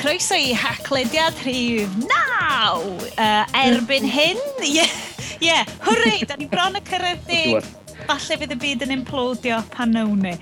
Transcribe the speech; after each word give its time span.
croeso 0.00 0.34
i 0.34 0.54
haclediad 0.54 1.34
rhif 1.44 1.90
naw 2.08 2.80
uh, 2.80 3.64
erbyn 3.64 4.08
hyn. 4.08 4.40
Ie, 4.62 4.72
yeah, 4.80 4.96
yeah, 5.40 5.76
hwrei, 5.84 6.24
da 6.26 6.38
ni 6.40 6.48
bron 6.50 6.78
y 6.78 6.82
cyrraedd 6.88 7.28
deg 7.28 7.79
falle 8.10 8.38
fydd 8.40 8.54
y 8.54 8.58
byd 8.64 8.84
yn 8.86 8.94
implodio 8.98 9.60
pan 9.74 9.94
nawn 9.94 10.24
ni. 10.24 10.34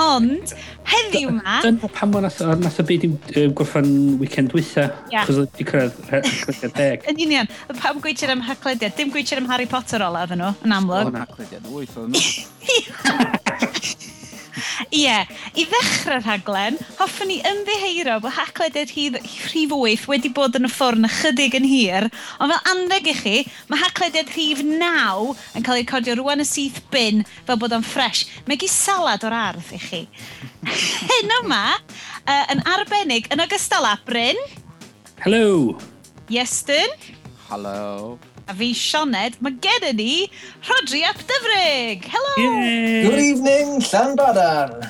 Ond, 0.00 0.54
heddiw 0.90 1.32
ma... 1.38 1.60
Dyna 1.64 1.90
pan 1.96 2.12
mae 2.12 2.24
nath, 2.26 2.40
nath 2.60 2.80
y 2.82 2.86
byd 2.90 3.08
i'w 3.08 3.50
gorffan 3.56 3.90
weekend 4.22 4.54
wytha. 4.56 4.88
Ia. 5.12 5.24
Cos 5.28 5.40
oedd 5.44 5.62
i 5.62 5.68
cyrraedd 5.68 6.72
deg. 6.76 7.08
Yn 7.10 7.22
union, 7.26 7.52
pam 7.80 8.02
gweithio 8.04 8.32
am 8.34 8.44
haclediad. 8.48 8.96
Dim 8.98 9.12
gweithio 9.14 9.40
am 9.40 9.50
Harry 9.52 9.68
Potter 9.70 10.04
ola 10.04 10.24
oedden 10.26 10.42
nhw, 10.44 10.54
yn 10.66 10.78
amlwg. 10.80 11.12
Oedd 11.12 11.14
yn 11.14 11.22
haclediad 11.24 11.70
wyth, 11.72 12.00
oedden 12.00 12.18
nhw. 12.18 13.94
Ie, 14.94 15.16
i 15.54 15.64
ddechrau'r 15.70 16.24
rhaglen, 16.24 16.78
hoffwn 16.98 17.30
ni 17.30 17.38
ymddiheuro 17.46 18.18
bod 18.24 18.34
hacleded 18.36 18.90
rhif, 18.94 19.18
rhif 19.52 19.74
8 19.76 20.08
wedi 20.10 20.30
bod 20.34 20.58
yn 20.58 20.68
y 20.68 20.70
ffwrn 20.72 21.08
ychydig 21.08 21.56
yn 21.58 21.68
hir, 21.68 22.08
ond 22.42 22.54
fel 22.54 22.72
anddeg 22.72 23.10
i 23.12 23.16
chi, 23.20 23.36
mae 23.70 23.82
hacleded 23.84 24.32
rhif 24.34 24.64
9 24.66 25.32
yn 25.54 25.66
cael 25.66 25.80
ei 25.80 25.88
codio 25.88 26.18
rwan 26.18 26.42
y 26.42 26.48
syth 26.48 26.82
bin 26.94 27.24
fel 27.46 27.60
bod 27.60 27.76
o'n 27.76 27.86
ffres. 27.86 28.24
Mae 28.48 28.58
gi 28.60 28.70
salad 28.70 29.24
o'r 29.26 29.38
ardd 29.38 29.72
i 29.74 29.80
chi. 29.82 30.04
Hyn 31.10 31.34
yma, 31.40 31.64
uh, 32.24 32.44
yn 32.54 32.62
arbennig, 32.74 33.30
yn 33.34 33.44
ogystal 33.44 33.86
â 33.88 33.96
Bryn. 34.08 34.40
Hello. 35.24 35.76
Iestyn. 36.32 36.98
Hello. 37.50 38.18
A 38.46 38.52
fi 38.52 38.74
Sioned, 38.76 39.38
mae 39.40 39.54
gen 39.64 39.86
i 39.88 39.92
ni 39.96 40.14
Rodri 40.68 41.00
Ap 41.08 41.20
Dyfrig! 41.24 42.04
Helo! 42.12 42.32
Good 43.06 43.20
evening, 43.22 43.78
Llanbadarn! 43.80 44.84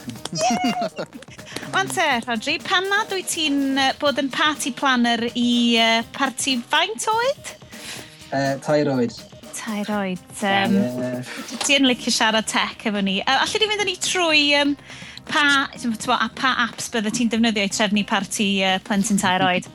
Ond 1.79 1.93
te, 1.95 2.09
Rodri, 2.27 2.57
pan 2.67 2.89
nad 2.91 3.15
wyt 3.15 3.31
ti'n 3.31 3.79
uh, 3.79 3.93
bod 4.01 4.19
yn 4.19 4.33
party 4.35 4.75
planner 4.75 5.23
i 5.39 5.47
uh, 5.79 6.03
party 6.17 6.57
faint 6.73 7.07
oed? 7.15 7.55
Uh, 8.35 8.59
tair 8.67 8.91
oed. 8.91 9.15
Tair 9.55 9.91
oed. 10.01 10.29
Um, 10.43 10.75
yeah. 10.83 11.35
Ti'n 11.63 11.87
licio 11.87 12.11
siarad 12.11 12.51
tech 12.51 12.89
efo 12.91 13.03
ni. 13.07 13.21
Uh, 13.23 13.39
Alli 13.45 13.63
di 13.63 13.71
fynd 13.71 13.85
â 13.87 13.87
ni 13.87 13.99
trwy 14.03 14.47
um, 14.65 14.75
pa, 15.31 15.45
a 15.71 16.31
pa 16.35 16.57
apps 16.67 16.91
bydde 16.91 17.15
ti'n 17.15 17.31
defnyddio 17.31 17.71
i 17.71 17.75
trefnu 17.79 18.03
party 18.11 18.49
uh, 18.67 18.81
plentyn 18.83 19.23
tair 19.23 19.47
oed? 19.47 19.71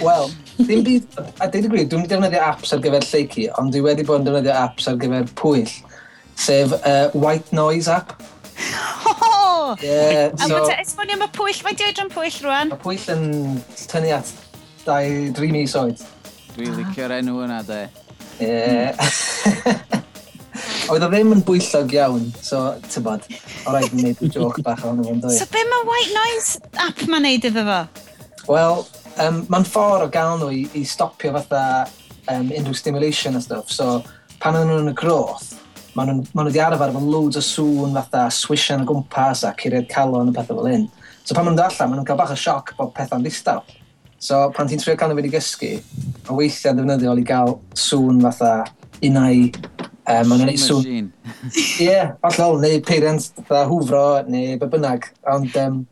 Wel, 0.00 0.32
Dim 0.68 0.82
byd, 0.84 1.20
a 1.40 1.48
dweud 1.48 1.66
y 1.66 1.70
gwir, 1.72 1.86
dwi'n 1.88 2.08
defnyddio 2.10 2.42
apps 2.44 2.74
ar 2.74 2.82
gyfer 2.84 3.06
lleici, 3.06 3.46
ond 3.60 3.72
dwi 3.74 3.80
wedi 3.84 4.04
bod 4.06 4.20
yn 4.20 4.28
defnyddio 4.28 4.56
apps 4.60 4.88
ar 4.90 4.98
gyfer 5.00 5.30
pwyll, 5.38 5.72
sef 6.40 6.74
uh, 6.80 7.08
White 7.14 7.54
Noise 7.56 7.88
app. 7.94 8.16
Oh! 9.06 9.76
Yeah, 9.82 10.34
so, 10.36 10.56
a 10.56 10.74
e- 10.74 10.80
esbonio 10.82 11.16
am 11.16 11.24
y 11.24 11.30
pwyll, 11.36 11.62
mae'n 11.64 11.78
dweud 11.80 12.02
am 12.02 12.12
pwyll 12.12 12.38
rwan? 12.44 12.74
Mae 12.74 12.82
pwyll 12.82 13.06
yn 13.14 13.24
tynnu 13.90 14.12
at 14.18 14.34
2-3 14.84 15.52
mis 15.54 15.76
oed. 15.78 16.04
Dwi'n 16.56 16.74
ah. 16.74 16.78
licio'r 16.82 17.16
enw 17.20 17.40
yna, 17.46 17.62
de. 17.68 17.80
Ie. 18.44 18.90
Oedd 20.90 21.04
o 21.06 21.08
ddim 21.12 21.34
yn 21.36 21.42
bwyllog 21.46 21.92
iawn, 21.94 22.24
so 22.42 22.64
tybod, 22.90 23.26
o 23.64 23.74
rhaid 23.74 23.92
i 23.94 24.00
wneud 24.00 24.34
joc 24.34 24.58
bach 24.66 24.82
o'n 24.88 24.98
ymwneud. 25.04 25.36
So 25.36 25.46
be 25.52 25.62
mae 25.70 25.86
White 25.86 26.16
Noise 26.16 26.58
app 26.82 27.04
mae'n 27.06 27.28
neud 27.28 27.46
iddo 27.46 27.62
fo? 27.68 27.82
Wel, 28.50 28.82
um, 29.24 29.42
mae'n 29.52 29.66
ffordd 29.68 30.06
o 30.06 30.10
gael 30.12 30.38
nhw 30.40 30.50
i, 30.54 30.62
i 30.80 30.84
stopio 30.88 31.32
fatha 31.36 31.64
um, 32.30 32.48
unrhyw 32.48 32.76
stimulation 32.76 33.36
a 33.36 33.42
stuff. 33.44 33.70
So, 33.72 34.00
pan 34.40 34.56
oedden 34.56 34.72
nhw'n 34.72 34.92
y 34.92 34.96
groth, 34.96 35.50
maen 35.96 36.12
nhw, 36.12 36.24
maen 36.32 36.46
nhw 36.46 36.52
wedi 36.52 36.62
arfer 36.64 36.92
efo 36.92 37.02
loads 37.04 37.40
o 37.40 37.44
sŵn 37.44 37.96
fatha 37.98 38.24
swishan 38.34 38.84
o 38.84 38.88
gwmpas 38.88 39.44
a 39.44 39.52
curiad 39.58 39.88
calon 39.92 40.30
a 40.30 40.36
pethau 40.36 40.60
fel 40.60 40.70
hyn. 40.70 40.88
So 41.24 41.36
pan 41.36 41.44
maen 41.46 41.58
nhw'n 41.58 41.66
allan, 41.66 41.90
maen 41.90 42.00
nhw'n 42.00 42.08
cael 42.08 42.20
bach 42.20 42.32
o 42.34 42.38
sioc 42.40 42.74
bod 42.78 42.94
pethau'n 42.96 43.26
ddistaw. 43.26 43.60
So 44.20 44.40
pan 44.56 44.70
ti'n 44.70 44.80
trio 44.80 44.96
cael 45.00 45.12
nhw 45.12 45.20
wedi 45.20 45.32
gysgu, 45.34 45.74
mae 46.28 46.38
weithiau 46.38 46.76
ddefnyddiol 46.78 47.20
i 47.20 47.26
gael 47.28 47.56
sŵn 47.88 48.24
fatha 48.28 48.54
unau... 49.04 49.46
Um, 50.10 50.32
maen 50.32 50.46
nhw'n 50.46 50.58
sŵn... 50.58 51.10
Ie, 51.52 51.84
yeah, 51.84 52.14
allol, 52.26 52.58
neu 52.64 52.80
peiriant 52.86 53.28
fatha 53.44 53.66
hwfro 53.68 54.04
neu 54.32 54.56
be 54.58 54.70
bynnag. 54.72 55.10
Ond 55.30 55.54
um, 55.60 55.82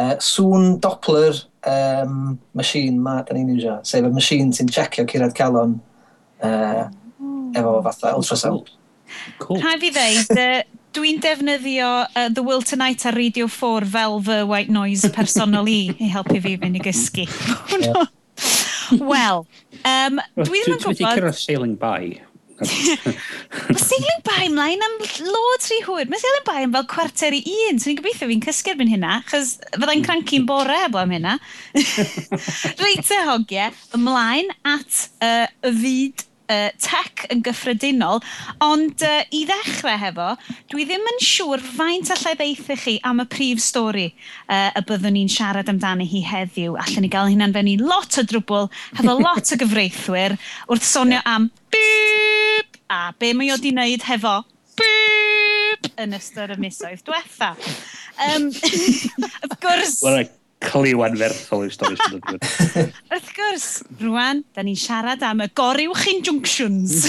uh, 0.00 0.16
sŵn 0.24 0.78
Doppler 0.82 1.44
um, 1.68 2.38
machine 2.56 2.98
ma, 3.02 3.20
da 3.26 3.36
ni'n 3.36 3.54
iwsio, 3.54 3.78
sef 3.86 4.06
y 4.06 4.12
machine 4.14 4.56
sy'n 4.56 4.70
checio 4.72 5.06
cyrraedd 5.10 5.36
calon 5.36 5.78
uh, 6.46 6.84
efo 7.56 7.78
fatha 7.86 8.14
ultrasound. 8.16 8.70
Cool. 9.42 9.60
Rhaid 9.60 9.82
fi 9.84 9.90
ddeud, 9.94 10.32
uh, 10.38 10.62
dwi'n 10.96 11.20
defnyddio 11.22 11.90
uh, 12.06 12.28
The 12.34 12.44
Will 12.46 12.64
Tonight 12.66 13.04
ar 13.06 13.18
Radio 13.18 13.48
4 13.50 13.90
fel 13.90 14.18
fy 14.26 14.40
white 14.48 14.72
noise 14.72 15.10
personol 15.14 15.68
i 15.70 15.82
i 15.98 16.10
helpu 16.14 16.40
fi 16.42 16.56
fynd 16.60 16.80
i 16.80 16.84
gysgu. 16.88 17.26
Wel, 19.10 19.44
um, 19.86 20.18
dwi 20.40 20.64
ddim 20.64 20.74
yn 20.74 20.80
gwybod... 20.82 20.96
Dwi 20.96 21.04
wedi 21.04 21.06
cyrraedd 21.06 21.38
sailing 21.38 21.76
by. 21.78 22.16
Mae 22.60 23.80
seiling 23.80 24.22
by 24.26 24.44
ymlaen 24.44 24.84
am 24.84 24.96
loads 25.26 25.70
rhy 25.70 25.80
hwyr. 25.86 26.08
Mae 26.10 26.20
seiling 26.20 26.46
by 26.46 26.58
am 26.66 26.74
fel 26.76 26.86
cwarter 26.90 27.36
i 27.36 27.40
un, 27.68 27.80
so 27.80 27.88
ni'n 27.88 28.00
gobeithio 28.00 28.28
fi'n 28.28 28.42
cysgu 28.44 28.74
erbyn 28.74 28.92
hynna, 28.92 29.20
chos 29.30 29.54
fyddai'n 29.76 30.04
cranki'n 30.04 30.48
bore 30.48 30.76
eblaw 30.86 31.06
am 31.06 31.14
hynna. 31.16 31.36
Reit 32.82 33.14
e 33.16 33.20
hogiau, 33.28 33.78
ymlaen 33.96 34.52
at 34.68 35.06
uh, 35.24 35.46
y 35.70 35.74
fyd 35.80 36.26
uh, 36.50 36.68
tech 36.82 37.24
yn 37.32 37.42
gyffredinol, 37.46 38.20
ond 38.64 39.04
uh, 39.06 39.22
i 39.34 39.44
ddechrau 39.48 39.98
hefo, 40.00 40.28
dwi 40.72 40.86
ddim 40.88 41.06
yn 41.12 41.20
siŵr 41.24 41.62
faint 41.78 42.12
allai 42.16 42.34
ddeithu 42.38 42.76
chi 42.82 42.96
am 43.06 43.22
y 43.22 43.26
prif 43.30 43.62
stori 43.64 44.08
uh, 44.10 44.70
y 44.74 44.84
byddwn 44.88 45.16
ni'n 45.16 45.32
siarad 45.32 45.70
amdani 45.72 46.08
hi 46.10 46.24
heddiw. 46.26 46.78
Allen 46.80 47.06
ni 47.06 47.12
gael 47.12 47.30
hynna'n 47.32 47.54
fewn 47.56 47.72
i 47.72 47.76
lot 47.80 48.18
o 48.20 48.26
drwbl, 48.26 48.70
hefo 48.98 49.16
lot 49.20 49.54
o 49.54 49.60
gyfreithwyr, 49.62 50.36
wrth 50.70 50.88
sonio 50.88 51.22
am 51.28 51.50
bip, 51.72 52.80
a 52.90 53.10
be 53.18 53.34
mae 53.36 53.54
o 53.54 53.60
di 53.60 53.74
wneud 53.74 54.08
hefo 54.08 54.40
bip, 54.80 55.92
yn 56.00 56.18
ystod 56.18 56.54
y 56.54 56.58
misoedd 56.60 57.06
diwetha. 57.06 57.54
Um, 58.26 58.50
of 58.50 59.56
gwrs... 59.62 59.98
Well 60.04 60.28
cliw 60.60 61.04
anferthol 61.06 61.64
i'r 61.66 61.74
stori 61.74 61.96
sy'n 61.98 62.20
dod. 62.20 62.48
Wrth 63.10 63.30
gwrs, 63.36 63.68
rwan, 64.02 64.42
da 64.56 64.64
ni'n 64.66 64.78
siarad 64.78 65.24
am 65.26 65.44
y 65.44 65.48
goriw 65.56 65.94
chi'n 66.02 66.20
junctions. 66.26 67.08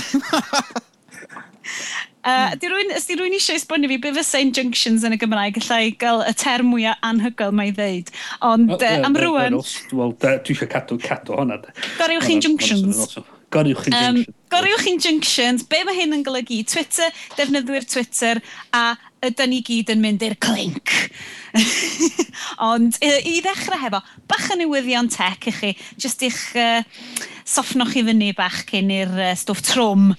uh, 2.23 2.53
di 2.61 2.71
rwy'n 2.71 2.95
di 2.95 3.19
rwy 3.19 3.33
eisiau 3.35 3.59
esbonio 3.59 3.91
fi 3.91 3.99
be 4.05 4.13
fysa 4.15 4.41
injunctions 4.43 5.03
yn 5.07 5.17
y 5.17 5.19
Gymraeg, 5.21 5.59
allai 5.63 5.91
gael 5.99 6.23
y 6.23 6.33
term 6.39 6.71
mwyaf 6.71 7.03
anhygoel 7.11 7.53
mae 7.57 7.73
i 7.73 7.75
ddeud. 7.75 8.15
Ond 8.47 8.71
well, 8.77 8.87
uh, 8.87 9.05
am 9.09 9.19
rwan... 9.19 9.59
Wel, 9.91 10.17
dwi 10.23 10.55
eisiau 10.55 10.71
cadw, 10.71 10.99
cadw 11.03 11.37
honna. 11.41 11.59
Goriwch 11.99 12.31
injunctions. 12.31 13.19
Goriwch 13.51 13.87
injunctions. 13.91 14.27
Um, 14.31 14.41
goriwch 14.53 14.87
injunctions. 14.87 15.67
Be 15.67 15.83
mae 15.83 15.99
hyn 15.99 16.15
yn 16.15 16.23
golygu? 16.23 16.63
Twitter, 16.71 17.11
defnyddwyr 17.35 17.83
Twitter 17.83 18.39
a 18.71 18.93
ydy 19.25 19.47
ni 19.49 19.61
gyd 19.65 19.91
yn 19.93 20.01
mynd 20.01 20.23
i'r 20.25 20.37
clink. 20.41 20.93
Ond 22.71 22.97
i, 23.03 23.11
i 23.29 23.39
ddechrau 23.43 23.79
hefo, 23.81 24.01
bach 24.29 24.49
o 24.53 24.57
newyddion 24.59 25.11
tech 25.13 25.49
i 25.51 25.55
chi, 25.55 25.71
jyst 26.01 26.25
i'ch 26.25 26.43
uh, 26.57 26.81
soffnoch 27.47 27.95
i 27.99 28.05
fyny 28.07 28.31
bach 28.37 28.63
cyn 28.69 28.93
i'r 28.93 29.11
uh, 29.19 29.33
stwff 29.37 29.63
trwm 29.67 30.11
uh, 30.11 30.15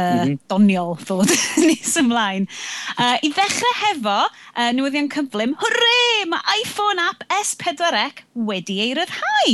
mm 0.00 0.22
-hmm. 0.22 0.38
doniol 0.48 0.96
ddod 1.02 1.32
nes 1.66 1.92
ymlaen. 2.00 2.48
Uh, 2.96 3.18
I 3.20 3.32
ddechrau 3.34 3.74
hefo 3.82 4.16
uh, 4.24 4.70
newyddion 4.76 5.10
cyflym, 5.12 5.54
hwrre, 5.60 6.00
mae 6.32 6.62
iPhone 6.62 7.04
app 7.10 7.26
S4C 7.42 8.24
wedi 8.48 8.80
ei 8.86 8.96
ryddhau. 8.96 9.52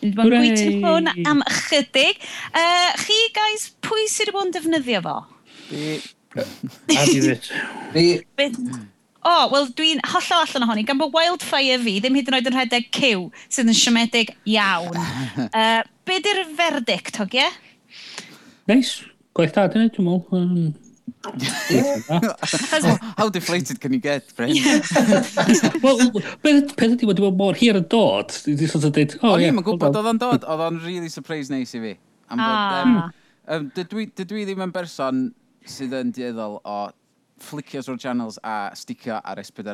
Ni 0.00 0.08
wedi 0.08 0.16
bod 0.16 0.32
yn 0.32 0.38
gweithio 0.38 0.80
hwn 0.88 1.12
am 1.28 1.44
ychydig. 1.50 2.24
Uh, 2.48 2.90
chi, 3.04 3.20
guys, 3.36 3.70
pwy 3.84 4.08
sydd 4.08 4.32
wedi 4.32 4.38
bod 4.38 4.48
yn 4.48 4.56
defnyddio 4.56 5.04
fo? 5.04 5.20
Be 5.68 6.00
Beth... 8.38 8.58
O, 9.22 9.30
oh, 9.30 9.44
wel 9.52 9.68
dwi'n 9.78 10.00
hollol 10.10 10.40
allan 10.42 10.64
ohoni, 10.66 10.82
gan 10.82 10.98
bod 10.98 11.12
wildfire 11.14 11.76
fi 11.84 11.92
ddim 12.02 12.16
hyd 12.18 12.30
yn 12.32 12.36
oed 12.40 12.48
yn 12.50 12.56
rhedeg 12.56 12.88
cyw 12.96 13.28
sydd 13.46 13.68
yn 13.70 13.76
siomedig 13.78 14.32
iawn. 14.50 14.96
uh, 15.60 15.82
be 16.08 16.16
di'r 16.24 16.40
verdict, 16.58 17.20
hogie? 17.22 17.46
Neis. 18.70 18.96
Gwaith 19.32 19.54
da, 19.54 19.68
dyna, 19.70 19.92
dwi'n 19.94 20.08
mwyn. 20.08 20.26
Um, 20.34 20.72
How 23.16 23.28
deflated 23.28 23.80
can 23.80 23.92
you 23.94 24.00
get, 24.02 24.34
Bryn? 24.36 24.56
Wel, 25.84 26.02
peth 26.42 26.82
ydi, 26.88 27.06
wedi 27.06 27.22
bod 27.22 27.38
mor 27.38 27.54
hir 27.58 27.78
yn 27.78 27.86
dod. 27.90 28.34
Wedi 28.48 28.68
sort 28.70 28.88
of 28.88 28.94
dweud, 28.96 29.14
o 29.22 29.36
ie. 29.38 29.48
I'n 29.52 29.62
gwybod 29.62 30.00
oedd 30.00 30.10
o'n 30.12 30.20
dod, 30.20 30.46
oedd 30.50 30.64
o'n 30.66 30.80
really 30.82 31.12
surprise 31.12 31.52
neis 31.52 31.72
i 31.78 31.82
fi. 31.84 31.94
Am 32.32 32.42
bod, 32.42 32.74
um, 32.80 32.98
um, 33.54 33.70
dydw, 33.78 34.02
i, 34.02 34.08
dydw 34.18 34.42
i 34.42 34.44
ddim 34.48 34.66
yn 34.66 34.74
berson 34.74 35.22
sydd 35.68 35.94
yn 35.98 36.12
dieddol 36.14 36.58
o 36.64 36.78
flicio 37.42 37.82
drwy'r 37.82 38.00
channels 38.02 38.38
a 38.46 38.70
sticio 38.78 39.18
ar 39.18 39.40
S4C, 39.42 39.64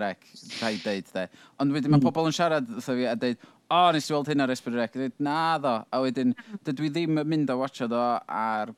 da 0.61 0.71
i 0.73 0.81
deud 0.83 1.13
de. 1.13 1.27
Ond 1.61 1.75
wedyn 1.77 1.93
mae 1.93 2.05
pobl 2.05 2.31
yn 2.31 2.37
siarad 2.37 2.69
wrtho 2.71 2.97
fi 2.97 3.07
a 3.11 3.15
deud, 3.19 3.45
o, 3.69 3.77
oh, 3.77 3.91
nes 3.93 4.09
i 4.09 4.15
weld 4.15 4.31
hyn 4.33 4.45
ar 4.45 4.55
S4C. 4.55 4.89
Dweud, 4.97 5.17
na 5.25 5.39
ddo. 5.61 5.75
A 5.93 6.01
wedyn, 6.05 6.35
dydw 6.67 6.89
i 6.89 6.93
ddim 6.95 7.23
yn 7.23 7.31
mynd 7.35 7.53
a 7.53 7.59
watcha 7.61 7.89
ddo 7.91 8.03
ar 8.25 8.73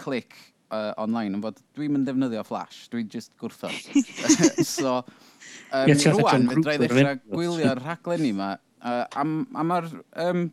clic 0.00 0.36
uh, 0.72 0.92
online, 1.00 1.36
ond 1.38 1.46
fod 1.48 1.62
dwi'n 1.76 1.94
mynd 1.94 2.08
defnyddio 2.08 2.44
flash, 2.46 2.86
dwi'n 2.92 3.08
just 3.12 3.32
gwrtho. 3.40 3.70
so, 4.76 4.98
um, 5.72 5.88
yeah, 5.88 6.16
rwan, 6.16 6.48
fe 6.50 6.62
drai 6.64 6.76
ddechrau 6.82 7.22
gwylio'r 7.32 7.82
rhaglenni 7.84 8.32
yma, 8.34 8.54
uh, 8.82 9.04
a, 9.06 9.24
a 9.24 9.66
mae'r 9.72 9.90
um, 10.26 10.48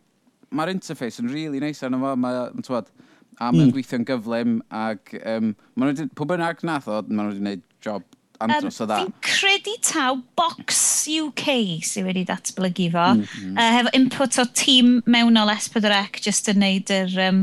ma 0.56 0.68
interface 0.72 1.22
yn 1.22 1.32
really 1.32 1.60
neis 1.62 1.82
arno 1.84 2.00
fo, 2.02 2.14
mae'n 2.22 2.66
twad, 2.66 2.90
A 3.36 3.50
mae'n 3.52 3.68
mm. 3.68 3.72
gweithio'n 3.76 4.06
gyflym, 4.08 4.58
ac 4.72 5.12
um, 5.20 5.50
maen 5.76 5.90
nhw 5.90 5.92
wedi, 5.92 6.06
pob 6.16 6.36
yn 6.36 6.44
ag 6.46 6.62
nath 6.64 6.86
o, 6.88 7.02
maen 7.08 7.18
nhw 7.18 7.32
wedi 7.34 7.42
gwneud 7.42 7.64
job 7.84 8.04
andros 8.40 8.80
um, 8.80 8.84
o 8.84 8.88
dda. 8.88 9.00
Fi'n 9.02 9.16
credu 9.24 9.74
taw 9.84 10.20
Box 10.38 10.78
UK 11.12 11.48
sydd 11.84 12.08
wedi 12.08 12.24
datblygu 12.28 12.90
fo, 12.94 13.08
mm, 13.16 13.26
mm. 13.42 13.56
Uh, 13.56 13.72
hefo 13.76 13.92
input 13.96 14.40
o 14.40 14.46
tîm 14.56 15.00
mewnol 15.04 15.52
S4C, 15.56 16.22
just 16.28 16.52
yn 16.52 16.62
neud 16.64 16.94
yr... 16.96 17.18
Um, 17.28 17.42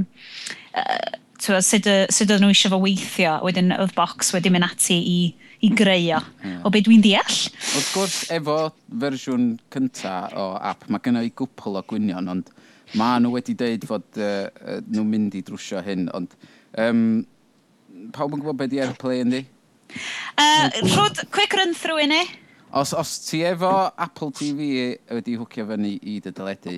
uh, 0.74 1.20
twa, 1.44 1.62
sut, 1.64 1.88
sut 2.14 2.30
oedden 2.30 2.46
nhw 2.46 2.54
eisiau 2.54 2.74
fo 2.74 2.80
weithio, 2.84 3.38
wedyn 3.46 3.74
oedd 3.76 3.94
Box 3.98 4.32
wedi 4.36 4.52
mynd 4.54 4.68
ati 4.68 4.98
i, 4.98 5.18
i 5.64 5.72
greu 5.76 6.10
o, 6.16 6.20
yeah. 6.20 6.60
o 6.64 6.72
beth 6.74 6.88
dwi'n 6.88 7.04
deall. 7.04 7.40
Wrth 7.74 7.92
gwrs, 7.96 8.20
efo 8.34 8.58
fersiwn 9.04 9.50
cyntaf 9.74 10.36
o 10.40 10.54
app, 10.72 10.88
mae 10.90 11.04
gennau 11.04 11.28
i 11.28 11.34
gwpl 11.36 11.80
o 11.80 11.84
gwynion, 11.90 12.32
ond 12.32 12.54
Mae 13.00 13.22
nhw 13.24 13.32
wedi 13.34 13.56
dweud 13.58 13.86
fod 13.90 14.22
uh, 14.22 14.78
nhw'n 14.86 15.10
mynd 15.10 15.38
i 15.38 15.42
drwsio 15.46 15.82
hyn, 15.82 16.06
ond 16.14 16.36
um, 16.78 17.24
pawb 18.14 18.36
yn 18.36 18.44
gwybod 18.44 18.60
beth 18.60 18.72
di 18.74 18.82
Airplay 18.84 19.24
yndi? 19.24 19.42
Uh, 20.38 20.70
rhwyd, 20.84 21.24
quick 21.34 21.56
run 21.58 21.74
through 21.78 22.04
i 22.04 22.08
ni. 22.12 22.22
Os, 22.74 22.94
os 22.98 23.16
ti 23.26 23.44
efo 23.46 23.72
Apple 23.98 24.34
TV 24.38 24.68
wedi 25.10 25.38
hwcio 25.38 25.66
fyny 25.70 25.96
i 25.98 26.20
dy 26.22 26.34
dyledu, 26.34 26.78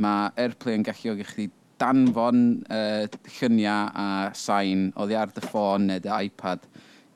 mae 0.00 0.32
Airplay 0.40 0.78
yn 0.78 0.86
gallu 0.86 1.16
i 1.20 1.28
chdi 1.28 1.50
danfon 1.80 2.42
uh, 2.68 3.04
lluniau 3.38 3.92
a 3.96 4.08
sain 4.36 4.88
oddi 5.00 5.16
ar 5.16 5.32
dy 5.32 5.44
ffôn 5.44 5.88
neu 5.88 6.00
dy 6.04 6.12
iPad 6.28 6.64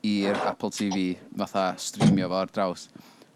i'r 0.05 0.37
Apple 0.51 0.73
TV 0.73 1.11
fatha 1.41 1.71
streamio 1.81 2.29
fo 2.33 2.41
ar 2.43 2.53
draws. 2.53 2.89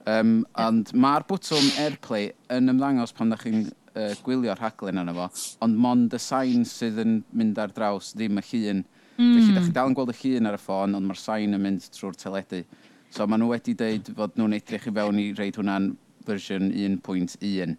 Um, 0.09 0.41
ond 0.57 0.93
mae'r 0.97 1.25
bwtwm 1.29 1.69
Airplay 1.85 2.31
yn 2.55 2.73
ymddangos 2.73 3.13
pan 3.17 3.33
ydych 3.33 3.45
chi'n 3.45 3.67
uh, 3.99 4.13
gwylio'r 4.25 4.61
rhaglen 4.63 5.03
yna 5.03 5.15
fo, 5.17 5.29
ond 5.67 5.81
mond 5.83 6.15
y 6.15 6.21
sain 6.23 6.65
sydd 6.69 7.03
yn 7.03 7.19
mynd 7.37 7.59
ar 7.63 7.75
draws, 7.75 8.15
ddim 8.17 8.41
y 8.41 8.47
llun. 8.51 8.85
Mm. 9.19 9.33
Felly, 9.35 9.47
hmm. 9.49 9.57
da 9.57 9.65
chi 9.65 9.75
dal 9.75 9.91
yn 9.91 9.99
gweld 9.99 10.13
y 10.15 10.19
llun 10.21 10.47
ar 10.47 10.57
y 10.57 10.63
ffôn, 10.63 10.95
ond 10.95 11.09
mae'r 11.09 11.19
sain 11.19 11.57
yn 11.57 11.65
mynd 11.65 11.89
trwy'r 11.95 12.19
teledu. 12.19 12.63
So, 13.11 13.27
maen 13.27 13.43
nhw 13.43 13.51
wedi 13.51 13.75
dweud 13.79 14.13
fod 14.15 14.37
nhw'n 14.39 14.55
edrych 14.59 14.87
i 14.87 14.95
fewn 14.95 15.19
i 15.19 15.31
reid 15.39 15.59
hwnna'n 15.59 15.91
fersiwn 16.29 16.71
1.1. 16.71 17.77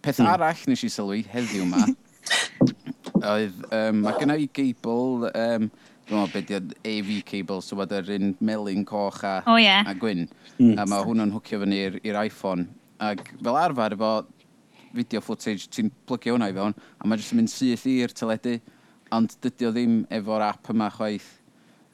Peth 0.00 0.22
mm. 0.22 0.30
arall 0.30 0.64
nes 0.70 0.84
i 0.86 0.90
sylwi 0.92 1.24
heddiw 1.28 1.66
yma, 1.66 1.84
oedd, 3.34 3.58
um, 3.76 4.04
mae 4.06 4.16
gennau 4.20 4.40
i 4.40 4.48
geibl, 4.56 5.26
um, 5.28 5.68
dwi'n 6.08 6.16
meddwl 6.16 6.32
beth 6.32 6.52
ydy 6.56 6.78
AV 6.94 7.10
cable, 7.28 7.60
so 7.66 7.76
bod 7.78 7.92
yr 7.94 8.08
un 8.16 8.32
melyn 8.40 8.86
coch 8.88 9.20
a, 9.26 9.40
oh, 9.50 9.58
yeah. 9.60 9.84
a 9.84 9.94
gwyn. 9.98 10.28
Mm. 10.56 10.78
A 10.78 10.86
mae 10.88 11.04
hwnnw'n 11.06 11.34
hwcio 11.36 11.60
fyny 11.64 11.82
i'r 12.00 12.20
iPhone. 12.24 12.70
Ac 13.04 13.26
fel 13.36 13.58
arfer, 13.58 13.98
efo 13.98 14.14
video 14.96 15.22
footage, 15.24 15.68
ti'n 15.72 15.90
plygio 16.08 16.36
hwnna 16.36 16.50
i 16.50 16.56
fewn, 16.56 16.76
a 16.98 17.08
mae 17.08 17.20
jyst 17.20 17.34
yn 17.34 17.40
mynd 17.40 17.52
syth 17.52 17.86
i'r 17.90 18.14
teledu, 18.16 18.56
ond 19.14 19.34
dydy 19.42 19.68
o 19.68 19.74
ddim 19.74 19.98
efo'r 20.20 20.46
app 20.50 20.70
yma 20.72 20.90
chwaith. 20.94 21.28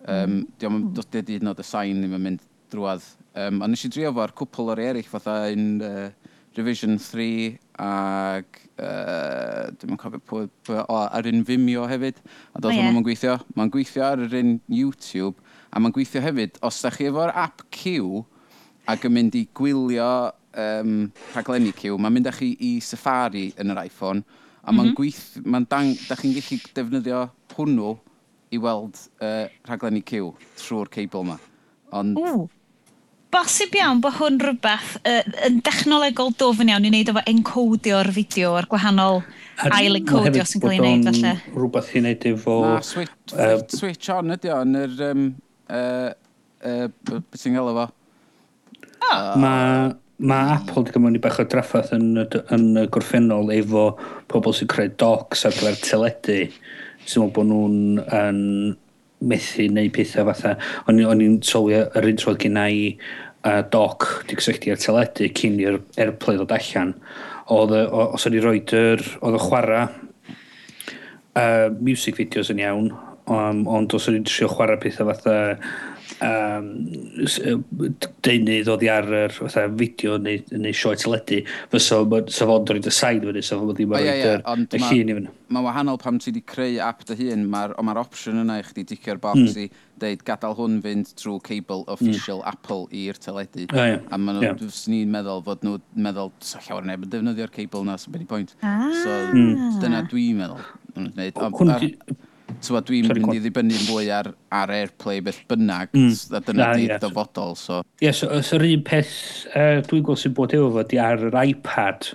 Um, 0.07 0.37
mm. 0.37 0.43
Diolch 0.61 0.77
yn 0.77 0.87
dod 0.95 1.19
hyd 1.19 1.33
yn 1.39 1.51
oed 1.51 1.63
y 1.63 1.67
sain 1.67 2.03
ddim 2.03 2.17
yn 2.19 2.25
mynd 2.29 2.47
drwad. 2.73 3.05
Um, 3.37 3.63
a 3.65 3.69
nes 3.71 3.85
i 3.87 3.91
drio 3.93 4.13
fo'r 4.17 4.35
cwpl 4.37 4.73
o'r 4.75 4.83
eraill, 4.85 5.09
fatha 5.11 5.39
un 5.55 5.67
uh, 5.85 6.09
Revision 6.57 6.97
3 7.03 7.57
ac 7.85 8.61
uh, 8.81 9.67
dwi'n 9.77 9.93
yn 9.93 10.01
cofio 10.01 10.23
pwy, 10.25 10.47
pwy 10.65 10.79
o, 10.81 11.01
ar 11.05 11.29
un 11.29 11.43
Vimeo 11.45 11.85
hefyd. 11.91 12.23
A 12.55 12.63
dod 12.63 12.73
oh, 12.73 12.77
yeah. 12.79 12.89
mae'n 12.89 13.05
gweithio. 13.05 13.37
Mae'n 13.59 13.73
gweithio 13.75 14.07
ar 14.07 14.25
yr 14.25 14.39
un 14.41 14.57
YouTube 14.73 15.37
a 15.69 15.83
mae'n 15.83 15.93
gweithio 15.93 16.23
hefyd. 16.25 16.57
Os 16.65 16.81
da 16.85 16.93
chi 16.95 17.11
efo'r 17.11 17.35
app 17.37 17.67
Q 17.75 18.25
ac 18.89 19.05
yn 19.09 19.17
mynd 19.17 19.37
i 19.37 19.45
gwylio 19.57 20.09
um, 20.57 20.97
rhaglenni 21.35 21.73
cyw, 21.77 21.99
mae'n 22.01 22.17
mynd 22.17 22.31
â 22.31 22.35
chi 22.37 22.53
i 22.65 22.73
Safari 22.85 23.49
yn 23.61 23.75
yr 23.75 23.85
iPhone, 23.87 24.25
a 24.67 24.73
mae'n 24.73 24.91
mm 24.91 24.93
-hmm. 24.93 24.99
gweith, 24.99 25.25
mae'n 25.45 25.69
dang, 25.71 25.95
da 26.09 26.19
chi'n 26.19 26.35
gallu 26.35 26.61
defnyddio 26.75 27.23
hwnnw 27.57 27.95
i 28.55 28.61
weld 28.63 28.99
uh, 29.21 29.47
rhaglenni 29.69 30.03
cyw 30.07 30.33
trwy'r 30.61 30.93
cable 30.93 31.25
yma. 31.27 31.41
Ond... 31.97 32.21
Ooh. 32.21 32.47
Bosib 33.35 33.75
iawn 33.75 33.99
bod 34.01 34.15
hwn 34.21 34.39
rhywbeth 34.41 34.93
uh, 35.03 35.23
yn 35.49 35.59
dechnolegol 35.67 36.31
dofn 36.39 36.71
iawn 36.71 36.87
i 36.87 36.93
wneud 36.93 37.11
efo 37.11 37.25
encodio'r 37.33 38.13
fideo 38.15 38.55
a'r 38.57 38.69
gwahanol 38.71 39.21
ail 39.75 39.99
encodio 39.99 40.45
sy'n 40.47 40.63
cael 40.63 40.77
ei 40.77 40.81
wneud 40.83 41.11
falle. 41.11 41.35
Rhywbeth 41.57 41.91
i 41.93 42.03
wneud 42.03 42.29
efo... 42.31 42.57
Na, 42.63 42.79
switch, 42.87 43.35
uh, 43.35 43.59
switch 43.73 44.11
on 44.15 44.37
ydi 44.37 44.53
o 44.55 44.63
yn 44.63 44.81
yr... 44.85 44.97
Um, 45.11 45.29
uh, 45.67 46.11
uh, 46.63 46.89
beth 47.11 47.43
sy'n 47.43 47.59
gael 47.59 47.73
efo? 47.75 47.89
Oh. 49.07 49.37
Mae 49.43 49.91
Mae 50.17 50.55
Apple 50.55 50.81
wedi 50.81 50.95
cymryd 50.95 51.21
bach 51.21 51.43
o 51.43 51.45
draffaeth 51.45 51.91
yn, 51.93 52.15
yn 52.17 52.67
y 52.81 52.87
gorffennol 52.89 53.51
efo 53.53 53.91
pobl 54.33 54.55
sy'n 54.57 54.71
creu 54.73 54.89
docs 55.03 55.45
ar 55.45 55.53
gyfer 55.53 55.77
teledu. 55.85 56.39
Sy'n 57.05 57.27
meddwl 57.27 57.35
bod 57.37 57.51
nhw'n 57.51 58.01
yn 58.17 58.39
methu 59.29 59.67
neu 59.73 59.91
pethau 59.93 60.25
fatha. 60.31 60.55
O'n 60.89 61.03
i'n 61.05 61.37
sylwi 61.45 61.83
yr 61.85 62.09
un 62.09 62.21
troedd 62.23 62.41
gen 62.47 62.57
i 62.63 62.79
uh, 62.97 63.61
doc 63.73 64.09
di 64.31 64.39
gysylltu 64.41 64.73
ar 64.73 64.81
teledu 64.81 65.29
cyn 65.37 65.61
i'r 65.61 65.77
airplay 66.01 66.41
ddod 66.41 66.57
allan. 66.57 66.95
Oedd, 67.53 67.77
os 67.77 68.25
o'n 68.27 68.39
i 68.39 68.43
roed 68.43 68.73
yr, 68.73 69.05
oedd 69.21 69.37
y 69.37 69.43
chwarae 69.45 69.85
uh, 71.37 71.69
music 71.77 72.17
videos 72.23 72.49
yn 72.55 72.65
iawn, 72.65 72.89
um, 73.29 73.67
ond 73.69 73.93
os 74.01 74.09
o'n 74.09 74.17
i'n 74.17 74.25
trio 74.27 74.49
chwarae 74.49 74.81
pethau 74.81 75.13
fatha 75.13 75.37
um, 76.25 76.69
deunydd 78.25 78.71
oddi 78.73 78.91
ar 78.93 79.09
yr 79.25 79.35
fatha, 79.35 79.67
fideo 79.79 80.17
neu, 80.23 80.43
neu 80.57 80.77
sioe 80.77 80.99
teledu, 81.01 81.43
fysa 81.73 82.01
so, 82.01 82.49
fo'n 82.49 82.69
dod 82.69 82.89
y 82.89 82.93
sain 82.95 83.25
fyny, 83.25 83.43
so 83.45 83.59
fo'n 83.61 83.75
ddim 83.77 83.97
yn 83.97 84.07
rhaid 84.07 84.77
y 84.79 84.81
llun 84.83 85.13
i 85.13 85.19
fyny. 85.19 85.33
Mae 85.55 85.63
wahanol 85.63 85.99
pam 86.03 86.17
ti 86.19 86.33
wedi 86.33 86.43
creu 86.49 86.79
app 86.83 87.05
dy 87.07 87.17
hun, 87.21 87.45
mae'r 87.53 87.77
ma 87.87 87.95
opsiwn 88.03 88.43
yna 88.43 88.59
i 88.61 88.65
chdi 88.67 88.87
dicio'r 88.91 89.21
box 89.23 89.43
mm. 89.43 89.67
i 89.67 89.85
deud 90.03 90.25
gadael 90.27 90.57
hwn 90.59 90.81
fynd 90.85 91.13
trwy 91.17 91.39
cable 91.47 91.85
hmm. 91.85 91.93
official 91.95 92.43
mm. 92.43 92.49
Apple 92.51 92.83
i'r 92.93 93.21
teledu. 93.23 93.65
A, 93.71 93.87
ia. 93.93 94.01
a 94.11 94.19
maen 94.21 94.41
nhw, 94.41 94.51
yeah. 94.51 94.81
ni'n 94.93 95.13
meddwl 95.15 95.45
fod 95.47 95.65
nhw'n 95.65 96.05
meddwl, 96.09 96.33
sa 96.45 96.61
llawer 96.67 96.89
neb 96.89 97.07
yn 97.07 97.13
defnyddio'r 97.15 97.55
cable 97.55 97.87
na, 97.87 97.97
sy'n 98.01 98.17
beth 98.17 98.27
i 98.27 98.31
pwynt. 98.33 98.57
Ah. 98.61 98.89
So, 99.05 99.19
mm. 99.33 99.79
dyna 99.85 100.03
dwi'n 100.11 100.43
meddwl. 100.43 100.65
Hwn, 100.97 101.79
So 102.65 102.81
dwi'n 102.81 103.09
mynd 103.11 103.35
i 103.35 103.41
ddibynnu 103.43 103.83
mwy 103.89 104.11
ar, 104.15 104.31
ar 104.55 104.73
airplay 104.75 105.23
beth 105.25 105.43
bynnag, 105.51 105.93
mm. 105.97 106.15
a 106.37 106.41
dyna 106.47 106.71
di 106.77 106.89
yeah. 106.89 107.01
dyfodol. 107.03 107.55
So. 107.59 107.83
Ie, 108.01 108.09
yeah, 108.09 108.17
so, 108.17 108.31
so 108.47 108.59
un 108.61 108.83
peth 108.87 109.15
uh, 109.53 109.83
dwi'n 109.87 110.05
gweld 110.07 110.23
sy'n 110.23 110.35
bod 110.37 110.57
efo 110.57 110.73
fo, 110.75 110.85
di 110.89 111.01
ar 111.03 111.23
yr 111.29 111.39
iPad, 111.43 112.11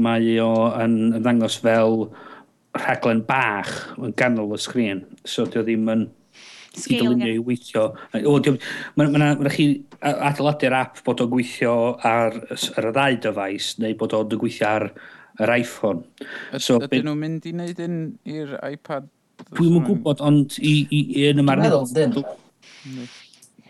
mae 0.00 0.38
o 0.42 0.52
yn 0.78 0.96
yn 1.10 1.20
ddangos 1.24 1.58
fel 1.64 2.04
rhaglen 2.78 3.24
bach 3.26 3.72
yn 3.98 4.14
ganol 4.18 4.54
y 4.54 4.60
sgrin. 4.62 5.04
So 5.26 5.46
dio 5.50 5.64
ddim 5.66 5.88
yn 5.90 6.08
i 6.78 6.98
dylunio 7.00 7.30
i 7.34 7.38
weithio. 7.42 7.86
Mae 8.14 9.08
yna 9.10 9.32
ma 9.40 9.52
chi 9.52 9.70
adeiladu'r 10.00 10.76
app 10.78 11.00
bod 11.06 11.24
o'n 11.24 11.32
gweithio 11.32 11.76
ar, 12.06 12.36
ar 12.54 12.90
y 12.90 12.92
ddau 12.94 13.22
dyfais 13.26 13.72
neu 13.82 13.96
bod 13.98 14.14
o'n 14.16 14.36
gweithio 14.36 14.68
ar 14.70 14.90
yr 15.40 15.54
iPhone. 15.56 16.04
So, 16.58 16.78
Ydyn 16.84 17.08
nhw'n 17.08 17.18
mynd 17.18 17.48
i 17.48 17.54
wneud 17.54 17.80
un 17.84 17.96
i'r 18.28 18.54
iPad 18.70 19.08
Dwi'n 19.48 19.80
yn 19.80 19.88
gwybod, 19.88 20.22
ond 20.26 20.60
i, 20.60 20.76
i, 20.84 21.02
i 21.22 21.26
yn 21.30 21.42
y 21.42 21.46
marn... 21.46 21.64
Dwi'n 21.64 22.14
meddwl, 22.14 22.24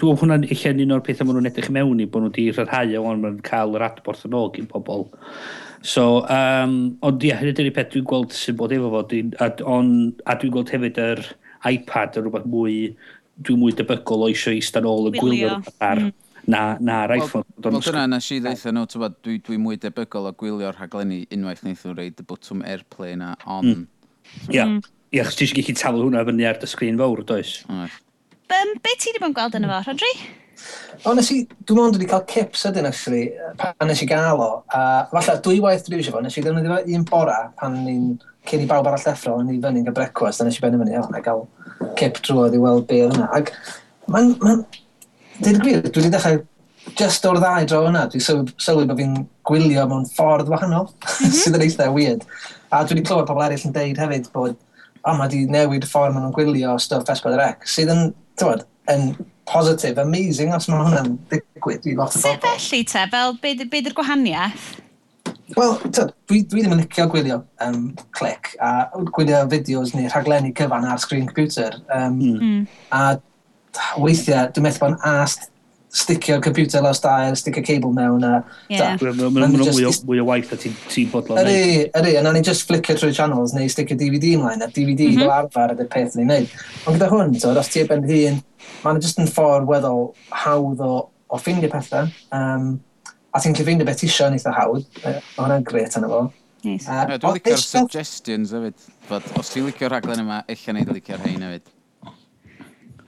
Dwi'n 0.01 0.17
hwnna'n 0.17 0.47
eich 0.49 0.63
un 0.71 0.95
o'r 0.95 1.03
pethau 1.05 1.29
maen 1.29 1.37
nhw'n 1.37 1.51
edrych 1.51 1.73
mewn 1.77 1.99
i, 2.01 2.07
bod 2.09 2.25
nhw 2.25 2.31
wedi 2.31 2.47
rhyddhau 2.55 2.95
o 2.97 3.09
ond 3.11 3.25
maen 3.25 3.41
cael 3.45 3.75
yr 3.77 3.85
adborth 3.85 4.23
yn 4.29 4.37
ôl 4.39 4.49
gyn 4.55 4.69
pobl. 4.71 5.11
So, 5.85 6.23
um, 6.33 6.77
ond 7.05 7.25
ia, 7.25 7.37
hynny 7.41 7.53
dyna'r 7.57 7.75
peth 7.77 7.91
dwi'n 7.95 8.07
gweld 8.09 8.33
sy'n 8.37 8.57
bod 8.57 8.73
efo 8.77 8.89
fod, 8.95 9.13
a, 9.41 9.51
on, 9.69 9.91
a 10.25 10.37
dwi'n 10.41 10.55
gweld 10.55 10.73
hefyd 10.73 11.01
yr 11.05 11.23
iPad 11.69 12.17
yn 12.17 12.27
rhywbeth 12.27 12.49
mwy, 12.49 12.77
dwi'n 13.45 13.61
mwy 13.61 13.77
debygol 13.77 14.25
o 14.25 14.31
eisiau 14.33 14.57
eistedd 14.57 14.89
ôl 14.89 15.11
y 15.11 15.15
gwylio 15.19 15.59
ar, 15.85 16.01
mm. 16.07 16.13
na, 16.53 16.63
na 16.81 17.03
ar 17.05 17.15
iPhone. 17.19 17.49
Wel, 17.65 17.81
dyna 17.85 18.07
nes 18.13 18.31
i 18.33 18.41
ddeitha 18.45 18.73
nhw, 18.73 18.87
no, 18.89 19.11
dwi, 19.25 19.37
dwi 19.45 19.61
mwy 19.61 19.81
debygol 19.81 20.31
o 20.31 20.33
gwylio'r 20.41 20.81
rhaglenni 20.81 21.27
unwaith 21.37 21.65
wnaethon 21.67 21.93
nhw 21.93 21.99
reid 22.01 22.25
y 22.25 22.29
bwtwm 22.29 22.65
airplane 22.69 23.29
a 23.33 23.35
on. 23.45 23.69
Mm. 23.69 23.85
Yeah. 24.49 24.73
Mm. 24.79 24.97
Ie, 25.11 25.25
chos 25.27 25.35
ti 25.35 25.43
eisiau 25.43 25.59
gallu 25.59 25.75
talu 25.75 26.03
hwnna 26.05 26.21
fyny 26.29 26.45
ar 26.47 26.59
dy 26.63 26.69
sgrin 26.71 26.99
fawr, 26.99 27.25
does? 27.27 27.57
Oes. 27.67 27.95
Um, 28.55 28.69
be 28.83 28.93
ti 28.95 29.11
wedi 29.11 29.19
bod 29.19 29.33
yn 29.33 29.35
gweld 29.35 29.57
yna 29.59 29.71
fo, 29.71 29.79
Rodri? 29.89 30.11
O, 31.03 31.15
nes 31.17 31.31
i, 31.35 31.39
dwi'n 31.67 31.81
ond 31.83 31.97
wedi 31.99 32.07
cael 32.13 32.23
cips 32.31 32.63
ydyn, 32.69 32.87
actually, 32.87 33.25
pan 33.59 33.91
nes 33.91 34.03
i 34.05 34.07
gael 34.07 34.43
o. 34.45 34.49
A 34.71 34.83
falle, 35.11 35.35
dwy 35.43 35.59
waith 35.65 35.83
dwi 35.89 35.99
eisiau 35.99 36.15
fo, 36.15 36.23
nes 36.23 36.39
i 36.39 36.45
ddefnyddio 36.45 36.77
fo 36.77 36.95
un 36.95 37.09
bora 37.09 37.41
pan 37.59 37.75
ni'n 37.89 38.05
cyn 38.47 38.63
i 38.63 38.69
bawb 38.71 38.87
arall 38.87 39.11
effro, 39.11 39.35
o'n 39.41 39.51
i 39.51 39.59
fyny'n 39.65 39.89
gael 39.89 39.99
brecwast, 39.99 40.45
a 40.45 40.47
nes 40.47 40.61
i 40.61 40.65
benni 40.67 40.79
fyny, 40.85 40.95
o'n 41.01 41.19
i 41.19 41.25
gael 41.27 41.45
cip 41.99 42.23
drwodd 42.29 42.55
i 42.55 42.63
weld 42.63 42.87
be 42.93 43.03
oedd 43.09 43.19
yna. 43.19 43.27
Ac 43.35 43.51
mae'n, 44.15 44.33
mae'n, 44.47 44.65
dwi'n 45.43 45.63
gwir, 45.67 45.85
dwi 45.91 46.05
wedi 46.05 46.15
dechrau 46.15 46.43
just 47.03 47.27
o'r 47.27 47.43
ddau 47.43 47.67
dro 47.67 47.85
yna, 47.91 48.07
dwi'n 48.15 48.49
sylwi 48.63 48.87
bod 48.87 49.03
fi'n 49.03 49.21
gwylio 49.51 49.91
mewn 49.91 50.07
ffordd 50.15 50.55
wahanol, 50.55 50.93
mhm. 51.03 51.39
sydd 51.43 51.59
yn 51.59 51.67
eitha 51.67 51.91
weird. 51.99 52.27
A 52.71 52.85
dwi 52.85 53.01
wedi 53.01 53.09
clywed 53.11 53.27
pobl 53.27 53.49
eraill 53.49 53.67
yn 53.67 53.75
deud 53.75 54.07
hefyd 54.07 54.35
bod 54.37 54.59
o, 55.05 55.15
mae 55.17 55.31
di 55.33 55.45
newid 55.51 55.87
y 55.87 55.91
ffordd 55.91 56.15
maen 56.15 56.27
nhw'n 56.27 56.37
gwylio 56.37 56.77
stuff 56.83 57.09
S4C, 57.09 57.71
sydd 57.75 57.93
yn, 57.95 58.05
tywed, 58.41 58.67
yn 58.93 59.11
positif, 59.51 59.99
amazing, 59.99 60.53
os 60.55 60.69
mae 60.71 60.85
hwnna'n 60.85 61.17
digwydd 61.33 61.89
i 61.91 61.97
lot 61.99 62.15
o 62.15 62.21
bobl. 62.21 62.55
Sef 62.55 62.69
felly 62.69 62.85
te, 62.89 63.07
fel 63.15 63.37
beth 63.43 63.67
yw'r 63.81 63.97
gwahaniaeth? 63.99 64.69
Wel, 65.57 65.73
dwi, 65.91 66.45
dwi 66.47 66.63
ddim 66.63 66.77
yn 66.77 66.83
licio 66.85 67.07
gwylio 67.11 67.41
um, 67.65 67.89
clic 68.15 68.53
a 68.63 68.71
gwylio 69.17 69.43
fideos 69.51 69.95
neu 69.97 70.07
rhaglenni 70.11 70.53
cyfan 70.57 70.87
ar 70.87 71.01
screen 71.03 71.27
computer. 71.27 71.75
Um, 71.95 72.21
mm. 72.21 72.61
A 72.95 73.19
weithiau, 73.99 74.51
dwi'n 74.55 74.67
meddwl 74.67 74.85
bod 74.85 74.95
yn 74.95 75.03
ast 75.11 75.50
sticio'r 75.91 76.41
computer 76.43 76.83
lawr 76.83 76.95
stair, 76.95 77.35
sticio 77.39 77.63
cable 77.67 77.93
mewn 77.95 78.25
a... 78.27 78.33
Yeah. 78.71 78.97
Mae'n 79.01 79.57
mwy 79.59 80.21
o 80.23 80.27
waith 80.29 80.53
a 80.55 80.59
ti'n 80.61 80.77
ti 80.91 81.07
bodlon. 81.11 81.41
Ydy, 81.43 81.89
ydy, 81.99 82.13
a 82.19 82.23
na 82.23 82.35
ni 82.35 82.43
just 82.47 82.69
flicio 82.69 82.95
trwy 82.99 83.15
channels 83.17 83.55
neu 83.57 83.71
sticio 83.73 83.99
DVD 83.99 84.37
ymlaen, 84.37 84.63
a 84.63 84.71
DVD 84.71 85.09
mm 85.09 85.17
-hmm. 85.17 85.25
fel 85.25 85.35
arfer 85.35 85.75
ydy'r 85.75 85.91
peth 85.91 86.15
ni'n 86.19 86.31
neud. 86.31 86.55
Ond 86.85 86.99
gyda 86.99 87.11
hwn, 87.11 87.35
so, 87.43 87.55
os 87.59 87.73
ti 87.73 87.83
ben 87.91 88.07
hun, 88.07 88.39
mae'n 88.85 89.03
just 89.03 89.19
yn 89.19 89.31
ffordd 89.31 89.67
weddol 89.71 90.13
hawdd 90.45 90.85
o, 90.87 90.93
o 91.27 91.43
ffindio 91.43 91.73
pethau. 91.73 92.07
Um, 92.31 92.77
a 93.35 93.43
ti'n 93.43 93.59
cyfeindio 93.59 93.89
beth 93.89 94.07
isio 94.07 94.31
yn 94.31 94.39
eitha 94.39 94.55
hawdd, 94.55 94.87
uh, 95.03 95.19
mae 95.19 95.43
hwnna'n 95.43 95.67
gret 95.67 95.99
yna 95.99 96.13
fo. 96.13 96.23
Nice. 96.63 96.87
Uh, 96.87 97.19
Dwi'n 97.19 97.39
licio'r 97.41 97.63
suggestions 97.67 98.55
hefyd, 98.55 98.89
os 99.11 99.51
ti'n 99.51 99.67
licio'r 99.67 99.97
rhaglen 99.97 100.23
yma, 100.23 100.43
eich 100.47 100.67
neud 100.71 100.95
licio'r 100.95 101.23
hein 101.27 101.47
hefyd. 101.49 101.71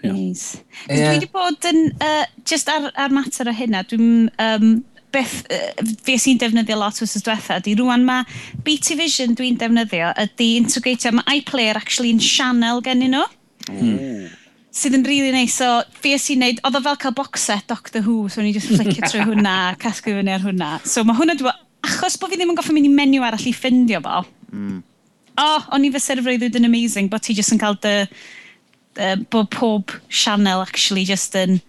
Yeah. 0.02 0.12
Nice. 0.12 0.62
Yeah. 0.88 0.96
Dwi 0.96 1.10
wedi 1.14 1.28
bod 1.30 1.68
yn, 1.68 1.84
uh, 2.02 2.24
just 2.48 2.70
ar, 2.70 2.90
ar 2.98 3.12
mater 3.14 3.46
o 3.46 3.54
hynna, 3.54 3.84
dwi'n 3.86 4.26
um, 4.42 4.72
beth 5.14 5.34
uh, 5.52 5.94
fe 6.02 6.16
sy'n 6.18 6.40
defnyddio 6.40 6.78
lot 6.80 6.98
wrth 6.98 7.22
diwetha, 7.22 7.60
di 7.62 7.76
rwan 7.78 8.06
mae 8.08 8.26
BT 8.66 8.96
Vision 8.98 9.36
dwi'n 9.38 9.58
defnyddio 9.60 10.10
ydy 10.24 10.52
integratio, 10.58 11.14
mae 11.14 11.38
iPlayer 11.38 11.78
actually 11.78 12.10
yn 12.14 12.22
sianel 12.22 12.82
gennyn 12.84 13.14
nhw. 13.14 13.26
Mm. 13.70 14.30
Sydd 14.74 14.96
yn 14.98 15.06
really 15.06 15.30
nice. 15.34 15.54
so 15.54 15.82
fi 16.02 16.16
sy'n 16.18 16.42
neud, 16.42 16.62
oedd 16.66 16.80
o 16.80 16.84
fel 16.88 17.00
cael 17.04 17.16
box 17.16 17.46
set 17.50 17.68
Doctor 17.70 18.02
Who, 18.02 18.26
so 18.32 18.42
ni 18.42 18.54
just 18.56 18.72
flicio 18.72 19.06
trwy 19.06 19.26
hwnna, 19.28 19.56
casglu 19.82 20.16
fyny 20.18 20.34
ar 20.34 20.42
hwnna. 20.42 20.74
So 20.88 21.06
mae 21.06 21.18
hwnna 21.20 21.38
dwi'n, 21.38 21.62
achos 21.86 22.18
bod 22.18 22.32
fi 22.32 22.40
ddim 22.40 22.54
yn 22.54 22.58
goffi 22.58 22.74
mynd 22.74 22.90
i 22.90 22.94
menu 22.96 23.22
arall 23.22 23.46
i 23.46 23.54
ffindio 23.54 24.02
fo, 24.02 24.24
mm. 24.50 24.78
o, 25.36 25.46
oh, 25.46 25.72
o'n 25.76 25.86
i 25.86 25.94
fy 25.94 26.02
serfrwydd 26.02 26.58
yn 26.58 26.66
amazing, 26.66 27.12
bod 27.12 27.22
ti 27.22 27.38
just 27.38 27.54
yn 27.54 27.62
cael 27.62 27.78
dy... 27.78 28.00
The 28.02 28.40
uh, 28.98 29.16
bod 29.30 29.50
pob 29.54 29.94
sianel 30.08 30.62
actually 30.64 31.04
just 31.08 31.36
yn 31.38 31.60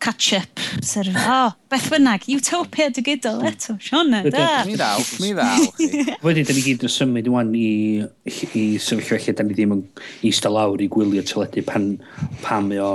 catch-up. 0.00 0.60
Sort 0.82 1.08
of, 1.08 1.16
oh, 1.26 1.52
beth 1.68 1.88
bynnag, 1.90 2.26
Utopia 2.30 2.88
dy 2.94 3.02
gydol 3.06 3.42
eto, 3.48 3.76
Siona, 3.82 4.22
ah. 4.24 4.30
da. 4.30 4.48
Mi 4.66 4.76
ddaw, 4.78 5.06
mi 5.22 5.32
ddaw. 5.34 5.64
Wedyn, 6.26 6.46
da 6.48 6.56
ni 6.56 6.64
gyd 6.64 6.84
yn 6.86 6.92
symud 6.94 7.30
wan 7.32 7.54
i, 7.58 7.70
i 8.28 8.66
sefyllfa 8.82 9.18
lle 9.24 9.34
da 9.38 9.46
ni 9.46 9.56
ddim 9.56 9.74
yn 9.78 9.86
eistedd 10.22 10.54
lawr 10.54 10.84
i 10.84 10.90
gwylio 10.92 11.24
teledu 11.26 11.64
pan, 11.66 11.90
pan 12.44 12.70
mae 12.70 12.82
o 12.82 12.92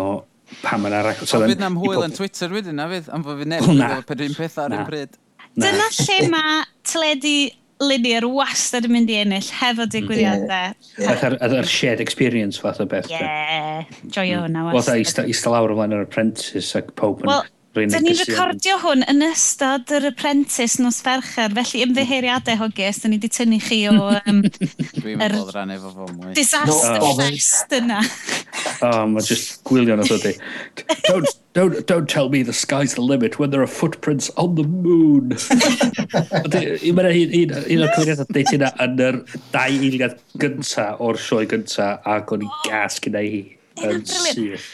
pan 0.61 0.83
mae'n 0.83 0.95
arach. 1.01 1.25
So, 1.27 1.41
fydd 1.43 1.61
na'm 1.63 1.79
hwyl 1.81 2.05
yn 2.07 2.15
Twitter 2.15 2.53
wedyn 2.53 2.79
na 2.79 2.87
fydd, 2.91 3.11
am 3.13 3.25
fod 3.25 3.41
fi 3.41 3.49
neb 3.49 3.67
yn 3.67 3.81
gwybod 3.81 4.07
peth 4.09 4.25
un 4.27 4.39
peth 4.39 4.57
ar 4.63 4.77
un 4.77 4.87
pryd. 4.87 5.19
Dyna 5.59 5.89
lle 5.99 6.17
mae 6.33 6.63
teledu 6.87 7.35
Linear 7.83 8.27
wastad 8.31 8.87
yn 8.87 8.93
mynd 8.95 9.11
i 9.11 9.19
ennill 9.21 9.49
hefo 9.59 9.85
mm. 9.85 9.91
digwyddiadau. 9.95 10.75
Yeah. 10.97 11.23
Yeah. 11.23 11.47
Yr 11.59 11.69
shared 11.69 12.03
experience 12.03 12.61
fath 12.61 12.81
o 12.83 12.87
beth. 12.89 13.09
Ie, 13.11 13.19
yeah. 13.19 13.97
joio 14.07 14.43
hwnna 14.45 14.63
mm. 14.63 14.69
wastad. 14.71 14.99
Wel, 14.99 15.17
da, 15.19 15.27
i 15.29 15.37
lawr 15.55 15.75
flaen 15.77 15.97
yr 15.97 16.07
apprentice 16.07 16.79
ac 16.79 16.93
pob 16.99 17.23
yn... 17.23 17.31
Wel, 17.31 17.52
Rwy'n 17.73 17.89
ni'n 18.05 18.17
recordio 18.19 18.75
hwn 18.83 19.01
yn 19.09 19.23
ystod 19.25 19.89
yr 19.97 20.05
apprentice 20.11 20.77
nos 20.77 20.99
fercher, 21.01 21.49
felly 21.57 21.79
ymddeheiriadau 21.87 22.59
hoges, 22.59 22.99
da 23.01 23.09
ni 23.09 23.17
wedi 23.17 23.31
tynnu 23.33 23.57
chi 23.65 23.79
o... 23.89 24.11
Um, 24.29 24.43
Dwi'n 24.99 25.23
er 25.25 25.33
bod 25.33 25.49
rannu 25.55 25.79
fo 25.81 25.93
fo 25.95 26.05
mwy. 26.11 26.35
Disaster 26.37 26.99
no, 27.01 27.09
fest 27.17 27.73
yna. 27.73 28.03
oh, 28.85 28.99
mae 29.09 29.25
just 29.25 29.63
gwylio 29.65 29.97
na 29.97 30.05
ydi. 30.05 30.35
Don't, 31.07 31.33
don't, 31.57 31.81
don't 31.89 32.09
tell 32.09 32.29
me 32.29 32.43
the 32.43 32.53
sky's 32.53 32.93
the 32.93 33.01
limit 33.01 33.39
when 33.39 33.49
there 33.49 33.61
are 33.61 33.67
footprints 33.67 34.29
on 34.37 34.53
the 34.55 34.63
moon. 34.63 35.33
Mae'n 35.33 37.09
un, 37.09 37.57
un 37.57 37.83
o'r 37.87 37.91
cyfeiriad 37.97 38.21
o 38.21 38.27
ddeud 38.29 38.53
hynna 38.53 38.69
yn 38.85 39.03
yr 39.07 39.19
dau 39.53 39.81
eiliad 39.81 40.15
gyntaf 40.41 41.01
o'r 41.01 41.19
sioe 41.25 41.49
gyntaf 41.49 42.05
ac 42.05 42.37
o'n 42.37 42.45
i 42.45 42.53
gas 42.69 43.01
gyda 43.01 43.25
hi 43.25 43.43
yn 43.81 44.05
syth 44.09 44.71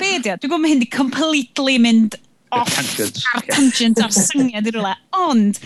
be 0.00 0.18
di 0.18 0.32
o? 0.32 0.36
Dwi'n 0.36 0.50
gwybod 0.50 0.64
mae 0.64 0.74
hyn 0.74 0.82
di 0.82 0.90
completely 0.90 1.78
mynd 1.82 2.18
off 2.54 2.74
tangent. 2.74 3.22
ar 3.34 3.46
tangent 3.48 4.02
ar 4.02 4.12
syniad 4.14 4.68
i 4.68 4.74
rhywle. 4.74 4.92
Ond, 5.24 5.60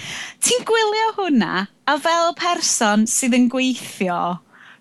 ti'n 0.45 0.65
gwylio 0.69 1.11
hwnna, 1.19 1.67
a 1.89 1.97
fel 2.03 2.33
person 2.39 3.07
sydd 3.11 3.37
yn 3.39 3.51
gweithio, 3.53 4.39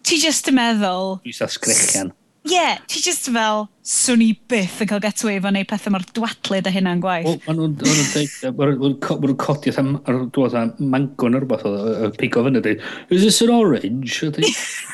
ti 0.08 0.20
just 0.22 0.48
yn 0.52 0.58
meddwl... 0.60 1.18
Dwi'n 1.26 1.38
sas 1.42 1.60
grechian. 1.62 2.14
Ie, 2.48 2.54
yeah, 2.54 2.78
ti 2.88 3.02
just 3.04 3.28
fel, 3.36 3.66
swn 3.84 4.22
i 4.24 4.30
byth 4.48 4.78
yn 4.84 4.88
cael 4.88 5.02
getaway 5.04 5.40
efo 5.42 5.52
neu 5.52 5.68
pethau 5.68 5.92
mor 5.92 6.06
dwadlyd 6.16 6.70
a 6.70 6.72
hynna'n 6.72 7.02
gwaith. 7.04 7.28
Wel, 7.28 7.42
maen 7.44 7.60
nhw'n 7.60 7.74
ma 7.76 8.06
dweud, 8.14 8.38
maen 8.62 8.78
nhw'n 8.80 9.36
codi 9.44 9.74
ar 9.76 10.22
dwad 10.38 10.56
a 10.56 10.64
mango 10.80 11.32
neu 11.32 11.44
rhywbeth 11.44 11.68
o 11.68 12.12
pigo 12.16 12.46
fyny 12.48 12.64
dweud, 12.64 12.86
is 13.12 13.28
this 13.28 13.42
an 13.44 13.56
orange? 13.58 14.24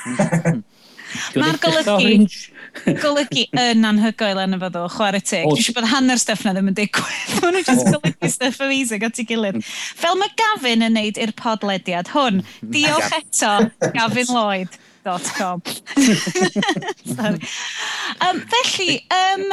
Hmm. 0.04 0.64
Mae'r 1.38 1.60
golygu... 1.62 2.26
golygu 3.04 3.46
yn 3.60 3.86
anhygoel 3.88 4.42
yn 4.44 4.58
y 4.58 4.62
fyddo, 4.62 4.86
chwarae 4.94 5.24
teg. 5.24 5.48
Dwi'n 5.48 5.66
siŵr 5.66 5.78
bod 5.80 5.90
hanner 5.92 6.22
stuff 6.22 6.46
na 6.46 6.56
ddim 6.56 6.72
yn 6.72 6.78
digwydd. 6.80 7.36
Mae 7.44 7.58
nhw'n 7.58 7.68
just 7.68 7.90
golygu 7.90 8.32
stuff 8.32 8.64
amazing 8.64 9.06
at 9.08 9.20
ei 9.22 9.28
gilydd. 9.30 9.60
Fel 10.00 10.18
mae 10.20 10.34
Gavin 10.40 10.86
yn 10.88 10.98
neud 10.98 11.20
i'r 11.22 11.36
podlediad 11.40 12.14
hwn. 12.14 12.42
Mm-hmm. 12.42 12.74
Diolch 12.74 13.14
eto, 13.20 13.54
Gavin 13.94 14.34
Lloyd. 14.34 14.82
Com. 15.04 15.60
um, 17.20 18.38
felly, 18.54 18.94
um, 19.12 19.44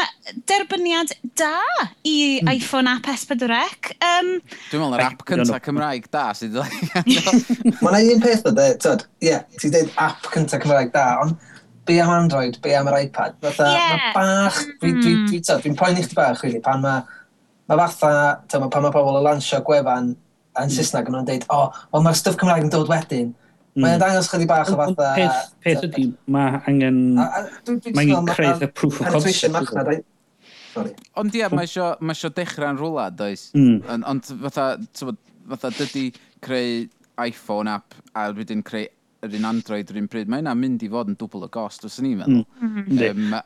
derbyniad 0.47 1.11
da 1.35 1.59
i 2.07 2.39
hmm. 2.39 2.53
iPhone 2.53 2.87
app 2.87 3.09
S4C. 3.11 3.97
Um, 3.99 4.39
Dwi'n 4.71 4.79
meddwl 4.79 4.95
yr 4.95 5.03
app 5.09 5.25
cynta 5.27 5.59
Cymraeg 5.65 6.07
da 6.15 6.29
sydd 6.39 6.55
wedi... 6.55 7.19
Mae 7.83 7.99
yna 7.99 8.15
un 8.15 8.23
peth 8.23 8.47
o 8.47 8.55
dde, 8.55 8.69
ti'n 8.79 9.75
dweud 9.75 9.91
app 9.99 10.31
cynta 10.31 10.63
Cymraeg 10.63 10.95
da, 10.95 11.09
ond 11.25 11.50
be 11.91 11.99
am 12.01 12.11
Android, 12.15 12.59
be 12.63 12.75
am 12.79 12.89
yr 12.91 12.99
iPad. 13.03 13.37
Fatha, 13.43 13.69
yeah. 13.75 13.99
mae 13.99 14.15
bach, 14.15 14.63
dwi'n 14.81 15.01
dwi, 15.01 15.15
dwi, 15.27 15.41
dwi, 15.41 15.41
mm. 15.43 15.63
dwi 15.65 15.77
poeni 15.81 16.05
chdi 16.07 16.19
bach, 16.19 16.43
really, 16.47 16.63
pan 16.63 16.85
mae 16.85 17.03
ma 17.71 17.87
fatha, 17.91 18.41
tyma, 18.51 18.71
pan 18.71 18.87
mae 18.87 18.95
pobl 18.95 19.19
yn 19.19 19.27
lansio 19.27 19.61
gwefan 19.67 20.13
yn 20.13 20.69
mm. 20.69 20.75
Saesneg, 20.77 21.11
yn 21.11 21.17
nhw'n 21.17 21.27
dweud, 21.29 21.47
o, 21.49 21.59
oh, 21.59 21.81
well, 21.91 22.05
mae'r 22.07 22.19
stuff 22.21 22.39
Cymraeg 22.39 22.67
yn 22.69 22.73
dod 22.75 22.91
wedyn. 22.91 23.33
Mm. 23.75 23.83
Mae'n 23.85 24.01
dangos 24.03 24.31
chydi 24.31 24.47
bach 24.51 24.71
o 24.71 24.79
fatha... 24.79 25.11
Peth, 25.19 25.51
peth 25.67 25.85
ydi, 25.89 26.07
mae 26.31 26.63
angen... 26.71 27.03
Mae 27.17 28.05
angen 28.05 28.31
creu'r 28.31 28.71
proof 28.75 29.03
of 29.03 29.13
concept. 29.15 30.07
Ond 31.19 31.35
ie, 31.35 31.43
mae 31.51 31.67
eisiau 31.67 31.99
mae 31.99 32.15
isio 32.19 32.31
dechrau'n 32.35 32.79
rhwla, 32.79 33.09
does? 33.15 33.49
Mm. 33.59 34.03
Ond 34.11 34.31
fatha, 34.47 34.73
fatha, 35.51 35.75
dydy 35.79 36.07
creu 36.47 36.85
iPhone 37.21 37.71
app 37.71 37.95
a 38.15 38.29
wedyn 38.35 38.63
creu 38.67 38.87
yr 39.27 39.37
un 39.37 39.47
Android 39.51 39.93
yr 39.93 40.01
un 40.01 40.09
pryd, 40.11 40.31
mae 40.33 40.43
yna 40.45 40.55
mynd 40.57 40.83
i 40.87 40.91
fod 40.93 41.13
yn 41.13 41.19
dwbl 41.21 41.47
o 41.47 41.51
gost, 41.53 41.85
os 41.89 41.99
ni'n 42.01 42.21
mm. 42.21 42.25
meddwl. 42.25 42.45
Mm. 42.65 43.37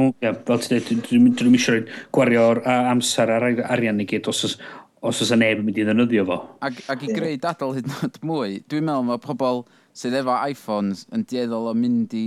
Um, 0.00 0.32
fel 0.46 0.64
ti 0.64 0.80
dweud, 0.88 1.06
dwi'n 1.06 1.58
eisiau 1.58 1.86
gwario'r 2.14 2.62
amser 2.76 3.32
ar 3.34 3.48
arian 3.76 4.02
i 4.02 4.08
gyd, 4.08 4.30
os 4.30 4.56
os 5.06 5.20
oes 5.22 5.32
neb 5.36 5.60
yn 5.60 5.66
mynd 5.66 5.78
i 5.78 5.84
ddefnyddio 5.86 6.24
fo. 6.26 6.38
Ac, 6.66 6.80
ac 6.92 7.04
i 7.06 7.12
greu 7.14 7.36
dadl 7.40 7.74
hyd 7.76 7.86
yn 7.86 7.98
oed 8.00 8.18
mwy, 8.26 8.58
dwi'n 8.70 8.86
meddwl 8.88 9.06
mae 9.10 9.22
pobl 9.22 9.62
sydd 9.96 10.16
efo 10.18 10.34
iPhones 10.50 11.04
yn 11.14 11.24
dieddol 11.30 11.70
o 11.70 11.74
mynd 11.76 12.14
i 12.16 12.26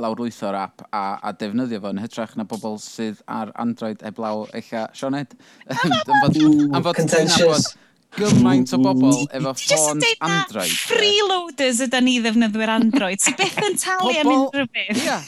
lawrwytho'r 0.00 0.56
app 0.56 0.84
a, 0.94 1.18
a 1.26 1.32
defnyddio 1.36 1.80
fo 1.82 1.92
yn 1.94 2.02
hytrach 2.02 2.36
na 2.38 2.46
pobl 2.48 2.78
sydd 2.82 3.20
ar 3.30 3.50
Android 3.60 4.04
eblaw 4.06 4.46
eich 4.56 4.70
Sioned. 4.96 5.34
am 5.70 5.96
fod, 6.22 6.40
am 6.76 6.86
fod, 6.86 7.70
gymaint 8.16 8.72
o 8.74 8.80
bobl 8.82 9.24
efo 9.28 9.54
ffôn 9.58 10.02
Android. 10.26 10.74
Freeloaders 10.90 11.82
ydyn 11.86 12.06
ni 12.08 12.16
ddefnyddwyr 12.24 12.74
Android. 12.74 13.22
Ti 13.22 13.34
beth 13.38 13.60
yn 13.66 13.78
talu 13.80 14.14
am 14.22 14.32
unrhyw 14.34 14.70
beth? 14.74 15.04
Ia. 15.04 15.20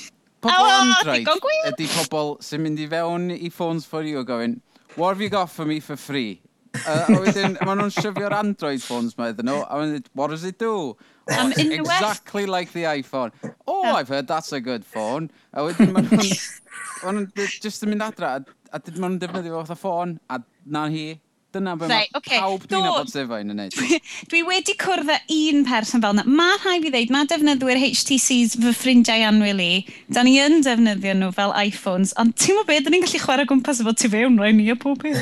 Pobl 0.42 0.70
Android 0.74 1.28
ydy 1.70 1.86
pobl 1.92 2.32
sy'n 2.42 2.64
mynd 2.64 2.80
i 2.82 2.88
fewn 2.90 3.28
i 3.36 3.50
ffôns 3.52 3.86
for 3.86 4.02
you 4.02 4.18
a 4.22 4.26
gofyn, 4.26 4.58
what 4.96 5.14
have 5.14 5.22
you 5.22 5.30
got 5.30 5.50
for 5.50 5.64
me 5.64 5.78
for 5.78 5.96
free? 5.96 6.40
Uh, 6.86 7.04
a 7.12 7.18
wedyn, 7.20 7.58
maen 7.66 7.78
nhw'n 7.78 7.92
syfio'r 7.92 8.34
Android 8.34 8.82
phones 8.82 9.14
ma 9.18 9.28
iddyn 9.30 9.46
nhw, 9.46 9.58
a 9.68 9.78
wedyn, 9.78 10.06
what 10.18 10.32
does 10.32 10.44
it 10.48 10.58
do? 10.58 10.96
Oh, 11.30 11.48
it's 11.52 11.60
exactly 11.60 12.46
like 12.46 12.72
the 12.72 12.84
iPhone. 12.90 13.30
Oh, 13.68 13.92
I've 13.94 14.08
heard 14.08 14.26
that's 14.26 14.52
a 14.52 14.60
good 14.60 14.84
phone. 14.84 15.30
A 15.52 15.62
wedyn, 15.68 15.92
maen 15.94 16.08
nhw'n 16.08 16.32
maen 17.04 17.20
nhw'n 17.20 17.60
just 17.62 17.84
yn 17.84 17.92
mynd 17.92 18.06
adra, 18.08 18.32
a, 18.40 18.72
a 18.72 18.80
maen 18.96 19.12
nhw'n 19.12 19.20
defnyddio 19.22 19.60
fatha 19.60 19.78
ffôn, 19.78 20.16
a 20.32 20.40
na 20.64 20.88
hi, 20.90 21.06
Dyna 21.52 21.74
be 21.76 21.84
right, 21.84 22.08
mae 22.08 22.18
okay. 22.18 22.38
pawb 22.40 22.62
dwi'n 22.64 22.86
abod 22.88 23.10
sefain 23.12 23.52
yn 23.52 23.58
neud. 23.60 23.74
Dwi, 24.30 24.40
wedi 24.48 24.72
cwrdd 24.80 25.10
â 25.12 25.18
un 25.36 25.64
person 25.68 26.00
fel 26.00 26.14
yna. 26.16 26.24
Mae 26.24 26.54
rhai 26.62 26.78
fi 26.80 26.92
ddeud, 26.94 27.12
mae 27.12 27.28
defnyddwyr 27.28 27.80
HTCs 27.82 28.56
fy 28.62 28.72
ffrindiau 28.78 29.26
anwyl 29.28 29.60
i. 29.60 29.82
Da 30.12 30.24
ni 30.24 30.38
yn 30.40 30.62
defnyddio 30.64 31.12
nhw 31.18 31.28
fel 31.36 31.52
iPhones, 31.60 32.14
ond 32.20 32.32
ti'n 32.40 32.56
mo 32.56 32.64
beth, 32.68 32.86
da 32.86 32.94
ni'n 32.94 33.04
gallu 33.04 33.20
chwarae 33.20 33.48
gwmpas 33.50 33.82
efo 33.84 33.92
tu 33.92 34.08
fewn 34.12 34.40
rhaid 34.40 34.56
ni 34.56 34.70
a 34.72 34.78
pob 34.80 35.04
peth. 35.04 35.20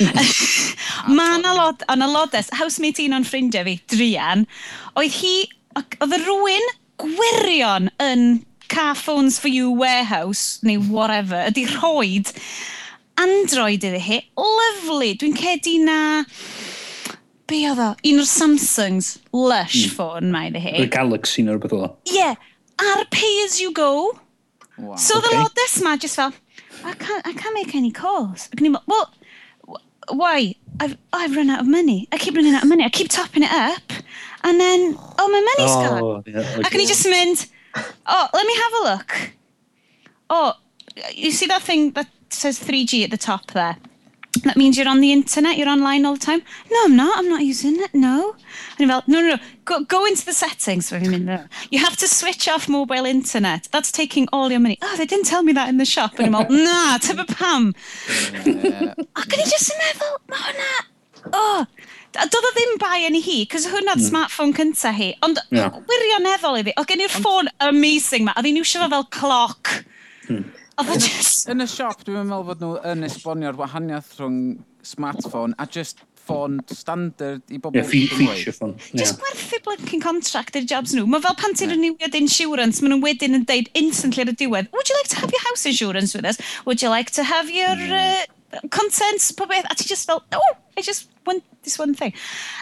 mae 1.18 1.36
yna 1.36 1.52
lot, 1.58 1.84
ond 1.92 2.06
y 2.06 2.08
lodes, 2.08 2.48
housemate 2.56 3.04
un 3.04 3.18
o'n 3.18 3.28
ffrindiau 3.28 3.68
fi, 3.68 3.76
Drian, 3.92 4.46
oedd 4.96 5.18
hi, 5.20 5.34
oedd 5.76 6.16
y 6.16 6.22
rwy'n 6.24 6.72
gwirion 7.04 7.92
yn 8.00 8.24
car 8.72 8.96
phones 8.96 9.36
for 9.38 9.52
you 9.52 9.70
warehouse, 9.70 10.58
neu 10.64 10.80
whatever, 10.88 11.44
ydy 11.50 11.66
rhoid 11.76 12.32
Android 13.20 13.84
iddi 13.86 14.00
hi. 14.02 14.20
Lovely. 14.36 15.14
Dwi'n 15.20 15.36
cedi 15.38 15.78
na... 15.84 16.24
Be 17.46 17.62
oedd 17.70 17.78
o? 17.78 17.92
Un 18.10 18.20
o'r 18.22 18.28
Samsungs 18.28 19.12
Lush 19.30 19.86
mm. 19.86 19.92
ffôn 19.94 20.32
mae 20.34 20.50
iddi 20.50 20.62
Y 20.62 20.78
hi. 20.80 20.86
Galaxy 20.92 21.44
neu 21.46 21.56
rhywbeth 21.56 21.76
o. 21.76 21.90
Ie. 22.10 22.16
Yeah, 22.18 22.34
ar 22.82 23.04
pay 23.14 23.44
as 23.44 23.60
you 23.62 23.72
go. 23.72 24.18
Wow. 24.78 24.96
So 24.96 25.20
the 25.20 25.28
Okay. 25.28 25.38
lotus 25.38 25.80
ma 25.82 25.96
just 25.96 26.16
fel, 26.16 26.32
I 26.84 26.92
can't, 26.92 27.26
I 27.26 27.32
can't 27.32 27.54
make 27.54 27.74
any 27.74 27.90
calls. 27.90 28.48
Ac 28.52 28.66
o'n 28.66 28.76
well, 28.86 29.10
why? 30.10 30.54
I've, 30.78 30.96
I've 31.12 31.34
run 31.34 31.50
out 31.50 31.60
of 31.60 31.66
money. 31.66 32.06
I 32.12 32.18
keep 32.18 32.36
running 32.36 32.54
out 32.54 32.64
of 32.64 32.68
money. 32.68 32.84
I 32.84 32.90
keep 32.90 33.08
topping 33.08 33.42
it 33.42 33.52
up. 33.52 33.92
And 34.44 34.60
then, 34.60 34.94
oh, 35.18 35.28
my 35.28 35.40
money's 35.40 35.74
oh, 35.74 35.88
gone. 35.88 36.02
Oh, 36.02 36.22
yeah, 36.26 36.40
Ac 36.40 36.58
o'n 36.58 36.64
i 36.64 36.68
okay. 36.68 36.86
just 36.86 37.06
mynd, 37.08 37.46
oh, 38.06 38.28
let 38.34 38.46
me 38.46 38.54
have 38.56 38.72
a 38.72 38.82
look. 38.90 39.30
Oh, 40.28 40.52
you 41.14 41.30
see 41.30 41.46
that 41.46 41.62
thing 41.62 41.90
that 41.92 42.08
says 42.32 42.58
3G 42.58 43.04
at 43.04 43.10
the 43.10 43.16
top 43.16 43.52
there. 43.52 43.76
That 44.44 44.56
means 44.56 44.76
you're 44.76 44.88
on 44.88 45.00
the 45.00 45.12
internet, 45.12 45.56
you're 45.56 45.68
online 45.68 46.04
all 46.04 46.14
the 46.14 46.24
time. 46.24 46.42
No, 46.70 46.84
I'm 46.84 46.96
not. 46.96 47.18
I'm 47.18 47.28
not 47.28 47.42
using 47.42 47.80
it. 47.80 47.94
No. 47.94 48.34
And 48.72 48.80
you're 48.80 48.88
like, 48.88 49.08
no, 49.08 49.20
no, 49.20 49.36
no. 49.36 49.42
Go, 49.64 49.84
go 49.84 50.04
into 50.04 50.24
the 50.26 50.32
settings. 50.32 50.92
What 50.92 50.98
do 50.98 51.06
you 51.06 51.10
mean? 51.10 51.24
No. 51.24 51.44
You 51.70 51.78
have 51.78 51.96
to 51.98 52.08
switch 52.08 52.48
off 52.48 52.68
mobile 52.68 53.06
internet. 53.06 53.68
That's 53.72 53.90
taking 53.90 54.28
all 54.32 54.50
your 54.50 54.60
money. 54.60 54.78
Oh, 54.82 54.96
they 54.96 55.06
didn't 55.06 55.26
tell 55.26 55.42
me 55.42 55.52
that 55.52 55.68
in 55.68 55.78
the 55.78 55.84
shop. 55.84 56.18
And 56.18 56.26
I'm 56.26 56.32
like, 56.32 56.50
nah, 56.50 56.98
tyfa 56.98 57.26
pam. 57.36 57.74
Ac 58.08 58.48
oh, 59.16 59.22
o'n 59.22 59.40
i 59.40 59.48
just 59.48 59.72
yn 59.72 59.80
meddwl, 59.84 60.18
mae 60.30 60.42
hwnna... 60.42 60.74
Oh, 61.34 61.64
doedd 62.16 62.36
o 62.38 62.52
ddim 62.54 62.76
bai 62.80 63.00
yn 63.08 63.16
hi, 63.18 63.40
cos 63.50 63.66
hwnna 63.70 63.96
mm. 63.96 64.04
smartphone 64.04 64.54
cynta 64.56 64.92
hi. 64.94 65.10
Ond 65.26 65.40
yeah. 65.50 65.74
wirioneddol 65.90 66.60
iddi, 66.60 66.76
oedd 66.76 66.92
gen 66.92 67.02
i'r 67.06 67.16
ffôn 67.16 67.50
amazing 67.66 68.28
ma, 68.28 68.36
a 68.36 68.44
ddi'n 68.44 68.60
iwsio 68.60 68.84
fo 68.84 68.86
hmm. 68.86 68.94
fel 68.94 69.08
cloc. 69.16 69.72
Hmm. 70.28 70.44
Oedd 70.82 71.00
just... 71.00 71.46
Yn 71.48 71.64
y 71.64 71.68
siop, 71.70 72.02
dwi'n 72.04 72.28
meddwl 72.28 72.50
bod 72.50 72.60
nhw 72.64 72.74
yn 72.92 73.06
esbonio'r 73.06 73.56
wahaniaeth 73.56 74.18
rhwng 74.18 74.40
smartphone 74.84 75.56
a 75.58 75.66
just 75.72 76.02
ffôn 76.26 76.58
standard 76.68 77.42
i 77.54 77.60
bobl. 77.62 77.78
Ie, 77.78 77.82
yeah, 77.82 78.12
feature 78.12 78.52
ffôn. 78.52 78.74
Yeah. 78.90 79.04
Just 79.04 79.20
gwerthu 79.22 79.60
blinking 79.64 80.02
contract 80.04 80.58
i'r 80.58 80.66
jobs 80.68 80.94
nhw. 80.96 81.06
Mae 81.10 81.22
fel 81.24 81.36
pan 81.40 81.56
ti'n 81.56 81.72
renewed 81.72 82.18
insurance, 82.18 82.82
maen 82.82 82.96
nhw 82.96 83.00
wedyn 83.06 83.38
yn 83.38 83.46
deud 83.48 83.70
instantly 83.78 84.26
ar 84.26 84.32
y 84.32 84.36
diwedd, 84.42 84.70
would 84.74 84.90
you 84.90 84.98
like 84.98 85.12
to 85.14 85.20
have 85.22 85.32
your 85.32 85.44
house 85.46 85.66
insurance 85.70 86.16
with 86.18 86.28
us? 86.28 86.40
Would 86.66 86.84
you 86.84 86.92
like 86.92 87.14
to 87.16 87.24
have 87.24 87.52
your 87.52 87.76
uh, 88.02 88.26
contents, 88.74 89.30
popeth? 89.32 89.70
A 89.70 89.78
ti 89.78 89.88
just 89.88 90.10
fel, 90.10 90.24
no, 90.34 90.42
I 90.76 90.82
just 90.82 91.08
want 91.24 91.44
this 91.62 91.78
one 91.78 91.94
thing. 91.94 92.12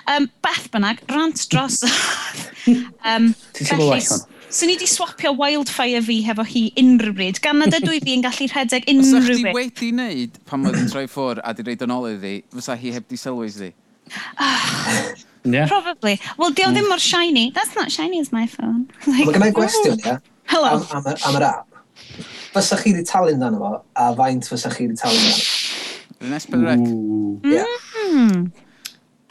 Um, 0.06 0.30
Beth 0.42 0.71
bynnag, 0.71 1.02
rant 1.11 1.49
dros. 1.50 1.83
um, 3.04 3.35
Ti'n 3.56 3.73
teimlo 3.73 3.90
well 3.90 4.06
hwn? 4.06 4.25
So 4.54 4.66
ni 4.66 4.76
wedi 4.76 4.87
swapio 4.87 5.32
wildfire 5.34 6.00
fi 6.06 6.20
hefo 6.23 6.44
hi 6.46 6.68
unrhyw 6.78 7.14
bryd. 7.18 7.40
Gan 7.42 7.58
nad 7.58 7.75
ydw 7.75 7.96
i 7.96 7.99
fi 8.04 8.12
yn 8.14 8.20
gallu 8.23 8.46
rhedeg 8.52 8.84
unrhyw 8.92 9.08
bryd. 9.11 9.23
Os 9.26 9.32
ydych 9.34 9.40
chi 9.50 9.88
wedi 9.88 9.88
wneud 9.90 10.37
pan 10.46 10.66
oedd 10.68 10.76
yn 10.78 10.90
troi 10.92 11.08
ffwr 11.11 11.40
a 11.42 11.50
di 11.58 11.64
reid 11.66 11.80
yn 11.82 11.94
ôl 11.94 12.06
iddi, 12.12 12.34
fysa 12.54 12.76
hi 12.78 12.92
heb 12.94 13.08
di 13.11 13.18
sylwys 13.18 13.56
iddi? 13.58 13.73
yeah. 15.42 15.66
Probably. 15.66 16.20
Wel, 16.38 16.54
di 16.54 16.62
o 16.62 16.68
mm. 16.70 16.76
ddim 16.76 16.87
mor 16.87 17.02
shiny. 17.02 17.49
That's 17.56 17.75
not 17.75 17.90
shiny 17.90 18.20
as 18.23 18.30
my 18.30 18.46
phone. 18.46 18.84
like, 19.11 19.26
Mae 19.26 19.34
gennau 19.34 19.56
gwestiwn, 19.56 19.99
ie? 19.99 20.14
Hello. 20.52 20.70
Am, 20.76 20.84
am, 21.00 21.08
yr, 21.11 21.18
am 21.26 21.38
yr 21.40 21.46
app. 21.49 21.80
Fysa 22.54 22.78
chi 22.78 22.92
wedi 22.92 23.02
talu 23.11 23.34
amdano 23.34 23.58
fo, 23.58 23.73
a 23.99 24.06
faint 24.20 24.46
fysa 24.52 24.70
chi 24.76 24.87
wedi 24.87 24.94
amdano? 24.94 25.32
dan? 26.20 26.28
Yn 26.28 26.37
esbyrrec. 26.38 26.87
Yeah. 27.56 27.75
Mm. 28.04 28.46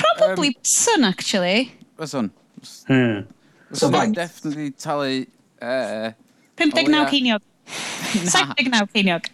Probably 0.03 0.51
um, 0.51 0.59
sun, 0.67 1.07
actually. 1.07 1.71
Fysa. 1.95 2.25
Hmm. 2.91 3.23
So 3.73 3.89
faint? 3.91 4.15
Definitely 4.15 4.71
talu... 4.71 5.25
Uh, 5.61 6.11
59 6.57 7.09
ceiniog. 7.09 7.41
79 8.13 8.87
ceiniog. 8.93 9.29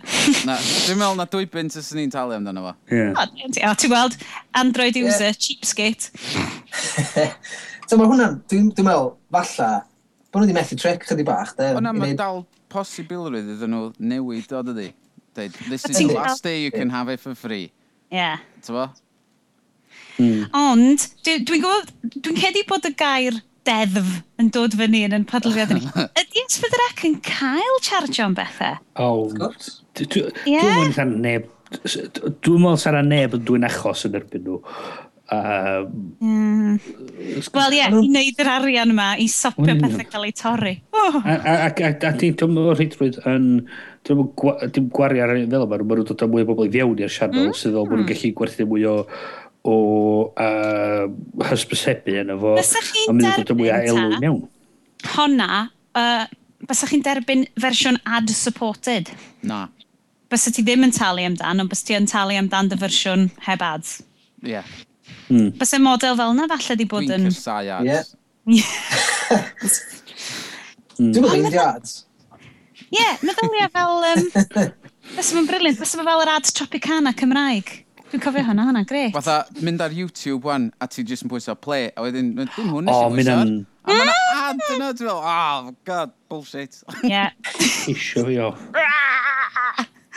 na, 0.47 0.55
dwi'n 0.55 0.99
meddwl 0.99 1.17
na 1.19 1.25
dwy 1.27 1.47
bint 1.51 1.75
ys 1.79 1.89
ni'n 1.97 2.13
talu 2.13 2.37
amdano 2.37 2.69
fo. 2.69 2.73
Yeah. 2.93 3.17
O, 3.19 3.73
ti'n 3.75 3.91
gweld 3.91 4.15
Android 4.59 4.99
user, 4.99 5.33
yeah. 5.33 5.41
cheapskate. 5.43 6.13
so 7.89 7.99
mae 7.99 8.07
hwnna'n, 8.07 8.39
dwi'n 8.51 8.71
dwi 8.77 8.87
meddwl, 8.87 9.11
falla, 9.35 9.73
bod 10.29 10.39
nhw 10.39 10.47
wedi 10.47 10.57
methu 10.59 10.79
trec 10.79 11.03
chydig 11.09 11.27
bach. 11.27 11.51
Hwnna 11.59 11.93
mae 11.97 12.15
dal 12.19 12.45
posibilrwydd 12.71 13.51
iddyn 13.57 13.75
nhw 13.75 13.91
newid 14.13 14.55
o 14.55 14.63
dydi. 14.69 14.87
This 15.35 15.85
is 15.85 15.97
the 15.97 16.13
last 16.15 16.43
day 16.43 16.63
you 16.63 16.71
can 16.71 16.89
have 16.89 17.11
it 17.11 17.19
for 17.19 17.35
free. 17.35 17.71
Yeah. 18.11 18.39
Ti'n 18.63 18.75
fo? 18.75 18.87
Mm. 20.19 20.47
Ond, 20.55 21.05
dwi'n 21.23 21.45
dwi 21.47 21.61
gwybod, 21.63 21.93
dwi'n 22.15 22.39
cedi 22.39 22.65
bod 22.67 22.87
y 22.87 22.95
gair 22.99 23.43
deddf 23.69 24.15
yn 24.41 24.49
dod 24.55 24.75
fyny 24.79 25.03
yn 25.07 25.15
yn 25.19 25.27
podlwydd 25.29 25.75
ni. 25.77 25.85
Ydy 26.21 26.45
Ysfydrac 26.45 27.05
yn 27.09 27.19
cael 27.25 27.77
charge 27.85 28.23
o'n 28.25 28.35
bethau? 28.37 28.79
O, 28.99 29.27
dwi'n 29.99 30.31
meddwl 30.49 30.95
sa'n 30.97 31.13
neb, 31.23 31.49
dwi'n 31.77 32.63
mwyn 32.63 32.81
sarna 32.81 33.03
neb 33.05 33.37
yn 33.37 33.45
dwi'n 33.45 33.67
achos 33.69 34.07
yn 34.09 34.17
erbyn 34.19 34.47
nhw. 34.47 34.57
Wel 37.53 37.75
ie, 37.77 37.83
i 37.85 37.91
wneud 37.93 38.41
yr 38.41 38.49
arian 38.55 38.93
yma 38.95 39.11
i 39.21 39.27
sopio 39.29 39.75
pethau 39.77 40.07
cael 40.09 40.25
eu 40.31 40.35
torri. 40.39 40.73
Oh. 40.97 41.21
A 41.21 41.69
ti'n 41.75 42.41
mwyn 42.49 42.73
rhaidrwydd 42.73 43.21
yn... 43.29 43.45
Dwi'n 44.07 44.21
mwyn 44.23 44.89
gwario 44.95 45.25
ar 45.25 45.35
fel 45.35 45.43
yma, 45.45 45.67
mae 45.67 45.83
nhw'n 45.83 46.07
dod 46.07 46.23
â 46.23 46.29
mwy 46.31 46.45
o 46.45 46.49
bobl 46.49 46.69
i 46.69 46.73
fiewn 46.73 47.01
i'r 47.03 47.11
sianel, 47.13 47.49
mm. 47.49 47.57
sydd 47.59 47.75
fel 47.75 47.83
bod 47.83 47.97
nhw'n 47.99 48.05
hmm. 48.05 48.11
gallu 48.13 48.29
gwerthu 48.39 48.65
mwy 48.69 48.85
o 48.87 48.93
o 49.67 49.75
uh, 50.39 51.07
hysbysebu 51.49 52.15
yna 52.21 52.37
fo. 52.39 52.55
Bysach 52.59 52.91
chi'n 52.95 53.19
derbyn 53.23 53.65
ta? 54.19 55.09
Honna, 55.15 55.49
uh, 55.99 56.25
bysach 56.69 56.93
chi'n 56.93 57.03
derbyn 57.05 57.45
fersiwn 57.59 57.99
ad-supported? 58.05 59.11
Na. 59.43 59.67
Bysach 60.31 60.55
ti 60.55 60.63
ddim 60.63 60.85
yn 60.87 60.93
talu 60.95 61.25
amdan, 61.27 61.63
ond 61.63 61.71
bys 61.71 61.83
ti 61.83 61.97
yn 61.97 62.07
talu 62.09 62.37
amdan 62.39 62.69
dy 62.71 62.77
fersiwn 62.79 63.27
heb 63.47 63.61
ads. 63.65 63.99
Ie. 64.45 64.55
Yeah. 64.55 64.67
Mm. 65.29 65.51
Bys 65.59 65.73
e 65.75 65.79
model 65.83 66.15
fel 66.17 66.35
yna 66.35 66.47
falle 66.49 66.75
di 66.79 66.85
bod 66.89 67.09
yn... 67.09 67.27
Dwi'n 67.27 67.35
cysau 67.35 67.73
ads. 67.75 68.15
Hmm. 68.49 68.61
Dwi'n 70.99 71.23
meddwl 71.23 71.43
meindio 71.43 71.65
ads. 71.65 71.91
Ie, 72.89 73.09
meddylia 73.25 73.67
fel... 73.73 73.93
Um, 74.09 74.21
bys 75.17 75.33
yma'n 75.33 75.49
briliant, 75.49 75.77
bys 75.81 75.93
yma 75.97 76.07
fel 76.07 76.23
yr 76.23 76.31
ads 76.37 76.55
Tropicana 76.57 77.11
Cymraeg. 77.17 77.67
Dwi'n 78.09 78.21
cofio 78.23 78.41
hwnna, 78.41 78.63
hwnna, 78.65 78.81
gret. 78.89 79.11
Fatha, 79.13 79.43
mynd 79.61 79.81
ar 79.85 79.93
YouTube 79.93 80.47
wan, 80.49 80.71
a 80.81 80.87
ti 80.89 81.03
jyst 81.05 81.27
yn 81.27 81.29
pwyso 81.29 81.53
play, 81.61 81.91
a 81.93 82.01
wedyn, 82.01 82.31
no, 82.33 82.45
dim 82.55 82.71
hwn 82.73 82.89
O, 82.89 82.95
mynd 83.13 83.29
am... 83.29 83.51
A 83.85 83.93
mae'n 83.93 84.09
ad 84.49 84.63
yna, 84.73 84.87
dwi'n 84.97 85.11
fel, 85.11 85.19
oh, 85.21 85.69
god, 85.85 86.15
bullshit. 86.29 86.79
Ie. 87.05 87.21
Isio 87.93 88.25
fi 88.25 88.39
o. 88.41 88.49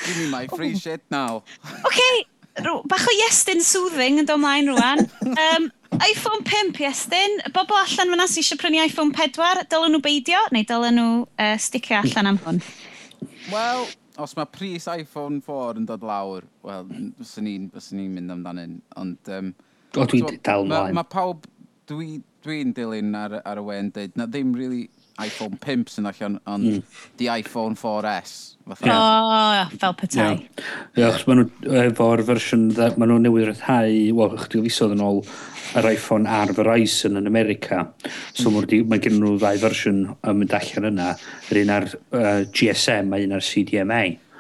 Give 0.07 0.19
me 0.23 0.31
my 0.33 0.47
free 0.49 0.73
shit 0.79 1.05
now. 1.13 1.43
Okay, 1.85 2.25
rw- 2.65 2.81
bach 2.89 3.05
o 3.05 3.15
Iestyn 3.27 3.61
soothing 3.65 4.23
yn 4.23 4.29
dod 4.29 4.41
mlaen 4.41 4.73
rwan. 4.73 5.05
Um, 5.29 5.69
iPhone 6.01 6.49
5 6.49 6.81
Iestyn, 6.81 7.39
bobl 7.53 7.77
allan 7.77 8.15
fyna 8.17 8.25
sy'n 8.25 8.41
eisiau 8.41 8.61
prynu 8.65 8.81
iPhone 8.87 9.13
4, 9.17 9.67
dylen 9.69 9.93
nhw 9.93 10.01
beidio 10.05 10.41
neu 10.57 10.65
dylen 10.69 10.97
nhw 10.97 11.11
uh, 11.29 11.57
sticio 11.61 12.01
allan 12.01 12.33
am 12.33 12.41
hwn? 12.47 12.63
Wel, 13.53 13.85
os 14.25 14.35
mae 14.39 14.49
pris 14.53 14.89
iPhone 14.91 15.41
4 15.45 15.81
yn 15.81 15.89
dod 15.89 16.05
lawr, 16.07 16.47
wel, 16.67 16.89
fyswn 17.21 17.49
ni'n 17.49 17.69
ni 17.99 18.09
mynd 18.13 18.35
amdanyn. 18.37 18.77
Ond, 19.01 19.33
um, 19.39 19.53
o, 19.97 20.07
dwi'n 20.07 20.39
dal 20.45 20.67
mlaen. 20.67 20.93
Mae 20.93 21.01
ma 21.01 21.07
pawb 21.07 21.47
dwi'n 21.91 22.21
dwi, 22.21 22.21
dwi 22.47 22.61
dilyn 22.77 23.17
ar, 23.19 23.41
ar 23.49 23.61
y 23.61 23.67
wen 23.67 23.91
dweud, 23.95 24.15
na 24.19 24.29
ddim 24.31 24.55
really 24.59 24.87
iPhone 25.21 25.59
5 25.61 25.93
sy'n 25.93 26.09
allan, 26.09 26.39
ond 26.49 26.69
mm. 26.71 26.83
di 27.21 27.29
iPhone 27.29 27.77
4S. 27.77 28.57
Fatha. 28.63 28.87
Yeah. 28.87 29.71
O, 29.73 29.79
fel 29.79 29.95
petai. 29.99 30.27
Ie, 30.33 30.67
yeah. 30.97 31.11
achos 31.11 31.27
maen 31.29 31.43
nhw 31.43 31.79
efo'r 31.89 32.25
fersiwn, 32.29 32.69
maen 32.97 33.11
nhw 33.11 33.19
newydd 33.27 33.49
rhyddhau, 33.51 33.97
wel, 34.19 34.37
chdi 34.45 34.63
fisodd 34.69 34.97
yn 34.97 35.05
ôl 35.05 35.23
yr 35.79 35.89
iPhone 35.93 36.29
ar 36.31 36.53
Verizon 36.57 37.19
yn 37.21 37.31
America. 37.31 37.85
So 38.33 38.51
mm. 38.53 38.89
mae 38.91 39.03
gen 39.03 39.19
nhw 39.21 39.37
ddau 39.39 39.63
fersiwn 39.63 40.03
yn 40.15 40.41
mynd 40.41 40.57
allan 40.59 40.91
yna, 40.93 41.15
yr 41.51 41.63
un 41.65 41.75
ar 41.77 41.89
uh, 41.93 42.43
GSM 42.49 43.13
a 43.13 43.23
un 43.27 43.39
ar 43.39 43.49
CDMA. 43.49 44.05
Mm. 44.13 44.32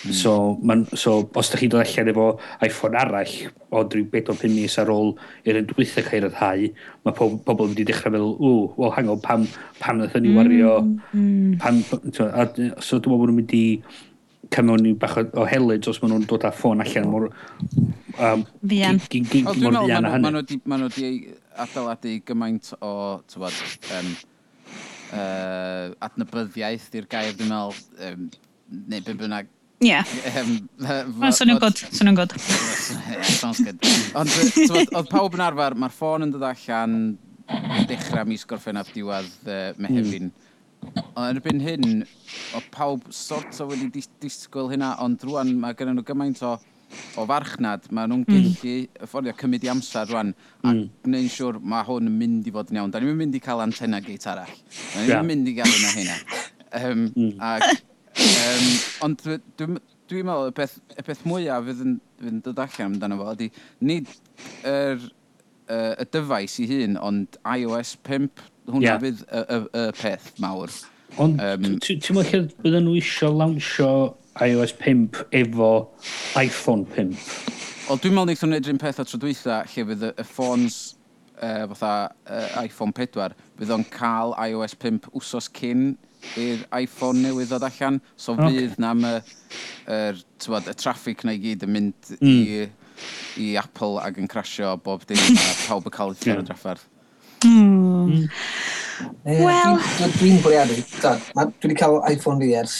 Hmm. 0.00 0.12
So, 0.12 0.58
man, 0.62 0.86
so, 0.96 1.28
os 1.36 1.50
da 1.52 1.58
chi'n 1.60 1.72
dod 1.72 1.82
allan 1.84 2.08
efo 2.08 2.26
iPhone 2.64 2.96
arall, 2.96 3.32
o 3.68 3.82
drwy 3.84 4.06
4-5 4.08 4.48
mis 4.54 4.78
ar 4.80 4.88
ôl 4.94 5.10
i'r 5.44 5.58
un 5.60 5.66
dwythau 5.68 6.06
cael 6.06 6.22
ei 6.22 6.22
raddhau, 6.24 6.68
mae 7.04 7.16
pob, 7.18 7.34
pobl 7.44 7.68
wedi 7.68 7.84
dechrau 7.90 8.14
fel, 8.14 8.30
ww, 8.40 8.62
wel, 8.80 8.94
hang 8.96 9.10
on, 9.12 9.20
pam, 9.20 9.44
pam 9.80 10.00
nath 10.00 10.16
ni 10.16 10.32
wario, 10.36 10.78
mm. 11.12 11.58
pam, 11.60 11.82
so, 12.16 12.30
a, 12.32 12.48
so 12.80 12.96
dwi'n 12.96 13.12
meddwl 13.12 13.20
bod 13.20 13.28
nhw'n 13.28 13.38
mynd 13.42 13.54
i 13.58 13.64
cymryd 14.50 14.86
ni 14.86 14.94
bach 15.04 15.18
o 15.20 15.26
o 15.42 15.46
helyd 15.52 15.90
os 15.92 16.00
maen 16.00 16.14
nhw'n 16.14 16.26
dod 16.32 16.48
â 16.48 16.54
ffôn 16.56 16.80
allan 16.86 17.12
mor... 17.12 17.28
Um, 18.16 18.48
fian. 18.64 19.04
Gyn, 19.12 19.28
gyn, 19.28 19.52
gyn, 19.52 19.62
Mor 19.66 19.78
fian 19.84 20.08
a 20.08 20.16
hynny. 20.16 20.60
Maen 20.64 20.86
nhw 20.86 20.88
wedi 20.88 21.36
adeiladu 21.60 22.16
gymaint 22.24 22.72
o, 22.80 22.96
tywad, 23.28 23.62
um, 24.00 24.10
uh, 25.12 25.86
adnabyddiaeth 26.08 26.90
i'r 26.96 27.08
gair, 27.12 27.36
dwi'n 27.36 27.52
meddwl, 27.52 27.88
um, 28.08 28.28
neu 28.88 29.04
byd 29.04 29.26
bynnag 29.26 29.56
Ie. 29.80 29.96
Swn 31.32 31.54
i'n 31.54 31.58
god, 31.60 31.78
swn 31.88 32.10
i'n 32.10 32.18
god. 32.18 32.34
Sounds 32.36 33.62
good. 33.64 33.80
Ond, 34.18 34.34
oedd 34.76 35.08
pawb 35.08 35.38
yn 35.38 35.44
arfer, 35.46 35.76
mae'r 35.80 35.94
ffôn 35.96 36.26
yn 36.26 36.34
dod 36.34 36.44
allan 36.44 36.96
dechrau 37.88 38.28
mis 38.28 38.44
gorffennaf 38.48 38.92
diwedd 38.92 39.30
uh, 39.48 39.70
mehefin. 39.80 40.28
Ond 40.84 41.24
yn 41.30 41.40
erbyn 41.40 41.64
hyn, 41.64 41.88
oedd 42.58 42.68
pawb 42.76 43.08
sort 43.14 43.56
o 43.64 43.70
wedi 43.72 43.88
dis 43.96 44.10
disgwyl 44.20 44.68
hynna, 44.74 44.94
ond 45.00 45.24
rwan 45.24 45.54
mae 45.62 45.76
gennym 45.78 45.96
nhw 45.96 46.06
gymaint 46.12 46.44
o, 46.44 46.54
o 47.16 47.26
farchnad, 47.32 47.88
mae 47.88 48.12
nhw'n 48.12 48.28
gallu 48.28 48.76
mm. 48.84 49.02
ffordd 49.08 49.32
cymryd 49.40 49.64
i 49.64 49.72
amser 49.72 50.12
rwan, 50.12 50.36
a 50.60 50.74
mm. 50.74 50.86
gwneud 51.06 51.32
siŵr 51.32 51.60
mae 51.72 51.88
hwn 51.88 52.12
yn 52.12 52.20
mynd 52.20 52.52
i 52.52 52.54
fod 52.54 52.72
yn 52.72 52.82
iawn. 52.82 52.92
Da 52.92 53.00
ni'n 53.00 53.16
mynd 53.16 53.40
i 53.40 53.44
cael 53.48 53.64
antenna 53.64 54.04
geit 54.04 54.28
arall. 54.28 54.56
Da 54.92 55.06
ni'n 55.06 55.14
yeah. 55.14 55.28
mynd 55.32 55.48
i 55.48 55.56
gael 55.56 55.78
yna 55.80 55.94
hynna. 55.96 56.24
Um, 56.80 57.06
mm. 57.16 57.32
Ac 57.42 57.86
Um, 58.20 58.66
ond 59.06 59.22
dwi'n 59.24 59.40
dwi, 59.56 59.80
dwi 60.10 60.22
meddwl 60.26 60.50
y 60.50 60.54
peth, 60.56 60.76
y 60.92 61.04
peth 61.06 61.22
mwyaf 61.28 61.64
fydd 61.68 61.82
yn, 61.84 61.96
fydd 62.18 62.32
yn 62.34 62.40
dod 62.44 62.60
allan 62.64 62.92
amdano 62.92 63.18
fo 63.20 63.32
ydy 63.32 63.48
nid 63.86 64.10
yr, 64.68 65.04
uh, 65.70 65.92
y 66.02 66.06
dyfais 66.12 66.56
i 66.60 66.66
hun, 66.70 66.98
ond 67.00 67.38
iOS 67.56 67.94
5, 68.06 68.42
hwnna 68.70 68.86
yeah. 68.86 69.00
fydd 69.02 69.22
y, 69.24 69.42
y, 69.42 69.60
y, 69.82 69.84
peth 70.00 70.32
mawr. 70.42 70.74
Ond 71.20 71.40
um, 71.42 71.70
ti'n 71.82 72.02
meddwl 72.16 72.28
lle 72.28 72.42
bydden 72.64 72.86
nhw 72.86 72.98
isio 73.00 73.32
lawnsio 73.34 73.90
iOS 74.46 74.76
5 74.82 75.24
efo 75.40 75.70
iPhone 76.38 76.86
5? 76.92 77.24
Wel, 77.88 78.02
dwi'n 78.04 78.14
meddwl 78.14 78.28
wnaethon 78.28 78.52
nhw 78.52 78.60
edrych 78.60 78.76
yn 78.76 78.82
peth 78.82 79.02
o 79.02 79.08
trodwytha 79.08 79.62
lle 79.72 79.86
fydd 79.88 80.06
y, 80.10 80.12
y 80.12 80.28
ffons 80.28 80.78
uh, 81.40 81.64
e, 81.64 81.72
fatha 81.72 81.94
uh, 82.28 82.62
iPhone 82.62 82.94
4 82.96 83.34
fydd 83.58 83.74
o'n 83.74 83.88
cael 83.94 84.36
iOS 84.50 84.76
5 84.78 85.10
wsos 85.16 85.50
cyn 85.56 85.90
i'r 86.40 86.64
iPhone 86.82 87.24
newydd 87.24 87.50
ddod 87.50 87.66
allan. 87.68 88.00
So 88.16 88.36
okay. 88.36 88.52
fydd 88.56 88.78
na 88.82 88.92
y, 88.94 89.12
er, 89.90 90.20
y 90.20 90.76
traffic 90.78 91.24
na 91.26 91.36
i 91.36 91.42
gyd 91.42 91.66
yn 91.66 91.74
mynd 91.76 92.14
mm. 92.20 92.30
i, 92.30 93.04
i 93.42 93.50
Apple 93.60 94.00
ac 94.04 94.20
yn 94.20 94.30
crasio 94.30 94.76
bob 94.84 95.06
dim 95.08 95.20
a 95.20 95.52
pawb 95.66 95.90
yn 95.90 95.96
cael 95.96 96.16
ei 96.16 96.24
ddod 96.24 96.50
drafferth. 96.50 96.86
Hmm. 97.44 98.10
Mm. 98.10 98.26
Mm. 99.24 99.44
Wel... 99.46 99.78
Dwi'n 100.18 100.42
bwriadu. 100.44 100.76
Dwi 101.00 101.14
wedi 101.64 101.78
cael 101.78 102.00
iPhone 102.10 102.42
fi 102.42 102.52
ers 102.60 102.76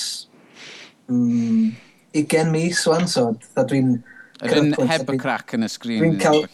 mm, 1.09 1.71
20 2.13 2.51
mis, 2.53 2.87
wan, 2.91 3.07
so 3.09 3.31
dwi'n 3.57 3.99
Ydyn 4.41 4.73
heb 4.89 5.11
y 5.13 5.17
crac 5.21 5.53
yn 5.57 5.67
y 5.67 5.69
sgrin. 5.69 6.01
Dwi'n 6.01 6.17
cael... 6.21 6.47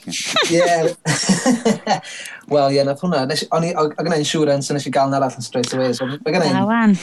Ie. 0.50 0.62
Wel, 2.52 2.74
ie, 2.74 2.82
nath 2.86 3.04
hwnna. 3.04 3.22
O'n 3.54 3.66
i, 3.68 3.70
o 3.78 3.86
gynnau 3.92 4.22
insurance, 4.22 4.74
nes 4.74 4.88
i 4.88 4.92
gael 4.94 5.12
na 5.12 5.20
arall 5.20 5.36
yn 5.38 5.46
straight 5.46 5.70
away. 5.76 5.94
So, 5.94 6.08
fe 6.10 6.34
gynnau... 6.34 6.64
Awan. 6.64 6.96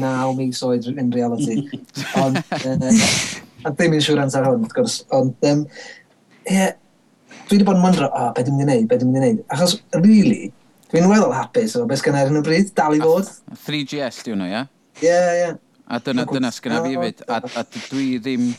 Naw 0.00 0.32
mis 0.38 0.62
oed 0.64 0.88
in 0.94 1.12
reality. 1.14 1.60
Ond, 2.22 2.40
a 2.56 3.72
ddim 3.74 3.98
insurance 3.98 4.38
ar 4.38 4.48
hwn, 4.48 4.64
wrth 4.64 4.76
gwrs. 4.78 4.96
Ond, 5.14 5.36
um, 5.50 5.66
ie, 6.48 6.70
dwi 7.44 7.58
wedi 7.58 7.68
bod 7.68 7.78
yn 7.78 7.84
wyndro, 7.84 8.08
o, 8.08 8.24
oh, 8.24 8.32
beth 8.34 8.48
dwi'n 8.48 8.58
mynd 8.62 8.72
i 8.72 8.78
wneud, 8.78 8.88
beth 8.90 9.04
dwi'n 9.04 9.12
mynd 9.12 9.20
i 9.20 9.28
wneud. 9.28 9.44
Achos, 9.52 9.76
really, 10.00 10.50
dwi'n 10.92 11.08
weddol 11.12 11.36
hapus 11.36 11.76
o 11.76 11.84
beth 11.90 12.00
sgan 12.00 12.16
ar 12.18 12.32
hyn 12.32 12.40
o 12.40 12.44
bryd, 12.46 12.72
dal 12.76 12.96
i 12.96 13.04
fod. 13.04 13.28
3GS, 13.68 14.24
diwn 14.24 14.40
nhw, 14.40 14.50
ie? 14.50 14.64
Ie, 15.04 15.22
ie. 15.44 15.54
A 15.84 16.00
dyna, 16.00 16.24
dyna 16.24 16.48
sgynna 16.54 16.80
fi 16.86 16.96
fyd. 16.96 17.26
A, 17.28 17.42
a 17.60 17.64
dwi 17.90 18.14
ddim 18.24 18.52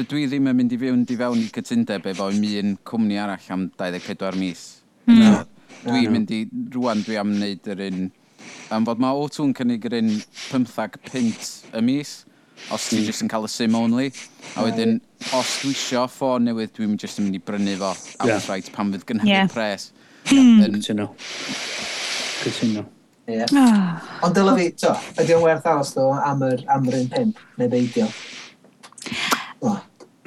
dydw 0.00 0.22
i 0.22 0.26
ddim 0.30 0.48
yn 0.48 0.56
mynd 0.56 0.72
i 0.72 0.78
fewn 0.80 1.02
i 1.04 1.16
fewn 1.20 1.42
i 1.42 1.48
cytundeb 1.52 2.06
efo 2.08 2.30
mi 2.32 2.54
un 2.60 2.76
cwmni 2.88 3.18
arall 3.20 3.52
am 3.52 3.66
24 3.76 4.38
mis. 4.40 4.62
Mm. 5.04 5.20
No. 5.20 5.42
Dwi'n 5.84 6.14
mynd 6.14 6.32
i, 6.32 6.40
rwan 6.74 7.04
dwi 7.04 7.18
am 7.20 7.34
wneud 7.34 7.68
yr 7.74 7.82
un, 7.86 8.08
am 8.72 8.88
fod 8.88 9.00
mae 9.02 9.16
O2 9.20 9.46
yn 9.46 9.54
cynnig 9.58 9.86
yr 9.88 9.96
un 10.00 10.10
15 10.48 10.98
pint 11.08 11.50
y 11.76 11.82
mis, 11.84 12.14
os 12.68 12.88
ti 12.90 12.98
hmm. 12.98 13.06
jyst 13.08 13.24
yn 13.24 13.30
cael 13.32 13.46
y 13.48 13.50
SIM 13.52 13.76
only, 13.78 14.10
a 14.52 14.64
wedyn, 14.66 14.98
os 15.36 15.54
dwi 15.62 15.72
isio 15.72 16.04
ffôn 16.12 16.44
newydd, 16.44 16.74
dwi'n 16.76 16.96
jyst 17.00 17.20
yn 17.20 17.28
mynd 17.28 17.38
i 17.38 17.42
brynu 17.44 17.76
fo, 17.80 17.94
a 18.20 18.28
yeah. 18.28 18.48
right, 18.52 18.68
pan 18.74 18.92
fydd 18.92 19.06
gynhau 19.08 19.28
yeah. 19.30 19.48
pres. 19.52 19.90
Hmm. 20.28 20.60
Cytuno. 20.76 21.10
Cytuno. 22.42 22.84
Ie. 23.30 23.44
Ah. 23.56 24.00
Ond 24.26 24.36
dyla 24.36 24.56
fi, 24.58 24.68
to, 24.84 24.92
ydy 25.22 25.36
o'n 25.36 25.46
werth 25.46 25.68
aros 25.70 25.94
ddo 25.96 26.10
am 26.18 26.44
yr, 26.48 26.66
am 26.76 26.88
yr 26.90 27.00
un 27.00 27.12
pimp, 27.14 27.44
neu 27.60 27.72
beidio? 27.72 28.10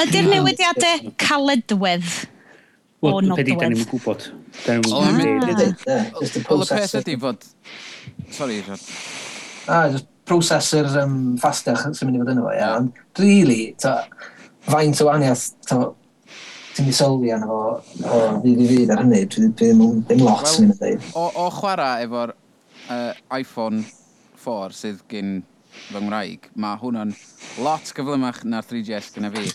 Ydy'r 0.01 0.29
newidiadau 0.31 1.11
caledwedd 1.21 2.07
o 3.03 3.19
nodwedd? 3.21 3.49
Wel, 3.53 3.59
da 3.59 3.69
ni'n 3.69 3.85
gwybod. 3.89 4.25
Da 4.63 4.77
ni'n 4.79 4.87
gwybod. 4.89 5.83
Just 6.19 6.37
the. 6.37 6.43
Wel, 6.49 6.63
y 6.63 6.69
peth 6.71 6.95
ydy 7.01 7.17
fod... 7.21 7.45
Sorry, 8.33 8.61
Rod. 8.65 8.87
Ah, 9.69 9.85
just 9.93 10.09
processor 10.27 10.87
um, 11.03 11.17
fastach 11.39 11.83
sy'n 11.85 12.09
mynd 12.09 12.17
i 12.17 12.23
fod 12.23 12.31
yno 12.33 12.45
fo, 12.47 12.53
ia. 12.55 12.69
Ond, 12.79 13.03
really, 13.21 13.73
ta, 13.79 13.99
faint 14.65 15.01
o 15.03 15.07
waniaeth, 15.09 15.45
ta, 15.69 15.79
ti'n 16.73 16.87
mynd 16.87 16.97
sylwi 16.97 17.33
arno 17.35 17.49
fo, 17.51 17.73
o 18.07 18.21
fydd 18.43 18.63
i 18.63 18.69
fydd 18.71 18.93
ar 18.95 19.03
hynny, 19.03 19.23
dwi'n 19.29 19.53
ddim 19.53 20.23
lot 20.25 20.47
sy'n 20.49 20.71
mynd 20.71 20.77
i 20.77 20.79
dweud. 20.79 21.09
O, 21.19 21.27
o 21.43 21.49
chwarae 21.59 22.07
efo'r 22.07 22.33
uh, 22.33 23.11
iPhone 23.37 23.83
4 24.43 24.79
sydd 24.79 25.03
gen 25.11 25.41
fy 25.73 26.01
Ngwraig, 26.01 26.49
mae 26.59 26.79
hwnna'n 26.81 27.13
lot 27.65 27.93
gyflymach 27.95 28.41
na'r 28.47 28.65
3GS 28.67 29.13
gyda 29.17 29.31
fi. 29.35 29.51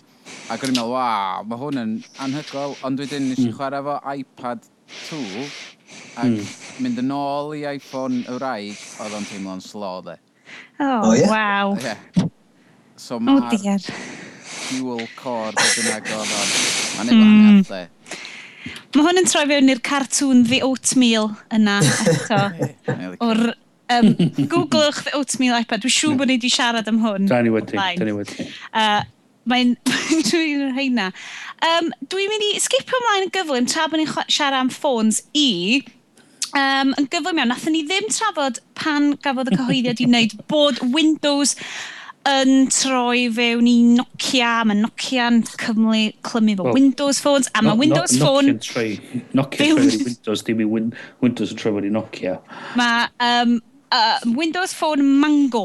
Ac 0.49 0.63
o'n 0.65 0.73
i'n 0.73 0.79
meddwl, 0.79 0.95
waw, 0.95 1.43
mae 1.49 1.61
hwn 1.61 1.83
yn 1.83 1.97
anhygoel. 2.25 2.77
Ond 2.89 3.03
wedyn 3.03 3.29
nes 3.29 3.43
i 3.43 3.49
mm. 3.49 3.57
chwarae 3.59 3.83
fo 3.85 3.99
iPad 4.15 4.65
2 5.09 5.19
ac 6.19 6.31
mm. 6.31 6.55
mynd 6.85 7.03
yn 7.03 7.13
ôl 7.15 7.53
i 7.59 7.67
iPhone 7.75 8.23
y 8.25 8.39
wraig, 8.39 8.87
oedd 9.05 9.19
o'n 9.19 9.29
teimlo'n 9.29 9.63
slo, 9.65 9.93
dde. 10.07 10.17
Oh, 10.81 11.11
oh 11.11 11.15
yeah. 11.17 11.31
waw. 11.31 11.77
Yeah. 11.83 12.29
So 12.99 13.21
mae'r 13.23 13.45
oh, 13.47 13.83
dual 14.73 15.05
core 15.19 15.53
beth 15.57 15.79
yna 15.83 15.99
o'n 16.01 16.33
Mae'n 16.99 17.13
ei 17.13 17.15
hmm. 17.15 17.21
gwahaniaeth, 17.21 17.69
dde. 17.71 17.85
Mae 18.97 19.05
hwn 19.07 19.21
yn 19.21 19.29
troi 19.29 19.45
fewn 19.51 19.73
i'r 19.73 19.81
cartoon 19.85 20.43
The 20.49 20.61
Oatmeal 20.67 21.31
yna 21.55 21.79
eto. 21.85 22.41
O'r 23.29 23.43
um, 23.95 24.09
Google'wch 24.53 25.05
The 25.07 25.15
Oatmeal 25.19 25.61
iPad. 25.61 25.85
Dwi'n 25.85 25.95
siŵr 25.95 26.13
hmm. 26.13 26.19
bod 26.23 26.33
ni 26.33 26.39
wedi 26.41 26.53
siarad 26.53 26.91
am 26.91 27.01
hwn. 27.05 27.29
Da 27.31 27.41
ni 27.45 27.53
wedi, 27.55 27.79
da 27.79 28.09
ni 28.09 28.17
wedi. 28.17 28.49
Uh, 28.73 29.03
Mae'n 29.49 29.77
dwi'n 30.31 30.65
yr 30.69 30.75
heina. 30.77 31.11
Um, 31.65 31.93
dwi'n 32.13 32.33
mynd 32.33 32.49
i 32.51 32.57
skipio 32.63 32.99
ymlaen 33.01 33.29
y 33.29 33.31
gyflym 33.35 33.69
tra 33.71 33.87
bod 33.91 34.03
ni'n 34.03 34.11
siarad 34.27 34.63
am 34.63 34.73
ffôns 34.75 35.25
i... 35.37 35.85
Um, 36.57 36.95
yn 36.97 37.05
gyflym 37.13 37.37
iawn, 37.37 37.51
nathon 37.53 37.75
ni 37.77 37.83
ddim 37.85 38.07
trafod 38.09 38.63
pan 38.79 39.11
gafodd 39.21 39.51
y 39.53 39.57
cyhoeddiad 39.59 40.01
i 40.01 40.07
wneud 40.09 40.37
bod 40.53 40.81
Windows 40.95 41.53
yn 42.29 42.69
troi 42.73 43.27
fewn 43.33 43.69
i 43.69 43.77
Nokia, 43.99 44.53
mae 44.69 44.79
Nokia'n 44.81 45.43
cymlu, 45.51 46.01
clymu 46.27 46.57
fo 46.59 46.67
well, 46.67 46.77
Windows 46.77 47.21
phones, 47.25 47.51
a 47.53 47.63
mae 47.63 47.73
no, 47.73 47.81
Windows 47.81 48.15
no, 48.17 48.27
phone... 48.27 48.55
Nokia'n 48.55 48.65
troi, 48.65 49.23
Nokia 49.37 49.71
troi 49.77 49.89
i 49.89 50.03
Windows, 50.05 50.45
dim 50.47 50.63
i 50.65 50.69
win, 50.69 50.93
Windows 51.25 51.55
yn 51.55 51.61
troi 51.61 51.85
i 51.89 51.93
Nokia. 51.95 52.39
Mae 52.81 53.09
um, 53.29 53.59
uh, 53.93 54.19
Windows 54.37 54.75
phone 54.77 55.05
Mango 55.21 55.65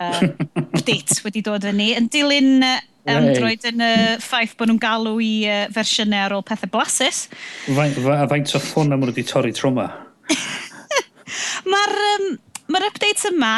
uh, 0.00 0.22
update 0.62 1.20
wedi 1.26 1.44
dod 1.46 1.66
yn 1.68 1.80
ni, 1.80 1.92
yn 1.98 2.10
dilyn 2.12 2.66
uh, 2.66 2.78
Android 3.10 3.66
yn 3.70 3.84
y 3.84 3.92
ffaith 4.22 4.56
bod 4.58 4.70
nhw'n 4.70 4.82
galw 4.82 5.16
i 5.22 5.30
uh, 5.48 5.62
fersiynau 5.74 6.26
ar 6.26 6.36
ôl 6.36 6.44
pethau 6.46 6.70
blasus. 6.72 7.26
Faint 7.66 8.00
fa, 8.02 8.18
o 8.26 8.62
ffôn 8.62 8.94
am 8.96 9.06
wedi 9.06 9.24
torri 9.26 9.54
troma? 9.56 9.88
Mae'r 11.70 11.94
um, 12.12 12.30
ma 12.72 12.82
updates 12.86 13.26
yma, 13.30 13.52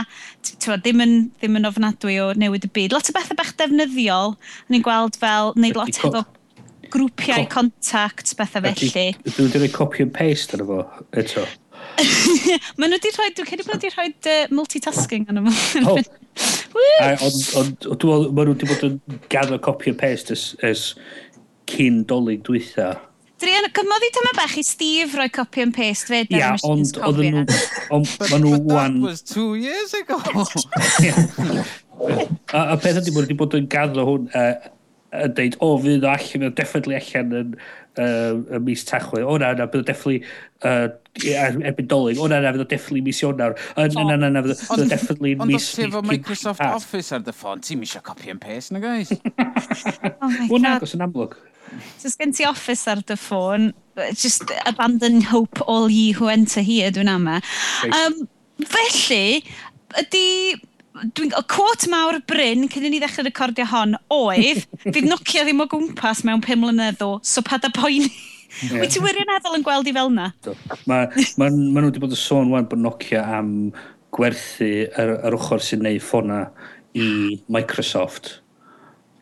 twa, 0.62 0.78
ddim, 0.80 1.02
yn, 1.04 1.14
ddim 1.40 1.60
yn 1.60 1.68
ofnadwy 1.68 2.18
o 2.22 2.32
newid 2.38 2.66
y 2.68 2.72
byd. 2.72 2.96
Lot 2.96 3.10
o 3.10 3.16
bethau 3.16 3.38
bach 3.38 3.54
defnyddiol, 3.60 4.36
ni'n 4.72 4.84
gweld 4.84 5.18
fel, 5.20 5.54
wneud 5.56 5.80
lot 5.80 5.96
efo 5.96 6.24
grwpiau, 6.92 7.44
Co 7.44 7.54
contact, 7.58 8.34
bethau 8.38 8.64
felly. 8.64 9.08
Dwi 9.24 9.46
wedi 9.46 9.62
rhoi 9.64 9.72
copy 9.72 10.04
and 10.04 10.14
paste 10.14 10.56
ar 10.56 10.64
efo 10.64 10.82
eto. 11.20 11.44
Maen 12.78 12.92
nhw 12.92 12.98
wedi 12.98 13.12
rhoi, 13.14 13.28
dwi'n 13.36 13.48
credu 13.48 13.66
bod 13.66 13.76
wedi 13.76 13.92
rhoi 13.92 14.08
uh, 14.12 14.40
multitasking 14.54 15.28
yn 15.32 15.42
ymwneud. 15.42 16.08
Ond 16.98 17.84
dwi'n 17.84 17.98
meddwl, 17.98 18.30
nhw 18.34 18.54
wedi 18.54 18.70
bod 18.70 18.86
yn 18.88 18.96
gaddo 19.32 19.58
copi 19.62 19.92
o 19.94 19.98
pest 19.98 20.32
ys, 20.34 20.48
ys 20.66 20.88
cyn 21.70 22.02
dolyg 22.08 22.42
dwytha. 22.46 22.94
Drian, 23.38 23.68
gymod 23.70 24.02
i 24.02 24.08
tyma 24.14 24.32
bach 24.34 24.56
i 24.58 24.64
Steve 24.66 25.14
roi 25.14 25.28
copy 25.30 25.62
and 25.62 25.74
paste 25.74 26.08
fe. 26.10 26.24
Ia, 26.34 26.56
ond 26.66 26.96
oedden 27.06 27.36
nhw... 27.36 27.58
Ond 27.94 28.16
maen 28.24 28.42
nhw 28.42 28.56
wan... 28.66 28.96
That 28.98 29.06
was 29.12 29.22
two 29.22 29.54
years 29.54 29.94
ago! 29.94 30.18
a, 32.58 32.64
a 32.74 32.76
peth 32.82 32.98
ydy 32.98 33.14
bod 33.14 33.28
wedi 33.28 33.36
bod 33.38 33.54
yn 33.58 33.68
gaddo 33.70 34.06
hwn 34.08 34.26
uh, 34.34 34.56
yn 35.16 35.34
deud, 35.36 35.56
o, 35.58 35.72
oh, 35.72 35.82
fydd 35.82 36.04
o 36.04 36.10
allan, 36.12 36.28
fydd 36.28 36.46
o 36.48 36.54
definitely 36.56 36.96
allan 36.98 37.36
yn 37.38 37.52
uh, 37.98 38.56
y 38.56 38.60
mis 38.64 38.84
tachwyd. 38.88 39.24
O 39.24 39.36
na, 39.40 39.54
na, 39.56 39.66
bydd 39.70 39.82
o 39.82 39.88
definitely 39.88 40.20
uh, 40.68 40.88
erbyn 41.24 41.88
dolyg. 41.90 42.20
O 42.20 42.28
na, 42.30 42.40
na, 42.44 42.52
fydd 42.54 42.64
o 42.66 42.68
definitely 42.68 43.02
mis 43.06 43.22
Ionawr. 43.24 43.56
O 43.76 43.86
na, 43.86 44.04
na, 44.10 44.18
na, 44.20 44.30
na, 44.36 44.42
fydd 44.44 44.84
o 44.84 44.88
definitely 44.90 45.34
mis... 45.34 45.44
Ond 45.46 45.58
os 45.58 45.68
ti 45.74 45.86
efo 45.88 46.02
Microsoft 46.06 46.64
hat. 46.64 46.76
Office 46.78 47.16
ar 47.16 47.24
dy 47.24 47.34
ffôn, 47.36 47.64
ti'n 47.64 47.80
misio 47.80 48.02
copy 48.04 48.32
and 48.34 48.42
paste 48.44 48.74
na, 48.74 48.82
guys? 48.84 49.12
O 50.48 50.56
oh 50.56 50.62
na, 50.62 50.76
gos 50.82 50.94
yn 50.96 51.04
amlwg. 51.04 51.38
So, 52.00 52.10
gen 52.20 52.32
ti 52.36 52.46
Office 52.48 52.88
ar 52.90 53.02
dy 53.08 53.16
ffôn, 53.18 53.72
just 54.12 54.52
abandon 54.68 55.22
hope 55.32 55.64
all 55.66 55.88
ye 55.90 56.12
who 56.12 56.28
enter 56.32 56.64
here, 56.64 56.92
dwi'n 56.92 57.10
ama. 57.12 57.40
Um, 57.88 58.26
felly, 58.64 59.42
ydy 60.00 60.26
dwi'n, 61.14 61.34
y 61.34 61.44
cwot 61.52 61.86
mawr 61.92 62.20
bryn 62.28 62.66
cyn 62.72 62.88
i 62.88 62.92
ni 62.92 63.00
ddechrau 63.02 63.26
recordio 63.26 63.66
hon 63.70 63.96
oedd, 64.14 64.64
fydd 64.84 65.08
Nokia 65.08 65.44
ddim 65.46 65.62
o 65.64 65.68
gwmpas 65.70 66.24
mewn 66.26 66.42
5 66.44 66.60
mlynedd 66.62 67.04
o, 67.06 67.12
so 67.26 67.44
pa 67.46 67.60
da 67.62 67.70
poeni. 67.74 68.10
Yeah. 68.64 68.80
Wyt 68.80 68.94
ti 68.96 69.02
wirioneddol 69.04 69.58
yn 69.58 69.64
gweld 69.66 69.90
i 69.90 69.94
fel 69.94 70.10
yna? 70.10 70.30
Mae 70.88 71.06
ma, 71.36 71.46
ma 71.46 71.50
nhw 71.52 71.90
wedi 71.90 72.00
bod 72.02 72.14
yn 72.16 72.20
sôn 72.20 72.50
wan 72.54 72.66
bod 72.70 72.80
Nokia 72.80 73.22
am 73.38 73.52
gwerthu 74.16 74.70
yr, 74.88 75.14
yr 75.28 75.36
ochr 75.36 75.62
sy'n 75.62 75.84
neud 75.84 76.02
ffona 76.02 76.46
i 76.96 77.08
Microsoft. 77.52 78.38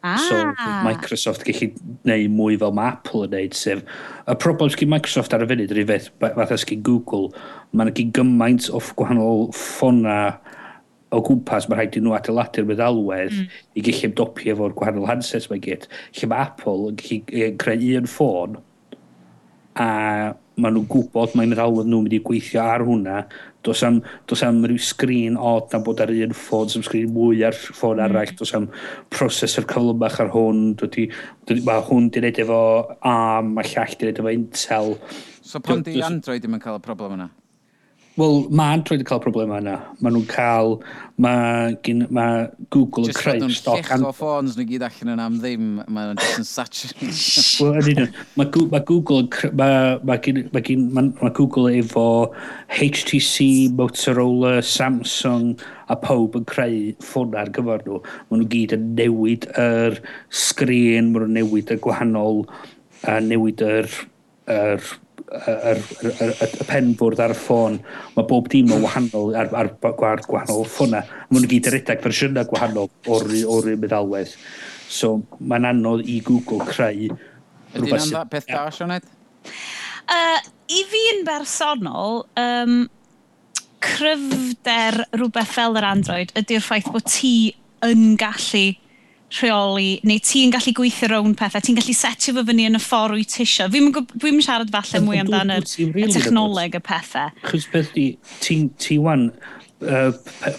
Ah. 0.07 0.17
So 0.23 0.39
Microsoft 0.87 1.43
gallu 1.49 1.73
neud 2.07 2.31
mwy 2.37 2.59
fel 2.61 2.75
mae 2.77 2.93
Apple 2.95 3.27
yn 3.27 3.35
neud, 3.35 3.59
sef 3.59 3.83
y 3.83 4.37
problem 4.39 4.71
sgyn 4.71 4.93
Microsoft 4.93 5.35
ar 5.35 5.43
y 5.43 5.51
funud 5.51 5.75
yr 5.75 5.83
un 5.83 5.91
fath, 5.91 6.11
fath 6.23 6.55
sgyn 6.63 6.85
Google, 6.87 7.33
mae'n 7.75 7.91
gyn 7.99 8.15
gymaint 8.15 8.71
o 8.71 8.83
gwahanol 8.95 9.49
ffona 9.57 10.21
o 11.15 11.21
gwmpas 11.23 11.69
mae 11.69 11.79
rhaid 11.79 11.99
i 11.99 12.03
nhw 12.03 12.17
adeiladu'r 12.17 12.67
meddalwedd 12.69 13.35
mm. 13.35 13.59
i 13.79 13.85
gallu 13.87 14.09
ymdopi 14.11 14.51
efo'r 14.53 14.75
gwahanol 14.77 15.07
handsets 15.11 15.51
mae 15.51 15.63
gyd. 15.63 15.87
Lle 16.19 16.31
mae 16.31 16.49
Apple 16.49 16.91
yn 16.91 16.99
gallu 17.03 17.53
creu 17.63 17.93
un 18.01 18.11
ffôn 18.11 18.59
a 19.77 19.87
maen 20.57 20.73
nhw'n 20.73 20.89
gwybod 20.89 21.37
mae'n 21.37 21.53
meddalwedd 21.53 21.89
nhw'n 21.91 22.07
mynd 22.07 22.17
i 22.17 22.23
gweithio 22.25 22.65
ar 22.65 22.85
hwnna. 22.87 23.21
Does 23.67 23.83
am, 23.85 24.01
does 24.31 24.43
am 24.47 24.63
rhyw 24.65 24.81
sgrin 24.81 25.37
odd 25.37 25.73
na 25.75 25.81
bod 25.85 26.01
ar 26.01 26.13
un 26.15 26.35
ffôn, 26.39 26.71
sy'n 26.73 26.85
sgrin 26.87 27.11
mwy 27.13 27.43
ar 27.47 27.57
ffôn 27.59 27.99
mm. 28.01 28.05
arall, 28.07 28.35
does 28.39 28.55
am 28.57 28.69
prosesor 29.13 29.67
cyflymach 29.69 30.21
ar 30.23 30.31
hwn, 30.35 30.69
dwi, 30.81 31.09
dwi, 31.51 31.63
mae 31.67 31.83
hwn 31.87 32.11
di 32.15 32.23
wneud 32.23 32.45
efo 32.47 32.61
ARM, 33.11 33.57
mae 33.59 33.75
llall 33.75 33.99
di 33.99 34.07
wneud 34.07 34.23
efo 34.23 34.37
Intel. 34.39 34.95
So 35.43 35.63
pan 35.63 35.85
di 35.87 35.99
Android 36.03 36.43
ddim 36.43 36.57
yn 36.57 36.63
cael 36.63 36.81
y 36.81 36.87
problem 36.87 37.19
yna? 37.19 37.29
Wel, 38.17 38.47
mae 38.49 38.79
Android 38.79 39.03
yn 39.03 39.09
cael 39.09 39.21
problemau 39.21 39.59
yna. 39.61 39.75
Mae 40.01 40.13
nhw'n 40.15 40.23
cael, 40.31 40.79
mae 41.21 41.75
ma 42.17 42.25
Google 42.73 43.11
yn 43.11 43.17
creu 43.17 43.51
stoc. 43.53 43.83
Just 43.83 43.91
fod 43.91 44.01
nhw'n 44.01 44.07
o 44.09 44.13
ffôns 44.17 44.57
nhw 44.57 44.65
gyd 44.71 44.87
allan 44.87 45.13
yn 45.13 45.21
am 45.21 45.37
ddim, 45.43 45.67
mae 45.85 46.09
nhw'n 46.09 46.23
just 46.23 46.41
yn 46.41 46.49
saturated. 46.49 47.21
Wel, 47.61 47.77
ydy 47.83 48.07
Mae 48.41 48.65
ma 48.73 48.81
Google, 48.89 49.29
mae 49.53 50.01
ma, 50.01 50.17
ma, 50.17 50.65
ma, 50.97 51.07
ma 51.21 51.33
Google 51.37 51.75
efo 51.77 52.07
HTC, 52.73 53.69
Motorola, 53.77 54.57
Samsung 54.65 55.53
a 55.93 56.01
pob 56.01 56.41
yn 56.41 56.49
creu 56.49 56.83
ffôn 57.05 57.37
ar 57.37 57.53
gyfer 57.53 57.85
nhw. 57.85 58.01
Mae 58.31 58.41
nhw 58.41 58.53
gyd 58.57 58.79
yn 58.81 58.95
newid 58.97 59.45
yr 59.61 60.01
sgrin, 60.33 61.13
mae 61.13 61.27
nhw'n 61.27 61.37
newid 61.43 61.77
y 61.77 61.83
gwahanol, 61.85 62.47
a 63.05 63.21
newid 63.21 63.61
yr, 63.61 63.93
yr 64.49 64.95
yr, 65.27 65.81
yr, 66.03 66.13
yr, 66.23 66.33
y 66.47 66.67
penfwrdd 66.69 67.23
ar 67.25 67.35
y 67.35 67.39
ffôn, 67.39 67.79
mae 68.15 68.29
bob 68.31 68.51
dim 68.53 68.73
yn 68.75 68.85
wahanol 68.85 69.35
ar, 69.39 69.51
ar 69.51 69.73
ar 70.11 70.25
gwahanol 70.27 70.67
ffona. 70.71 71.03
Mae 71.29 71.41
nhw'n 71.41 71.51
gyd 71.51 71.71
yn 71.71 71.77
redag 71.77 72.03
fersiynau 72.05 72.49
gwahanol 72.51 72.91
o'r, 73.11 73.33
or 73.51 73.71
meddalwedd. 73.75 74.35
So 74.87 75.17
mae'n 75.41 75.67
anodd 75.73 76.05
i 76.07 76.21
Google 76.25 76.63
creu 76.69 77.11
rhywbeth... 77.75 78.07
Ydy'n 78.07 78.31
beth 78.31 78.51
da, 78.51 78.67
Sioned? 78.75 79.09
Uh, 80.07 80.39
I 80.71 80.83
fi'n 80.91 81.25
bersonol, 81.27 82.23
um, 82.39 82.79
cryfder 83.83 85.03
rhywbeth 85.15 85.55
fel 85.55 85.79
yr 85.79 85.87
Android 85.87 86.33
ydy'r 86.39 86.65
ffaith 86.65 86.91
bod 86.95 87.07
ti 87.11 87.37
yn 87.87 88.15
gallu 88.21 88.69
rheoli, 89.35 89.99
neu 90.07 90.21
ti'n 90.23 90.53
gallu 90.55 90.73
gweithio 90.77 91.11
rown 91.11 91.35
pethau, 91.39 91.63
ti'n 91.65 91.79
gallu 91.79 91.95
setio 91.97 92.35
fo 92.37 92.45
fyny 92.47 92.69
yn 92.69 92.79
y 92.79 92.83
ffordd 92.83 93.19
wyt 93.19 93.35
tisio. 93.35 93.67
Fi'n 93.73 93.91
fi 94.23 94.33
siarad 94.45 94.71
falle 94.75 95.03
mwy 95.05 95.21
amdano 95.23 95.59
y 95.59 96.09
technoleg 96.15 96.79
y 96.79 96.83
pethau. 96.87 97.35
Chos 97.47 97.67
beth 97.73 97.93
di, 97.97 98.07
ti'n 98.45 98.69
ti 98.83 98.99
wan, 99.03 99.23
uh, 99.83 100.11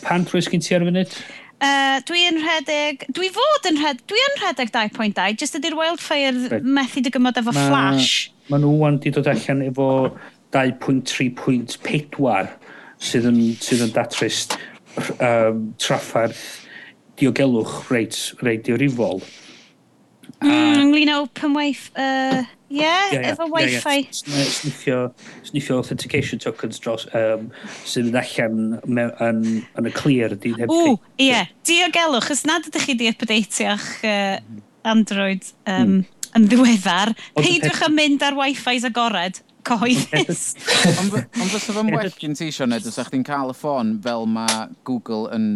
pan 0.04 0.28
trwys 0.28 0.50
gen 0.52 0.64
ti 0.64 0.76
ar 0.76 0.86
funud? 0.88 1.16
Uh, 1.58 1.98
dwi 2.06 2.28
yn 2.30 2.38
rhedeg, 2.44 3.08
dwi 3.18 3.32
fod 3.34 3.72
yn 3.72 3.80
rhedeg, 3.82 4.04
dwi 4.12 4.22
yn 4.28 4.38
rhedeg 4.44 4.74
2.2, 4.76 5.40
jyst 5.42 5.58
ydy'r 5.58 5.80
wildfire 5.80 6.36
right. 6.52 6.68
methu 6.78 7.02
dy 7.02 7.10
gymod 7.16 7.40
efo 7.40 7.56
ma, 7.56 7.64
flash. 7.72 8.14
Mae 8.52 8.62
nhw 8.62 8.76
wan 8.84 9.00
di 9.02 9.10
dod 9.16 9.32
allan 9.32 9.64
efo 9.66 9.90
2.3.4 10.54 12.54
sydd 13.08 13.26
yn, 13.32 13.42
sydd 13.64 13.88
yn 13.88 13.96
datrys 13.96 14.46
um, 15.18 15.72
traffarth 15.82 16.67
diogelwch 17.18 17.90
reit, 17.92 18.18
reit 18.46 18.66
diorifol. 18.68 19.22
Mm, 20.44 20.84
ynglyn 20.84 21.10
â 21.10 21.22
open 21.24 21.56
wife, 21.56 21.90
uh, 21.98 22.44
yeah, 22.70 23.10
yeah, 23.14 23.32
efo 23.32 23.48
wifi. 23.50 24.04
Yeah, 24.04 24.36
yeah. 24.36 24.52
Sniffio, 24.54 25.00
sniffio 25.48 25.80
authentication 25.80 26.42
tokens 26.44 26.82
dros, 26.84 27.08
um, 27.18 27.48
sydd 27.88 28.12
yn 28.12 28.20
allan 28.22 28.60
yn, 28.86 29.42
yn, 29.74 29.90
y 29.90 29.94
clir. 29.96 30.36
O, 30.68 30.82
ie, 31.18 31.32
yeah. 31.32 31.50
diogelwch, 31.66 32.30
os 32.36 32.46
nad 32.50 32.68
ydych 32.70 32.86
chi 32.90 32.98
di 33.00 33.10
updateio'ch 33.14 33.90
uh, 34.04 34.38
mhm. 34.38 34.62
Android 34.88 35.50
um, 35.66 35.96
mm. 35.98 36.30
yn 36.38 36.50
ddiweddar, 36.52 37.16
peidiwch 37.40 37.82
yn 37.88 37.98
mynd 37.98 38.28
ar 38.28 38.38
wifi's 38.38 38.86
agored 38.88 39.42
cyhoeddus. 39.68 40.44
Ond 41.02 41.18
fysa 41.50 41.74
fe'n 41.74 41.90
well 41.96 42.14
gen 42.20 42.38
ti, 42.38 42.52
Sionet, 42.54 42.86
os 42.86 43.00
ydych 43.00 43.16
chi'n 43.16 43.26
cael 43.28 43.56
y 43.56 43.58
ffôn 43.58 43.98
fel 44.06 44.30
mae 44.30 44.68
Google 44.88 45.32
yn 45.36 45.50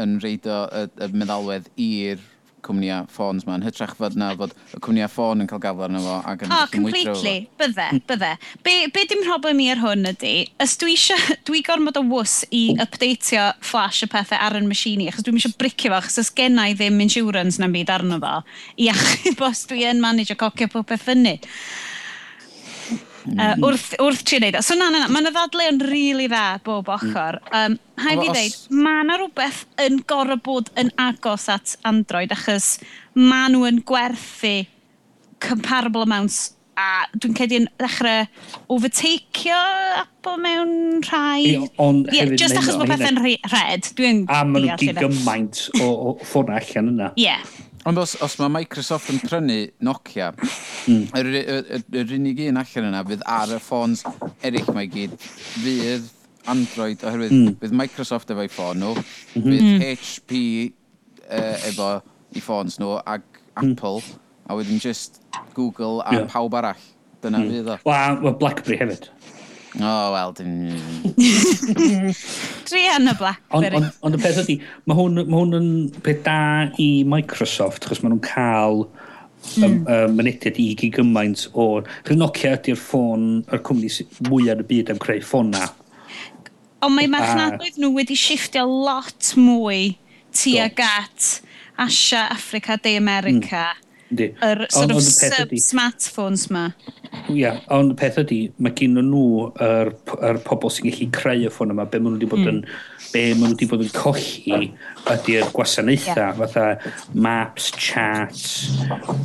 yn 0.00 0.16
reidio 0.22 0.64
y, 0.70 0.86
y 1.02 1.12
meddalwedd 1.16 1.70
i'r 1.80 2.24
cwmnïau 2.66 3.06
ffôns 3.12 3.46
ma, 3.46 3.56
yn 3.58 3.64
hytrach 3.66 3.94
fod 3.98 4.16
na 4.18 4.32
fod 4.38 4.52
y 4.74 4.80
cwmnïau 4.82 5.10
ffôn 5.12 5.42
yn 5.42 5.48
cael 5.50 5.62
gafel 5.62 5.86
arno 5.86 6.02
fo 6.02 6.16
ac 6.32 6.44
yn 6.46 6.54
oh, 6.54 6.64
completely. 6.72 7.34
Bydde, 7.60 7.86
bydde. 8.08 8.32
Be, 8.66 8.74
be 8.94 9.04
dim 9.10 9.22
problem 9.26 9.62
i 9.62 9.68
ar 9.72 9.82
hwn 9.82 10.10
ydy, 10.10 10.34
ys 10.62 10.76
dwi 10.82 10.96
eisiau, 10.96 11.36
dwi 11.48 11.62
gormod 11.66 12.00
o 12.00 12.04
wws 12.10 12.38
i 12.50 12.64
updateio 12.82 13.48
flash 13.64 14.02
y 14.06 14.10
pethau 14.12 14.40
ar 14.48 14.58
yn 14.58 14.70
machine 14.70 15.06
i, 15.06 15.10
achos 15.12 15.26
dwi'n 15.26 15.40
eisiau 15.40 15.56
bricio 15.60 15.92
fo, 15.92 16.00
achos 16.00 16.20
ys 16.24 16.32
gennau 16.36 16.76
ddim 16.76 17.02
insurance 17.04 17.62
na'n 17.62 17.74
byd 17.76 17.92
arno 17.94 18.20
fo, 18.22 18.38
i 18.82 18.90
achub 18.92 19.46
os 19.46 19.66
dwi 19.70 19.86
yn 19.92 20.02
manage 20.02 20.34
o 20.34 20.40
cocio 20.40 20.70
popeth 20.72 21.06
fyny 21.06 21.38
uh, 23.34 23.54
wrth, 23.60 23.92
wrth 24.02 24.22
trio 24.26 24.40
neud. 24.44 24.58
So 24.64 24.76
na, 24.78 24.90
na, 24.90 25.04
na, 25.04 25.10
mae'n 25.12 25.26
yna 25.26 25.34
ddadle 25.34 25.68
yn 25.72 25.82
rili 25.82 25.92
really 25.92 26.28
dda 26.30 26.44
bob 26.66 26.88
hmm. 26.88 27.12
ochr. 27.12 27.40
Um, 27.50 27.78
Hai 28.00 28.16
fi 28.20 28.28
ddeud, 28.28 28.58
mae 28.76 29.04
yna 29.04 29.20
rhywbeth 29.20 29.62
yn 29.86 30.02
gorau 30.10 30.40
bod 30.44 30.72
yn 30.80 30.92
agos 31.00 31.48
at 31.52 31.76
Android 31.88 32.34
achos 32.34 32.76
maen 33.16 33.56
nhw 33.56 33.64
yn 33.70 33.80
gwerthu 33.88 34.58
comparable 35.44 36.04
amounts 36.06 36.56
a 36.76 37.06
dwi'n 37.16 37.36
cedi 37.36 37.58
yn 37.62 37.68
ddechrau 37.80 38.26
overtakeio 38.72 39.60
Apple 40.02 40.36
mewn 40.42 40.74
rhai... 41.08 41.68
Ond 41.80 42.10
yeah, 42.12 42.26
hefyd... 42.26 42.42
Just 42.42 42.60
achos 42.60 42.76
bod 42.76 42.90
pethau'n 42.92 43.22
red, 43.24 43.88
dwi'n... 43.96 44.26
A 44.28 44.42
maen 44.44 44.68
nhw 44.68 44.76
di 44.82 44.90
gymaint 44.98 45.62
o, 45.80 45.88
o 45.88 46.14
ffôn 46.20 46.52
allan 46.52 46.92
yna. 46.92 47.14
Ie. 47.16 47.30
Yeah. 47.30 47.56
Ond 47.86 48.00
os, 48.02 48.16
os 48.24 48.34
mae 48.40 48.50
Microsoft 48.50 49.12
yn 49.12 49.20
prynu 49.22 49.60
Nokia, 49.86 50.32
mm. 50.34 51.04
yr, 51.14 51.28
yr, 51.30 51.68
yr, 51.76 51.84
yr 52.00 52.14
unig 52.16 52.40
un 52.48 52.58
allan 52.58 52.88
yna 52.88 53.02
fydd 53.06 53.22
ar 53.30 53.52
y 53.54 53.58
ffons 53.62 54.02
eraill 54.42 54.72
mae 54.74 54.88
gyd, 54.90 55.14
fydd 55.62 56.08
Android, 56.50 57.04
oherwydd 57.06 57.34
mm. 57.36 57.54
bydd 57.60 57.76
Microsoft 57.78 58.32
efo'i 58.34 58.50
ffôn 58.50 58.82
nhw, 58.82 58.90
mhm. 58.96 59.38
mm 59.38 59.44
-hmm. 59.44 59.54
bydd 59.54 60.02
HP 60.02 60.42
uh, 61.30 61.68
efo 61.70 61.90
i 62.34 62.42
ffôns 62.42 62.80
nhw, 62.82 62.96
ag 63.06 63.22
mm. 63.22 63.62
Apple, 63.62 64.02
mm. 64.02 64.18
a 64.50 64.58
wedyn 64.58 64.82
just 64.82 65.22
Google 65.54 66.02
a 66.02 66.14
yeah. 66.14 66.28
pawb 66.32 66.58
arall. 66.58 66.82
Dyna 67.22 67.38
mm. 67.38 67.52
fydd 67.54 67.70
o. 67.70 67.78
Wel, 67.86 68.34
Blackberry 68.42 68.82
hefyd. 68.82 69.10
O, 69.80 69.84
oh, 69.84 70.12
wel, 70.12 70.32
dim... 70.32 70.52
Tria 72.68 72.94
yn 72.96 73.10
y 73.10 73.14
Blackberry. 73.18 73.76
Ond 73.76 73.88
on, 73.90 73.90
on 74.08 74.16
y 74.16 74.20
peth 74.22 74.38
ydy, 74.40 74.56
mae 74.88 74.96
hwn, 74.96 75.20
ma 75.28 75.40
hwn 75.42 75.58
yn 75.58 75.68
peth 76.04 76.22
da 76.24 76.38
i 76.80 76.88
Microsoft, 77.08 77.84
achos 77.84 78.00
maen 78.00 78.14
nhw'n 78.14 78.22
cael 78.24 78.86
mm. 78.86 79.84
um, 79.84 80.16
mynediad 80.16 80.56
i 80.62 80.70
gyd 80.80 80.96
gymaint 80.96 81.44
o... 81.52 81.68
Chyn 82.08 82.22
Nokia 82.22 82.54
ydy'r 82.56 82.80
ffôn, 82.80 83.26
yr 83.52 83.60
cwmni 83.68 83.92
mwyaf 84.30 84.56
yn 84.56 84.64
y 84.64 84.68
byd 84.72 84.94
am 84.94 85.02
creu 85.02 85.20
ffôn 85.24 85.52
na. 85.52 85.68
Ond 86.86 86.96
mae 86.96 87.10
marchnadoedd 87.12 87.76
nhw 87.82 87.92
wedi 87.98 88.16
shiftio 88.16 88.64
lot 88.70 89.34
mwy 89.36 89.96
tuag 90.36 90.80
at 90.86 91.34
Asia, 91.76 92.30
Africa, 92.32 92.80
De 92.80 92.96
America. 92.96 93.66
Mm 93.74 93.85
Yr 94.14 94.66
sort 94.70 94.92
of 94.94 95.02
sub-smartphones 95.02 96.46
ma. 96.54 96.68
Ia, 97.26 97.34
yeah, 97.34 97.56
ond 97.74 97.94
y 97.94 97.96
peth 97.98 98.20
ydy, 98.22 98.38
mae 98.62 98.74
gen 98.78 98.94
nhw 99.00 99.22
yr, 99.62 99.90
yr 100.28 100.38
pobl 100.46 100.70
sy'n 100.70 100.86
gallu 100.86 101.08
creu 101.16 101.46
y 101.48 101.50
ffôn 101.50 101.72
yma, 101.74 101.88
be 101.90 101.98
maen 101.98 102.14
nhw 102.14 102.20
wedi 102.20 102.28
bod 102.30 102.44
yn, 102.46 102.60
mm. 102.62 102.76
be 103.14 103.24
maen 103.32 103.54
nhw 103.54 103.56
wedi 103.56 103.68
bod 103.72 103.82
yn 103.82 103.94
colli 103.96 104.68
ydy'r 105.14 105.50
gwasanaethau, 105.56 106.20
yeah. 106.22 106.36
fatha 106.38 107.16
maps, 107.26 107.72
chats, 107.74 108.44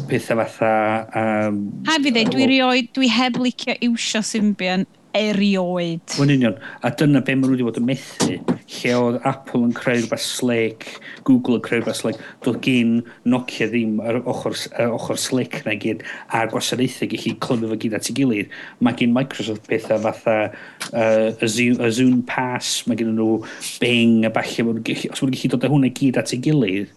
pethau 0.10 0.42
fatha... 0.42 0.74
Um, 1.22 1.62
Hefyd 1.90 2.24
dwi, 2.34 2.50
rioed, 2.56 2.90
dwi 2.98 3.12
heb 3.14 3.38
licio 3.42 3.78
iwsio 3.86 4.24
Symbian 4.26 4.88
erioed. 5.18 6.16
Yn 6.22 6.34
union. 6.34 6.58
A 6.86 6.92
dyna 6.96 7.22
be 7.26 7.36
maen 7.36 7.52
nhw 7.52 7.56
wedi 7.56 7.66
bod 7.68 7.80
yn 7.82 7.88
methu. 7.88 8.38
Lle 8.72 8.94
oedd 8.98 9.18
Apple 9.28 9.62
yn 9.68 9.74
creu 9.76 9.98
rhywbeth 9.98 10.24
slick, 10.24 10.86
Google 11.28 11.60
yn 11.60 11.64
creu 11.66 11.80
rhywbeth 11.80 12.00
slick, 12.02 12.20
doedd 12.46 12.62
gen 12.66 12.94
Nokia 13.30 13.68
ddim 13.72 14.00
yr 14.06 14.22
ochr, 14.22 14.56
yr 14.80 14.94
ochr 14.96 15.20
slick 15.20 15.60
na 15.68 15.76
gyd, 15.80 16.06
a 16.32 16.46
gwasanaethau 16.52 17.12
gallu 17.12 17.36
clymu 17.46 17.72
fo 17.72 17.80
gyd 17.84 17.98
at 17.98 18.12
ei 18.12 18.18
gilydd. 18.20 18.54
Mae 18.80 18.98
gen 19.00 19.16
Microsoft 19.16 19.68
pethau 19.70 20.02
fatha 20.06 20.38
uh, 20.48 21.32
y, 21.32 21.50
Zoom, 21.52 21.82
y 21.82 21.92
Zoom 21.98 22.22
Pass, 22.30 22.82
mae 22.88 23.00
gen 23.00 23.16
nhw 23.18 23.42
Bing 23.84 24.28
a 24.28 24.34
falle, 24.36 24.48
os 24.52 24.64
maen 24.64 24.80
nhw'n 24.80 25.36
gallu 25.36 25.52
dod 25.56 25.68
â 25.68 25.74
hwnna 25.74 25.92
gyd 25.98 26.22
at 26.22 26.32
ei 26.36 26.42
gilydd, 26.48 26.96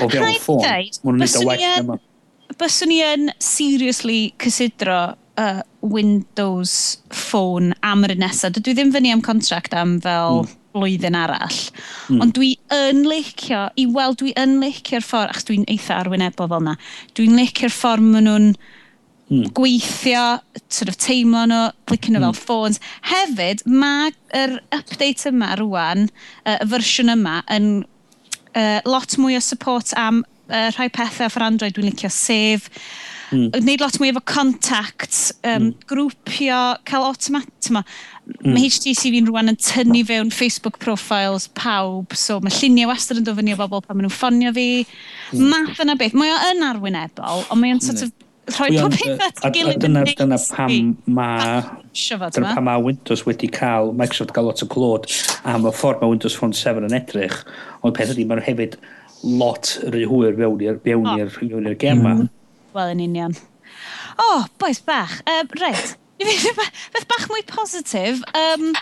o 0.00 0.08
fewn 0.12 0.38
ffôn, 0.44 0.62
maen 0.62 0.92
nhw'n 1.02 1.24
neud 1.24 1.40
o 1.40 1.48
well 1.48 1.66
yma. 1.70 1.98
Byswn 2.60 2.90
i 2.90 2.96
yn 3.06 3.28
seriously 3.38 4.32
cysidro 4.42 5.14
uh, 5.38 5.60
Windows 5.80 6.72
Phone 7.10 7.74
am 7.82 8.06
yr 8.06 8.14
un 8.16 8.24
nesaf. 8.24 8.54
Dydw 8.56 8.72
i 8.72 8.78
ddim 8.78 8.94
fyny 8.94 9.12
am 9.14 9.22
contract 9.24 9.74
am 9.76 9.98
fel 10.04 10.42
mm. 10.44 10.56
blwyddyn 10.76 11.18
arall. 11.18 11.60
Mm. 12.08 12.24
Ond 12.24 12.34
dwi 12.36 12.52
yn 12.74 13.04
licio, 13.08 13.68
i 13.80 13.86
weld 13.90 14.20
dwi 14.22 14.34
yn 14.40 14.58
licio'r 14.62 15.06
ffordd, 15.06 15.34
achos 15.34 15.48
dwi'n 15.50 15.68
eitha 15.70 16.00
arwynebol 16.00 16.50
fel 16.50 16.64
yna, 16.64 16.76
dwi'n 17.18 17.38
licio'r 17.38 17.74
ffordd 17.74 18.06
maen 18.06 18.28
nhw'n 18.28 18.48
mm. 18.54 19.46
gweithio, 19.58 20.24
sort 20.68 20.92
of 20.92 20.98
teimlo 21.02 21.46
nhw, 21.50 21.62
clicio 21.90 22.14
nhw 22.14 22.22
mm. 22.22 22.26
fel 22.30 22.40
ffôns. 22.40 22.82
Hefyd, 23.10 23.64
mae'r 23.70 24.58
update 24.76 25.30
yma 25.30 25.54
rwan, 25.60 26.10
y 26.44 26.56
uh, 26.56 26.66
fersiwn 26.74 27.14
yma, 27.16 27.40
yn 27.52 27.70
uh, 28.54 28.80
lot 28.88 29.16
mwy 29.20 29.38
o 29.38 29.44
support 29.44 29.94
am 29.98 30.24
uh, 30.50 30.68
rhai 30.76 30.90
pethau 30.92 31.30
off 31.30 31.40
Android 31.40 31.76
dwi'n 31.76 31.90
licio, 31.92 32.12
sef 32.12 32.68
Mm. 33.30 33.50
Wneud 33.56 33.84
lot 33.84 33.98
mwy 34.00 34.10
efo 34.12 34.22
contacts, 34.26 35.28
um, 35.44 35.70
mm. 35.70 35.74
grwpio, 35.90 36.62
cael 36.88 37.06
automat 37.10 37.70
hmm. 37.70 37.78
Ma, 37.80 37.84
Mm. 38.38 38.54
Mae 38.54 38.68
HTC 38.70 39.10
fi'n 39.10 39.28
rwan 39.28 39.50
yn 39.50 39.58
tynnu 39.60 40.02
fewn 40.06 40.30
Facebook 40.34 40.78
profiles 40.82 41.48
pawb, 41.58 42.14
so 42.16 42.38
mae 42.44 42.54
lluniau 42.54 42.90
wastad 42.92 43.20
yn 43.20 43.26
dod 43.26 43.38
fyny 43.40 43.54
o 43.56 43.58
bobl 43.58 43.82
pan 43.84 43.98
maen 43.98 44.06
nhw'n 44.06 44.14
ffonio 44.14 44.52
fi. 44.56 44.66
Mm. 45.34 45.50
Math 45.50 45.82
yna 45.82 45.96
beth. 45.98 46.16
Mae 46.18 46.32
o 46.32 46.38
yn 46.52 46.66
arwynebol, 46.68 47.44
ond 47.50 47.62
mae 47.62 47.74
o'n 47.74 47.82
sort 47.84 48.04
of 48.06 48.12
rhoi 48.54 48.70
pob 48.78 48.94
peth 48.96 49.44
at 49.44 49.54
gilydd 49.54 49.86
yn 49.86 49.96
neis. 49.98 50.14
Dyna 50.18 50.38
pam 50.46 50.94
mae 51.18 51.60
dyna 52.36 52.54
pam 52.54 52.66
mae 52.68 52.82
Windows 52.86 53.26
wedi 53.26 53.50
cael, 53.52 53.92
Microsoft 53.98 54.34
gael 54.36 54.50
lot 54.50 54.64
o 54.64 54.70
glod 54.70 55.10
am 55.48 55.68
y 55.68 55.74
ffordd 55.74 56.02
mae 56.02 56.14
Windows 56.14 56.38
Phone 56.38 56.56
7 56.56 56.86
yn 56.88 56.96
edrych, 56.96 57.42
ond 57.82 57.96
peth 57.98 58.14
ydy, 58.14 58.26
mae'n 58.30 58.44
hefyd 58.46 58.78
lot 59.26 59.74
rhy 59.92 60.06
hwyr 60.08 60.38
fewn 60.38 61.66
i'r 61.68 61.80
gema. 61.80 62.16
Mm. 62.22 62.28
Wel, 62.72 62.92
yn 62.94 63.00
union. 63.02 63.36
O, 64.16 64.26
oh, 64.26 64.44
boes 64.62 64.80
bach. 64.84 65.20
Um, 65.26 65.48
reit, 65.58 65.96
beth 66.20 67.06
bach 67.08 67.26
mwy 67.30 67.42
positif 67.48 68.20
um, 68.36 68.74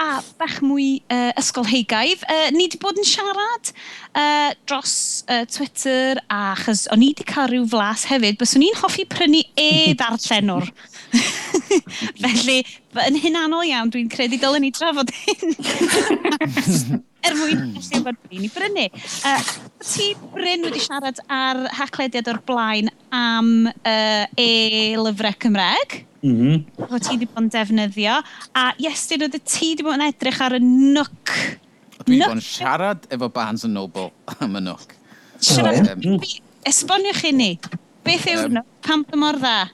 a 0.00 0.08
bach 0.40 0.58
mwy 0.64 1.02
uh, 1.12 1.30
ysgolheigaidd. 1.40 2.24
Uh, 2.26 2.48
ni 2.52 2.66
wedi 2.66 2.80
bod 2.82 2.98
yn 3.00 3.06
siarad 3.08 3.72
uh, 3.72 4.50
dros 4.68 4.94
uh, 5.28 5.44
Twitter 5.48 6.20
a 6.32 6.54
chys 6.64 6.86
o'n 6.92 7.04
i 7.04 7.12
wedi 7.12 7.26
cael 7.28 7.50
rhyw 7.52 7.68
flas 7.72 8.06
hefyd, 8.10 8.40
bys 8.40 8.56
o'n 8.58 8.66
i'n 8.66 8.80
hoffi 8.82 9.06
prynu 9.08 9.44
e 9.60 9.70
ddarllenwr. 10.00 10.68
Felly, 12.22 12.58
yn 13.06 13.20
hunanol 13.22 13.68
iawn, 13.68 13.92
dwi'n 13.94 14.10
credu 14.12 14.40
dylen 14.42 14.66
ni 14.66 14.72
drafod 14.74 15.14
hyn. 15.22 17.00
er 17.26 17.36
mwyn 17.36 17.64
gallu 17.76 18.02
bod 18.06 18.20
ni'n 18.30 18.46
ei 18.46 18.52
brynu. 18.54 18.86
Uh, 19.28 19.48
ti 19.84 20.10
Bryn 20.34 20.66
wedi 20.66 20.82
siarad 20.84 21.20
ar 21.32 21.64
haclediad 21.78 22.30
o'r 22.32 22.40
blaen 22.48 22.90
am 23.14 23.68
uh, 23.70 24.24
e-lyfrau 24.40 25.36
Cymreg. 25.44 25.98
Mm 26.20 26.36
-hmm. 26.36 26.86
O 26.88 26.98
ti 26.98 27.16
wedi 27.16 27.28
bod 27.30 27.46
yn 27.46 27.50
defnyddio. 27.54 28.20
A 28.54 28.70
iestyn 28.78 29.26
oedd 29.26 29.38
ti 29.40 29.72
wedi 29.72 29.86
bod 29.86 29.98
yn 29.98 30.06
edrych 30.08 30.40
ar 30.44 30.56
y 30.58 30.62
nwc. 30.64 31.36
Dwi 32.04 32.16
wedi 32.16 32.22
bod 32.24 32.38
yn 32.38 32.46
siarad 32.46 33.06
efo 33.10 33.28
Barnes 33.28 33.66
Noble 33.68 34.10
am 34.38 34.56
y 34.56 34.64
nwc. 34.68 34.96
Siarad, 35.40 35.94
um, 35.96 36.18
esboniwch 36.68 37.24
i 37.28 37.36
ni. 37.36 37.52
Beth 38.04 38.26
yw'r 38.28 38.48
um, 38.48 38.58
nwc? 38.60 38.74
Pam 38.86 39.06
mor 39.20 39.40
dda? 39.40 39.70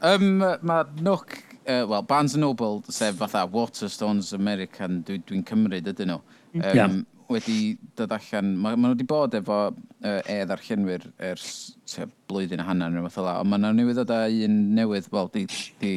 Um, 0.00 0.40
Mae 0.40 0.84
nwc 1.04 1.40
uh, 1.70 1.86
well, 1.86 2.02
Barnes 2.02 2.36
Noble, 2.36 2.82
sef 2.88 3.16
fatha 3.16 3.46
Waterstones 3.46 4.32
American, 4.32 5.02
dwi'n 5.04 5.22
dwi, 5.24 5.40
dwi 5.40 5.46
cymryd 5.48 5.90
ydyn 5.92 6.14
nhw 6.14 6.20
um, 6.54 6.62
yeah. 6.62 6.96
wedi 7.30 7.58
dod 7.98 8.14
allan, 8.16 8.54
maen 8.58 8.80
ma 8.80 8.88
nhw 8.88 8.96
wedi 8.96 9.06
bod 9.08 9.36
efo 9.38 9.58
uh, 9.70 10.20
e 10.24 10.38
ddarllenwyr 10.48 11.06
ers 11.30 11.50
te, 11.90 12.08
blwyddyn 12.30 12.62
a 12.62 12.68
hanner 12.68 12.92
neu 12.92 13.06
fath 13.06 13.20
o 13.22 13.26
la, 13.26 13.36
ond 13.42 13.52
maen 13.52 13.66
nhw 13.66 13.76
newydd 13.80 14.00
dod 14.02 14.14
â 14.14 14.22
un 14.46 14.58
newydd, 14.78 15.10
wel, 15.14 15.30
di, 15.34 15.46
di 15.82 15.94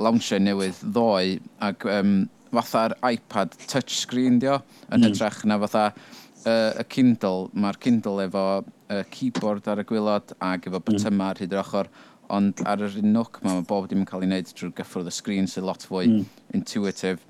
launchio 0.00 0.40
newydd 0.40 0.80
ddoe, 0.94 1.36
ac 1.68 1.86
um, 1.92 2.14
fatha'r 2.52 2.96
iPad 3.08 3.56
touchscreen 3.66 4.40
dio, 4.42 4.60
yn 4.90 5.00
mm. 5.00 5.08
hytrach 5.08 5.42
na 5.48 5.58
fatha 5.64 5.88
uh, 5.92 6.80
y 6.80 6.86
Kindle, 6.92 7.50
mae'r 7.52 7.80
Kindle 7.82 8.26
efo 8.26 8.46
uh, 8.62 9.02
keyboard 9.12 9.68
ar 9.72 9.82
y 9.82 9.86
gwylod 9.88 10.34
ac 10.40 10.70
efo 10.70 10.80
bytyma 10.80 11.16
mm. 11.16 11.26
ar 11.28 11.42
hyd 11.42 11.56
yr 11.56 11.62
ochr, 11.64 11.92
ond 12.32 12.62
ar 12.68 12.80
yr 12.86 12.96
un 13.02 13.12
nwc 13.12 13.42
mae 13.44 13.64
bob 13.68 13.90
dim 13.90 14.04
yn 14.04 14.08
cael 14.08 14.24
ei 14.24 14.30
wneud 14.30 14.52
drwy'r 14.56 14.72
gyffwrdd 14.78 15.10
y 15.10 15.14
sgrin 15.18 15.50
sy'n 15.50 15.68
lot 15.68 15.84
fwy 15.88 16.08
mm. 16.08 16.24
intuitive 16.56 17.20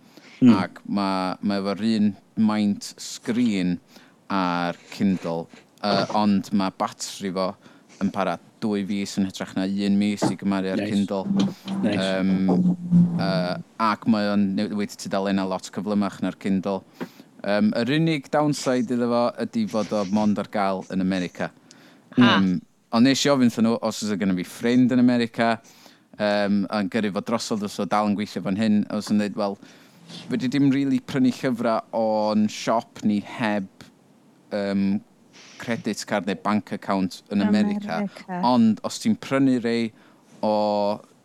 Mm. 0.43 0.55
Ac 0.59 0.81
mae, 0.87 1.35
mae 1.47 1.63
efo'r 1.63 1.85
un 1.93 2.09
maint 2.43 2.89
sgrin 3.01 3.77
ar 4.33 4.79
Kindle, 4.91 5.47
uh, 5.85 6.07
ond 6.19 6.51
mae 6.57 6.73
batri 6.79 7.31
fo 7.35 7.53
yn 8.03 8.11
para 8.15 8.39
dwy 8.63 8.83
fus 8.87 9.17
yn 9.21 9.27
hytrach 9.29 9.55
na 9.57 9.67
un 9.67 9.99
mis 9.99 10.23
i 10.27 10.37
gymaru 10.39 10.73
ar 10.73 10.81
nice. 10.81 10.91
Kindle. 10.91 11.47
Nice. 11.83 12.09
Um, 12.21 12.77
uh, 13.19 13.57
ac 13.83 14.07
mae 14.11 14.31
o'n 14.33 14.47
wedi 14.79 14.99
tudalena 15.05 15.47
lot 15.49 15.69
cyflymach 15.75 16.21
na'r 16.25 16.39
Kindle. 16.43 16.83
Um, 17.43 17.73
yr 17.79 17.91
unig 17.99 18.29
downside 18.33 18.95
iddo 18.95 19.09
fo 19.11 19.25
ydy 19.43 19.67
fod 19.71 19.95
o 19.99 20.05
mond 20.15 20.39
ar 20.43 20.51
gael 20.53 20.85
yn 20.95 21.03
America. 21.05 21.51
Um, 22.19 22.55
ond 22.93 23.09
nes 23.09 23.23
i 23.25 23.31
ofyn 23.33 23.51
nhw 23.65 23.79
os 23.81 24.03
oes 24.05 24.19
gen 24.21 24.35
i 24.35 24.41
fi 24.43 24.49
ffrind 24.49 24.95
yn 24.95 25.03
America, 25.03 25.55
um, 26.19 26.63
a'n 26.71 26.91
gyrru 26.93 27.13
fod 27.17 27.31
drosodd 27.31 27.67
os 27.67 27.79
o 27.83 27.89
dal 27.89 28.11
yn 28.11 28.19
gweithio 28.19 28.45
fan 28.45 28.61
hyn, 28.61 28.83
os 28.95 29.11
yn 29.11 29.23
dweud, 29.23 29.39
wel, 29.41 29.57
wedi 30.33 30.49
dim 30.49 30.71
rili 30.71 30.85
really 30.85 31.01
prynu 31.01 31.33
llyfrau 31.37 31.83
o'n 31.97 32.49
siop 32.51 33.03
ni 33.05 33.21
heb 33.27 33.69
um, 34.53 35.01
credit 35.63 36.05
card 36.07 36.27
neu 36.27 36.39
bank 36.43 36.73
account 36.73 37.23
yn 37.31 37.43
America. 37.43 38.03
America. 38.03 38.43
Ond 38.47 38.83
os 38.87 39.01
ti'n 39.03 39.17
prynu 39.23 39.61
rei 39.63 39.89
o 40.43 40.53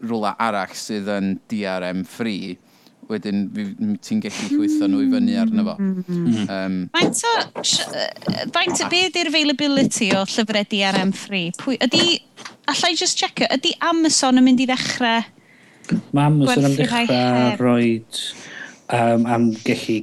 rwla 0.06 0.36
arall 0.44 0.76
sydd 0.78 1.10
yn 1.10 1.38
DRM 1.50 2.04
free, 2.08 2.58
wedyn 3.10 3.48
ti'n 4.04 4.22
gallu 4.22 4.50
llwytho 4.52 4.90
nhw 4.92 5.06
i 5.06 5.08
fyny 5.14 5.38
arno 5.42 5.66
fo. 5.70 5.78
Um, 5.80 6.76
faint 6.94 7.24
o, 7.32 7.34
faint 8.54 8.84
o 8.84 8.92
beth 8.92 9.18
yw'r 9.18 9.32
availability 9.32 10.12
o 10.14 10.22
llyfrau 10.28 10.70
DRM 10.74 11.16
free? 11.16 11.50
Pwy, 11.58 11.80
ydy, 11.88 12.20
allai 12.70 12.94
just 13.00 13.18
check 13.18 13.42
ydy 13.48 13.74
Amazon 13.90 14.42
yn 14.42 14.48
mynd 14.50 14.64
i 14.64 14.70
ddechrau 14.70 15.26
Mae 15.88 16.28
Amazon 16.28 16.68
yn 16.68 16.76
dechrau 16.78 17.58
roed 17.62 18.22
um, 18.94 19.26
am 19.26 19.52
gallu 19.66 20.02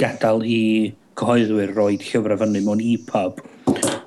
gadael 0.00 0.44
i 0.46 0.60
cyhoeddwyr 1.20 1.74
roi 1.76 1.96
llyfrau 2.00 2.38
fyny 2.40 2.62
mewn 2.64 2.84
e-pub. 2.84 3.42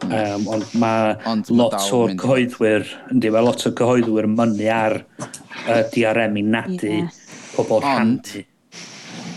Um, 0.04 0.48
ond 0.52 0.74
mae 0.78 1.14
ond 1.30 1.50
lot 1.54 1.78
o'r 1.96 2.16
cyhoeddwyr, 2.20 2.88
ynddi, 3.14 3.32
mae 3.34 3.46
lot 3.46 3.62
o'r 3.68 3.76
cyhoeddwyr 3.78 4.28
mynnu 4.30 4.72
ar 4.74 4.98
uh, 5.02 5.84
DRM 5.94 6.40
i 6.42 6.46
nadu 6.46 6.90
yeah. 6.90 7.22
pobl 7.54 7.86
handi. 7.86 8.44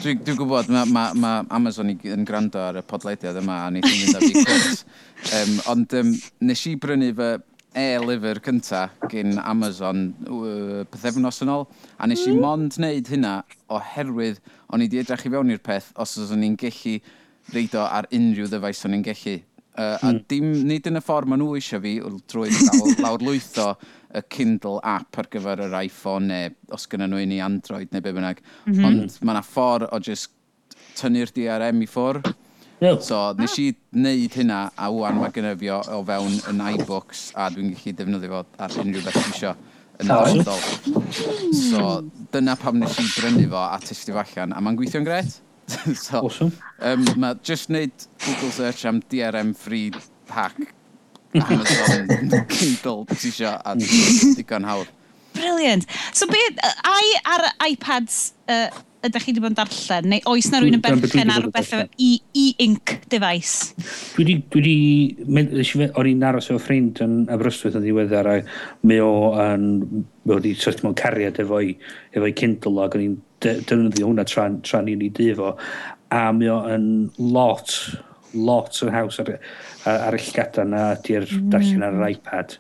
Dwi'n 0.03 0.23
dwi 0.25 0.37
gwybod, 0.39 0.71
mae 0.73 0.89
ma, 0.93 1.05
ma 1.19 1.33
Amazon 1.57 1.93
yn 1.95 2.27
gwrando 2.29 2.61
ar 2.63 2.81
y 2.81 2.85
podleidiad 2.87 3.39
yma 3.41 3.63
a 3.65 3.69
wneud 3.71 3.89
yn 3.89 4.01
mynd 4.05 4.49
cwrs. 4.49 4.83
um, 5.39 5.55
ond 5.73 5.97
um, 6.01 6.13
nes 6.49 6.67
i 6.71 6.75
brynu 6.81 7.13
fy 7.17 7.31
e-lyfr 7.77 8.41
cynta 8.45 8.87
gyn 9.11 9.37
Amazon 9.43 10.07
uh, 10.27 10.85
pethefnos 10.91 11.43
yn 11.45 11.53
ôl, 11.53 11.67
a 12.01 12.09
nes 12.09 12.23
i 12.25 12.33
mm. 12.33 12.41
mond 12.43 12.79
wneud 12.79 13.11
hynna 13.13 13.35
oherwydd 13.73 14.41
o'n 14.73 14.83
i 14.83 14.89
wedi 14.89 15.03
edrych 15.03 15.27
i 15.29 15.33
fewn 15.35 15.53
i'r 15.53 15.63
peth 15.65 15.93
os 16.01 16.17
oes 16.21 16.33
o'n 16.35 16.47
i'n 16.47 16.57
gellu 16.61 16.97
reido 17.55 17.85
ar 17.85 18.09
unrhyw 18.17 18.49
ddyfais 18.51 18.83
o'n 18.89 18.97
i'n 18.97 19.05
gellu. 19.07 19.37
Uh, 19.77 19.99
a 20.01 20.09
hmm. 20.09 20.23
dim, 20.25 20.47
nid 20.65 20.87
yn 20.89 20.97
y 20.97 21.03
ffordd 21.05 21.29
maen 21.29 21.43
nhw 21.43 21.59
eisiau 21.59 21.83
fi 21.85 21.99
drwy 22.33 22.49
lawr 23.05 23.21
lwytho 23.21 23.75
y 24.17 24.23
Kindle 24.33 24.81
app 24.81 25.19
ar 25.21 25.29
gyfer 25.29 25.61
yr 25.67 25.77
iPhone 25.83 26.31
neu 26.31 26.55
os 26.73 26.89
gyda 26.89 27.05
nhw 27.11 27.21
un 27.21 27.35
i 27.37 27.43
Android 27.45 27.93
neu 27.93 28.01
be 28.01 28.15
bynnag. 28.17 28.41
Mm 28.65 28.73
-hmm. 28.73 28.87
Ond 28.89 29.19
mae 29.21 29.37
yna 29.37 29.45
ffordd 29.45 29.91
o 29.93 30.01
just 30.01 30.33
tynnu'r 30.97 31.35
DRM 31.37 31.85
i 31.85 31.91
ffwrdd 31.93 32.33
No. 32.81 32.99
So, 33.01 33.21
nes 33.39 33.55
i 33.63 33.71
wneud 33.97 34.35
hynna, 34.37 34.59
a 34.77 34.91
wwan 34.93 35.17
mae 35.21 35.33
gynnu 35.33 35.55
fi 35.61 35.71
o, 35.73 35.81
o 35.97 36.03
fewn 36.05 36.37
yn 36.51 36.61
iBooks, 36.75 37.31
a 37.33 37.49
dwi'n 37.55 37.73
gallu 37.73 37.95
defnyddio 38.01 38.33
fo 38.35 38.43
ar 38.67 38.77
unrhyw 38.83 39.05
beth 39.07 39.17
dwi 39.17 39.33
eisiau 39.33 39.55
yn 40.03 40.13
dyfodol. 40.13 41.55
So, 41.57 41.89
dyna 42.35 42.57
pam 42.61 42.81
nes 42.83 42.99
i 43.01 43.07
brynu 43.15 43.47
fo 43.53 43.63
a 43.65 43.81
testio 43.81 44.19
fo 44.19 44.25
allan, 44.27 44.53
a 44.53 44.61
mae'n 44.61 44.77
gweithio'n 44.81 45.09
gret. 45.09 45.39
so, 46.07 46.21
awesome. 46.21 46.53
um, 46.85 47.07
mae 47.17 47.41
just 47.43 47.73
wneud 47.73 48.09
Google 48.27 48.53
search 48.55 48.85
am 48.87 49.01
DRM 49.11 49.57
free 49.57 49.89
hack 50.29 50.75
Amazon 51.35 52.47
Kindle 52.53 53.07
ti 53.11 53.31
eisiau 53.31 53.57
a 53.57 53.75
mhm. 53.75 54.37
digon 54.37 54.69
hawdd. 54.69 54.93
Brilliant. 55.37 55.85
So 56.17 56.27
be, 56.27 56.41
ai 56.85 57.09
ar 57.29 57.45
iPads 57.67 58.33
uh, 58.49 58.71
ydych 59.05 59.27
chi 59.27 59.33
wedi 59.33 59.43
bod 59.45 59.53
yn 59.53 59.59
darllen? 59.59 60.09
Neu 60.13 60.31
oes 60.33 60.49
na 60.53 60.61
rwy'n 60.63 60.79
yn 60.79 60.83
berchen 60.85 61.33
ar 61.33 61.45
rhywbeth 61.45 61.75
e, 61.77 62.09
e-ink 62.43 62.97
device? 63.13 63.75
Dwi 64.17 64.25
wedi... 64.25 64.37
Dwi 64.55 64.63
wedi... 64.63 65.91
O'n 65.93 66.11
i'n 66.11 66.25
aros 66.27 66.51
efo 66.51 66.59
ffrind 66.63 67.03
yn 67.05 67.19
Aberystwyth 67.33 67.79
yn 67.79 67.87
ddiweddar 67.87 68.31
a 68.33 68.41
mi 68.89 68.99
o 69.03 69.13
yn... 69.43 69.71
Mi 70.27 70.35
o 70.35 70.41
wedi 70.41 70.57
syllt 70.59 70.83
mewn 70.83 70.97
cariad 70.99 71.39
efo'i 71.43 71.77
efo 72.17 72.33
Kindle 72.41 72.83
ac 72.87 72.99
o'n 72.99 73.07
i'n 73.07 73.17
defnyddio 73.45 74.09
hwnna 74.09 74.27
tra, 74.27 74.49
tra 74.67 74.83
ni'n 74.83 75.05
ei 75.07 75.13
difo. 75.15 75.55
A 76.15 76.27
mi 76.35 76.51
o 76.51 76.61
yn 76.73 76.91
lot 77.21 77.77
lot 78.37 78.83
yn 78.85 78.93
haws 78.93 79.21
ar, 79.23 79.33
ar, 79.87 80.03
ar 80.11 80.17
y 80.17 80.21
llgada 80.21 80.65
na 80.69 80.83
di'r 81.07 81.25
mm. 81.25 81.49
darllen 81.53 81.87
ar 81.87 81.97
yr 81.97 82.11
iPad 82.11 82.57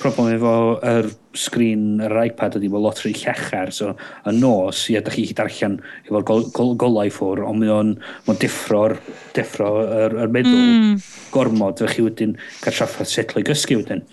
problem 0.00 0.32
efo 0.34 0.54
yr 0.86 1.08
sgrin 1.38 2.02
yr 2.04 2.14
iPad 2.26 2.58
ydy 2.58 2.70
bod 2.72 2.84
lot 2.84 3.00
rhy 3.02 3.12
llachar. 3.16 3.72
So, 3.74 3.94
y 4.26 4.34
nos, 4.36 4.84
ie, 4.92 5.00
da 5.04 5.12
chi 5.12 5.26
chi 5.28 5.36
darllen 5.38 5.78
efo'r 6.04 6.26
golau 6.28 6.50
gol, 6.54 6.76
gol, 6.78 6.94
gol 6.98 7.12
ffwr, 7.14 7.42
ond 7.48 7.62
mae 7.62 7.72
o'n 7.74 7.92
mae 8.28 8.40
deffro'r 8.42 8.96
deffro 9.36 9.70
yr, 9.84 10.16
yr 10.24 10.32
meddwl 10.34 10.60
mm. 10.60 11.04
gormod. 11.34 11.82
Fe 11.82 11.96
chi 11.96 12.06
wedyn 12.06 12.36
cael 12.62 12.78
traffaeth 12.78 13.12
setlo 13.12 13.42
i 13.42 13.48
gysgu 13.48 13.80
wedyn. 13.80 14.04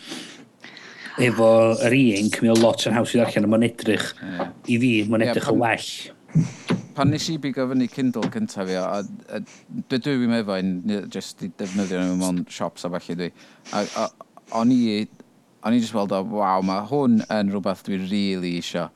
Efo 1.21 1.51
yr 1.87 1.97
e-ink, 1.97 2.41
mae 2.41 2.53
o 2.53 2.57
lot 2.57 2.87
yn 2.87 2.97
haws 2.97 3.13
i 3.15 3.19
ddarllen, 3.19 3.45
a 3.45 3.51
mae'n 3.51 3.67
edrych, 3.67 4.09
i 4.71 4.79
fi, 4.81 4.91
mae'n 5.11 5.27
edrych 5.27 5.49
yeah, 5.51 5.51
pan, 5.51 5.55
yn 5.55 5.63
well. 5.65 6.89
Pan 6.95 7.11
nes 7.11 7.27
i 7.31 7.37
bigo 7.43 7.67
fyny 7.69 7.89
Kindle 7.91 8.31
cyntaf 8.33 8.69
fi, 8.69 8.77
a, 8.79 9.01
a, 9.01 9.37
a 9.37 9.83
dwi 9.91 9.99
dwi'n 10.05 10.31
meddwl, 10.31 10.71
jyst 11.11 11.43
i 11.45 11.51
defnyddio 11.59 12.01
nhw 12.05 12.17
mewn 12.21 12.45
siops 12.51 12.87
a 12.87 12.91
falle 12.95 13.17
dwi, 13.19 13.29
a, 13.75 13.83
a, 13.99 14.07
o'n 14.61 14.71
i 14.73 14.79
o'n 15.61 15.77
i 15.77 15.81
just 15.81 15.95
weld 15.95 16.13
o, 16.15 16.21
waw, 16.35 16.63
mae 16.65 16.85
hwn 16.89 17.21
yn 17.27 17.53
rhywbeth 17.53 17.85
dwi 17.85 17.99
rili 17.99 18.09
really 18.09 18.55
isio. 18.59 18.87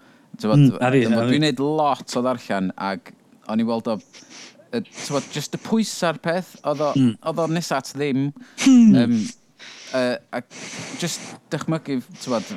Mm, 0.41 0.73
Dwi'n 0.81 1.45
neud 1.45 1.61
lot 1.63 2.17
o 2.17 2.23
ddarllen 2.25 2.71
ac 2.81 3.13
o'n 3.51 3.61
i 3.61 3.67
weld 3.67 3.87
o, 3.91 3.97
tywod, 4.73 5.27
just 5.33 5.55
y 5.55 5.61
pwysa'r 5.63 6.19
peth, 6.23 6.55
oedd 6.65 6.83
o, 6.83 6.91
mm. 6.97 7.13
o 7.21 7.47
nesaf 7.53 7.83
at 7.83 7.91
ddim. 7.95 8.27
um, 8.65 9.19
uh, 9.95 10.15
ac 10.35 10.49
just 11.01 11.35
dychmygu, 11.53 11.99
tywod, 12.23 12.49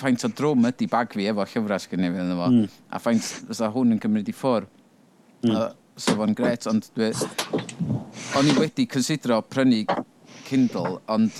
faint 0.00 0.24
o 0.26 0.32
drwm 0.32 0.66
ydy 0.72 0.88
bag 0.90 1.14
fi 1.14 1.28
efo 1.30 1.46
llyfrau 1.46 1.84
sgynnu 1.84 2.10
fi 2.14 2.24
ynddo 2.24 2.40
fo, 2.40 2.50
mm. 2.56 2.80
a 2.90 3.02
faint 3.02 3.30
fysa 3.50 3.70
hwn 3.74 3.94
yn 3.96 4.02
cymryd 4.02 4.32
i 4.32 4.36
ffwr. 4.36 4.66
Mm. 5.44 5.54
Uh, 5.54 5.68
so 6.00 6.16
fo'n 6.18 6.34
gret, 6.38 6.66
ond 6.70 6.88
dwi... 6.96 7.12
O'n 8.38 8.48
i 8.48 8.54
wedi 8.56 8.86
considero 8.88 9.42
prynu 9.44 9.82
Kindle, 10.46 10.98
ond 11.12 11.32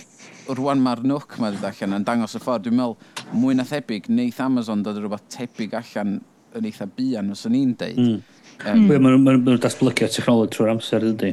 rwan 0.59 0.83
mae'r 0.85 1.03
nwc 1.07 1.39
mae 1.41 1.55
wedi 1.55 1.69
allan 1.71 1.99
yn 1.99 2.07
dangos 2.07 2.37
y 2.37 2.43
ffordd. 2.43 2.67
Dwi'n 2.67 2.79
meddwl, 2.79 2.97
mwy 3.39 3.57
na 3.59 3.67
thebyg, 3.69 4.09
neith 4.13 4.41
Amazon 4.43 4.85
dod 4.85 5.01
rhywbeth 5.01 5.27
tebyg 5.33 5.75
allan 5.81 6.21
yn 6.59 6.69
eitha 6.69 6.87
bian, 6.97 7.33
os 7.33 7.47
o'n 7.49 7.59
i'n 7.59 7.75
deud. 7.81 7.99
Mm. 7.99 8.41
Um, 8.63 8.85
mm. 8.85 9.03
Mae'n 9.03 9.25
ma, 9.25 9.37
ma 9.41 9.59
datblygio 9.59 10.09
technolog 10.13 10.53
trwy'r 10.53 10.75
amser, 10.75 11.07
ydy. 11.13 11.33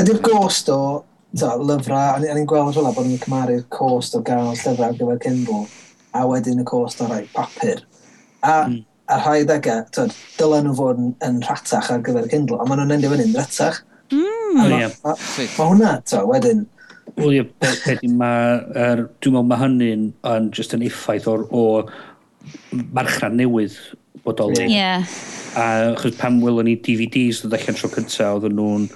Ydy'r 0.00 0.22
gost 0.24 0.70
o 0.72 0.80
ta, 1.38 1.54
lyfrau, 1.56 2.16
a 2.16 2.22
ni'n 2.22 2.48
gweld 2.48 2.74
rhywle 2.74 2.94
bod 2.96 3.08
ni'n 3.08 3.20
cymaru'r 3.22 3.66
cost 3.72 4.16
o 4.18 4.22
gael 4.26 4.52
llyfrau 4.56 4.88
ar 4.88 4.96
gyfer 4.98 5.20
Kindle, 5.22 5.66
a 6.16 6.24
wedyn 6.28 6.62
y 6.62 6.66
cost 6.68 7.02
o 7.04 7.08
rai 7.10 7.22
papur. 7.36 7.84
A 8.42 8.56
mm. 8.66 8.80
a 9.12 9.18
rhai 9.20 9.46
ddegau, 9.46 9.86
tyd, 9.94 10.12
dylen 10.38 10.68
nhw 10.68 10.76
fod 10.78 11.00
yn, 11.00 11.14
yn 11.26 11.40
rhatach 11.46 11.90
ar 11.92 12.04
gyfer 12.04 12.28
Kindle, 12.32 12.60
a 12.60 12.66
maen 12.68 12.82
nhw'n 12.82 12.96
endio 12.96 13.12
e 13.12 13.16
fyny'n 13.16 13.34
rhatach. 13.36 13.82
Mm. 14.12 14.60
A, 14.60 14.68
yeah. 14.68 14.94
ma, 15.04 15.14
a, 15.14 15.48
ma 15.56 15.68
hwnna, 15.70 15.94
ta, 16.08 16.24
wedyn, 16.28 16.66
Wel, 17.18 17.34
ie, 17.36 18.12
ma, 18.16 18.30
er, 18.78 19.04
dwi'n 19.20 19.34
meddwl 19.34 19.48
mae 19.50 19.60
hynny'n 19.60 20.06
yn 20.30 20.48
just 20.54 20.72
yn 20.76 20.84
effaith 20.86 21.28
o'r 21.30 21.44
o 21.52 21.64
marchnad 22.94 23.36
newydd 23.36 23.76
bodoli. 24.24 24.64
Ie. 24.64 24.78
Yeah. 24.78 25.04
A 25.58 25.92
chos 26.00 26.16
pan 26.16 26.40
welon 26.40 26.70
ni 26.70 26.78
DVDs 26.80 27.42
ddod 27.42 27.58
allan 27.58 27.76
tro 27.76 27.90
cynta, 27.92 28.30
oedden 28.32 28.56
nhw'n 28.56 28.88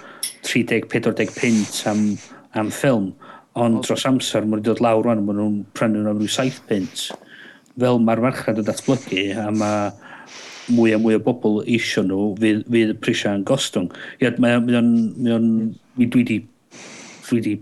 30-40 0.47 1.37
pint 1.37 1.83
am, 1.91 2.03
am 2.57 2.73
ffilm. 2.73 3.13
Ond 3.57 3.83
dros 3.85 4.05
amser, 4.09 4.49
mae'n 4.49 4.65
dod 4.65 4.83
lawr 4.85 5.05
rwan, 5.05 5.23
maen 5.27 5.41
nhw'n 5.41 5.61
prynu 5.77 6.03
nhw'n 6.03 6.21
rhyw 6.21 6.33
7 6.33 6.65
pint. 6.71 7.07
Fel 7.77 8.01
mae'r 8.01 8.25
marchnad 8.25 8.61
yn 8.63 8.69
datblygu, 8.69 9.29
a 9.37 9.49
mae 9.53 9.93
mwy 10.73 10.97
a 10.97 10.99
mwy 10.99 11.15
o 11.19 11.23
bobl 11.23 11.61
eisiau 11.63 12.05
nhw, 12.09 12.33
fydd, 12.41 12.65
fydd 12.73 12.93
y 12.97 12.99
prisiau 13.01 13.39
yn 13.39 13.47
gostwng. 13.47 13.93
Ie, 14.23 14.33
mae 14.43 14.59
o'n... 14.81 14.93
Dwi 15.97 16.11
wedi 16.13 16.43
dwi 17.27 17.39
wedi 17.39 17.55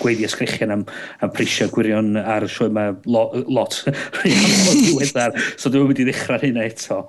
gweiddi 0.00 0.26
ysgrichian 0.26 0.74
am, 0.74 0.86
am 1.22 1.32
prisio 1.34 1.68
gwirion 1.72 2.16
ar 2.20 2.46
y 2.46 2.50
sioe 2.50 2.70
yma 2.70 2.88
lo, 3.06 3.28
lot 3.52 3.78
diweddar, 4.24 5.36
so 5.56 5.70
dwi'n 5.70 5.90
mynd 5.90 6.02
i 6.02 6.08
ddechrau 6.08 6.42
hynna 6.42 6.66
eto. 6.70 7.02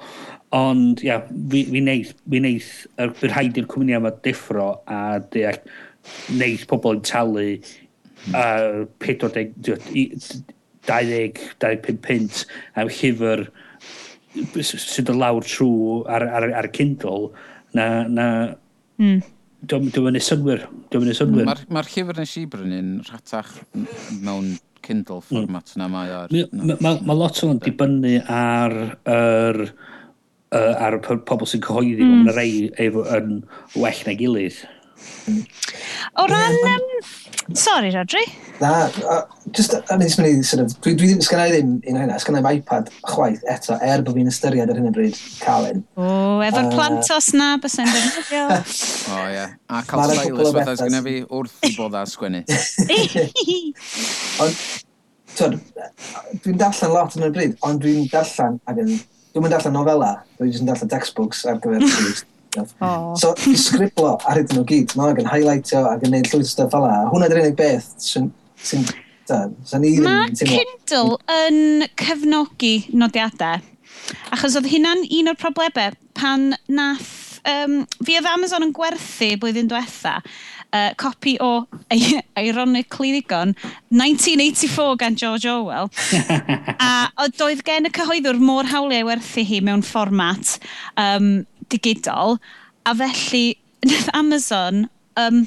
Ond, 0.53 1.01
ia, 1.05 1.18
fi, 1.26 1.64
fi 1.66 1.82
neith, 1.82 2.14
fi 2.30 2.43
neith, 2.43 2.74
yr 3.01 3.16
rhaid 3.32 3.57
i'r 3.57 3.70
cwmni 3.72 3.97
yma 3.97 4.14
deffro 4.26 4.70
a 4.86 5.18
deall, 5.34 5.61
neith 6.38 6.68
pobl 6.70 6.99
yn 6.99 7.05
talu 7.07 7.47
uh, 8.36 8.84
40, 9.01 9.55
25 10.86 12.01
pint 12.03 12.43
am 12.78 12.91
llyfr 12.91 13.47
sydd 14.66 15.11
yn 15.14 15.22
lawr 15.22 15.45
trwy 15.47 16.01
ar, 16.11 16.26
ar, 16.39 16.49
ar 16.61 16.70
Kindle 16.74 17.32
na, 17.78 17.88
na 18.09 18.28
mm. 18.97 19.22
Dwi'n 19.64 19.89
mynd 20.03 20.20
i 20.20 20.24
synwyr. 20.24 20.68
Dwi'n 20.91 21.03
mynd 21.03 21.14
i 21.14 21.18
synwyr. 21.18 21.47
Mae'r 21.47 21.64
ma 21.72 21.84
llyfr 21.88 22.20
nes 22.20 22.36
i 22.41 22.45
brynu'n 22.51 22.93
rhatach 23.07 23.55
mewn 24.20 24.53
Kindle 24.84 25.22
mm. 25.22 25.28
format 25.30 25.72
mm. 25.72 25.80
na 25.80 25.89
mae 25.91 26.14
ar... 26.14 26.34
Mae 26.34 26.78
ma, 26.84 26.93
ma 27.07 27.18
lot 27.18 27.43
o'n 27.47 27.64
dibynnu 27.64 28.20
ar 28.28 28.78
yr... 29.07 29.66
Er, 30.53 30.76
ar 30.86 30.99
pobl 31.26 31.47
sy'n 31.49 31.64
cyhoeddi, 31.66 32.05
mm. 32.05 32.28
mae'n 32.28 32.36
rei 32.36 32.57
efo 32.84 33.01
yn 33.16 33.39
well 33.74 34.01
na 34.05 34.14
gilydd. 34.20 34.59
O 36.16 36.28
ran... 36.28 36.58
Yeah. 36.64 36.76
Um, 36.76 37.56
sorry, 37.56 37.91
Rodri. 37.91 38.24
Na, 38.62 38.86
uh, 39.10 39.22
just 39.51 39.74
yn 39.74 39.82
uh, 39.82 39.97
mynd 39.97 40.28
i, 40.28 40.43
sort 40.45 40.62
of, 40.64 40.76
dwi, 40.84 40.93
dwi 40.99 41.10
ddim, 41.10 41.22
sgynnau 41.26 41.51
ddim 41.51 41.72
un 41.89 41.97
hynna, 41.99 42.20
sgynnau 42.22 42.45
iPad 42.54 42.91
chwaith 43.10 43.41
eto, 43.49 43.76
er 43.84 44.04
bod 44.06 44.16
fi'n 44.20 44.30
ystyried 44.32 44.70
ar 44.72 44.80
hyn 44.80 44.91
o 44.91 44.93
bryd 44.95 45.18
cael 45.41 45.68
un. 45.72 45.82
O, 45.97 46.08
efo'r 46.45 46.70
uh, 46.70 46.74
plant 46.76 47.12
os 47.16 47.32
na, 47.36 47.49
bys 47.64 47.80
yn 47.82 47.89
defnyddio. 47.89 48.43
o, 49.16 49.24
ie. 49.34 49.47
A 49.74 49.82
cael 49.89 50.14
stylus 50.14 50.54
fatha 50.60 50.78
sgynnau 50.80 51.08
fi 51.08 51.16
wrth 51.39 51.58
i 51.68 51.74
bod 51.80 51.97
a 51.97 52.04
sgwennu. 52.14 52.43
ond, 54.45 54.68
twyd, 55.34 55.58
dwi'n 56.45 56.62
darllen 56.62 56.93
lot 56.93 57.18
yn 57.18 57.28
y 57.28 57.34
bryd, 57.39 57.58
ond 57.68 57.82
dwi'n 57.84 58.06
darllen, 58.14 58.62
ac 58.70 58.84
yn, 58.86 58.93
dwi'n 59.34 59.47
mynd 59.47 59.58
darllen 59.58 59.76
novella, 59.82 60.14
dwi'n 60.38 60.54
just 60.54 60.64
yn 60.64 60.72
darllen 60.72 60.93
textbooks 60.93 61.43
ar 61.49 61.60
gyfer 61.64 61.89
So, 62.54 63.34
i 63.49 63.56
sgriblo 63.58 64.14
ar 64.30 64.38
hyd 64.38 64.54
nhw 64.54 64.66
gyd, 64.70 64.93
mae 64.99 65.16
yn 65.18 65.30
highlightio 65.30 65.84
ac 65.89 66.06
yn 66.06 66.14
neud 66.14 66.30
llwyth 66.30 66.51
stuff 66.51 66.74
fel 66.74 66.86
la. 66.86 66.99
Hwna 67.10 67.30
dy'r 67.32 67.43
unig 67.45 67.58
beth 67.60 67.89
sy'n... 68.04 68.30
Sy 68.64 68.80
mae 69.80 70.28
Kindle 70.38 71.18
yn 71.32 71.86
cefnogi 71.99 72.74
nodiadau. 72.93 73.64
Achos 74.36 74.58
oedd 74.60 74.70
hynna'n 74.72 75.06
un 75.20 75.34
o'r 75.34 75.39
problemau 75.41 75.97
pan 76.18 76.51
nath... 76.68 77.12
Um, 77.43 77.82
fi 78.08 78.16
oedd 78.16 78.28
Amazon 78.32 78.64
yn 78.64 78.70
gwerthu 78.72 79.34
blwyddyn 79.41 79.68
diwetha 79.68 80.22
uh, 80.74 80.91
copi 80.97 81.38
o, 81.41 81.66
ironically 82.39 83.12
ddigon, 83.14 83.54
1984 83.93 84.95
gan 85.01 85.16
George 85.16 85.49
Orwell. 85.49 85.89
a 86.88 87.28
doedd 87.38 87.64
gen 87.68 87.89
y 87.89 87.93
cyhoeddwr 87.93 88.39
mor 88.41 88.68
hawliau 88.72 89.08
werthu 89.12 89.45
hi 89.47 89.62
mewn 89.66 89.86
fformat 89.86 90.58
um, 90.99 91.43
digidol, 91.72 92.39
a 92.86 92.95
felly 92.95 93.57
wnaeth 93.84 94.09
Amazon, 94.18 94.88
um, 95.20 95.43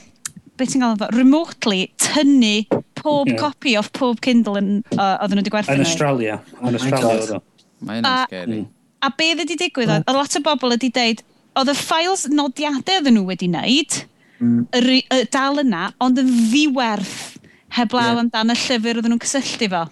beth 0.57 0.73
ti'n 0.73 0.85
gael 0.85 1.17
remotely 1.17 1.87
tynnu 2.01 2.65
pob 2.97 3.29
yeah. 3.29 3.39
copi 3.41 3.77
off 3.79 3.93
pob 3.97 4.21
Kindle 4.25 4.59
yn, 4.61 4.71
uh, 4.97 5.17
oedden 5.21 5.39
nhw 5.39 5.45
wedi 5.45 5.55
gwerthu. 5.55 5.77
Yn 5.77 5.85
Australia. 5.85 6.41
Yn 6.63 6.73
oh 6.73 6.81
Australia. 6.81 7.41
Mae'n 7.87 8.11
scary. 8.27 8.63
A 9.05 9.13
be 9.13 9.31
wedi 9.39 9.55
e 9.57 9.61
digwydd 9.61 9.91
hmm. 9.91 10.03
oedd, 10.03 10.11
a 10.11 10.17
lot 10.17 10.39
o 10.39 10.43
bobl 10.45 10.75
wedi 10.75 10.91
deud, 10.95 11.23
oedd 11.57 11.73
y 11.73 11.77
ffails 11.79 12.27
nodiadau 12.33 13.01
oedden 13.01 13.19
nhw 13.19 13.27
wedi 13.29 13.49
wneud, 13.51 13.99
mm. 14.41 14.65
yr, 14.77 14.89
y 15.01 15.21
dal 15.33 15.63
yna, 15.63 15.91
ond 16.05 16.21
yn 16.21 16.33
ddiwerth 16.53 17.37
heblaw 17.77 18.15
yeah. 18.15 18.25
amdano 18.25 18.57
y 18.57 18.63
llyfr 18.65 19.01
oedden 19.01 19.15
nhw'n 19.15 19.25
cysylltu 19.25 19.71
fo. 19.73 19.85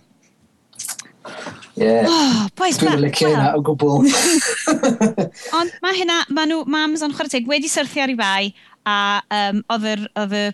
Yeah. 1.75 2.07
Oh, 2.07 2.47
boys, 2.55 2.79
Dwi'n 2.79 3.01
licio 3.03 3.31
hynna 3.33 3.55
o 3.59 3.63
gwbl. 3.67 4.05
Ond 5.59 5.73
mae 5.83 5.97
hynna, 5.99 6.21
mae 6.31 6.47
nhw, 6.51 6.61
mae 6.71 6.87
Amazon 6.87 7.15
chwarae 7.15 7.33
teg 7.33 7.49
wedi 7.51 7.71
syrthio 7.71 8.05
ar 8.05 8.13
ei 8.13 8.19
fai, 8.21 8.53
a 8.87 8.99
um, 9.35 9.63
oedd 9.75 10.37
y 10.39 10.45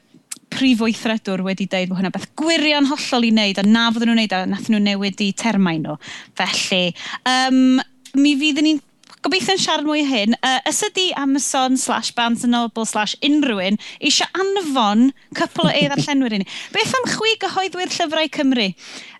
prif 0.50 0.80
weithredwr 0.82 1.44
wedi 1.46 1.68
dweud 1.70 1.90
bod 1.90 2.00
hwnna 2.00 2.12
beth 2.14 2.28
gwirion 2.40 2.88
hollol 2.90 3.26
i 3.28 3.32
wneud, 3.34 3.60
a 3.60 3.66
na 3.66 3.88
fydden 3.92 4.10
nhw'n 4.10 4.22
wneud, 4.22 4.34
a 4.34 4.48
nath 4.50 4.70
nhw 4.72 4.80
newid 4.82 5.20
i 5.22 5.30
termau 5.36 5.78
nhw. 5.82 5.96
Felly, 6.40 6.94
um, 7.28 7.80
mi 8.18 8.34
fydd 8.40 8.62
ni'n 8.64 8.80
Gobeithio'n 9.20 9.58
siarad 9.60 9.84
mwy 9.84 10.00
hyn. 10.08 10.32
Uh, 10.40 10.62
ys 10.68 10.78
ydi 10.86 11.10
Amazon 11.20 11.74
slash 11.76 12.14
Barnes 12.16 12.46
Noble 12.48 12.86
slash 12.88 13.12
unrhywun 13.26 13.76
eisiau 14.00 14.30
anfon 14.40 15.10
cwpl 15.36 15.68
o 15.68 15.72
eidd 15.74 15.92
allenwyr 15.92 16.38
i 16.38 16.40
ni. 16.40 16.46
Beth 16.72 16.94
am 16.96 17.08
chwi 17.10 17.34
gyhoeddwyr 17.42 17.92
llyfrau 17.92 18.30
Cymru? 18.36 18.70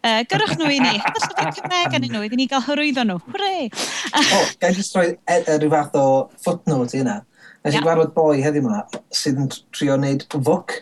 Uh, 0.01 0.22
gyrwch 0.30 0.55
nhw 0.57 0.70
i 0.72 0.78
ni. 0.80 0.94
Hyd 0.94 1.20
llyfrau 1.20 1.53
Cymreg 1.59 1.92
gan 1.92 2.07
nhw, 2.07 2.22
iddyn 2.24 2.40
ni 2.40 2.48
gael 2.48 2.64
hyrwyddo 2.64 3.05
nhw. 3.11 3.18
Hwre! 3.34 3.53
o, 3.68 4.40
gael 4.64 4.80
jyst 4.80 4.96
rhoi 4.96 5.11
e, 5.11 5.36
e, 5.36 5.59
rhyw 5.59 5.74
fath 5.76 6.01
o 6.01 6.07
footnote 6.46 6.96
i 6.96 7.05
yna. 7.05 7.20
Nes 7.66 7.76
i 7.76 7.84
gwarfod 7.84 8.16
boi 8.16 8.40
heddiw 8.40 8.64
yma 8.64 8.80
sydd 9.12 9.44
yn 9.44 9.53
trio 9.76 10.01
wneud 10.01 10.24
fwc. 10.32 10.80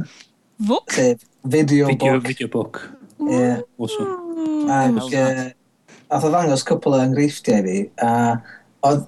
Fwc? 0.00 0.96
Sef, 0.96 1.28
video, 1.44 1.92
video 1.92 2.16
book. 2.16 2.32
Video 2.32 2.52
book. 2.56 2.84
Yeah. 3.20 3.60
Awesome. 3.76 4.70
Ac, 4.72 5.12
uh, 5.12 5.50
Oedd 6.10 6.26
o 6.26 6.30
ddangos 6.32 6.64
cwpl 6.66 6.96
o 6.96 7.02
enghreifftiau 7.04 7.66
fi, 7.66 7.82
a 8.02 8.12
oedd 8.88 9.04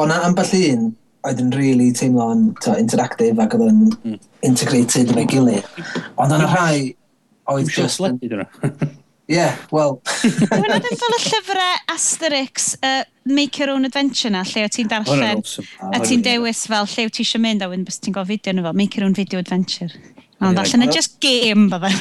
o'na 0.00 0.22
ambell 0.26 0.52
un 0.72 0.90
oedd 1.28 1.42
yn 1.42 1.52
really 1.54 1.92
teimlo'n 1.94 2.48
interactive 2.78 3.42
ac 3.42 3.54
oedd 3.56 3.68
yn 3.68 3.84
mm. 3.92 4.18
integrated 4.48 5.12
efo'i 5.12 5.28
gilydd. 5.30 5.68
Ond 6.20 6.34
o'na 6.34 6.48
rhai 6.50 6.92
oedd 7.52 7.70
just... 7.72 8.02
Yn... 8.02 8.18
Ie, 9.30 9.44
wel... 9.70 9.94
Hwna 10.50 10.80
ddim 10.82 10.98
fel 10.98 11.14
y 11.16 11.20
llyfrau 11.22 11.76
Asterix 11.94 12.72
uh, 12.82 13.04
Make 13.30 13.62
Your 13.62 13.70
Own 13.76 13.86
Adventure 13.86 14.32
na, 14.34 14.42
lle 14.48 14.66
o 14.66 14.72
ti'n 14.72 14.90
darllen 14.90 15.44
a 15.94 16.00
ti'n 16.02 16.24
dewis 16.26 16.64
fel 16.68 16.90
lle 16.90 17.06
o 17.06 17.12
ti 17.14 17.24
eisiau 17.24 17.44
mynd 17.44 17.62
a 17.62 17.70
wedyn 17.70 17.86
bys 17.86 18.02
ti'n 18.02 18.16
gofio 18.16 18.34
fideo 18.34 18.56
nhw 18.56 18.66
fel 18.66 18.80
Make 18.82 18.98
Your 18.98 19.06
Own 19.06 19.16
Video 19.16 19.40
Adventure. 19.40 19.92
Ond 20.42 20.58
yeah, 20.58 20.64
allan 20.64 20.86
yn 20.88 20.94
just 20.94 21.18
game 21.22 21.68
bydde. 21.70 21.92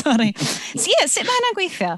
Sorry. 0.00 0.32
So 0.40 0.88
ie, 0.88 0.96
yeah, 0.96 1.06
sut 1.10 1.28
mae 1.28 1.38
hynna'n 1.38 1.56
gweithio? 1.58 1.94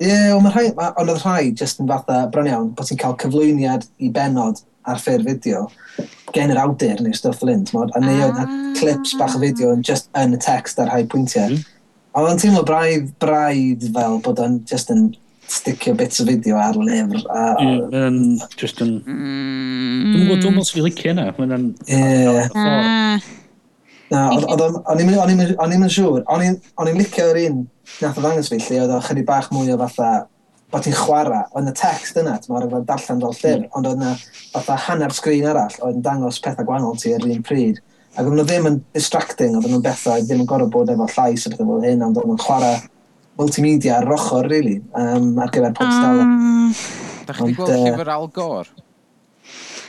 Ie, 0.00 0.08
yeah, 0.08 0.30
ond 0.34 0.50
rhai, 0.50 0.68
ma, 0.78 0.90
on 1.00 1.12
oedd 1.12 1.22
rhai 1.22 1.52
just 1.54 1.82
yn 1.82 1.90
fatha 1.90 2.24
bron 2.34 2.50
iawn 2.50 2.72
bod 2.74 2.90
ti'n 2.90 3.00
cael 3.00 3.18
cyflwyniad 3.22 3.86
i 4.02 4.10
benod 4.14 4.62
ar 4.90 5.00
ffyr 5.00 5.22
fideo 5.24 5.68
gen 6.34 6.50
yr 6.52 6.60
awdur 6.60 7.02
neu 7.02 7.14
stuff 7.16 7.42
lint, 7.46 7.70
mod, 7.76 7.92
a 7.94 8.02
neu 8.02 8.24
oedd 8.26 8.40
ah. 8.42 8.54
clips 8.78 9.14
bach 9.20 9.36
o 9.36 9.42
fideo 9.42 9.70
yn 9.76 9.84
just 9.86 10.10
yn 10.18 10.34
y 10.34 10.40
text 10.42 10.80
ar 10.82 10.90
rhai 10.90 11.04
pwyntiau. 11.10 11.54
Mm. 11.54 11.68
Ond 12.14 12.30
o'n 12.30 12.40
teimlo 12.40 12.64
braidd, 12.66 13.12
braidd 13.22 13.86
fel 13.94 14.18
bod 14.24 14.42
o'n 14.42 14.60
just 14.70 14.90
yn 14.94 15.08
sticio 15.50 15.94
bits 15.98 16.22
o 16.22 16.26
fideo 16.28 16.58
ar 16.58 16.76
lyfr. 16.78 17.22
A, 17.30 17.46
yeah, 17.62 17.86
mae'n 17.94 18.18
just 18.58 18.82
yn... 18.84 18.96
Mm. 19.06 20.10
Dwi'n 20.10 20.20
gwybod, 20.20 20.42
dwi'n 20.42 20.58
gwybod 20.58 20.68
sy'n 20.70 20.86
licio 20.88 21.14
yna. 21.14 21.30
Mae'n... 21.38 21.70
Ie. 21.86 23.40
Na, 24.14 24.28
o'n 24.30 25.00
i'm 25.02 25.86
yn 25.86 25.90
siŵr. 25.90 26.22
O'n 26.30 26.44
i'n 26.46 27.00
licio 27.00 27.26
yr 27.32 27.40
un 27.48 27.64
nath 28.00 28.20
o 28.20 28.22
ddangos 28.22 28.50
fi 28.52 28.60
lle 28.60 28.84
oedd 28.84 28.94
o 28.94 29.00
chydig 29.04 29.26
bach 29.28 29.50
mwy 29.54 29.74
o 29.74 29.78
fatha 29.80 30.12
bod 30.74 30.84
ti'n 30.86 30.96
chwarae, 30.98 31.42
oedd 31.54 31.70
y 31.70 31.74
text 31.78 32.16
yna, 32.18 32.36
ti'n 32.42 32.54
meddwl, 32.54 32.78
oedd 32.80 32.86
darllen 32.88 33.20
fel 33.22 33.34
llyfr, 33.34 33.60
mm. 33.60 33.72
ond 33.78 33.88
oedd 33.90 34.00
yna 34.00 34.14
fatha 34.54 34.78
hanner 34.88 35.14
sgrin 35.14 35.46
arall 35.50 35.76
oedd 35.80 35.98
yn 36.00 36.06
dangos 36.06 36.40
pethau 36.42 36.66
gwahanol 36.66 36.96
ti 36.98 37.12
ar 37.14 37.26
un 37.28 37.44
pryd. 37.46 37.78
Ac 38.14 38.24
oedd 38.24 38.34
nhw 38.38 38.46
ddim 38.48 38.68
yn 38.70 38.80
distracting, 38.96 39.54
oedd 39.58 39.68
nhw'n 39.70 39.84
bethau, 39.84 40.22
ddim 40.24 40.42
yn 40.42 40.50
gorau 40.50 40.70
bod 40.70 40.90
efo 40.90 41.06
llais 41.14 41.46
o 41.46 41.52
bethau 41.52 41.70
fel 41.70 41.86
hyn, 41.86 42.02
ond 42.06 42.18
oedd 42.18 42.30
nhw'n 42.30 42.42
chwarae 42.42 42.80
multimedia 43.38 44.00
ar 44.00 44.14
ochr, 44.16 44.48
really, 44.50 44.80
um, 44.98 45.32
ar 45.42 45.52
gyfer 45.54 45.70
mm. 45.70 45.78
pob 45.78 45.92
stafell. 45.94 46.24
Um, 46.24 46.74
da 47.26 47.36
chi 47.36 47.46
wedi 47.46 47.58
gweld 47.60 47.74
uh, 47.74 47.84
llyfr 47.84 48.12
Al 48.14 48.28
Gore? 48.34 48.82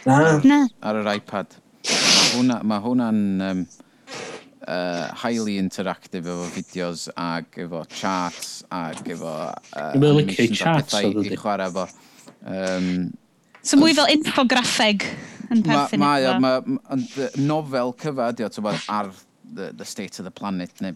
Na. 0.05 0.19
na. 0.45 0.61
Ar 0.85 1.01
yr 1.01 1.11
iPad. 1.15 1.57
Mae 1.85 2.29
hwnna'n... 2.35 2.69
Ma 2.69 2.81
hwnna 2.83 3.09
um, 3.13 3.65
uh, 4.67 5.07
highly 5.23 5.57
interactive 5.61 6.29
efo 6.31 6.47
fideos 6.55 7.07
ac 7.15 7.59
efo 7.65 7.83
charts 7.89 8.63
ac 8.71 9.05
efo... 9.15 9.35
Uh, 9.73 9.91
Dwi'n 9.93 10.03
meddwl 10.03 10.21
licio 10.23 10.49
charts 10.61 10.97
oedd 11.01 11.21
ydy. 11.23 11.37
chwarae 11.41 11.69
efo. 11.69 11.85
Um, 12.45 12.89
so 13.65 13.79
mwy 13.81 13.95
fel 13.97 14.11
infograffeg 14.13 15.05
yn 15.53 15.63
perthyn. 15.65 16.01
Mae 16.01 16.27
o, 16.29 16.35
mae 16.41 17.39
nofel 17.41 17.95
cyfa 18.01 18.31
ydy 18.33 18.47
o, 18.49 18.75
ar 18.93 19.11
the, 19.55 19.71
the 19.73 19.85
state 19.85 20.19
of 20.19 20.25
the 20.25 20.31
planet 20.31 20.71
neu 20.81 20.95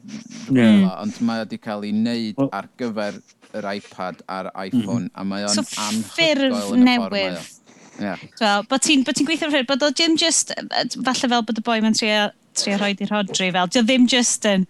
yeah. 0.52 0.96
ond 1.00 1.20
mae 1.22 1.44
wedi 1.44 1.60
cael 1.62 1.86
ei 1.86 1.94
wneud 1.94 2.40
well, 2.40 2.50
ar 2.58 2.68
gyfer 2.82 3.20
yr 3.58 3.68
iPad 3.76 4.24
a'r 4.28 4.50
mhm. 4.50 4.66
iPhone 4.66 5.06
mm 5.06 5.12
-hmm. 5.14 5.22
a 5.22 5.30
mae 5.32 5.46
o'n 5.46 5.56
so, 5.56 5.64
ffurf 5.64 6.74
newydd. 6.76 7.56
Yeah. 8.00 8.20
Well, 8.40 8.64
bod 8.72 8.84
ti'n 8.86 9.04
ti 9.04 9.26
gweithio 9.28 9.50
ffurf, 9.52 9.68
bod 9.68 9.84
o 9.84 9.92
ddim 9.92 10.18
just, 10.18 10.54
falle 11.06 11.32
fel 11.34 11.46
bod 11.48 11.60
y 11.60 11.66
boi 11.66 11.80
mae'n 11.84 11.98
trio 12.00 12.30
trio 12.60 12.78
rhoi 12.80 12.94
i'r 12.96 13.16
hodri 13.16 13.50
fel. 13.56 13.72
Dio 13.74 13.84
ddim 13.86 14.08
just 14.12 14.48
yn 14.50 14.68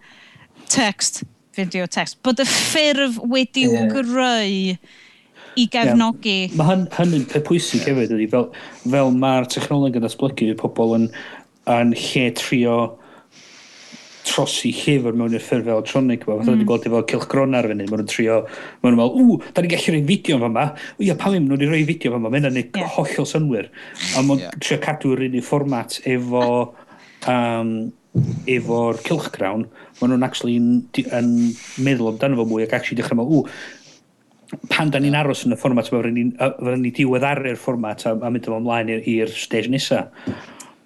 text, 0.70 1.22
fideo 1.56 1.88
text, 1.90 2.20
bod 2.26 2.42
y 2.42 2.46
ffurf 2.48 3.20
wedi 3.30 3.66
yeah. 3.66 3.90
greu 3.90 4.76
i 5.58 5.66
gefnogi. 5.72 6.38
Yeah. 6.46 6.56
Mae 6.58 6.70
hyn, 6.70 6.86
hynny'n 6.94 7.26
pwysig 7.46 7.82
yeah. 7.82 7.90
hefyd 7.90 8.16
ydy, 8.16 8.30
fel, 8.30 8.48
fel 8.86 9.12
mae'r 9.16 9.50
technoleg 9.50 9.98
yn 9.98 10.06
datblygu, 10.06 10.50
fydd 10.52 10.62
pobl 10.62 10.96
yn, 10.98 11.10
yn 11.70 11.94
lle 11.98 12.26
trio 12.38 12.78
trosi 14.30 14.70
llyfr 14.76 15.16
mewn 15.16 15.34
i'r 15.34 15.42
ffurf 15.42 15.68
electronic 15.72 16.26
yma. 16.26 16.36
fatha 16.40 16.52
mm. 16.52 16.66
gweld 16.68 16.86
efo 16.86 17.00
cilchgron 17.10 17.56
ar 17.56 17.66
fyny, 17.70 17.86
maen 17.88 18.02
nhw'n 18.02 18.10
trio, 18.10 18.36
maen 18.82 18.94
nhw'n 18.94 19.00
meddwl, 19.00 19.24
ww, 19.24 19.54
da 19.56 19.64
ni'n 19.64 19.72
gallu 19.72 19.94
rhoi 19.94 20.02
fideo 20.10 20.38
fan 20.42 20.52
yma, 20.52 20.66
o 20.76 21.06
ia, 21.06 21.16
pam 21.18 21.34
ddim 21.34 21.48
nhw'n 21.48 21.72
rhoi 21.72 21.80
fideo 21.88 22.12
fan 22.12 22.22
yma, 22.22 22.32
mae'n 22.34 22.50
yna 22.50 22.64
yeah. 22.66 22.92
hollol 22.96 23.28
synwyr, 23.28 23.70
a 24.14 24.22
maen 24.26 24.44
yeah. 24.44 24.60
trio 24.60 24.78
cadw'r 24.84 25.24
un 25.26 25.40
i 25.40 25.42
fformat 25.44 25.98
efo... 26.04 26.44
A 26.44 26.79
um, 27.28 27.74
efo'r 28.50 28.98
cilchgrawn, 29.06 29.66
maen 30.00 30.10
nhw'n 30.14 30.26
actually 30.26 30.56
yn, 30.58 30.70
yn 31.14 31.28
meddwl 31.84 32.10
amdano 32.14 32.40
fo 32.40 32.46
mwy 32.48 32.62
ac 32.66 32.72
actually 32.78 32.98
dechrau 33.00 33.18
meddwl, 33.20 33.44
ww, 33.44 33.50
pan 34.70 34.90
da 34.90 34.98
ni'n 35.02 35.18
aros 35.18 35.44
yn 35.46 35.54
y 35.54 35.56
fformat 35.58 35.88
yma, 35.92 36.00
fydden 36.02 36.82
ni 36.82 36.90
diweddaru'r 36.96 37.58
fformat 37.60 38.00
a, 38.08 38.10
a 38.18 38.28
mynd 38.32 38.46
ymlaen 38.50 38.88
i'r 38.98 39.30
stage 39.30 39.70
nesa. 39.70 40.00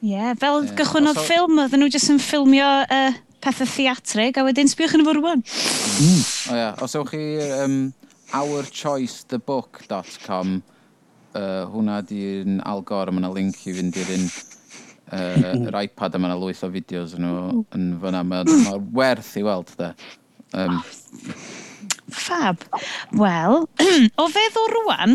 Ie, 0.04 0.10
yeah, 0.12 0.30
fel 0.36 0.56
yeah. 0.60 0.74
gychwyn 0.80 1.08
oedd 1.08 1.24
ffilm, 1.24 1.54
oedden 1.62 1.80
nhw 1.80 1.90
jyst 1.94 2.12
yn 2.12 2.20
ffilmio 2.20 2.70
uh, 2.84 3.12
pethau 3.44 3.68
theatrig, 3.72 4.34
a 4.36 4.42
wedyn 4.44 4.68
sbiwch 4.68 4.94
yn 4.98 5.04
y 5.04 5.06
fwrwan. 5.08 5.40
Mm. 5.40 6.22
O 6.52 6.54
ia, 6.58 6.70
os 6.84 6.94
ewch 6.98 7.10
chi 7.14 7.24
um, 7.62 7.76
ourchoicethebook.com, 8.36 10.48
uh, 11.32 11.64
hwnna 11.72 11.96
di'n 12.04 12.52
algor, 12.68 13.06
mae 13.12 13.20
yna 13.22 13.30
link 13.32 13.56
i 13.64 13.72
fynd 13.78 13.94
i'r 14.02 14.10
un 14.18 14.26
uh, 15.14 15.50
yr 15.70 15.80
iPad 15.84 16.16
a 16.16 16.20
mae 16.20 16.32
yna 16.32 16.38
lwyth 16.40 16.64
o 16.66 16.70
fideos 16.74 17.16
yn, 17.18 17.28
yn 17.76 17.90
fyna. 18.02 18.24
Mae'n 18.26 18.54
ma 18.66 18.78
werth 19.00 19.34
i 19.40 19.46
weld, 19.46 19.74
da. 19.80 19.94
Um, 20.54 20.80
Fab. 22.14 22.62
Wel, 23.16 23.64
o 24.20 24.26
feddwl 24.30 24.66
rwan, 24.74 25.14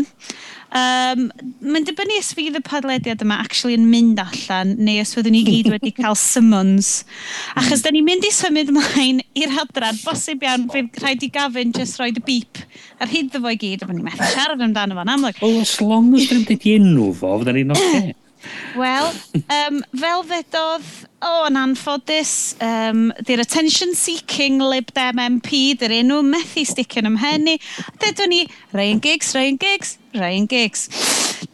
um, 0.76 1.22
mae'n 1.62 1.86
dibynnu 1.86 2.18
os 2.18 2.32
fydd 2.36 2.58
y 2.58 2.62
padlediad 2.66 3.22
yma 3.24 3.38
actually 3.44 3.76
yn 3.78 3.86
mynd 3.90 4.20
allan, 4.22 4.74
neu 4.82 5.00
os 5.02 5.14
fyddwn 5.16 5.36
ni 5.36 5.42
gyd 5.46 5.70
wedi 5.72 5.92
cael 5.96 6.18
summons. 6.22 6.90
Achos 7.60 7.84
da 7.86 7.94
ni'n 7.94 8.06
mynd 8.06 8.26
i 8.26 8.32
symud 8.34 8.72
ymlaen 8.74 9.22
i'r 9.38 9.54
hadran, 9.54 10.00
bosib 10.04 10.44
iawn, 10.46 10.66
fydd 10.74 10.98
rhaid 11.02 11.26
i 11.26 11.30
gafyn 11.34 11.74
jyst 11.76 12.00
roed 12.02 12.18
y 12.20 12.24
beep 12.26 12.64
ar 13.00 13.12
hyd 13.12 13.30
ddo 13.30 13.44
fo 13.44 13.54
i 13.54 13.60
gyd, 13.60 13.84
a 13.84 13.88
bod 13.88 13.96
ni'n 13.96 14.08
methu 14.10 14.32
siarad 14.34 14.66
amdano 14.66 14.98
fo'n 14.98 15.14
amlwg. 15.14 15.38
Well, 15.44 15.62
as 15.62 15.76
long 15.84 16.10
as 16.18 16.26
dyn 16.28 16.42
ni'n 16.42 16.50
dweud 16.50 16.66
enw 16.74 17.12
fo, 17.22 17.36
fydda 17.40 17.56
ni'n 17.56 17.76
oce. 17.76 17.86
Okay. 17.90 18.16
Wel, 18.78 19.10
um, 19.36 19.80
fel 20.00 20.24
ddedodd, 20.28 20.86
o, 21.20 21.28
oh, 21.28 21.42
yn 21.48 21.58
anffodus, 21.60 22.32
um, 22.64 23.08
di'r 23.26 23.42
attention-seeking 23.44 24.62
Lib 24.62 24.92
Dem 24.96 25.20
MP, 25.24 25.74
di'r 25.80 25.96
enw 26.00 26.20
methu 26.26 26.64
sticio'n 26.68 27.10
ymhenni. 27.10 27.58
Dedwn 28.00 28.32
ni, 28.32 28.40
Ryan 28.76 29.02
Giggs, 29.04 29.34
Ryan 29.36 29.60
Giggs, 29.60 29.96
Ryan 30.16 30.48
Giggs. 30.50 30.88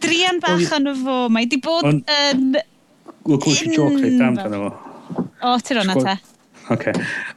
Drian 0.03 0.41
bach 0.45 0.73
yn 0.79 0.93
y 0.93 0.97
fo, 1.03 1.19
mae 1.33 1.51
di 1.51 1.61
bod 1.63 1.89
on, 1.89 2.03
yn... 2.05 2.57
Wel, 3.27 3.41
gwrs 3.43 3.65
i 3.67 3.75
joc 3.75 3.99
reit 3.99 4.23
am 4.23 4.39
dan 4.39 4.59
o. 4.61 4.73
O, 5.17 5.57
ti'n 5.59 5.81
rhan 5.81 5.95
ata. 5.97 6.17
Oce. 6.17 6.35
Okay. 6.77 6.93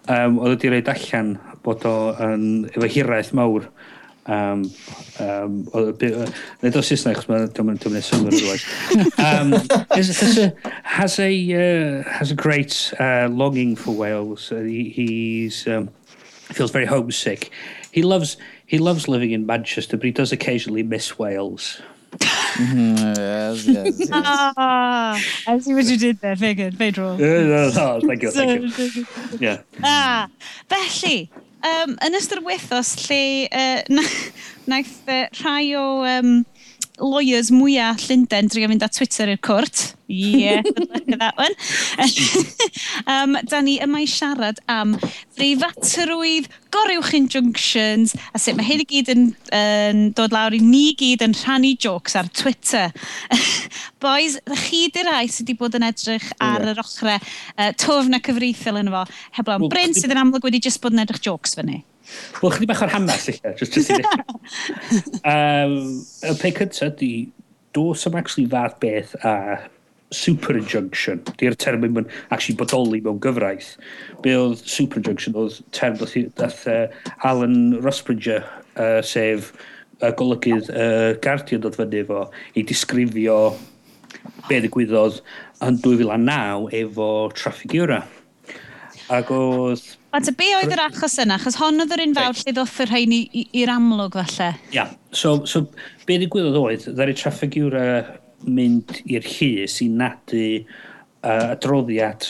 Um, 0.10 0.40
Oedd 0.42 0.56
wedi 0.56 0.72
rhaid 0.74 0.90
allan 0.90 1.36
bod 1.66 1.84
o'n 1.86 2.46
efo 2.72 2.90
hiraeth 2.90 3.32
mawr 3.38 3.68
Um, 4.26 4.72
um, 5.20 5.64
Nid 6.62 6.76
o 6.76 6.82
Saesneg, 6.86 7.18
chos 7.18 7.30
mae'n 7.30 7.48
dwi'n 7.56 7.66
mynd 7.66 8.06
symud 8.06 8.36
rhywbeth. 8.36 8.66
Um, 9.18 9.54
has, 9.90 10.12
has, 10.20 10.38
a, 10.38 10.54
has, 10.84 11.20
a, 11.20 11.32
uh, 11.56 12.04
has 12.04 12.32
a 12.32 12.36
great 12.36 12.94
uh, 13.00 13.28
longing 13.32 13.76
for 13.76 13.96
Wales. 13.96 14.52
Uh, 14.52 14.62
he, 14.62 14.90
he's, 14.90 15.68
um, 15.68 15.90
feels 16.54 16.72
very 16.72 16.86
homesick. 16.86 17.52
He 17.92 18.04
loves, 18.04 18.38
he 18.66 18.78
loves 18.78 19.08
living 19.08 19.32
in 19.32 19.46
Manchester, 19.46 19.98
but 19.98 20.06
he 20.06 20.12
does 20.12 20.32
occasionally 20.32 20.84
miss 20.84 21.18
Wales. 21.18 21.82
yes, 22.60 23.66
yes, 23.66 24.00
yes. 24.00 24.10
Ah, 24.12 25.20
I 25.48 25.60
see 25.60 25.74
what 25.74 25.86
you 25.86 25.98
did 25.98 26.20
there, 26.22 26.36
very 26.36 26.54
good, 26.54 26.74
very 26.74 26.92
draw. 26.92 27.18
Oh, 27.20 28.02
thank 28.06 28.22
you, 28.22 28.32
thank 28.32 28.78
you. 28.96 29.06
Yeah. 29.40 29.62
Ah, 29.84 30.28
felly, 30.68 31.32
um, 31.66 31.96
yn 32.06 32.18
ystod 32.20 32.44
wythos 32.46 32.96
lle 33.08 33.22
uh, 33.50 33.82
na, 33.92 34.06
naeth 34.72 35.10
uh, 35.10 35.26
rhai 35.42 35.74
o 35.80 35.86
um, 36.08 36.34
lawyers 37.00 37.50
mwyaf 37.54 38.06
Llundain 38.08 38.50
drwy 38.52 38.68
fynd 38.70 38.86
â 38.86 38.90
Twitter 38.94 39.32
i'r 39.32 39.42
cwrt. 39.46 39.94
Yeah, 40.10 40.62
good 40.66 40.90
luck 40.90 41.06
with 41.06 41.20
that 41.20 41.38
one. 41.38 41.54
um, 43.14 43.38
da 43.50 43.62
ni 43.62 43.78
yma 43.84 44.02
i 44.02 44.08
siarad 44.10 44.58
am 44.72 44.96
ddreifatrwydd, 45.38 46.50
gorywch 46.74 47.14
injunctions, 47.18 48.16
a 48.34 48.42
sut 48.42 48.58
mae 48.58 48.66
hyn 48.66 48.84
i 48.84 48.88
gyd 48.90 49.12
yn, 49.14 49.28
yn 49.56 50.02
dod 50.18 50.34
lawr 50.34 50.58
i 50.58 50.62
ni 50.64 50.96
gyd 50.98 51.24
yn 51.26 51.38
rhannu 51.38 51.76
jokes 51.78 52.18
ar 52.20 52.32
Twitter. 52.34 52.90
Boys, 54.04 54.40
ddech 54.50 54.66
chi 54.72 54.82
di 54.96 55.06
rai 55.06 55.28
sydd 55.28 55.52
wedi 55.52 55.60
bod 55.62 55.78
yn 55.78 55.86
edrych 55.92 56.32
ar 56.42 56.66
yr 56.74 56.82
ochrau 56.82 57.20
uh, 57.20 57.70
tofn 57.78 58.18
a 58.18 58.24
cyfreithiol 58.26 58.82
yn 58.82 58.92
efo, 58.92 59.06
heblaw 59.38 59.62
am 59.62 59.70
Bryn 59.70 59.94
sydd 59.98 60.16
yn 60.16 60.24
amlwg 60.26 60.50
wedi 60.50 60.64
just 60.70 60.82
bod 60.82 60.98
yn 60.98 61.06
edrych 61.06 61.22
jokes 61.30 61.58
fyny. 61.60 61.84
Wel, 62.42 62.54
chdi 62.56 62.70
bach 62.70 62.84
o'r 62.86 62.94
hamas, 62.94 63.28
eich 63.32 63.42
Just, 63.60 63.76
just 63.76 63.92
um, 65.24 65.76
y 66.30 66.38
pe 66.40 66.54
cyntaf 66.56 66.96
di, 67.00 67.12
dos 67.74 68.06
am 68.08 68.16
actually 68.16 68.48
fath 68.50 68.80
beth 68.80 69.16
a 69.24 69.60
super 70.12 70.58
injunction. 70.58 71.22
Di'r 71.38 71.58
term 71.60 71.86
yn 71.86 72.08
actually 72.32 72.58
bodoli 72.58 73.02
mewn 73.06 73.20
gyfraith. 73.24 73.76
Be 74.24 74.34
oedd 74.38 74.64
super 74.66 75.02
injunction, 75.02 75.38
oedd 75.38 75.60
term 75.76 76.00
dath 76.40 76.66
uh, 76.68 76.88
Alan 77.24 77.78
Rusbridger, 77.84 78.46
uh, 78.76 79.02
sef 79.06 79.54
uh, 80.02 80.12
golygydd 80.18 80.72
uh, 80.74 81.14
Guardian 81.24 81.62
dod 81.66 81.78
fyny 81.78 82.02
efo, 82.04 82.26
i 82.58 82.66
disgrifio 82.66 83.40
be 84.48 84.62
ddigwyddodd 84.64 85.22
yn 85.66 85.80
2009 85.84 86.70
efo 86.82 87.10
Traffic 87.38 87.76
Era. 87.78 88.02
Ac 89.14 89.32
oedd 89.34 89.86
A 90.10 90.20
ta 90.26 90.32
be 90.34 90.48
oedd 90.58 90.72
yr 90.74 90.82
achos 90.88 91.20
yna? 91.22 91.38
Chos 91.38 91.60
hon 91.60 91.84
oedd 91.84 91.92
yr 91.94 92.02
un 92.02 92.16
fawr 92.18 92.38
lle 92.40 92.54
ddoth 92.56 92.80
yr 92.82 92.90
rhain 92.90 93.14
i'r 93.14 93.72
amlwg 93.76 94.18
falle. 94.18 94.50
Ia, 94.72 94.74
yeah. 94.74 94.96
so, 95.14 95.36
so 95.46 95.68
be 96.10 96.18
ddigwyddodd 96.18 96.58
oedd, 96.58 96.88
ddari 96.98 97.14
Traffigiwra 97.18 97.84
mynd 98.48 99.04
i'r 99.06 99.28
llys 99.28 99.78
i 99.86 99.90
nadu 99.94 100.44
uh, 100.58 101.54
adroddiad 101.54 102.26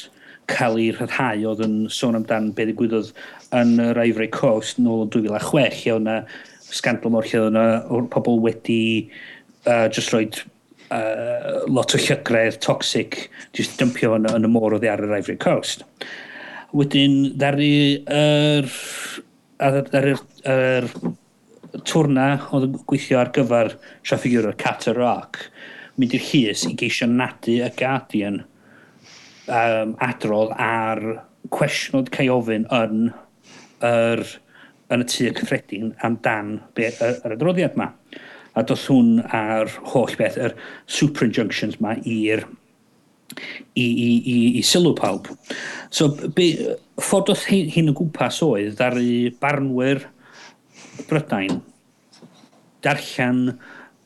cael 0.51 0.79
ei 0.81 0.91
rhyddhau 0.91 1.47
oedd 1.53 1.63
yn 1.69 1.79
sôn 1.93 2.19
amdan 2.19 2.51
be 2.57 2.67
ddigwyddodd 2.67 3.13
yn 3.55 3.75
yr 3.85 4.03
Ivory 4.03 4.29
Coast 4.33 4.81
nôl 4.83 5.05
yn 5.05 5.13
2006 5.15 5.83
lle 5.85 5.97
yna 6.01 6.19
scandal 6.69 7.15
mor 7.15 7.27
lle 7.31 7.45
o'na 7.47 7.65
pobl 8.11 8.41
wedi 8.43 8.81
uh, 9.65 9.87
just 9.87 10.11
roed 10.11 10.41
uh, 10.91 11.63
lot 11.71 11.95
o 11.95 12.01
llygredd 12.01 12.59
toxic 12.65 13.29
just 13.55 13.79
dympio 13.79 14.17
yn, 14.17 14.27
yn 14.35 14.49
y 14.49 14.51
môr 14.51 14.75
oedd 14.75 14.89
ar 14.89 15.07
yr 15.07 15.21
Ivory 15.21 15.39
Coast. 15.39 15.87
Wedyn, 16.75 17.17
ddari 17.39 17.73
yr... 18.05 18.69
er, 19.59 19.81
er, 19.97 20.13
er, 20.45 20.91
twrna 21.85 22.27
oedd 22.53 22.67
yn 22.67 22.77
gweithio 22.89 23.19
ar 23.21 23.31
gyfer 23.35 23.73
siaffi 24.07 24.31
gyda'r 24.33 24.57
Cat 24.59 24.87
Rock 24.97 25.43
mynd 25.99 26.15
i'r 26.15 26.25
llys 26.31 26.65
i 26.69 26.75
geisio 26.79 27.07
nadu 27.11 27.59
y 27.65 27.69
Guardian 27.77 28.39
um, 29.49 29.95
adrodd 30.05 30.53
ar 30.55 31.01
cwestiwn 31.53 32.01
oedd 32.01 32.11
cael 32.15 32.33
ofyn 32.35 32.65
yn, 32.75 33.09
yr, 33.85 34.23
yn 34.93 35.05
y 35.05 35.09
tu 35.11 35.29
cyffredin 35.39 35.93
amdan 36.05 36.57
be, 36.77 36.89
yr, 36.91 37.19
yr 37.25 37.35
adroddiad 37.35 37.77
yma. 37.77 37.91
A 38.57 38.63
doth 38.65 38.87
hwn 38.89 39.19
ar 39.35 39.69
holl 39.91 40.15
beth, 40.19 40.39
yr 40.41 40.55
super 40.89 41.27
injunctions 41.27 41.77
yma 41.79 41.95
i'r 42.01 42.45
i, 43.73 43.85
i, 43.85 44.11
i, 44.19 44.37
i 44.59 44.63
sylw 44.65 44.93
pawb. 44.97 45.29
So, 45.93 46.11
be, 46.35 46.51
ffordd 47.01 47.33
oedd 47.33 47.47
hyn, 47.49 47.89
yn 47.89 47.97
gwmpas 47.97 48.41
oedd 48.45 48.77
ddaru 48.79 49.33
barnwyr 49.41 50.05
Brydain 51.09 51.61
darllen 52.83 53.59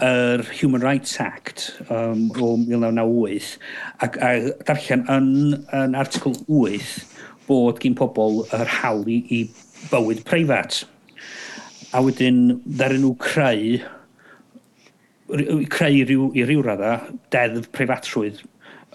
yr 0.03 0.43
Human 0.59 0.81
Rights 0.81 1.19
Act 1.21 1.71
um, 1.89 2.29
o 2.41 2.53
1998 2.57 3.57
ac 4.05 4.17
a, 4.17 4.31
darllen 4.67 5.05
yn, 5.13 5.27
yn 5.77 5.97
article 5.97 6.33
8 6.47 7.03
bod 7.47 7.81
gen 7.83 7.97
pobl 7.99 8.41
yr 8.55 8.69
hawl 8.79 9.05
i, 9.11 9.19
i 9.29 9.43
bywyd 9.91 10.23
preifat. 10.27 10.83
A 11.93 12.01
wedyn 12.01 12.57
ddaru 12.65 13.01
nhw 13.01 13.13
creu 13.21 13.77
creu 15.71 15.95
i 15.97 16.03
ryw, 16.05 16.25
i 16.37 16.43
ryw 16.45 16.63
radda 16.65 16.95
deddf 17.33 17.69
preifatrwydd 17.73 18.41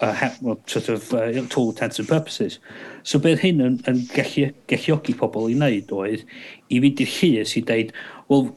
uh, 0.01 0.29
well, 0.41 0.59
sort 0.65 0.89
of 0.89 1.13
uh, 1.13 1.31
tool 1.49 1.71
intents 1.71 1.99
and 1.99 2.07
purposes. 2.07 2.59
So 3.03 3.19
bydd 3.19 3.41
hyn 3.43 3.63
yn, 3.63 3.79
yn 3.89 4.03
gallu, 4.13 4.49
galluogi 4.71 5.15
pobl 5.17 5.49
i 5.49 5.57
wneud 5.57 5.91
oedd 5.95 6.25
i 6.69 6.81
fynd 6.83 7.03
i'r 7.03 7.13
llys 7.15 7.55
i 7.59 7.63
dweud, 7.67 7.93
wel, 8.29 8.47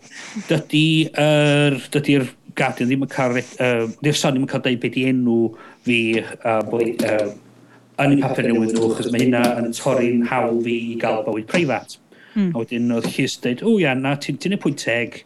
dydy'r 0.51 1.19
er, 1.23 1.81
dydy 1.95 2.19
er 2.21 2.31
Guardian 2.59 2.91
ddim 2.91 3.07
yn 3.07 3.13
cael, 3.13 3.39
uh, 3.41 3.87
dydy'r 4.03 4.19
Sun 4.19 4.37
ddim 4.37 4.47
yn 4.47 4.53
cael 4.53 4.65
dweud 4.67 4.83
beth 4.83 5.01
i 5.01 5.07
enw 5.09 5.39
fi 5.87 5.99
uh, 6.21 6.61
boi, 6.69 6.93
uh, 7.09 7.33
yn 8.03 8.17
y 8.17 8.21
papur 8.23 8.49
newydd 8.49 8.77
nhw, 8.77 8.93
achos 8.93 9.11
mae 9.13 9.25
hynna 9.25 9.43
yn 9.61 9.75
torri'n 9.77 10.25
hawl 10.31 10.63
fi 10.65 10.79
i 10.93 10.97
gael 11.01 11.25
bywyd 11.27 11.49
preifat. 11.51 11.99
Mm. 12.33 12.53
A 12.53 12.63
wedyn 12.63 12.93
oedd 12.97 13.11
Llys 13.13 13.37
dweud, 13.43 13.65
o 13.69 13.77
ia, 13.81 13.93
na, 13.99 14.15
ti'n 14.21 14.41
ti 14.41 14.53
pwynt 14.61 14.85
teg, 14.85 15.23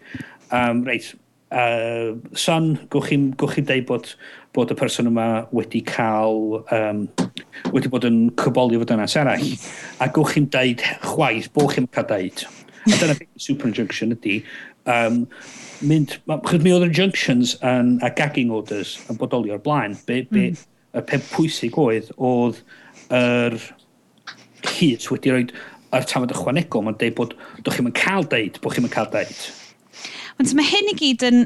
um, 0.54 0.82
reit, 0.86 1.12
uh, 1.54 2.16
son, 2.34 2.72
gwch 2.90 3.10
chi'n 3.10 3.26
chi 3.36 3.64
deud 3.66 3.86
bod, 3.88 4.12
bod 4.56 4.72
y 4.72 4.76
person 4.78 5.10
yma 5.10 5.46
wedi 5.54 5.82
cael, 5.86 6.62
um, 6.74 7.04
wedi 7.74 7.90
bod 7.92 8.06
yn 8.08 8.30
cyboli 8.40 8.80
fod 8.80 8.94
yna 8.96 9.08
arall, 9.22 9.50
a 10.02 10.08
gwch 10.12 10.36
chi'n 10.36 10.48
deud 10.54 10.84
chwaith 11.04 11.50
bod 11.56 11.74
chi'n 11.74 11.90
cael 11.94 12.08
deud. 12.10 12.46
A 12.86 12.94
dyna 12.94 13.18
beth 13.18 13.42
super 13.42 13.70
injunction 13.70 14.14
ydy. 14.14 14.40
Um, 14.86 15.24
mynd, 15.82 16.18
chyd 16.46 16.62
mi 16.62 16.72
oedd 16.74 16.86
injunctions 16.86 17.56
junctions 17.56 17.62
an, 17.66 17.96
a 18.06 18.10
gagging 18.14 18.52
orders 18.54 18.96
yn 19.10 19.18
bodoli 19.18 19.54
o'r 19.54 19.62
blaen, 19.62 19.96
be, 20.06 20.22
be, 20.30 20.50
mm. 20.52 20.66
y 20.96 21.06
pen 21.10 21.24
pwysig 21.32 21.78
oedd, 21.82 22.12
oedd 22.16 22.62
yr 23.14 23.58
hyd 24.76 25.08
wedi 25.12 25.32
rhoi 25.32 25.46
yr 25.96 26.06
tafod 26.06 26.32
ychwanegol, 26.34 26.86
mae'n 26.86 26.98
deud 27.00 27.14
bod 27.18 27.36
dych 27.66 27.78
chi'n 27.78 27.94
cael 27.96 28.26
deud, 28.30 28.60
bod 28.62 28.76
chi'n 28.76 28.90
cael 28.92 29.10
deud. 29.12 29.46
Ond 30.36 30.54
mae 30.56 30.68
hyn 30.68 30.90
i 30.92 30.96
gyd 30.98 31.24
yn, 31.26 31.44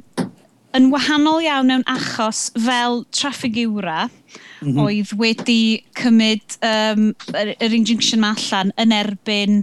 yn 0.77 0.89
wahanol 0.93 1.43
iawn 1.45 1.71
mewn 1.71 1.85
achos 1.91 2.49
fel 2.59 3.05
traffig 3.15 3.59
iwra, 3.63 4.09
mm 4.09 4.71
-hmm. 4.71 4.81
oedd 4.85 5.13
wedi 5.21 5.61
cymryd 5.99 6.59
um, 6.67 7.11
yr, 7.35 7.55
yr 7.59 7.77
injunction 7.77 8.23
ma 8.23 8.35
allan 8.37 8.75
yn 8.83 8.95
erbyn 8.95 9.61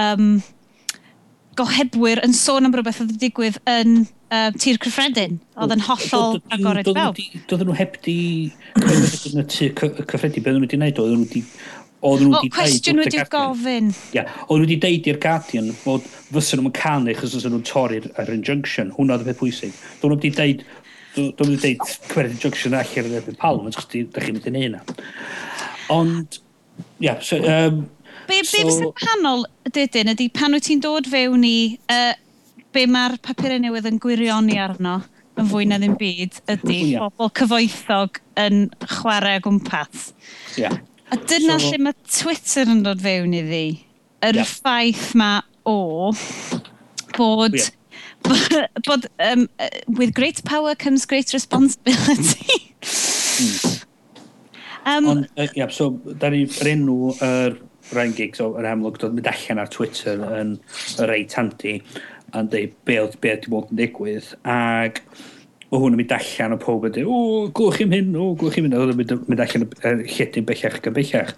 um, 0.00 0.40
gohebwyr 1.58 2.22
yn 2.24 2.34
sôn 2.36 2.66
am 2.66 2.74
rhywbeth 2.74 3.02
oedd 3.02 3.12
wedi 3.12 3.28
digwydd 3.28 3.58
yn 3.70 4.00
uh, 4.34 4.50
tir 4.58 4.78
cyffredin, 4.82 5.38
oedd 5.58 5.74
yn 5.76 5.84
hollol 5.86 6.38
agored 6.54 6.90
fel. 6.90 7.16
Doedden 7.50 7.70
nhw 7.70 7.78
heb 7.78 7.98
di 8.06 8.18
cyfredin 8.78 9.42
y 9.42 9.46
tir 9.50 9.74
cyffredin, 9.78 10.42
beth 10.42 10.54
oedd 10.54 10.60
nhw 10.60 10.66
wedi 10.66 10.78
gwneud, 10.78 11.02
oedd 11.02 11.14
nhw 11.14 11.26
wedi 11.26 11.44
oedd 12.06 12.22
nhw 12.24 12.32
wedi 12.36 12.50
cwestiwn 12.54 13.02
wedi 13.02 13.22
gofyn. 13.32 13.90
Ia, 14.16 14.24
oedd 14.46 14.62
nhw 14.62 14.66
wedi 14.66 14.78
deud 14.84 15.08
i'r 15.10 15.20
Guardian 15.22 15.70
bod 15.84 16.06
fysen 16.30 16.62
nhw'n 16.62 16.76
canu 16.76 17.14
chos 17.18 17.34
fysen 17.36 17.54
nhw'n 17.54 17.66
torri'r 17.68 18.08
yr 18.22 18.32
injunction. 18.34 18.94
Hwna 18.96 19.16
oedd 19.16 19.26
y 19.26 19.30
peth 19.30 19.40
pwysig. 19.42 19.76
Doedden 20.00 20.16
nhw 20.16 20.20
wedi 20.20 20.32
deud, 20.38 20.64
doedden 21.16 21.50
nhw 21.50 21.56
wedi 21.56 21.74
deud 21.76 22.10
cwerth 22.12 22.34
injunction 22.36 22.78
allan 22.80 23.10
yn 23.10 23.18
erbyn 23.20 23.40
palm, 23.40 23.68
chos 23.74 23.88
da 23.90 24.24
chi'n 24.24 24.38
mynd 24.38 24.50
yn 24.50 24.60
hynna. 24.62 24.82
Ond, 25.92 26.40
ia, 27.04 27.18
so... 27.24 27.40
Um, 27.44 27.84
be 28.30 28.42
so, 28.42 28.56
be 28.56 28.74
sy'n 28.78 28.88
wahanol, 28.88 29.46
dydyn, 29.68 30.14
ydy 30.14 30.30
pan 30.32 30.56
wyt 30.56 30.68
ti'n 30.70 30.82
dod 30.84 31.08
fewn 31.10 31.44
i 31.44 31.56
uh, 31.92 32.12
be 32.72 32.86
mae'r 32.88 33.18
papurau 33.24 33.60
newydd 33.60 33.88
yn 33.90 33.98
gwirioni 34.02 34.58
arno 34.62 35.00
yn 35.40 35.48
fwy 35.50 35.66
na 35.68 35.78
ddim 35.80 35.96
byd 35.98 36.38
ydy 36.52 36.78
yeah. 36.92 37.08
bobl 37.08 37.30
cyfoethog 37.38 38.20
yn 38.40 38.68
chwarae 38.84 39.40
gwmpas. 39.44 40.10
Yeah. 40.58 40.78
A 41.10 41.18
dyna 41.18 41.58
so, 41.58 41.70
lle 41.70 41.80
mae 41.82 41.96
Twitter 42.06 42.70
yn 42.70 42.84
dod 42.86 43.02
fewn 43.02 43.34
i 43.34 43.42
fi. 43.46 43.64
Yr 44.26 44.40
yeah. 44.40 44.48
ffaith 44.48 45.12
ma 45.18 45.34
o 45.68 46.12
bod... 47.16 47.58
Yeah. 47.58 47.76
bod 48.86 49.06
um, 49.18 49.46
with 49.88 50.12
great 50.14 50.44
power 50.44 50.74
comes 50.74 51.06
great 51.06 51.32
responsibility. 51.32 52.60
mm. 52.84 53.84
um, 54.84 55.06
Ond, 55.08 55.28
uh, 55.38 55.46
yeah, 55.56 55.72
so, 55.72 55.94
da 56.20 56.28
ni'r 56.28 56.68
enw 56.68 56.98
yr 57.16 57.24
er, 57.30 57.56
Ryan 57.90 58.12
gigs 58.14 58.42
o'r 58.44 58.68
amlwg 58.70 59.00
dod 59.02 59.16
mynd 59.16 59.26
allan 59.32 59.62
ar 59.64 59.70
Twitter 59.72 60.20
yn 60.36 60.52
reit 61.10 61.32
handy 61.34 61.80
a'n 62.36 62.50
dweud 62.50 62.74
be 62.86 62.98
oedd 63.02 63.16
be, 63.20 63.32
wedi 63.34 63.50
bod 63.50 63.72
yn 63.72 63.80
digwydd 63.80 64.28
ac 64.46 65.00
o 65.70 65.78
hwn 65.78 65.94
yn 65.94 66.00
mynd 66.02 66.14
allan 66.16 66.56
o 66.56 66.60
pob 66.60 66.86
ydy, 66.88 67.04
o, 67.06 67.48
glwch 67.54 67.78
chi'n 67.78 67.94
hyn, 67.94 68.14
o, 68.18 68.32
glwch 68.38 68.56
chi'n 68.56 68.66
hyn, 68.66 68.78
oedd 68.78 68.94
yn 68.94 69.22
mynd 69.28 69.42
allan 69.44 69.66
y 69.66 69.92
lledyn 70.16 70.48
bellach 70.48 70.80
gan 70.82 70.96
bellach. 70.96 71.36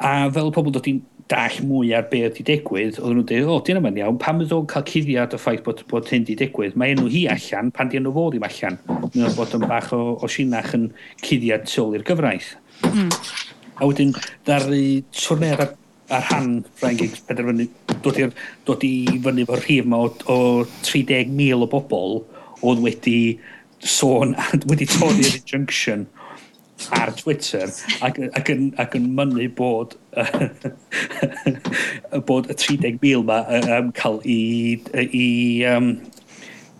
A 0.00 0.12
fel 0.32 0.52
pobl 0.54 0.72
dod 0.74 0.86
i'n 0.88 1.00
dall 1.30 1.58
mwy 1.66 1.92
ar 1.94 2.06
be 2.10 2.22
ydi 2.26 2.44
digwydd, 2.46 2.98
oedd 2.98 3.14
nhw'n 3.14 3.26
dweud, 3.26 3.50
o, 3.50 3.58
dyn 3.66 3.80
yma'n 3.80 3.98
iawn, 4.00 4.18
pam 4.22 4.40
ydw 4.44 4.62
cael 4.70 4.86
cuddiad 4.86 5.34
o 5.34 5.40
ffaith 5.40 5.62
bod, 5.66 5.82
bod 5.90 6.08
hyn 6.10 6.24
di 6.26 6.36
digwydd, 6.38 6.78
mae 6.78 6.94
enw 6.94 7.10
hi 7.10 7.26
allan, 7.30 7.70
pan 7.74 7.90
di 7.90 8.00
enw 8.00 8.14
fod 8.14 8.34
ddim 8.34 8.46
allan, 8.48 8.78
mae'n 8.88 9.36
bod 9.36 9.54
yn 9.58 9.66
bach 9.70 9.92
o, 9.94 10.00
o 10.18 10.30
sinach 10.30 10.74
yn 10.78 10.88
cuddiad 11.26 11.68
twl 11.70 11.94
i'r 11.98 12.06
gyfraith. 12.06 12.54
Mm. 12.88 13.12
A 13.80 13.86
wedyn, 13.86 14.14
ddaru 14.46 14.82
twrnedd 15.14 15.62
ar, 15.66 15.76
ar 16.18 16.26
han 16.32 16.50
Ryan 16.82 16.98
Giggs 16.98 17.22
penderfynu, 17.28 17.68
dod, 18.02 18.20
dod 18.66 18.86
i 18.86 18.94
fyny 19.22 19.46
fo'r 19.48 19.62
rhif 19.66 19.86
yma 19.86 20.04
o, 20.06 20.10
o 20.34 20.38
30,000 20.86 21.66
o 21.66 21.70
bobl, 21.70 22.20
oedd 22.66 22.82
wedi 22.84 23.20
sôn, 23.80 24.36
wedi 24.70 24.88
torri'r 24.90 25.36
injunction 25.40 26.08
ar 26.96 27.10
Twitter 27.12 27.68
ac, 28.00 28.16
ac, 28.32 28.48
yn, 28.48 28.70
ac 28.80 28.94
yn 28.96 29.10
mynnu 29.16 29.50
bod 29.56 29.98
bod 32.28 32.48
y 32.48 32.56
30,000 32.56 33.26
ma 33.28 33.42
um, 33.58 33.90
cael 33.96 34.16
i, 34.24 34.80
i, 34.96 35.26
um, 35.68 35.92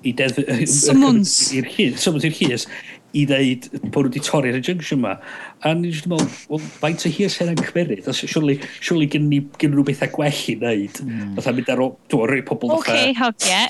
i 0.00 0.14
dedd... 0.16 0.40
Symons. 0.72 1.34
I'r 1.56 1.68
hys, 1.68 2.00
symons 2.00 2.24
i'r 2.24 2.38
hys, 2.38 2.64
i 3.16 3.24
ddeud 3.26 3.68
bod 3.90 4.08
wedi 4.08 4.22
torri'r 4.24 4.58
injunction 4.58 5.02
ma. 5.04 5.16
A 5.60 5.72
ni'n 5.76 5.92
just 5.92 6.08
meddwl, 6.10 6.28
well, 6.50 6.66
faint 6.80 7.04
o 7.06 7.12
hys 7.12 7.36
hynna'n 7.40 7.60
cymeryd? 7.60 8.08
Os 8.10 8.22
surely, 8.24 8.58
surely 8.80 9.08
gen 9.10 9.28
ni, 9.30 9.42
gen 9.60 9.74
nhw 9.74 9.84
bethau 9.86 10.10
gwell 10.14 10.42
i 10.52 10.56
wneud. 10.60 11.00
Mm. 11.04 11.32
Fytha 11.38 11.54
mynd 11.56 11.72
ar 11.74 11.84
o, 11.84 11.88
dwi'n 12.12 12.30
rhoi 12.30 12.44
pobl... 12.46 12.74
ok, 12.78 12.92
hogia. 13.20 13.64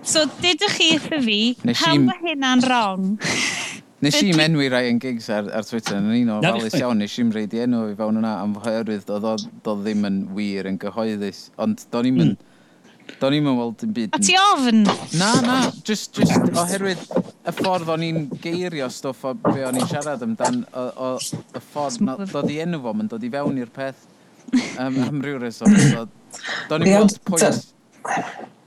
So, 0.00 0.24
dydych 0.40 0.76
chi 0.78 0.90
wrtho 0.96 1.20
fi, 1.22 1.40
pam 1.62 2.08
mae 2.08 2.20
hynna'n 2.24 2.64
wrong? 2.64 3.18
Nes 4.02 4.16
i 4.18 4.32
menwi 4.34 4.66
rai 4.72 4.88
yn 4.90 4.98
gigs 5.02 5.28
ar, 5.30 5.46
ar 5.54 5.66
Twitter 5.66 6.00
yn 6.00 6.08
un 6.10 6.30
o 6.34 6.38
falus 6.42 6.74
iawn, 6.74 6.98
nes 6.98 7.12
i'n 7.22 7.28
reid 7.34 7.52
i 7.54 7.60
enw 7.62 7.84
i 7.92 7.98
fewn 7.98 8.18
yna 8.18 8.32
am 8.42 8.56
oherwydd 8.58 9.04
doedd 9.06 9.28
o 9.28 9.74
ddim 9.78 10.08
yn 10.08 10.16
wir 10.34 10.66
yn 10.70 10.80
gyhoeddus, 10.82 11.44
ond 11.62 11.84
do'n 11.92 12.08
i'n 12.10 12.18
mynd... 12.18 12.40
Hmm. 12.40 12.48
Do'n 13.20 13.34
i'n 13.36 13.46
yn 13.50 13.56
weld 13.58 13.82
yn 13.86 13.92
byd... 13.94 14.16
A 14.16 14.20
ti 14.22 14.34
ofn? 14.38 14.82
Na, 15.18 15.28
na, 15.44 15.56
just, 15.86 16.18
just 16.18 16.34
oherwydd 16.50 17.02
y 17.12 17.54
ffordd 17.54 17.90
o'n 17.94 18.04
i'n 18.06 18.20
geirio 18.42 18.88
stwff 18.94 19.26
o 19.28 19.34
be 19.42 19.62
o'n 19.68 19.78
i'n 19.78 19.88
siarad 19.90 20.22
amdan, 20.26 20.62
o, 20.70 20.84
o, 20.94 21.12
y 21.42 21.62
ffordd 21.70 22.02
na, 22.06 22.16
dod 22.30 22.50
i 22.50 22.58
enw 22.64 22.82
fo, 22.82 22.94
mae'n 22.96 23.10
dod 23.12 23.26
i 23.26 23.30
fewn 23.30 23.58
i'r 23.62 23.72
peth 23.74 24.06
um, 24.78 24.98
am 25.06 25.22
ryw 25.22 25.38
reswm. 25.42 25.78
So, 25.92 26.06
do'n 26.70 26.86
i'n 26.86 26.92
Ie, 26.92 26.98
ond 27.02 27.18
weld 27.18 27.22
pwynt... 27.28 27.72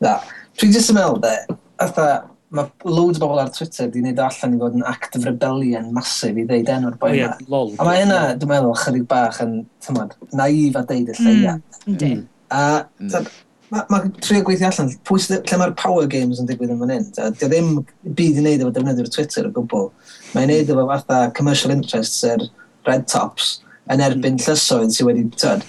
Na. 0.04 0.18
Dwi'n 0.56 0.74
jyst 0.76 0.91
yn 0.93 0.97
meddwl, 0.97 1.20
de, 1.24 1.60
atha, 1.84 2.10
mae 2.56 2.70
loads 2.88 3.20
o 3.20 3.26
bobl 3.26 3.41
ar 3.41 3.49
Twitter 3.53 3.89
di 3.91 4.01
wneud 4.03 4.20
allan 4.24 4.53
i 4.56 4.60
fod 4.62 4.76
yn 4.78 4.86
act 4.88 5.18
of 5.18 5.26
rebellion 5.28 5.89
masif 5.95 6.38
i 6.39 6.45
ddeud 6.47 6.70
enw'r 6.72 6.99
boi 7.01 7.16
yma. 7.18 7.34
Oh, 7.49 7.66
yeah, 7.68 7.82
a 7.82 7.88
mae 7.88 8.03
hynna, 8.03 8.20
dwi'n 8.39 8.51
meddwl, 8.53 8.78
chydig 8.80 9.08
bach 9.12 9.41
yn, 9.43 9.58
tymod, 9.84 10.14
naif 10.39 10.78
a 10.80 10.86
deud 10.91 11.12
y 11.12 11.18
lleia. 11.18 11.58
Mm. 11.84 11.97
Mm. 11.97 12.22
A, 12.56 12.62
mm. 13.01 13.28
mae 13.74 13.89
ma, 13.91 14.01
trio 14.24 14.45
gweithio 14.47 14.70
allan, 14.70 14.93
pwy 15.10 15.26
lle 15.26 15.60
mae'r 15.60 15.76
power 15.82 16.08
games 16.12 16.39
yn 16.39 16.47
digwydd 16.47 16.72
yn 16.76 16.80
fan 16.86 16.95
hyn. 16.95 17.12
Dio 17.41 17.51
ddim 17.51 17.74
byd 18.06 18.39
i 18.39 18.45
wneud 18.45 18.64
efo 18.64 18.72
defnyddio'r 18.78 19.12
Twitter 19.18 19.49
o 19.49 19.53
gwbl. 19.60 19.91
Mae'n 20.38 20.53
wneud 20.53 20.72
efo 20.72 20.88
fatha 20.93 21.22
commercial 21.36 21.76
interests 21.76 22.24
er 22.32 22.47
red 22.88 23.10
tops 23.12 23.58
yn 23.94 24.02
erbyn 24.02 24.40
llysoedd 24.42 24.94
sydd 24.96 25.08
wedi, 25.10 25.26
tyd. 25.38 25.66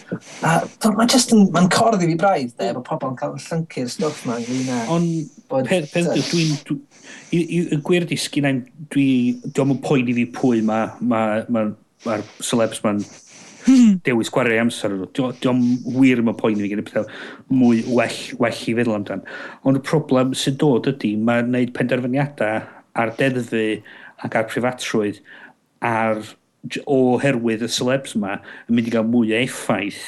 A 0.47 0.55
mae'n 0.87 1.11
just 1.13 1.35
yn, 1.37 1.47
mae'n 1.55 1.69
cordd 1.73 2.05
i 2.05 2.11
fi 2.13 2.17
braidd, 2.21 2.55
de, 2.57 2.71
bod 2.77 2.87
pobl 2.89 3.13
yn 3.13 3.19
cael 3.21 3.37
llyncu'r 3.37 3.91
stwff 3.93 4.25
ma. 4.29 4.39
Ond, 4.93 5.29
peth 5.69 5.93
dwi'n, 6.31 6.81
y 7.37 7.81
gwir 7.85 8.09
disgyn, 8.09 8.25
sgyn 8.27 8.51
i'm, 8.51 8.63
dwi, 8.93 9.09
dwi'n 9.57 9.77
poen 9.85 10.11
i 10.11 10.17
fi 10.17 10.27
pwy 10.37 10.65
mae'r 10.67 10.97
ma, 11.01 11.23
ma, 11.53 11.67
ma, 12.07 12.19
celebs 12.45 12.83
ma'n 12.87 13.03
hmm. 13.67 13.99
dewis 14.07 14.31
gwario 14.33 14.63
amser 14.63 14.95
nhw. 14.95 15.11
Diolch 15.17 15.45
wir 15.99 16.23
yma 16.23 16.35
poen 16.39 16.57
i 16.57 16.65
fi 16.65 16.73
gyda 16.73 16.87
pethau 16.87 17.07
mwy 17.53 17.83
well, 17.91 18.19
well 18.41 18.65
i 18.65 18.77
feddwl 18.79 18.97
amdan. 18.97 19.25
Ond 19.67 19.81
y 19.81 19.85
problem 19.85 20.33
sy'n 20.39 20.59
dod 20.63 20.89
ydy, 20.93 21.15
mae'n 21.21 21.51
gwneud 21.51 21.77
penderfyniadau 21.77 22.65
ar 22.97 23.15
deddfu 23.21 23.67
ac 24.25 24.41
ar 24.41 24.49
prifatrwydd 24.49 25.21
ar 25.85 26.23
oherwydd 26.91 27.65
y 27.67 27.71
celebs 27.73 28.17
yma 28.19 28.39
yn 28.67 28.79
mynd 28.79 28.91
i 28.91 28.95
gael 28.95 29.11
mwy 29.11 29.35
o 29.35 29.43
effaith 29.43 30.05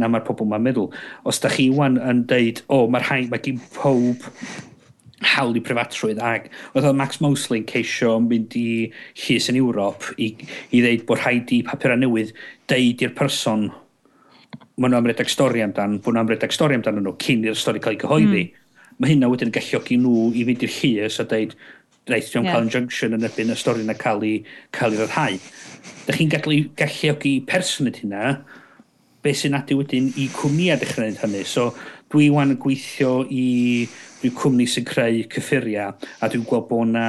na 0.00 0.08
mae'r 0.10 0.24
pobl 0.26 0.46
yma'n 0.48 0.64
meddwl. 0.64 0.90
Os 1.28 1.38
da 1.42 1.50
chi 1.52 1.68
wan 1.74 2.00
yn 2.02 2.24
deud, 2.30 2.64
o, 2.66 2.84
oh, 2.84 2.88
mae'r 2.90 3.06
rhaid, 3.08 3.28
mae 3.30 3.42
gen 3.44 3.60
pob 3.76 4.26
hawl 5.24 5.56
i 5.56 5.62
prefatrwydd 5.64 6.20
ag 6.20 6.50
oedd 6.74 6.90
Max 6.98 7.20
Mosley 7.22 7.62
yn 7.62 7.68
ceisio 7.70 8.16
mynd 8.20 8.56
i 8.58 8.66
llys 9.22 9.46
yn 9.52 9.60
Ewrop 9.60 10.10
i, 10.20 10.34
i 10.74 10.82
ddeud 10.84 11.06
bod 11.08 11.22
rhaid 11.22 11.52
i 11.54 11.62
papurau 11.64 12.00
newydd 12.00 12.34
deud 12.70 13.04
i'r 13.06 13.14
person 13.16 13.70
maen 14.74 14.90
nhw 14.90 14.98
am 14.98 15.08
redag 15.08 15.30
stori 15.30 15.62
amdan, 15.62 16.00
bod 16.02 16.16
nhw 16.16 16.24
am 16.24 16.30
redag 16.32 16.52
stori 16.54 16.76
amdan 16.76 16.98
nhw 16.98 17.14
cyn 17.22 17.46
i'r 17.46 17.58
stori 17.58 17.82
cael 17.82 17.94
ei 17.94 18.00
gyhoeddi. 18.02 18.44
Mm. 18.48 18.60
Mae 18.98 19.12
hynna 19.12 19.30
wedyn 19.30 19.50
yn 19.50 19.54
galluogi 19.54 19.98
nhw 20.02 20.28
i 20.34 20.42
fynd 20.48 20.66
i'r 20.66 20.74
llys 20.80 21.20
a 21.22 21.26
deud, 21.30 21.54
reit, 22.10 22.28
ti'n 22.28 22.44
yeah. 22.44 22.52
cael 22.52 22.66
injunction 22.66 23.16
yn 23.16 23.24
ebyn 23.28 23.52
y 23.54 23.56
stori 23.58 23.84
yna 23.84 23.96
cael 23.96 24.24
ei, 24.26 24.42
cael 24.76 24.96
ei 24.96 25.08
rhai. 25.08 25.38
Da 26.04 26.16
chi'n 26.16 26.32
gallu 26.32 26.60
galluogi 26.78 27.38
person 27.48 27.88
ydy 27.88 28.04
hynna, 28.04 28.36
be 29.24 29.32
sy'n 29.32 29.56
adu 29.56 29.78
wedyn 29.80 30.10
i 30.20 30.28
cwmnïau 30.34 30.80
dechrau 30.80 31.06
gwneud 31.06 31.22
hynny. 31.22 31.44
So, 31.48 31.70
dwi 32.12 32.28
wan 32.34 32.52
yn 32.54 32.60
gweithio 32.60 33.22
i 33.32 33.46
dwi 34.20 34.32
cwmni 34.36 34.68
sy'n 34.68 34.86
creu 34.88 35.24
cyffuriau, 35.32 35.96
a 35.96 36.30
dwi'n 36.30 36.44
gweld 36.48 36.68
bod 36.70 36.92
na 36.92 37.08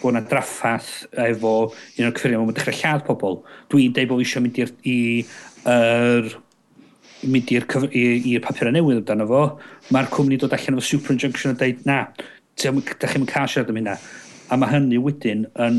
bod 0.00 0.14
na 0.16 0.22
draffath 0.24 1.04
efo 1.20 1.54
un 1.68 2.06
o'r 2.06 2.14
cyffuriau 2.16 2.44
mae'n 2.44 2.56
dechrau 2.56 2.78
lladd 2.78 3.04
pobl. 3.08 3.40
Dwi'n 3.72 3.96
deud 3.96 4.12
bod 4.12 4.22
eisiau 4.24 4.44
mynd 4.44 4.60
i'r 4.62 4.70
i, 4.88 4.98
er, 5.68 6.30
mynd 7.28 7.52
i'r 7.52 7.66
papurau 8.46 8.72
newydd 8.72 9.02
amdano 9.02 9.26
fo, 9.28 9.42
mae'r 9.92 10.08
cwmni 10.14 10.38
dod 10.40 10.54
allan 10.56 10.78
efo 10.78 10.86
super 10.86 11.16
injunction 11.16 11.52
a 11.52 11.58
dweud 11.60 11.82
na, 11.88 12.04
da 12.64 13.12
chi'n 13.12 13.28
cael 13.28 13.50
siarad 13.50 13.72
am 13.72 13.80
hynna. 13.80 13.98
A 14.50 14.58
mae 14.58 14.72
hynny 14.72 14.98
wedyn 15.02 15.46
yn, 15.62 15.78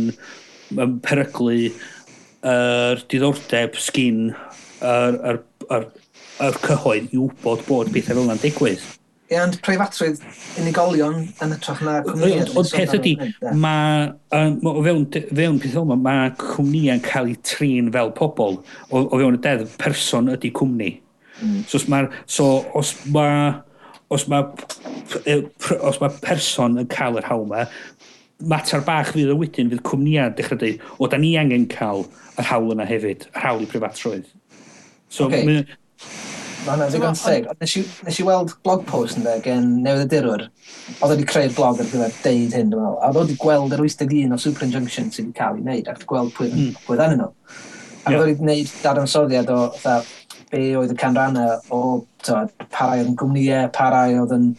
yn 0.77 0.95
peryglu 1.05 1.57
yr 2.47 3.03
diddordeb 3.11 3.77
sgin 3.77 4.31
yr, 4.31 5.19
yr, 5.19 5.43
yr, 5.69 5.85
yr 6.41 6.57
cyhoedd 6.65 7.13
i 7.13 7.19
wybod 7.21 7.67
bod 7.67 7.91
bethau 7.93 8.17
fel 8.17 8.25
yna'n 8.25 8.41
digwydd. 8.41 8.89
Ie, 9.31 9.37
ond 9.39 9.55
preifatrwydd 9.63 10.19
unigolion 10.59 11.21
yn 11.23 11.53
ytrach 11.55 11.79
na 11.87 11.99
cwmnïau. 12.03 12.49
Ond 12.59 12.71
peth 12.75 12.97
ydy, 12.97 13.13
mae 13.63 14.09
o 14.67 14.81
fewn, 14.83 15.05
fewn 15.29 15.59
peth 15.63 15.77
yma, 15.79 15.95
mae 15.95 16.33
cwmnïau'n 16.41 17.03
cael 17.05 17.31
eu 17.31 17.39
trin 17.47 17.87
fel 17.93 18.11
pobl. 18.17 18.59
O, 18.89 19.05
o 19.05 19.21
fewn 19.21 19.37
y 19.37 19.41
dedd, 19.45 19.63
person 19.79 20.27
ydy 20.33 20.51
cwmni. 20.57 20.97
Mm. 21.39 21.61
So, 21.63 21.79
os 21.79 21.87
mae, 21.87 22.09
so, 22.27 22.49
os 22.75 22.91
mae 23.13 23.53
os 24.11 24.27
mae 24.29 24.43
os 25.89 25.99
mae 26.01 26.21
person 26.23 26.79
yn 26.81 26.89
cael 26.91 27.19
yr 27.19 27.27
hawl 27.29 27.45
yma, 27.47 27.65
mater 28.51 28.83
bach 28.85 29.13
fydd 29.15 29.31
y 29.33 29.37
wedyn 29.37 29.71
fydd 29.71 29.83
cwmnïau 29.87 30.33
dechrau 30.37 30.59
dweud, 30.59 30.83
o, 30.97 31.07
da 31.11 31.19
ni 31.21 31.35
angen 31.39 31.67
cael 31.71 32.05
yr 32.39 32.49
hawl 32.49 32.73
yna 32.75 32.87
hefyd, 32.89 33.27
yr 33.31 33.45
hawl 33.45 33.63
i 33.63 33.69
prifatroedd. 33.71 34.27
So, 35.11 35.27
okay. 35.27 35.45
mae... 35.47 35.65
Mae 36.61 36.75
hwnna'n 36.75 36.91
ddigon 36.93 37.15
teg. 37.17 37.47
Nes, 37.57 37.71
nes 38.05 38.17
i 38.21 38.23
weld 38.27 38.51
blog 38.61 38.83
post 38.85 39.17
ynddo 39.17 39.33
gen 39.41 39.69
newydd 39.81 40.03
y 40.03 40.09
dirwr. 40.11 40.43
Oedd 40.99 41.15
wedi 41.15 41.25
creu'r 41.29 41.55
blog 41.57 41.81
ar 41.81 41.87
gyfer 41.89 42.13
deud 42.21 42.53
hyn, 42.53 42.69
dwi'n 42.69 42.83
meddwl. 42.83 42.99
A 43.01 43.09
oedd 43.09 43.17
wedi 43.23 43.37
gweld 43.41 43.73
yr 43.73 43.81
81 43.81 44.35
o 44.35 44.39
Super 44.43 44.67
Injunction 44.67 45.09
sydd 45.09 45.31
wedi 45.31 45.39
cael 45.39 45.57
ei 45.57 45.63
wneud, 45.65 45.89
ac 45.89 45.97
wedi 45.97 46.09
gweld 46.11 46.35
pwy, 46.37 46.51
mm. 46.51 46.75
pwy 46.85 46.99
ddanyn 46.99 47.23
nhw. 47.23 47.31
A 47.31 48.13
yeah. 48.13 48.19
oedd 48.19 48.27
wedi 48.27 48.37
gwneud 48.43 48.75
dadansoddiad 48.83 49.49
o, 49.55 49.59
be 50.51 50.63
oedd 50.79 50.93
y 50.93 50.97
canrannau 50.99 51.59
o 51.73 51.81
to, 52.25 52.41
pa 52.73 52.91
oedd 52.95 53.11
yn 53.11 53.17
gwmnïau, 53.19 53.69
parai 53.75 54.17
oedd 54.19 54.33
yn, 54.35 54.49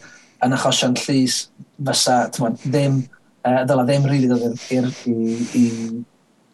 yn 0.45 0.57
achosion 0.57 0.97
llys, 0.99 1.43
fysa 1.83 2.17
ddim, 2.33 3.03
uh, 3.43 3.61
ddyla 3.67 3.85
ddim 3.87 4.09
rili 4.09 4.29
really 4.29 4.41
ddod 4.41 4.65
i'r 4.77 4.89
i, 5.09 5.37
i 5.59 5.65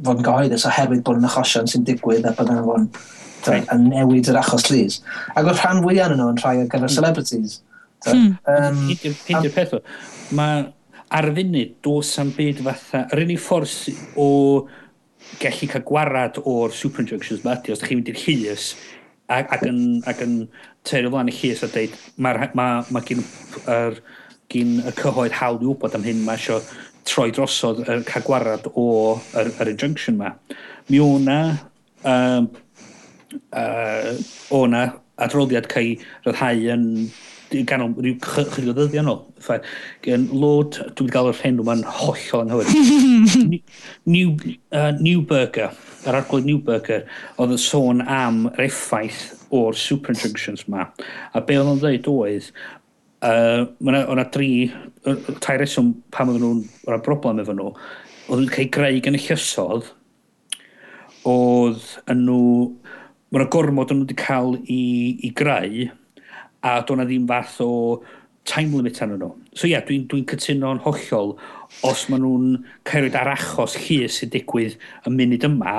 fod 0.05 0.21
yn 0.21 0.27
gyhoeddus 0.27 0.67
oherwydd 0.69 1.05
bod 1.07 1.19
yn 1.19 1.27
achosion 1.29 1.67
sy'n 1.69 1.87
digwydd 1.87 2.27
a 2.27 2.35
bod 2.37 2.51
yn 2.53 2.61
fod 2.67 3.55
yn 3.59 3.87
newid 3.89 4.29
yr 4.31 4.39
achos 4.41 4.67
llys. 4.69 4.99
Ac 5.35 5.47
oedd 5.47 5.61
rhan 5.61 5.83
fwyaf 5.83 6.13
yn 6.13 6.19
nhw 6.19 6.33
yn 6.33 6.41
rhai 6.41 6.57
ar 6.57 6.67
gyfer 6.67 6.87
hmm. 6.87 6.95
celebrities. 6.95 7.61
Hmm. 8.07 8.35
Um, 8.47 8.83
Hyd 8.91 9.07
yw'r 9.39 9.55
peth 9.55 9.75
o. 9.75 9.81
Mae 10.35 10.67
ar 11.15 11.29
y 11.31 11.33
funud 11.39 11.73
dos 11.85 12.11
am 12.21 12.31
byd 12.35 12.61
fatha, 12.67 13.05
yr 13.13 13.23
unig 13.25 13.41
ffordd 13.41 14.15
o 14.19 14.29
gallu 15.39 15.69
cael 15.71 15.85
gwarad 15.87 16.39
o'r 16.47 16.73
superinjunctions 16.75 17.43
ma 17.45 17.57
ydy, 17.57 17.73
os 17.73 17.81
da 17.81 17.89
chi'n 17.89 17.99
mynd 17.99 18.11
i'r 18.13 18.21
llys, 18.23 18.69
ac, 19.29 19.51
ac, 19.55 19.65
yn, 19.69 19.81
ac 20.09 20.21
yn 20.25 20.35
terio 20.87 21.11
flaen 21.13 21.31
y 21.31 21.35
llys 21.35 21.63
a 21.65 21.69
dweud, 21.71 21.97
mae 22.17 22.49
ma, 22.57 22.67
ma 22.93 23.01
gyn, 23.05 23.23
er, 23.69 23.99
gyn 24.49 24.79
y 24.81 24.93
cyhoedd 24.97 25.37
hawl 25.39 25.61
i 25.61 25.69
wybod 25.69 25.97
am 25.97 26.05
hyn, 26.07 26.23
mae 26.25 26.39
eisiau 26.39 26.63
troi 27.09 27.29
drosodd 27.35 27.83
er, 27.87 28.03
cael 28.07 28.25
gwarad 28.25 28.69
o 28.73 28.87
yr, 29.37 29.51
yr 29.61 29.73
injunction 29.73 30.17
yma. 30.17 30.33
Mi 30.89 31.01
o'na, 31.03 31.39
um, 32.09 32.49
uh, 33.53 34.13
o'na 34.55 34.83
adroddiad 35.21 35.69
cael 35.71 35.97
ryddhau 36.25 36.65
yn 36.75 36.85
ganol 37.69 37.93
rhyw 37.97 38.15
chydig 38.23 38.69
o 38.69 38.75
ddyddiau 38.77 39.05
nhw. 39.05 39.59
Gen 40.05 40.27
Lord, 40.31 40.77
dwi'n 40.79 41.07
wedi 41.07 41.13
gael 41.15 41.29
yr 41.31 41.39
henw 41.41 41.65
ma'n 41.67 41.83
hollol 41.99 42.43
anghywir. 42.43 42.69
New, 44.13 44.35
uh, 44.75 44.91
new 44.99 45.23
Burger, 45.25 45.71
yr 46.05 46.19
arglwydd 46.19 46.47
New 46.49 46.61
Burger, 46.65 47.05
oedd 47.37 47.55
yn 47.55 47.61
sôn 47.61 48.03
am 48.05 48.45
yr 48.53 48.67
effaith 48.67 49.23
o'r 49.55 49.77
super 49.77 50.13
injunctions 50.13 50.67
ma. 50.69 50.87
A 51.33 51.41
be 51.41 51.57
oedd 51.57 51.71
o'n 51.73 51.81
dweud 51.81 52.09
oedd, 52.11 52.51
uh, 53.25 53.65
o'na 53.81 54.27
dri, 54.33 54.69
tai 55.43 55.57
reswm 55.59 55.93
pam 56.13 56.31
oedden 56.31 56.45
nhw'n 56.45 56.65
o'na 56.87 57.01
broblem 57.05 57.41
efo 57.43 57.55
nhw, 57.55 57.71
oedd 58.29 58.43
nhw'n 58.43 58.53
cael 58.53 58.73
greu 58.75 59.01
gan 59.05 59.17
y 59.17 59.23
llysodd, 59.25 59.89
oedd 61.29 61.95
yn 62.11 62.25
nhw, 62.27 62.43
mae'n 63.33 63.49
gormod 63.53 63.91
o'n 63.93 64.03
nhw 64.03 64.07
wedi 64.07 64.19
cael 64.21 64.55
i, 64.65 64.83
i 65.25 65.33
greu, 65.35 65.89
a 66.65 66.79
do'na 66.85 67.07
ddim 67.07 67.27
fath 67.29 67.59
o 67.65 67.71
time 68.49 68.75
limit 68.75 69.01
arnyn 69.03 69.19
nhw. 69.21 69.33
So 69.53 69.67
ia, 69.67 69.77
yeah, 69.77 69.87
dwi'n 69.87 70.07
dwi, 70.09 70.23
cytuno'n 70.29 70.81
hollol 70.85 71.35
os 71.87 72.05
maen 72.09 72.23
nhw'n 72.25 72.55
cerwyd 72.89 73.17
ar 73.19 73.33
achos 73.35 73.77
llys 73.85 74.21
sy'n 74.21 74.31
digwydd 74.33 74.79
y 75.05 75.13
munud 75.13 75.45
yma, 75.49 75.75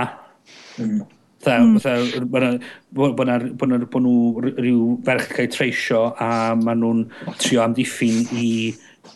mm. 0.78 1.00
Tha, 1.40 1.56
mm. 1.56 1.78
bod 2.92 4.04
nhw 4.04 4.14
rhyw 4.44 4.80
ferch 5.06 5.30
cael 5.32 5.50
treisio 5.54 6.02
a 6.20 6.52
maen 6.60 6.82
nhw'n 6.84 7.04
trio 7.40 7.62
amddiffyn 7.64 8.26
i, 8.36 8.50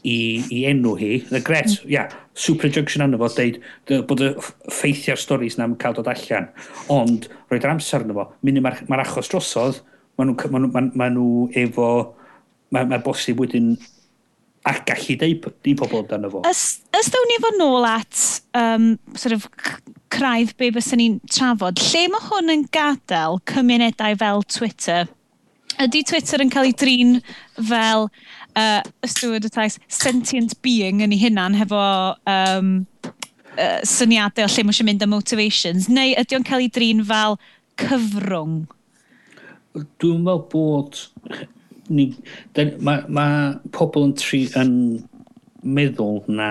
i, 0.00 0.16
i 0.48 0.62
enw 0.70 0.94
hi. 0.96 1.18
The 1.28 1.42
gret, 1.44 1.68
ia, 1.68 1.84
mm. 1.84 1.90
yeah, 1.92 2.20
super 2.34 2.70
injunction 2.70 3.04
anna 3.04 3.20
fo, 3.20 3.28
deud 3.36 3.60
bod 4.08 4.24
y 4.24 4.32
ffeithiau'r 4.40 5.20
storys 5.20 5.58
na'n 5.60 5.76
cael 5.82 5.98
dod 5.98 6.08
allan. 6.10 6.48
Ond 6.92 7.28
roed 7.52 7.60
yr 7.60 7.74
amser 7.74 8.06
anna 8.06 8.16
fo, 8.16 8.30
mynd 8.40 8.64
mae'r 8.64 8.80
ma 8.88 9.02
achos 9.04 9.28
drosodd, 9.28 9.84
maen 10.18 10.30
nhw, 10.30 10.50
ma 10.50 10.60
nhw, 10.62 10.70
ma, 10.74 10.84
ma 11.00 11.10
nhw 11.12 11.48
efo, 11.64 11.88
mae'n 12.74 12.90
ma 12.90 13.00
bosib 13.02 13.42
wedyn 13.42 13.74
a 14.64 14.72
gallu 14.88 15.16
deud 15.20 15.68
i 15.68 15.74
pobl 15.76 16.00
amdano 16.00 16.30
fo. 16.32 16.44
Ys, 16.48 16.62
ys 16.96 17.10
dawn 17.12 17.28
ni 17.28 17.40
fo 17.42 17.50
nôl 17.58 17.88
at 17.88 18.22
um, 18.56 18.94
sort 19.12 19.36
of 19.36 19.48
craidd 20.14 20.54
be 20.60 20.70
bys 20.72 20.92
ni'n 20.96 21.18
trafod, 21.28 21.80
lle 21.90 22.06
mae 22.12 22.28
hwn 22.30 22.54
yn 22.54 22.64
gadael 22.74 23.40
cymunedau 23.50 24.16
fel 24.22 24.44
Twitter? 24.56 25.10
Ydy 25.82 26.04
Twitter 26.06 26.42
yn 26.44 26.52
cael 26.54 26.70
ei 26.70 26.76
drin 26.78 27.16
fel 27.58 28.06
uh, 28.06 28.80
ystwyd 29.04 29.48
y 29.48 29.50
tais 29.52 29.76
sentient 29.90 30.54
being 30.62 31.02
yn 31.04 31.12
ei 31.12 31.20
hunan 31.26 31.58
hefo 31.58 31.82
um, 32.30 32.70
uh, 33.58 33.80
syniadau 33.82 34.46
o 34.46 34.52
lle 34.54 34.64
mae 34.64 34.76
eisiau 34.76 34.88
mynd 34.88 35.04
a 35.04 35.10
motivations, 35.10 35.90
neu 35.90 36.14
ydy 36.22 36.38
o'n 36.38 36.46
cael 36.46 36.64
ei 36.64 36.72
drin 36.72 37.02
fel 37.04 37.36
cyfrwng? 37.82 38.62
Dwi'n 39.74 40.22
meddwl 40.26 40.44
bod... 40.52 41.02
Ni, 41.92 42.06
den, 42.56 42.70
mae, 42.80 43.02
mae 43.12 43.58
pobl 43.76 44.06
yn, 44.08 44.14
tri, 44.16 44.46
yn 44.56 44.70
meddwl 45.64 46.22
na 46.32 46.48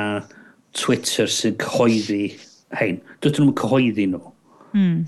Twitter 0.78 1.30
sy'n 1.30 1.56
cyhoeddi 1.62 2.36
hein. 2.78 3.00
Dydyn 3.24 3.48
nhw'n 3.48 3.58
cyhoeddi 3.58 4.06
nhw. 4.12 4.22
Mm. 4.78 5.00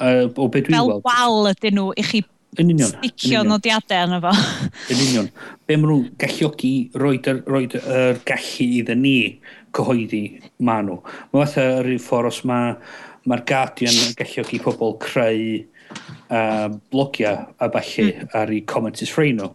Uh, 0.00 0.24
o 0.36 0.48
beth 0.52 0.70
dwi'n 0.70 0.78
weld... 0.78 1.04
Fel 1.04 1.36
wal 1.36 1.52
ydyn 1.52 1.78
nhw 1.80 1.90
i 1.96 2.06
chi 2.06 2.22
Yn 2.56 2.70
union. 2.72 2.88
Sticio 2.88 3.42
nodiadau 3.44 4.06
yna 4.06 4.18
fo. 4.22 4.30
Yn 4.92 5.00
union. 5.04 5.26
Be 5.68 5.76
maen 5.76 5.90
nhw'n 5.90 6.04
galluogi 6.20 6.72
roed 6.96 7.28
yr, 7.28 7.42
roed 7.52 7.76
yr 7.76 8.20
gallu 8.28 8.68
iddyn 8.80 9.02
ni 9.04 9.16
cyhoeddi 9.76 10.22
maen 10.64 10.88
nhw. 10.88 11.00
Mae 11.34 11.42
fatha 11.44 11.82
rhyw 11.84 12.00
ffordd 12.00 12.30
os 12.30 12.40
mae'r 12.48 12.78
ma 13.28 13.40
Guardian 13.50 13.98
yn 14.06 14.16
galluogi 14.16 14.62
pobl 14.64 14.96
creu 15.02 15.58
um, 16.30 16.80
blogiau 16.92 17.46
a 17.58 17.68
falle 17.74 18.06
mm. 18.06 18.32
ar 18.40 18.54
ei 18.54 18.64
comments 18.68 19.04
ffrein 19.10 19.40
nhw. 19.40 19.52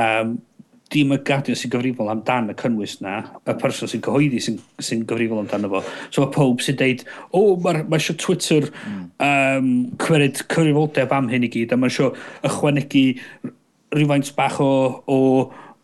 Um, 0.00 0.38
dim 0.90 1.14
y 1.14 1.20
gadion 1.26 1.58
sy'n 1.58 1.70
gyfrifol 1.70 2.10
amdan 2.10 2.50
y 2.50 2.56
cynnwys 2.58 2.96
na, 3.04 3.20
y 3.46 3.54
person 3.60 3.90
sy'n 3.90 4.02
cyhoeddi 4.02 4.40
sy'n 4.42 4.58
sy 4.82 4.98
gyfrifol 5.06 5.42
amdano 5.44 5.70
fo. 5.70 5.82
So 6.10 6.24
mae 6.24 6.34
pob 6.34 6.62
sy'n 6.64 6.78
deud, 6.80 7.04
o, 7.30 7.40
oh, 7.40 7.56
mae 7.62 7.84
ma 7.86 8.00
eisiau 8.00 8.18
Twitter 8.18 8.66
mm. 8.66 9.02
um, 9.26 9.72
cwered 10.02 10.42
cyfrifoldeb 10.42 11.14
am 11.14 11.30
hyn 11.30 11.46
i 11.46 11.52
gyd, 11.52 11.74
a 11.74 11.78
mae 11.78 11.92
eisiau 11.92 12.14
ychwanegu 12.46 13.04
rhywfaint 13.94 14.32
bach 14.38 14.58
o, 14.62 14.70
o 15.10 15.18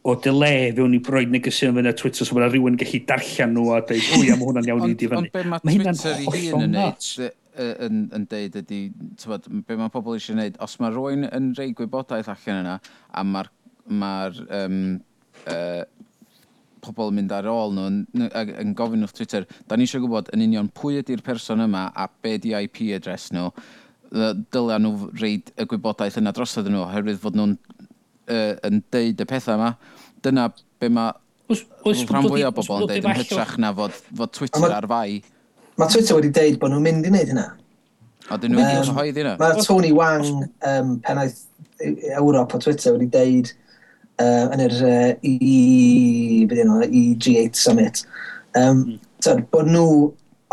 o 0.06 0.12
dyle 0.22 0.50
fewn 0.74 0.92
i 0.94 1.00
broed 1.02 1.32
negesio 1.34 1.72
negeseuon 1.72 1.78
fyna 1.80 1.92
Twitter, 1.98 2.26
so 2.26 2.36
mae 2.36 2.46
rhywun 2.46 2.76
gallu 2.78 3.00
darllen 3.08 3.56
nhw 3.56 3.72
a 3.74 3.80
dweud, 3.88 4.04
o 4.14 4.20
ia, 4.22 4.36
mae 4.38 4.46
hwnna'n 4.46 4.68
iawn 4.70 4.84
i 4.86 4.94
di 5.00 5.08
fyny. 5.10 5.24
Ond 5.24 5.32
be 5.34 5.42
mae 5.50 5.62
Twitter 5.66 6.20
i 6.20 6.44
hun 6.44 6.66
yn 6.66 6.76
neud, 6.76 7.08
yn, 7.58 8.06
yn 8.16 8.26
deud 8.30 8.58
ydy, 8.62 8.80
tywed, 9.20 9.48
be 9.68 9.78
mae 9.78 9.92
pobl 9.92 10.16
eisiau 10.16 10.36
gwneud, 10.36 10.58
os 10.64 10.78
mae 10.82 10.94
rhywun 10.94 11.28
yn 11.30 11.52
rhoi 11.56 11.72
gwybodaeth 11.76 12.30
allan 12.32 12.62
yna, 12.62 12.76
a 13.10 13.24
mae'r 13.26 13.50
ma 13.86 14.12
um, 14.60 14.78
uh, 15.52 15.82
pobl 16.86 17.10
yn 17.10 17.20
mynd 17.20 17.34
ar 17.34 17.48
ôl 17.50 17.74
nhw 17.74 17.88
yn, 17.90 17.98
yn 18.62 18.74
gofyn 18.78 19.02
nhw 19.02 19.10
Twitter, 19.14 19.46
da 19.68 19.78
ni 19.78 19.86
eisiau 19.86 20.04
gwybod 20.04 20.30
yn 20.36 20.44
union 20.46 20.70
pwy 20.76 21.00
ydy'r 21.02 21.24
person 21.26 21.64
yma 21.66 21.88
a 21.94 22.08
be 22.22 22.36
di 22.42 22.54
IP 22.58 22.82
address 22.96 23.32
nhw, 23.34 23.50
dylia 24.54 24.78
nhw 24.82 25.10
reid 25.20 25.52
y 25.58 25.66
gwybodaeth 25.68 26.18
yna 26.20 26.32
drosod 26.36 26.70
nhw, 26.70 26.84
oherwydd 26.86 27.22
fod 27.22 27.38
nhw'n 27.38 27.56
uh, 27.56 28.52
yn 28.66 28.82
deud 28.94 29.22
y 29.22 29.28
pethau 29.28 29.58
yma. 29.58 29.72
Dyna 30.24 30.50
be 30.80 30.90
mae 30.92 31.14
rhan 32.10 32.28
fwy 32.28 32.44
o 32.46 32.52
bobl 32.54 32.84
yn 32.84 32.92
deud 32.92 33.08
yn 33.10 33.18
hytrach 33.20 33.56
na 33.62 33.72
fod, 33.76 33.96
fod 34.18 34.34
Twitter 34.36 34.74
ar 34.74 34.88
fai. 34.90 35.20
Mae 35.76 35.92
Twitter 35.92 36.16
wedi 36.16 36.32
deud 36.32 36.58
bod 36.60 36.72
nhw'n 36.72 36.84
mynd 36.84 37.06
i 37.06 37.12
wneud 37.12 37.30
hynna. 37.32 37.46
A 38.32 38.38
dyn 38.40 38.54
nhw 38.54 38.62
wedi 38.62 38.78
um, 38.78 38.82
oshoedd 38.86 39.18
hynna? 39.20 39.34
Mae 39.40 39.64
Tony 39.66 39.92
Wang, 39.96 40.46
um, 40.64 40.94
pennaeth 41.04 41.42
Ewrop 42.16 42.54
o 42.56 42.60
Twitter, 42.62 42.96
wedi 42.96 43.08
deud 43.12 43.50
uh, 44.22 44.46
yn 44.54 44.62
yr 44.64 44.76
uh, 44.88 45.10
i, 45.20 46.46
no, 46.64 46.80
i 46.86 47.02
G8 47.20 47.60
Summit, 47.60 48.06
um, 48.56 48.80
mm. 48.80 48.94
tyd, 49.24 49.44
bod 49.52 49.68
nhw, 49.68 49.90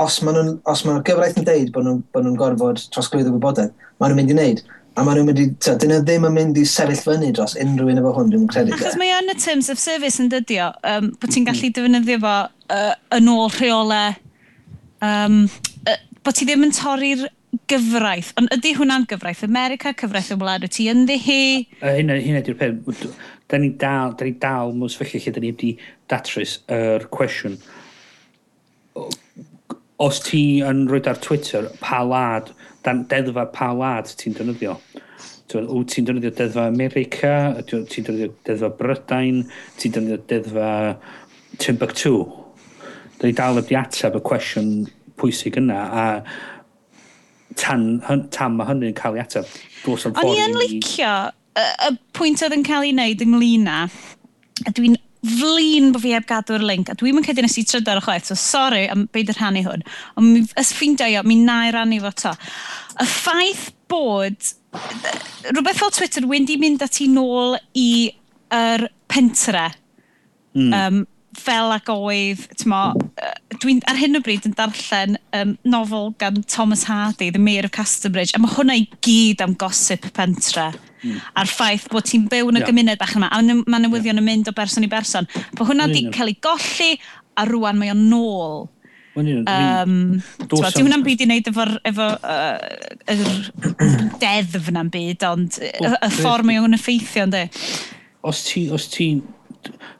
os 0.04 0.20
maen 0.26 0.40
nhw'n 0.42 0.58
ma 0.68 0.98
nhw 0.98 1.06
gyfraith 1.08 1.40
yn 1.40 1.48
deud 1.48 1.72
bod 1.72 1.88
nhw'n 1.88 2.02
bod 2.12 2.28
nhw 2.28 2.36
gorfod 2.42 2.84
trosglwyddo 2.92 3.32
gwybodaeth, 3.32 3.72
maen 4.04 4.12
nhw'n 4.12 4.20
mynd 4.20 4.34
i 4.34 4.38
wneud. 4.38 4.64
A 4.94 5.08
maen 5.08 5.22
nhw'n 5.22 5.30
mynd 5.32 5.40
i, 5.40 5.48
tyd, 5.64 5.80
dyn 5.86 5.96
nhw 5.96 6.02
ddim 6.04 6.28
yn 6.28 6.36
mynd 6.36 6.60
i 6.60 6.66
sefyll 6.68 7.00
fyny 7.06 7.32
dros 7.32 7.56
unrhyw 7.64 7.94
un 7.94 8.04
efo 8.04 8.12
hwn, 8.20 8.36
dwi'n 8.36 8.52
credu. 8.52 8.76
Achos 8.76 9.00
mae 9.00 9.16
yn 9.22 9.32
y 9.32 9.38
terms 9.40 9.72
of 9.72 9.80
service 9.80 10.20
yn 10.20 10.28
dydio, 10.36 10.68
um, 10.92 11.14
bod 11.24 11.32
ti'n 11.32 11.48
gallu 11.48 11.72
defnyddio 11.80 12.20
fo 12.28 12.36
uh, 12.76 12.94
yn 13.16 13.32
ôl 13.32 13.48
rheolau 13.56 14.20
um, 15.04 15.40
bod 16.24 16.38
ti 16.38 16.48
ddim 16.48 16.68
yn 16.68 16.76
torri'r 16.76 17.28
gyfraith, 17.70 18.32
ond 18.40 18.52
ydy 18.56 18.74
hwnna'n 18.78 19.06
gyfraith 19.10 19.44
America, 19.46 19.94
cyfraith 19.98 20.32
y 20.34 20.38
wlad, 20.42 20.66
wyt 20.66 20.76
ti 20.78 20.88
ynddi 20.92 21.18
hi? 21.22 21.44
Hynna, 21.84 22.18
hynna 22.24 22.42
di'r 22.46 22.58
pen. 22.60 22.80
Da 23.52 23.60
ni 23.62 23.70
dal, 23.80 24.16
da 24.18 24.26
ni 24.26 24.34
dal 24.42 24.74
mwys 24.78 24.98
felly 24.98 25.22
lle 25.22 25.34
da 25.36 25.44
ni 25.44 25.54
wedi 25.54 25.72
datrys 26.12 26.58
yr 26.74 27.08
cwestiwn. 27.14 27.60
Os 30.04 30.22
ti 30.26 30.44
yn 30.66 30.86
rhoi 30.90 31.04
ar 31.10 31.22
Twitter, 31.22 31.70
pa 31.84 32.02
lad, 32.08 32.52
dan 32.84 33.06
deddfa 33.12 33.48
pa 33.54 33.72
lad 33.78 34.10
ti'n 34.20 34.38
defnyddio? 34.38 34.78
Wyt 35.54 35.94
ti'n 35.94 36.08
defnyddio 36.10 36.34
deddfa 36.40 36.70
America, 36.72 37.36
ti'n 37.70 37.86
defnyddio 37.86 38.32
deddfa 38.48 38.74
Brydain, 38.80 39.44
ti'n 39.78 39.94
defnyddio 39.94 40.24
deddfa 40.32 40.72
Timbuktu? 41.62 42.16
da 43.24 43.30
ni 43.30 43.38
dal 43.38 43.56
wedi 43.56 43.78
ateb 43.80 44.18
y 44.20 44.24
cwestiwn 44.28 44.74
pwysig 45.22 45.56
yna, 45.62 45.80
a 45.80 46.04
tan, 47.60 48.02
tan 48.34 48.58
mae 48.58 48.68
hynny'n 48.68 48.98
cael 48.98 49.16
ei 49.16 49.24
ateb. 49.24 49.48
O'n 49.88 50.34
i 50.34 50.42
yn 50.44 50.58
licio 50.60 51.14
y, 51.56 51.64
y 51.88 51.92
pwynt 52.18 52.44
oedd 52.44 52.56
yn 52.58 52.66
cael 52.68 52.88
ei 52.88 52.94
wneud 52.94 53.24
ynglyn 53.24 53.70
â, 53.72 53.80
a 54.68 54.74
dwi'n 54.76 54.98
flin 55.24 55.94
bod 55.94 56.04
fi 56.04 56.12
heb 56.18 56.26
gadw'r 56.28 56.66
link, 56.68 56.92
a 56.92 56.98
dwi'n 57.00 57.16
mynd 57.16 57.30
cedi 57.30 57.46
nes 57.46 57.56
i 57.62 57.64
trydar 57.68 58.02
o 58.02 58.04
chwaith, 58.04 58.28
so 58.28 58.36
sorry 58.40 58.84
am 58.92 59.06
beid 59.16 59.32
yr 59.32 59.40
rhannu 59.40 59.64
hwn, 59.64 59.86
ond 60.20 60.28
mi, 60.28 60.44
ys 60.60 60.74
deio, 61.00 61.24
mi 61.24 61.40
na 61.40 61.62
i 61.70 61.72
rannu 61.76 62.02
fo 62.04 62.12
to. 62.24 62.34
Y 63.00 63.08
ffaith 63.08 63.70
bod, 63.92 64.52
rhywbeth 65.48 65.80
fel 65.80 65.96
Twitter 65.96 66.28
wedi 66.28 66.60
mynd 66.60 66.84
at 66.84 67.00
i 67.00 67.08
nôl 67.12 67.56
i 67.80 68.12
yr 68.54 68.90
pentre, 69.08 69.70
mm. 70.58 70.74
um, 70.74 71.04
fel 71.40 71.72
ac 71.74 71.90
oedd, 71.94 72.44
tymo, 72.60 72.84
dwi'n 73.64 73.82
ar 73.90 74.00
hyn 74.00 74.20
o 74.20 74.22
bryd 74.24 74.48
yn 74.50 74.56
darllen 74.58 75.18
um, 75.38 75.56
nofel 75.68 76.12
gan 76.22 76.42
Thomas 76.50 76.86
Hardy, 76.90 77.30
The 77.32 77.42
Mayor 77.42 77.70
of 77.70 77.76
Casterbridge, 77.76 78.36
a 78.36 78.42
mae 78.42 78.54
hwnna 78.56 78.78
i 78.80 78.86
gyd 79.06 79.44
am 79.46 79.56
gosip 79.60 80.10
pentre. 80.18 80.70
Mm. 81.04 81.18
A'r 81.40 81.52
ffaith 81.52 81.90
bod 81.92 82.08
ti'n 82.10 82.30
byw 82.32 82.52
yn 82.52 82.60
y 82.60 82.64
yeah. 82.64 82.70
gymuned 82.70 83.02
bach 83.02 83.16
yma, 83.18 83.32
a 83.32 83.42
mae 83.44 83.84
newyddion 83.84 84.14
yeah. 84.14 84.22
yn 84.22 84.28
mynd 84.28 84.52
o 84.52 84.56
berson 84.56 84.88
i 84.88 84.92
berson. 84.92 85.28
Bo 85.58 85.68
hwnna 85.70 85.90
wedi 85.92 86.08
cael 86.16 86.32
ei 86.32 86.40
golli, 86.44 86.94
a 87.40 87.48
rwan 87.50 87.80
mae 87.80 87.92
o'n 87.94 88.08
nôl. 88.12 88.64
Um, 89.14 89.98
Di 90.50 90.58
hwnna'n 90.58 91.04
byd 91.06 91.22
i 91.22 91.28
wneud 91.28 91.50
efo'r 91.52 91.74
efo, 91.86 92.08
uh, 92.18 93.12
er 93.14 93.22
deddf 94.24 94.72
yna'n 94.72 94.90
byd, 94.94 95.26
ond 95.30 95.60
y, 95.62 95.70
y 95.94 96.10
ffordd 96.18 96.50
mae 96.50 96.62
o'n 96.64 96.78
effeithio, 96.78 97.28
ynddi? 97.28 97.44
Os 98.26 98.42
ti, 98.48 98.66
os 98.74 98.88
ti, 98.90 99.12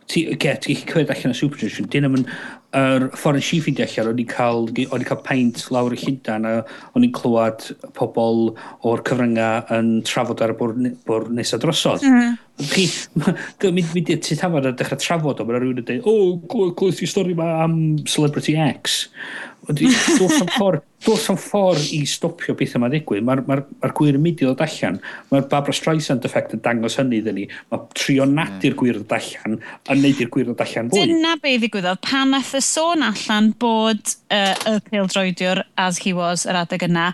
ti, 0.10 0.26
ge, 0.34 0.56
ti 0.64 0.80
gallu 0.80 0.90
clywed 0.90 1.14
allan 1.14 1.36
o 1.36 1.38
Super 1.38 1.62
dyn 1.94 2.08
nhw'n 2.08 2.26
yr 2.74 3.06
ffordd 3.14 3.38
nes 3.38 3.50
i 3.54 3.60
ffeindio 3.62 3.86
allan, 3.86 4.10
o'n 4.12 4.22
i'n 4.24 4.30
cael, 4.30 4.68
o'n 4.68 5.04
i'n 5.04 5.08
cael 5.10 5.22
paint 5.26 5.64
lawr 5.74 5.94
y 5.94 6.00
Llundain, 6.02 6.48
a 6.50 6.54
o'n 6.98 7.06
i'n 7.06 7.14
clywed 7.14 7.68
pobl 7.98 8.50
o'r 8.90 9.04
cyfryngau 9.08 9.78
yn 9.78 9.92
trafod 10.08 10.42
ar 10.42 10.56
y 10.56 10.58
bwr 10.58 11.30
nesaf 11.38 11.62
drosodd. 11.64 12.06
Mm. 12.08 12.36
Chi, 12.70 12.88
mynd 13.66 14.14
i'r 14.14 14.22
tu 14.26 14.38
tafod 14.38 14.70
a 14.70 14.74
dechrau 14.78 15.02
trafod 15.02 15.42
o, 15.42 15.48
mae 15.48 15.62
rhywun 15.62 15.82
yn 15.84 15.88
dweud, 15.90 16.06
o, 16.06 16.14
oh, 16.14 16.36
clywed 16.50 16.74
clw, 16.74 16.74
clw, 16.78 17.10
stori 17.10 17.38
yma 17.38 17.50
am 17.64 17.78
Celebrity 18.10 18.58
X. 18.58 19.04
Does 19.68 20.42
am 20.42 20.50
ffordd 20.52 20.84
does 21.04 21.30
am 21.32 21.38
ffordd 21.40 21.84
i 21.96 22.02
stopio 22.08 22.56
beth 22.58 22.76
yma'n 22.78 22.94
digwydd. 22.94 23.24
Mae'r 23.28 23.42
ma 23.48 23.58
r, 23.58 23.62
ma, 23.64 23.72
r, 23.74 23.80
ma 23.80 23.90
r 23.90 23.94
gwir 23.96 24.18
yn 24.18 24.24
mynd 24.24 24.42
i 24.44 24.48
ddod 24.48 24.64
allan. 24.64 25.00
Mae'r 25.32 25.48
Barbara 25.52 25.76
Streisand 25.76 26.28
effect 26.28 26.56
yn 26.56 26.62
dangos 26.64 26.98
hynny 27.00 27.20
ddyn 27.24 27.38
ni. 27.40 27.46
Mae 27.72 27.84
trio 27.98 28.26
hmm. 28.26 28.38
nadu'r 28.40 28.78
gwir 28.80 29.00
ddod 29.00 29.16
allan 29.18 29.58
a 29.60 29.98
wneud 29.98 30.22
i'r 30.24 30.32
gwir 30.34 30.50
ddod 30.50 30.64
allan 30.66 30.92
fwy. 30.92 31.04
Dyna 31.12 31.36
be 31.44 31.58
ddigwyddodd. 31.60 32.02
Pan 32.04 32.34
nath 32.36 32.54
y 32.60 32.64
sôn 32.64 33.04
allan 33.08 33.52
bod 33.60 34.16
uh, 34.32 34.56
y 34.72 34.78
pildroediwr, 34.90 35.64
as 35.84 36.00
he 36.04 36.16
was, 36.18 36.48
yr 36.48 36.60
adeg 36.64 36.88
yna, 36.88 37.12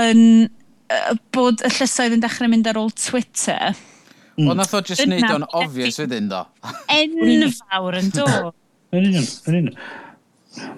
yn, 0.00 0.22
uh, 0.92 1.16
bod 1.36 1.64
y 1.64 1.72
llysoedd 1.78 2.16
yn 2.18 2.24
dechrau 2.24 2.52
mynd 2.52 2.70
ar 2.72 2.80
ôl 2.80 2.92
Twitter... 2.96 3.74
Mm. 4.34 4.48
Ond 4.50 4.58
nath 4.58 4.72
o 4.74 4.80
just 4.82 4.98
wneud 5.04 5.28
o'n 5.30 5.44
obvious 5.54 6.00
wedyn 6.00 6.26
do. 6.26 6.40
Enfawr 6.90 8.00
yn 8.00 8.08
do. 8.10 8.24
Yn 8.90 9.04
union, 9.06 9.28
yn 9.46 9.58
union. 9.60 9.76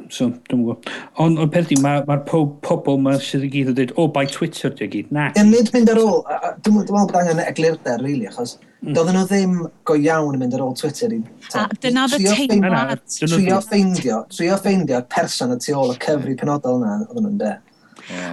So, 0.09 0.31
dwi'n 0.49 0.63
gwybod. 0.63 0.87
Ond 1.21 1.41
o'r 1.43 1.67
di, 1.69 1.77
mae'r 1.83 2.07
ma 2.09 2.17
po, 2.25 2.45
pobl 2.65 2.97
ma 3.03 3.17
sydd 3.21 3.45
i 3.45 3.51
gyd 3.53 3.71
yn 3.73 3.77
dweud, 3.77 3.93
o, 3.97 4.07
oh, 4.07 4.11
by 4.13 4.25
Twitter, 4.31 4.73
dwi'n 4.73 4.93
gyd, 4.93 5.11
na. 5.15 5.27
Ie, 5.37 5.45
nid 5.49 5.69
mynd 5.75 5.91
ar 5.93 6.01
ôl. 6.01 6.23
Dwi'n 6.65 6.79
meddwl 6.79 6.97
bod 6.97 7.19
angen 7.21 7.43
eglurder, 7.45 8.01
really, 8.05 8.29
achos 8.31 8.57
mm. 8.63 8.95
doedden 8.97 9.19
nhw 9.19 9.25
ddim 9.29 9.57
go 9.89 9.99
iawn 10.01 10.39
yn 10.39 10.45
mynd 10.45 10.57
ar 10.57 10.65
ôl 10.65 10.77
Twitter. 10.81 11.13
I, 11.17 11.21
a 11.59 11.67
dyna 11.83 12.07
fy 12.13 12.23
teimlad. 12.25 13.03
Trio 13.19 13.61
ffeindio, 13.67 14.21
trio 14.33 14.61
ffeindio 14.63 15.03
person 15.13 15.53
y 15.57 15.59
tu 15.61 15.77
ôl 15.77 15.93
y 15.93 15.99
cyfri 16.07 16.39
penodol 16.41 16.81
yna, 16.81 17.01
oedden 17.11 17.29
nhw'n 17.29 17.43
de. 17.43 17.57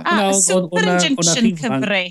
A 0.05 0.31
superinjunction 0.37 1.51
cyfri. 1.59 2.05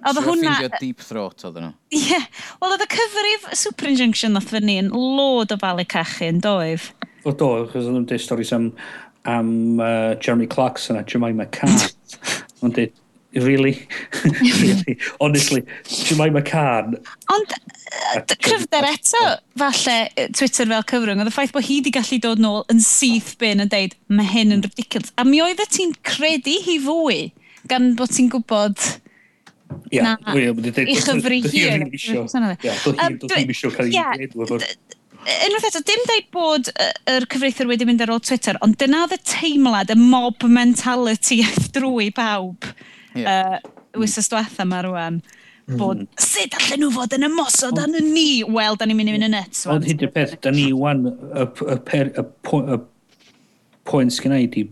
Oedd 0.00 0.22
hwnna... 0.24 0.54
Ffeindio 0.54 0.72
deep 0.78 1.02
throat 1.04 1.48
oedden 1.48 1.70
nhw. 1.70 1.76
Ie. 1.98 2.22
Wel, 2.62 2.76
oedd 2.76 2.86
y 2.86 2.90
cyfrif 2.94 3.50
superinjunction 3.64 4.38
oedd 4.38 4.50
fyny 4.54 4.78
yn 4.84 4.94
lod 4.94 5.52
o 5.52 5.58
falu 5.60 5.88
cachu 5.88 6.30
yn 6.30 6.44
doedd. 6.44 6.92
O 7.24 7.32
do, 7.32 7.50
chos 7.68 7.84
oedd 7.84 7.98
yn 8.00 8.08
dweud 8.08 8.22
storys 8.24 8.52
am, 8.56 8.70
am 9.28 9.52
uh, 9.82 10.16
Jeremy 10.16 10.48
Clarkson 10.50 10.96
a 10.96 11.04
Jemima 11.04 11.46
Carr. 11.52 11.90
Ond 12.64 12.76
dweud, 12.76 12.94
really? 13.44 13.74
really? 14.40 14.96
Honestly, 15.20 15.64
Jemima 15.84 16.42
Carr. 16.42 16.88
Ond, 17.34 17.52
cryfder 18.40 18.88
eto, 18.88 19.24
falle, 19.60 19.98
Twitter 20.36 20.70
fel 20.70 20.86
cyfrwng, 20.94 21.20
oedd 21.20 21.32
y 21.32 21.34
ffaith 21.34 21.52
bod 21.56 21.66
hi 21.68 21.80
wedi 21.82 21.92
gallu 21.94 22.20
dod 22.24 22.40
nôl 22.42 22.64
yn 22.72 22.80
syth 22.84 23.34
bin 23.42 23.60
yn 23.66 23.72
deud, 23.72 23.98
mae 24.08 24.30
hyn 24.30 24.56
yn 24.56 24.64
ridiculous. 24.64 25.12
A 25.20 25.26
mi 25.28 25.42
oedd 25.44 25.60
y 25.60 25.68
ti'n 25.76 25.94
credu 26.06 26.56
hi 26.64 26.80
fwy, 26.86 27.22
gan 27.70 27.92
bod 28.00 28.16
ti'n 28.16 28.32
gwybod... 28.32 28.90
Ia, 29.94 30.00
yeah, 30.00 30.16
na, 30.26 30.32
i 30.82 30.96
chyfri 30.98 31.36
hi. 31.44 31.60
Ie, 31.62 31.74
doedd 31.94 32.96
hi 32.98 33.12
ddim 33.22 33.52
eisiau 33.52 33.70
cael 33.70 33.92
ei 33.92 34.26
gwneud 34.32 34.64
unwaith 35.20 35.66
eto, 35.68 35.82
dim 35.86 36.06
dweud 36.06 36.30
bod 36.34 36.70
yr 37.10 37.26
cyfreithwyr 37.32 37.68
wedi 37.70 37.88
mynd 37.88 38.04
ar 38.04 38.14
ôl 38.14 38.22
Twitter, 38.24 38.58
ond 38.64 38.78
dyna 38.80 39.04
oedd 39.04 39.16
y 39.18 39.20
teimlad, 39.28 39.92
y 39.92 39.98
mob 40.00 40.46
mentality 40.48 41.42
drwy 41.76 42.08
pawb 42.16 42.70
yeah. 43.14 43.60
uh, 43.60 44.00
wysos 44.00 44.30
diwetha 44.32 44.66
yma 44.66 44.84
rwan. 44.86 45.20
Bod, 45.70 46.00
mm. 46.02 46.22
sut 46.24 46.56
allan 46.58 46.80
nhw 46.82 46.88
fod 46.96 47.12
yn 47.14 47.28
ymosod 47.28 47.78
oh. 47.78 47.84
yn 47.86 48.08
ni? 48.10 48.40
Wel, 48.42 48.78
da 48.78 48.88
ni'n 48.88 48.98
mynd 48.98 49.12
i 49.12 49.14
fynd 49.14 49.26
yn 49.28 49.36
net. 49.36 49.60
Ond 49.70 49.86
hyd 49.86 50.02
y 50.02 50.08
peth, 50.10 50.32
da 50.42 50.50
ni 50.54 50.70
wan, 50.74 51.04
y, 51.06 51.44
y, 51.46 51.76
y, 52.08 52.24
y, 52.24 52.78
pwynt 53.90 54.14
sgan 54.14 54.34
i 54.34 54.48
di, 54.50 54.64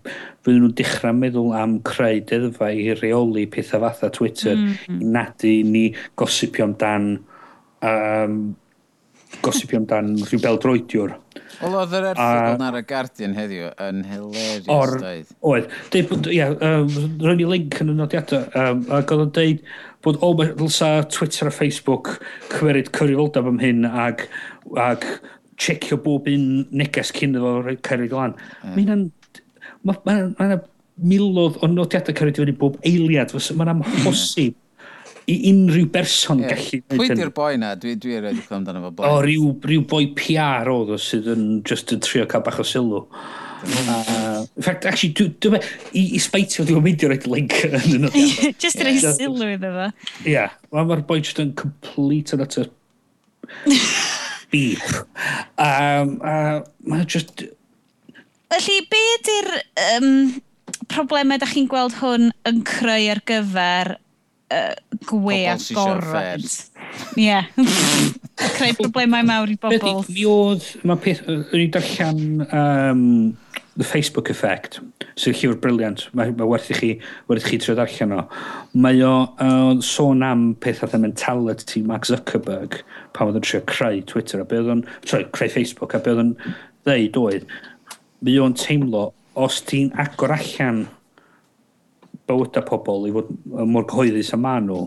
fydden 0.46 0.64
nhw'n 0.64 0.74
dechrau 0.78 1.14
meddwl 1.16 1.53
am 1.57 1.76
creu 1.86 2.18
deddfa 2.26 2.72
i 2.74 2.88
reoli 2.99 3.46
pethau 3.53 3.84
fatha 3.84 4.11
Twitter, 4.14 4.59
mm. 4.59 4.99
i 4.99 5.12
nadu 5.12 5.53
ni 5.68 5.84
gosipio 6.18 6.66
amdan 6.66 7.12
um, 7.84 8.40
gosipio 9.45 9.81
amdan 9.81 10.14
rhyw 10.24 10.43
beldroediwr. 10.43 11.14
Wel, 11.59 11.74
oedd 11.74 11.95
yr 11.99 12.09
erthigol 12.12 12.64
ar 12.68 12.79
y 12.79 12.83
Guardian 12.87 13.35
heddiw 13.37 13.70
yn 13.83 14.05
hilarious, 14.07 14.68
or, 14.72 14.95
doedd. 15.03 15.33
Oedd. 15.51 15.72
Deud 15.95 16.09
bod, 16.12 16.29
ia, 16.35 16.49
um, 16.55 16.93
rhaid 17.24 17.43
i 17.43 17.49
link 17.51 17.79
yn 17.83 17.93
y 17.93 17.97
nodiadau, 17.99 18.47
um, 18.62 18.85
ac 18.99 19.14
oedd 19.14 19.24
o'n 19.26 19.35
deud 19.39 19.64
bod, 20.07 20.20
o, 20.20 20.31
oh, 20.31 20.37
mae 20.39 20.55
dylsa 20.59 20.93
Twitter 21.11 21.51
a 21.51 21.55
Facebook 21.55 22.14
cymeryd 22.55 22.93
cyfrifoldeb 22.95 23.51
am 23.51 23.61
hyn, 23.62 23.85
ag, 23.89 24.24
ag 24.79 25.07
checio 25.59 25.99
bob 26.03 26.29
un 26.31 26.49
neges 26.70 27.12
cyn 27.16 27.37
iddo 27.37 27.59
cyrraedd 27.83 28.14
lan. 28.14 28.37
Mm. 28.62 28.74
Mae 28.74 28.83
hynna'n... 28.85 29.07
Mae 29.87 29.99
ma, 30.07 30.18
ma, 30.39 30.53
ma, 30.55 30.62
milodd 30.99 31.61
o 31.62 31.68
nodiadau 31.70 32.14
cyrraedd 32.14 32.41
i 32.41 32.45
fyny 32.45 32.57
bob 32.59 32.79
eiliad. 32.87 33.35
Mae'n 33.35 33.74
amhosib 33.76 34.57
i 35.29 35.37
unrhyw 35.51 35.89
berson 35.93 36.41
yeah. 36.43 36.55
gallu... 36.55 36.81
Pwy 36.95 37.11
di'r 37.12 37.33
boi 37.37 37.59
na? 37.61 37.74
Dwi, 37.81 37.97
dwi 38.01 38.16
erioed 38.16 38.39
i 38.39 38.45
clywed 38.45 38.57
amdano 38.62 38.87
fo 38.87 38.93
boi. 38.97 39.09
O, 39.09 39.18
rhyw, 39.24 39.51
rhyw 39.66 39.85
boi 39.91 40.07
PR 40.16 40.70
oedd 40.72 40.95
o 40.95 40.99
sydd 41.03 41.29
yn 41.35 41.45
just 41.68 41.93
yn 41.95 42.01
trio 42.05 42.24
cael 42.31 42.45
bach 42.47 42.61
o 42.62 42.66
sylw. 42.66 43.03
Uh, 43.59 44.47
in 44.57 44.62
fact, 44.62 44.87
actually, 44.87 45.12
dwi, 45.18 45.29
dwi, 45.45 45.61
i, 45.93 46.05
i 46.16 46.22
spaitio, 46.22 46.64
dwi'n 46.68 46.85
mynd 46.85 47.05
i'r 47.05 47.16
link 47.29 47.59
yn 47.68 47.76
yno. 47.99 48.12
Just 48.62 48.81
rhaid 48.81 49.03
yeah. 49.03 49.18
sylw 49.18 49.53
iddo 49.53 49.74
fo. 49.76 49.91
Ie, 50.24 50.49
mae'r 50.72 51.05
boi 51.11 51.20
just 51.20 51.43
yn 51.45 51.53
complete 51.59 52.33
and 52.37 52.47
utter 52.47 52.72
beep. 54.53 54.85
Um, 55.61 56.18
uh, 56.24 56.64
mae'n 56.89 57.07
just... 57.11 57.45
Felly, 58.49 58.81
be 58.89 59.07
ydy'r 59.18 59.55
um, 59.91 60.12
problemau 60.89 61.37
da 61.41 61.49
chi'n 61.51 61.68
gweld 61.68 61.99
hwn 62.01 62.31
yn 62.49 62.62
creu 62.68 63.11
ar 63.12 63.20
gyfer 63.29 63.99
uh, 64.55 64.74
gwe 65.09 65.38
a 65.51 65.57
gorfod. 65.74 66.46
Ie. 67.20 67.40
Creu 68.57 68.76
problemau 68.78 69.26
mawr 69.26 69.53
i 69.53 69.59
bobl. 69.61 70.05
Mi 70.12 70.24
oedd, 70.28 70.66
mae 70.86 71.01
peth, 71.03 71.24
yn 71.28 71.44
i'n 71.59 71.74
darllen 71.74 72.46
um, 72.49 73.05
The 73.78 73.86
Facebook 73.86 74.30
Effect, 74.32 74.80
sy'n 75.18 75.36
llyfr 75.38 75.59
briliant. 75.62 76.07
Mae, 76.18 76.32
mae 76.38 76.51
werth 76.51 76.70
i 76.74 76.78
chi, 76.78 76.92
werth 77.30 77.46
i 77.46 77.53
chi 77.53 77.61
trio 77.62 77.76
darllen 77.78 78.16
o. 78.16 78.24
Mae 78.78 79.03
o 79.07 79.14
uh, 79.28 79.74
sôn 79.84 80.24
am 80.26 80.49
peth 80.62 80.82
oedd 80.86 80.96
y 80.99 81.03
mentality 81.05 81.84
Mark 81.86 82.09
Zuckerberg 82.09 82.80
pan 83.14 83.30
oedd 83.30 83.40
yn 83.40 83.46
trio 83.46 83.62
creu 83.70 84.03
Twitter 84.11 84.42
a 84.42 84.49
be 84.49 84.62
oedd 84.62 84.74
o'n, 84.74 84.84
sorry, 85.05 85.28
creu 85.34 85.53
Facebook 85.53 85.94
a 85.94 86.03
be 86.03 86.14
oedd 86.14 86.24
o'n 86.24 86.34
ddeud 86.88 87.20
oedd, 87.22 87.49
mae 88.24 88.38
o'n 88.42 88.57
teimlo 88.59 89.11
os 89.38 89.61
ti'n 89.66 89.92
agor 90.03 90.34
allan 90.34 90.86
bywydau 92.29 92.66
pobl 92.68 93.09
i 93.09 93.14
fod 93.14 93.33
mor 93.68 93.87
cyhoeddus 93.89 94.35
a 94.37 94.41
ma 94.41 94.59
nhw, 94.62 94.83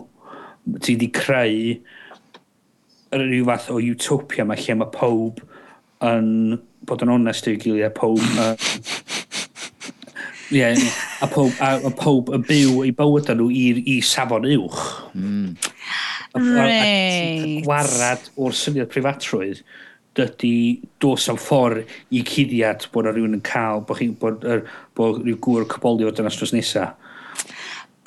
ti 0.80 0.96
wedi 0.96 1.10
creu 1.14 1.74
rhyw 3.12 3.46
fath 3.48 3.70
o 3.72 3.80
utopia 3.82 4.46
mae 4.48 4.60
lle 4.62 4.78
mae 4.80 4.92
pob 4.94 5.42
yn 6.06 6.58
bod 6.88 7.04
yn 7.04 7.12
onest 7.14 7.46
i'w 7.46 7.58
gilydd, 7.60 7.86
a 7.86 7.92
pob... 7.94 8.18
Uh, 8.18 8.56
yeah, 10.52 10.76
a 11.22 11.28
pob, 11.30 11.52
a, 11.62 11.76
a 11.86 11.92
pob 11.96 12.32
yn 12.34 12.42
byw 12.48 12.82
i 12.88 12.90
bywyda 12.96 13.36
nhw 13.38 13.48
i, 13.54 13.66
i 13.94 14.00
safon 14.04 14.48
uwch. 14.50 14.82
Mm. 15.14 15.54
Reit. 16.32 17.62
Gwarad 17.66 18.28
o'r 18.40 18.56
syniad 18.56 18.90
prifatrwydd 18.92 19.62
dydy 20.16 20.80
dos 21.00 21.28
am 21.32 21.38
ffordd 21.40 21.88
i 22.12 22.20
cuddiad 22.28 22.84
bod 22.92 23.08
rhywun 23.08 23.38
yn 23.38 23.44
cael, 23.46 23.80
bod, 23.88 24.00
chi, 24.00 24.10
bod, 24.20 24.44
er, 24.44 24.66
bod 24.96 25.22
rhyw 25.22 25.38
gŵr 25.44 25.68
cybolio 25.72 26.12
dynas 26.12 26.36
dros 26.40 26.52
nesaf 26.56 26.98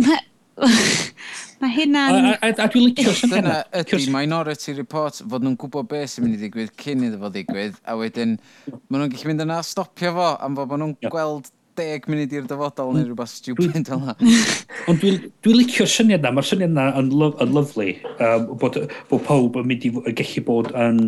Mae 0.03 1.71
hynna'n... 1.77 2.29
A, 2.31 2.37
a, 2.39 2.51
a 2.51 2.69
dwi'n 2.71 2.87
licio 2.89 3.13
sy'n 3.15 3.35
hynna. 3.37 3.57
Ydy 3.81 4.07
minority 4.13 4.75
report 4.77 5.21
fod 5.23 5.45
nhw'n 5.45 5.57
gwybod 5.59 5.89
beth 5.91 6.15
sy'n 6.15 6.25
mynd 6.25 6.37
i 6.37 6.41
ddigwydd 6.43 6.73
cyn 6.81 7.05
iddo 7.07 7.19
fo 7.21 7.31
ddigwydd, 7.33 7.77
a 7.87 7.97
wedyn 7.99 8.37
maen 8.69 9.03
nhw'n 9.03 9.13
gallu 9.13 9.31
mynd 9.31 9.45
yna 9.47 9.59
a 9.61 9.67
stopio 9.67 10.15
fo 10.15 10.31
am 10.45 10.57
fod 10.59 10.73
maen 10.73 10.83
nhw'n 10.85 10.97
yeah. 10.99 11.13
gweld 11.13 11.51
deg 11.75 12.05
munud 12.07 12.31
i'r 12.31 12.45
dyfodol 12.47 12.93
neu 12.95 13.03
rhywbeth 13.03 13.33
stupid 13.35 13.73
fel 13.89 14.03
yna. 14.03 14.15
Ond 14.89 15.01
dwi'n 15.01 15.17
dwi, 15.43 15.55
licio 15.57 15.87
syniad 15.89 16.23
na, 16.23 16.31
mae'r 16.35 16.47
syniad 16.47 16.75
na 16.75 16.89
yn, 16.99 17.11
lo, 17.11 17.31
yn 17.43 17.55
lyflu, 17.55 17.89
um, 18.15 18.45
bod, 18.61 18.79
bod 19.09 19.25
pob 19.27 19.59
yn 19.59 19.67
mynd 19.71 19.87
i 19.87 19.91
gallu 20.15 20.45
bod 20.47 20.71
yn 20.71 21.01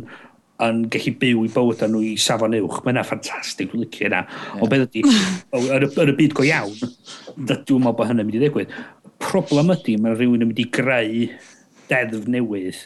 yn 0.66 0.84
gallu 0.94 1.14
byw 1.22 1.44
i 1.46 1.52
bywyda 1.54 1.90
nhw 1.92 2.02
i 2.04 2.14
safon 2.22 2.56
uwch. 2.58 2.80
Mae 2.86 2.96
yna 2.96 3.06
ffantastig, 3.06 3.70
dwi'n 3.72 3.84
licio 3.86 4.08
yna. 4.10 4.24
Yeah. 4.26 4.62
O 4.64 4.70
beth 4.72 4.86
ydy, 4.88 5.04
yn 5.58 5.88
y, 5.88 5.90
y 6.08 6.16
byd 6.18 6.36
go 6.38 6.46
iawn, 6.48 6.76
dwi'n 6.80 7.84
meddwl 7.84 7.98
bod 7.98 8.10
hynny'n 8.10 8.30
mynd 8.30 8.40
i 8.40 8.44
ddigwydd. 8.44 8.74
Problem 9.24 9.74
ydy, 9.76 9.98
mae 10.02 10.18
rhywun 10.18 10.46
yn 10.46 10.52
mynd 10.52 10.64
i 10.64 10.68
greu 10.74 11.28
deddf 11.92 12.28
newydd 12.32 12.84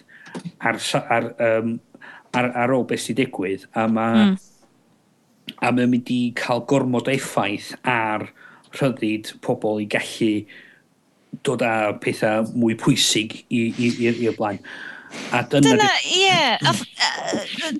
ar, 0.59 0.79
ar, 1.01 1.29
um, 1.47 1.75
ar, 2.37 2.49
ar 2.63 2.75
ôl 2.75 2.85
beth 2.89 3.05
sy'n 3.05 3.19
digwydd, 3.19 3.67
a 3.73 3.85
hmm. 3.85 3.95
mae 3.97 4.25
mm. 4.25 4.37
a 5.61 5.71
mae'n 5.71 5.93
mynd 5.95 6.11
i 6.13 6.21
cael 6.37 6.65
gormod 6.69 7.09
o 7.09 7.15
effaith 7.15 7.71
ar 7.87 8.29
rhyddid 8.77 9.33
pobl 9.43 9.81
i 9.83 9.87
gallu 9.91 10.33
dod 11.47 11.63
â 11.63 11.73
pethau 12.03 12.47
mwy 12.51 12.75
pwysig 12.79 13.41
i'r 13.51 14.35
blaen. 14.37 14.59
A 15.31 15.43
dyna... 15.47 15.69
Dyna, 15.69 15.91
ie. 16.07 16.25
Yeah, 16.25 16.81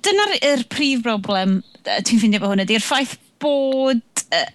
Dyna'r 0.04 0.64
prif 0.72 1.02
broblem 1.04 1.60
ti'n 1.82 2.20
ffeindio 2.20 2.42
bod 2.42 2.54
hwnna, 2.54 2.68
di'r 2.68 2.84
ffaith 2.84 3.18
bod... 3.42 4.02
Uh, 4.32 4.46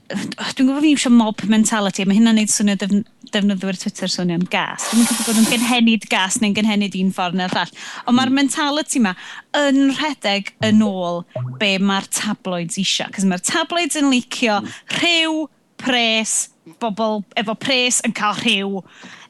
dwi'n 0.55 0.65
gwybod 0.65 0.81
fi 0.81 0.93
eisiau 0.95 1.13
mob 1.13 1.43
mentality, 1.51 2.05
mae 2.07 2.17
hynna'n 2.17 2.39
neud 2.39 2.49
swnio 2.49 2.77
defn 2.81 3.03
defnyddwyr 3.27 3.77
Twitter 3.79 4.11
swnio'n 4.11 4.45
gas. 4.51 4.87
Dwi'n 4.91 5.07
gwybod 5.07 5.27
bod 5.27 5.41
yn 5.41 5.49
gynhenid 5.51 6.07
gas 6.11 6.39
neu'n 6.41 6.55
gynhenid 6.55 6.95
un 6.99 7.11
ffordd 7.15 7.37
neu'r 7.37 7.53
llall. 7.53 7.73
Ond 8.07 8.17
mae'r 8.17 8.33
mentality 8.33 9.01
yma 9.01 9.13
yn 9.59 9.91
rhedeg 9.97 10.53
yn 10.65 10.83
ôl 10.85 11.23
be 11.59 11.73
mae'r 11.83 12.07
tabloids 12.15 12.79
eisiau. 12.81 13.11
Cos 13.13 13.27
mae'r 13.27 13.43
tabloids 13.43 13.99
yn 13.99 14.09
licio 14.13 14.61
rhyw, 14.95 15.43
pres, 15.77 16.37
bobl 16.81 17.21
efo 17.39 17.55
pres 17.59 18.01
yn 18.07 18.15
cael 18.17 18.39
rhyw 18.41 18.81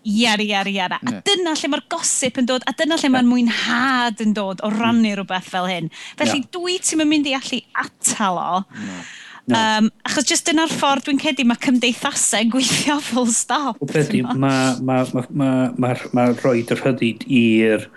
Iari, 0.07 0.49
iari, 0.53 0.73
iari. 0.77 0.97
A 0.97 1.19
dyna 1.27 1.53
lle 1.57 1.69
mae'r 1.73 1.85
gosip 1.91 2.39
yn 2.41 2.47
dod, 2.49 2.65
a 2.67 2.73
dyna 2.77 2.97
lle 3.01 3.11
mae'r 3.11 3.27
mwynhad 3.27 4.23
yn 4.23 4.33
dod 4.37 4.63
o 4.63 4.71
rannu 4.71 5.09
mm. 5.11 5.15
rhywbeth 5.19 5.53
fel 5.53 5.69
hyn. 5.69 5.91
Felly 6.19 6.41
yeah. 6.41 6.51
dwi 6.55 6.77
ti'n 6.83 7.05
mynd 7.07 7.29
i 7.29 7.37
allu 7.37 7.61
atal 7.85 8.41
o. 8.41 8.51
No. 8.71 8.99
No. 9.47 9.55
Um, 9.55 9.85
achos 10.03 10.25
jyst 10.27 10.49
dyna'r 10.49 10.71
ffordd 10.75 11.05
dwi'n 11.07 11.21
cedi 11.23 11.45
mae 11.47 11.59
cymdeithasau 11.63 12.43
yn 12.43 12.49
gweithio 12.51 12.97
full 13.09 13.29
stop. 13.31 13.79
Byddi, 13.79 14.19
mae 14.27 14.41
ma, 14.43 14.55
ma, 14.83 15.23
ma, 15.29 15.51
ma, 15.79 15.93
ma 16.11 16.25
rhoi 16.33 16.65
yr 16.65 16.83
hyddid 16.83 17.23
i'r 17.31 17.87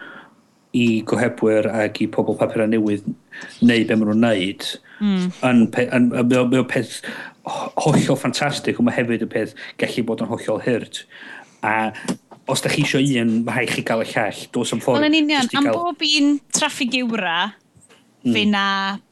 i 0.78 1.00
gohebwyr 1.10 1.66
ac 1.72 1.98
i 2.04 2.06
pobl 2.14 2.38
papur 2.38 2.62
a 2.62 2.68
newydd 2.70 3.08
neu 3.66 3.82
be 3.88 3.96
maen 3.98 4.12
nhw'n 4.12 4.22
neud 4.22 4.68
mm. 5.02 5.26
yn, 5.48 5.64
yn, 5.66 5.90
yn, 5.98 6.06
yn, 6.22 6.54
yn 6.60 6.68
peth 6.70 7.00
hollol 7.42 8.18
ffantastig 8.20 8.78
ond 8.78 8.86
mae 8.86 8.98
hefyd 9.00 9.26
y 9.26 9.30
peth 9.32 9.56
gallu 9.82 10.06
bod 10.06 10.22
yn 10.22 10.30
hollol 10.30 10.62
hyrt. 10.62 11.02
A 11.66 11.92
os 12.50 12.62
da 12.64 12.70
chi 12.72 12.82
eisiau 12.82 13.04
un, 13.22 13.34
mae 13.46 13.60
rhaid 13.60 13.74
chi 13.74 13.84
gael 13.86 14.04
y 14.04 14.08
llall. 14.10 14.40
Dos 14.54 14.74
am 14.74 14.82
ffordd. 14.82 15.00
Wel, 15.00 15.10
yn 15.10 15.18
union, 15.22 15.50
am 15.54 15.68
gael... 15.68 15.76
bob 15.76 16.04
un 16.06 16.32
traffig 16.56 16.96
iwra, 16.98 17.36
mm. 18.24 18.32
fe 18.34 18.46
na 18.50 18.64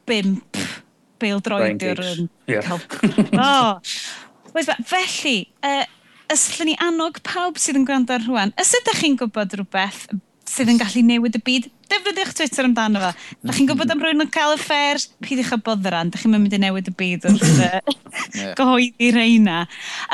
bimp 0.09 0.63
beil 1.23 1.43
droedr 1.45 2.03
yn 2.03 2.27
yeah. 2.51 2.65
cael... 2.67 2.83
oh. 3.39 3.79
Felly, 4.89 5.37
uh, 5.67 5.85
ysllyn 6.35 6.73
ni 6.73 6.79
annog 6.83 7.21
pawb 7.27 7.61
sydd 7.63 7.79
yn 7.79 7.87
gwrando 7.87 8.17
ar 8.17 8.25
rhywun, 8.25 8.55
ys 8.59 8.75
ydych 8.81 9.05
chi'n 9.05 9.19
gwybod 9.21 9.55
rhywbeth 9.59 10.09
sydd 10.49 10.73
yn 10.73 10.81
gallu 10.81 11.03
newid 11.07 11.37
y 11.39 11.41
byd, 11.45 11.67
defnyddiwch 11.93 12.35
Twitter 12.37 12.67
amdano 12.69 13.03
fo. 13.03 13.11
Da 13.45 13.55
chi'n 13.57 13.69
gwybod 13.69 13.93
am 13.93 14.03
rhywun 14.03 14.25
yn 14.25 14.31
cael 14.33 14.55
affairs, 14.55 15.09
pidwch 15.25 15.53
â 15.55 15.59
boddran, 15.65 16.13
da 16.13 16.21
chi'n 16.21 16.35
mynd 16.35 16.57
i 16.57 16.61
newid 16.63 16.89
y 16.91 16.95
byd 16.99 17.29
wrth 17.31 17.61
yeah. 17.61 18.55
gyhoeddi 18.59 19.11
reina. 19.17 19.61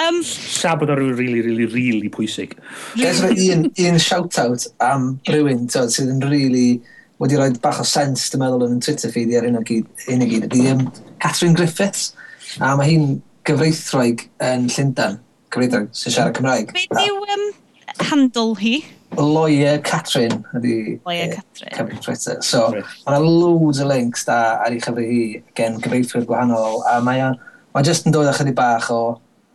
Um, 0.02 0.20
Sa 0.26 0.74
bod 0.80 0.92
o'n 0.94 1.00
rhywun 1.00 1.18
really, 1.20 1.44
really, 1.46 1.68
really 1.70 2.10
pwysig. 2.12 2.56
Gaes 2.98 3.22
un, 3.24 3.68
un 3.70 4.02
shout-out 4.02 4.66
am 4.84 5.14
rhywun 5.30 5.68
sydd 5.70 6.10
yn 6.10 6.24
really 6.28 6.68
wedi 7.22 7.38
rhoi 7.38 7.52
bach 7.62 7.80
o 7.80 7.86
sens, 7.86 8.26
dim 8.30 8.42
meddwl, 8.42 8.66
yn 8.66 8.80
Twitter 8.84 9.12
feed 9.12 9.32
i 9.32 9.38
ar 9.38 9.46
un 9.48 9.60
o 9.60 9.62
gyd, 9.66 9.86
un 10.12 10.24
o 10.24 10.30
gyd 10.30 10.48
ydy 10.48 10.66
um, 10.72 10.82
Catherine 11.22 11.56
Griffiths, 11.56 12.10
a 12.58 12.74
mae 12.78 12.90
hi'n 12.90 13.06
gyfreithroeg 13.48 14.26
yn 14.44 14.66
Llundain, 14.72 15.20
gyfreithroeg 15.54 15.92
sy'n 15.94 16.16
siarad 16.16 16.36
Cymraeg. 16.38 16.74
Be 16.74 17.06
yw 17.06 17.22
um, 17.36 17.46
handle 18.10 18.58
hi? 18.60 18.76
Lawyer 19.18 19.78
Catrin 19.84 20.40
ydy 20.58 21.00
Lawyer 21.06 21.34
Catrin. 21.34 21.90
E, 21.92 22.00
Twitter. 22.00 22.38
So, 22.42 22.68
mae 22.74 23.16
yna 23.16 23.20
loads 23.22 23.82
o 23.82 23.88
links 23.88 24.24
da 24.28 24.38
ar 24.64 24.74
ei 24.74 24.80
chyfri 24.82 25.06
hi 25.10 25.24
gen 25.58 25.80
gyfreithwyr 25.84 26.26
gwahanol, 26.28 26.82
a 26.90 26.98
mae 27.04 27.22
mae 27.74 27.86
jyst 27.86 28.08
yn 28.08 28.14
dod 28.14 28.30
â 28.30 28.34
chydig 28.36 28.56
bach 28.58 28.90
o 28.94 29.02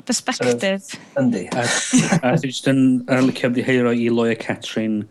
perspective. 0.10 1.00
Yndi. 1.20 1.46
A 1.54 2.36
dwi 2.36 2.50
jyst 2.50 2.70
yn 2.72 2.84
licio 3.28 3.52
heiro 3.66 3.94
i 3.94 4.10
Lawyer 4.14 4.40
Catrin 4.40 5.04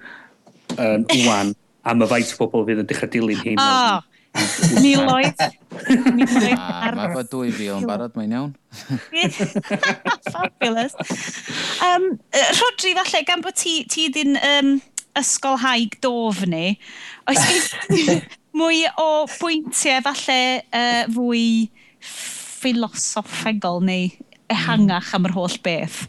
um, 0.76 1.06
wan, 1.26 1.54
a 1.84 1.94
mae 1.94 2.10
faint 2.10 2.34
o 2.34 2.44
bobl 2.44 2.66
fydd 2.68 2.84
yn 2.84 2.90
dechrau 2.90 3.12
dilyn 3.12 3.42
hi. 3.44 3.56
Oh, 3.62 4.00
Miloedd. 4.82 5.40
Miloedd 6.14 6.58
ah, 6.58 6.90
mae 6.96 7.12
fod 7.14 7.30
2000 7.32 7.78
yn 7.78 7.86
barod, 7.88 8.14
mae'n 8.18 8.34
iawn. 8.36 8.52
Fabulous. 10.34 10.96
Um, 11.84 12.10
Rodri, 12.60 12.94
falle, 12.98 13.24
gan 13.28 13.44
bod 13.44 13.58
ti, 13.58 13.80
ti 13.90 14.08
dyn 14.14 14.38
um, 14.38 14.74
ysgol 15.18 15.58
haig 15.62 15.98
dof 16.04 16.44
ni, 16.50 16.76
oes 17.30 17.42
gen 17.48 18.22
mwy 18.58 18.84
o 18.98 19.26
bwyntiau 19.38 20.02
falle 20.06 20.40
uh, 20.74 21.04
fwy 21.14 21.42
ffilosoffegol 22.02 23.82
neu 23.86 24.08
ehangach 24.52 25.12
am 25.16 25.28
yr 25.28 25.36
holl 25.36 25.58
beth? 25.64 26.04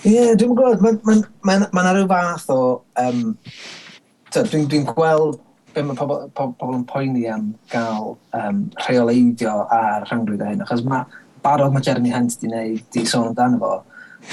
Ie, 0.00 0.14
yeah, 0.14 0.32
dwi'n 0.38 0.56
gwybod, 0.56 0.80
mae'n 0.80 0.98
ma, 1.04 1.14
ma, 1.14 1.20
ma, 1.44 1.58
ma, 1.60 1.84
ma 1.84 1.92
rhyw 1.92 2.08
fath 2.10 2.48
o... 2.54 2.60
Um, 3.00 3.30
dwi'n 4.30 4.68
dwi 4.70 4.84
gweld 4.86 5.40
be 5.74 5.84
mae 5.86 5.98
pobl, 5.98 6.26
po, 6.34 6.50
pobl 6.58 6.78
yn 6.78 6.86
poeni 6.88 7.26
am 7.30 7.50
gael 7.72 8.14
um, 8.36 8.64
rheoleidio 8.86 9.54
ar 9.74 10.06
rhangrwyd 10.08 10.42
o 10.42 10.48
hyn, 10.50 10.64
achos 10.64 10.82
mae 10.86 11.04
barod 11.44 11.74
mae 11.74 11.84
Jeremy 11.86 12.12
Hunt 12.14 12.36
di 12.40 12.50
wneud, 12.50 12.82
di 12.94 13.04
sôn 13.08 13.30
amdano 13.30 13.60
fo. 13.62 13.72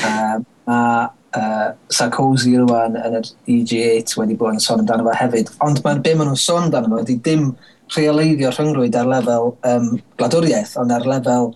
Um, 0.08 0.46
mae 0.68 1.08
uh, 1.38 1.70
Sarkozy 1.94 2.56
rwan 2.60 2.98
yn 3.00 3.20
yr 3.22 3.32
EG8 3.54 4.16
wedi 4.20 4.38
bod 4.40 4.58
yn 4.58 4.64
sôn 4.64 4.84
amdano 4.84 5.08
fo 5.08 5.16
hefyd, 5.18 5.52
ond 5.66 5.82
mae'r 5.86 6.04
be 6.06 6.16
maen 6.16 6.32
nhw'n 6.32 6.44
sôn 6.44 6.68
amdano 6.68 6.96
fo, 6.96 7.04
di 7.08 7.18
dim 7.28 7.52
rheoleiddio 7.96 8.52
rhyngrwyd 8.52 8.98
ar 9.00 9.08
lefel 9.08 9.54
um, 9.70 9.92
gladwriaeth, 10.20 10.76
ond 10.82 10.92
ar 10.92 11.06
lefel 11.08 11.54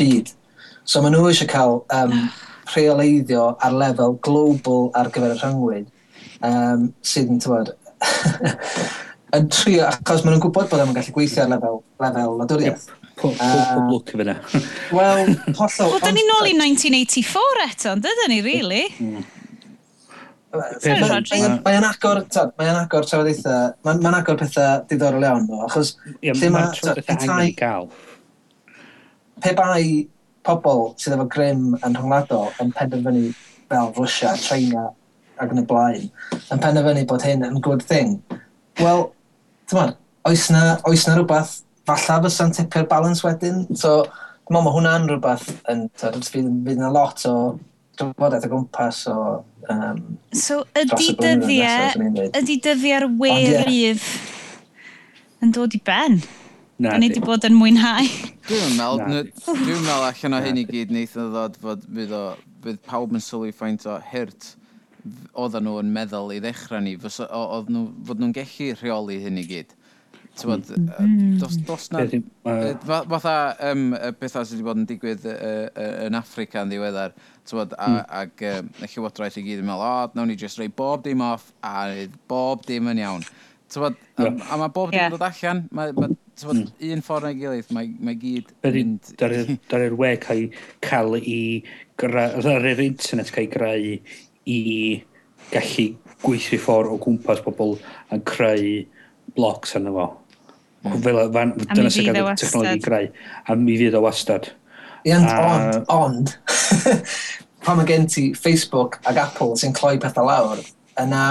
byd. 0.00 0.32
So 0.84 1.02
maen 1.02 1.14
nhw 1.14 1.28
eisiau 1.30 1.50
cael 1.52 1.78
um, 1.94 2.16
rheoleiddio 2.72 3.52
ar 3.62 3.76
lefel 3.76 4.16
global 4.26 4.90
ar 4.98 5.12
gyfer 5.14 5.36
y 5.36 5.38
rhyngwyd, 5.38 5.86
um, 6.48 6.88
sydd 7.06 7.30
yn, 7.30 7.42
tywed, 7.42 7.70
yn 9.36 9.46
trio, 9.52 9.86
achos 9.88 10.24
maen 10.24 10.36
nhw'n 10.36 10.42
gwybod 10.44 10.68
bod 10.70 10.82
nhw'n 10.82 10.96
gallu 10.96 11.14
gweithio 11.16 11.44
ar 11.44 11.52
lefel, 11.54 11.78
lefel 12.02 12.34
wladwriaeth. 12.38 12.88
Yep. 12.88 12.98
Pob 13.20 13.36
lwc 13.90 14.14
fyna. 14.16 14.34
Wel, 14.96 15.30
hollol. 15.58 15.92
Wel, 15.92 16.00
dyn 16.02 16.18
ni'n 16.18 16.30
nôl 16.32 16.48
i 16.48 16.54
1984 16.58 17.64
eto, 17.68 17.94
dydyn 18.02 18.32
ni, 18.32 18.40
really? 18.44 18.86
Mm. 19.02 19.24
Mae'n 20.52 21.86
agor, 21.88 22.22
mae'n 22.60 22.78
agor 22.82 23.06
trafodaethau, 23.08 23.74
mae'n 23.88 24.16
agor 24.18 24.40
pethau 24.40 24.82
diddorol 24.90 25.24
iawn, 25.24 25.46
ddo, 25.48 25.62
achos... 25.68 25.94
Ie, 26.20 26.34
mae'r 26.42 26.74
trafodaethau 26.76 27.36
angen 27.38 27.54
gael. 27.56 27.88
Pe 29.42 29.54
bai 29.56 29.84
pobl 30.44 30.90
sydd 31.00 31.16
efo 31.16 31.28
grym 31.32 31.70
yn 31.78 31.96
rhyngwladol 31.96 32.50
yn 32.60 32.74
penderfynu 32.76 33.30
fel 33.70 33.94
Rwysia, 33.96 34.34
China 34.40 34.90
ac 35.40 35.54
yn 35.54 35.62
y 35.62 35.66
blaen, 35.68 36.08
yn 36.52 36.62
penderfynu 36.62 37.04
bod 37.10 37.26
hyn 37.26 37.46
yn 37.48 37.60
good 37.64 37.84
thing, 37.88 38.18
wel, 38.80 39.08
ti'n 39.70 39.94
oes 40.28 40.48
na, 40.54 40.64
oes 40.88 41.06
na 41.08 41.16
rhywbeth, 41.16 41.60
falla 41.88 42.20
fysa'n 42.26 42.54
tipio'r 42.58 42.90
balance 42.90 43.24
wedyn, 43.26 43.64
so, 43.74 44.02
dwi'n 44.02 44.58
meddwl, 44.58 44.66
mae 44.66 44.76
hwnna'n 44.76 45.08
rhywbeth 45.10 45.48
yn, 45.72 45.86
fydd, 45.96 46.74
yna 46.76 46.92
lot 46.94 47.24
o 47.30 47.36
drafodaeth 47.98 48.46
o 48.48 48.52
gwmpas 48.52 49.06
o 49.12 49.16
Um, 49.70 50.18
so 50.34 50.64
ydy 50.74 51.12
dyddiau, 51.20 52.00
ydy 52.34 52.56
dyddiau'r 52.64 53.04
werydd 53.20 54.02
yn 55.42 55.52
dod 55.54 55.76
i 55.76 55.80
ben? 55.86 56.18
Na, 56.82 56.96
ni 56.98 57.12
wedi 57.12 57.22
bod 57.22 57.46
yn 57.46 57.54
mwynhau. 57.54 58.08
Dwi'n 58.48 58.74
meddwl, 58.74 59.28
dwi'n 59.46 59.84
meddwl 59.84 60.08
allan 60.08 60.34
o 60.34 60.40
hyn 60.42 60.58
i 60.58 60.64
gyd 60.66 60.90
wneith 60.90 61.14
o 61.14 61.28
ddod 61.30 61.60
fod 61.62 61.86
bydd 61.94 62.80
pawb 62.88 63.14
yn 63.14 63.22
sylwi 63.22 63.52
ffaint 63.54 63.86
o 63.86 64.00
hirt 64.10 64.56
oedden 65.34 65.66
nhw'n 65.66 65.92
meddwl 65.92 66.34
i 66.36 66.40
ddechrau 66.42 66.82
ni, 66.84 66.96
oedd 66.96 67.70
nhw, 67.72 67.86
fod 68.06 68.20
nhw'n 68.22 68.34
gallu 68.36 68.74
rheoli 68.78 69.22
hyn 69.24 69.40
i 69.42 69.46
gyd. 69.48 69.72
Tywod, 70.38 70.64
mm. 70.72 70.88
mm. 70.96 71.32
dos, 71.42 71.58
dos 71.68 71.90
na... 71.92 72.06
Fatha 72.88 73.34
um, 73.68 73.90
bethau 74.16 74.46
sydd 74.48 74.62
wedi 74.62 74.64
bod 74.64 74.80
yn 74.80 74.86
digwydd 74.88 75.26
yn 75.28 76.16
Africa 76.16 76.62
yn 76.64 76.72
ddiweddar, 76.72 77.12
tywod, 77.48 77.74
mm. 77.76 77.98
ac 78.22 78.44
um, 78.48 78.70
y 78.80 78.88
llywodraeth 78.94 79.36
i 79.42 79.44
gyd 79.44 79.60
yn 79.60 79.68
meddwl, 79.68 79.84
o, 79.84 80.08
nawn 80.16 80.32
ni 80.32 80.38
just 80.40 80.60
rhoi 80.60 80.70
bob 80.72 81.04
dim 81.04 81.20
off, 81.26 81.50
a 81.60 82.06
bob 82.32 82.64
dim 82.68 82.88
yn 82.94 83.02
iawn. 83.02 83.28
Tywod, 83.72 84.00
a, 84.16 84.30
a 84.30 84.60
mae 84.62 84.72
bob 84.72 84.94
dim 84.94 85.04
yn 85.04 85.14
dod 85.18 85.28
allan, 85.28 85.62
mae, 85.76 85.92
mae 85.98 86.16
tywod, 86.40 86.62
mm. 86.62 86.74
un 86.94 87.04
ffordd 87.04 87.28
na'i 87.28 87.40
gilydd, 87.42 87.76
mae, 87.76 87.92
mae 88.00 88.16
gyd... 88.24 88.56
Dar 89.20 89.84
i'r 89.84 90.00
we 90.00 90.16
cael, 90.22 90.46
cael 90.80 91.20
i... 91.20 91.40
Dar 92.00 92.64
yw'r 92.64 92.80
internet 92.88 93.28
cael 93.36 93.52
greu 93.52 93.98
i 94.48 95.02
gallu 95.52 95.86
gweithio 96.22 96.60
ffordd 96.62 96.94
o 96.94 96.98
gwmpas 97.02 97.42
pobl 97.44 97.76
yn 98.14 98.24
creu 98.28 98.82
blocs 99.36 99.76
arno 99.78 99.94
fo. 99.96 100.08
Hmm. 100.82 100.98
Fel, 101.04 101.20
fan, 101.34 101.54
dyna 101.62 101.92
sy'n 101.94 102.10
gael 102.10 102.32
technologi 102.38 102.82
greu. 102.82 103.08
A 103.46 103.56
mi 103.58 103.78
fydd 103.78 103.98
o 103.98 104.02
wastad. 104.06 104.50
Ond, 105.06 105.30
ond, 105.30 105.78
ond, 105.90 106.34
pan 107.66 107.78
mae 107.78 107.86
gen 107.88 108.06
ti 108.10 108.28
Facebook 108.38 109.00
ac 109.10 109.18
Apple 109.18 109.56
sy'n 109.58 109.74
cloi 109.74 109.96
pethau 110.02 110.28
lawr, 110.28 110.60
yna 111.02 111.22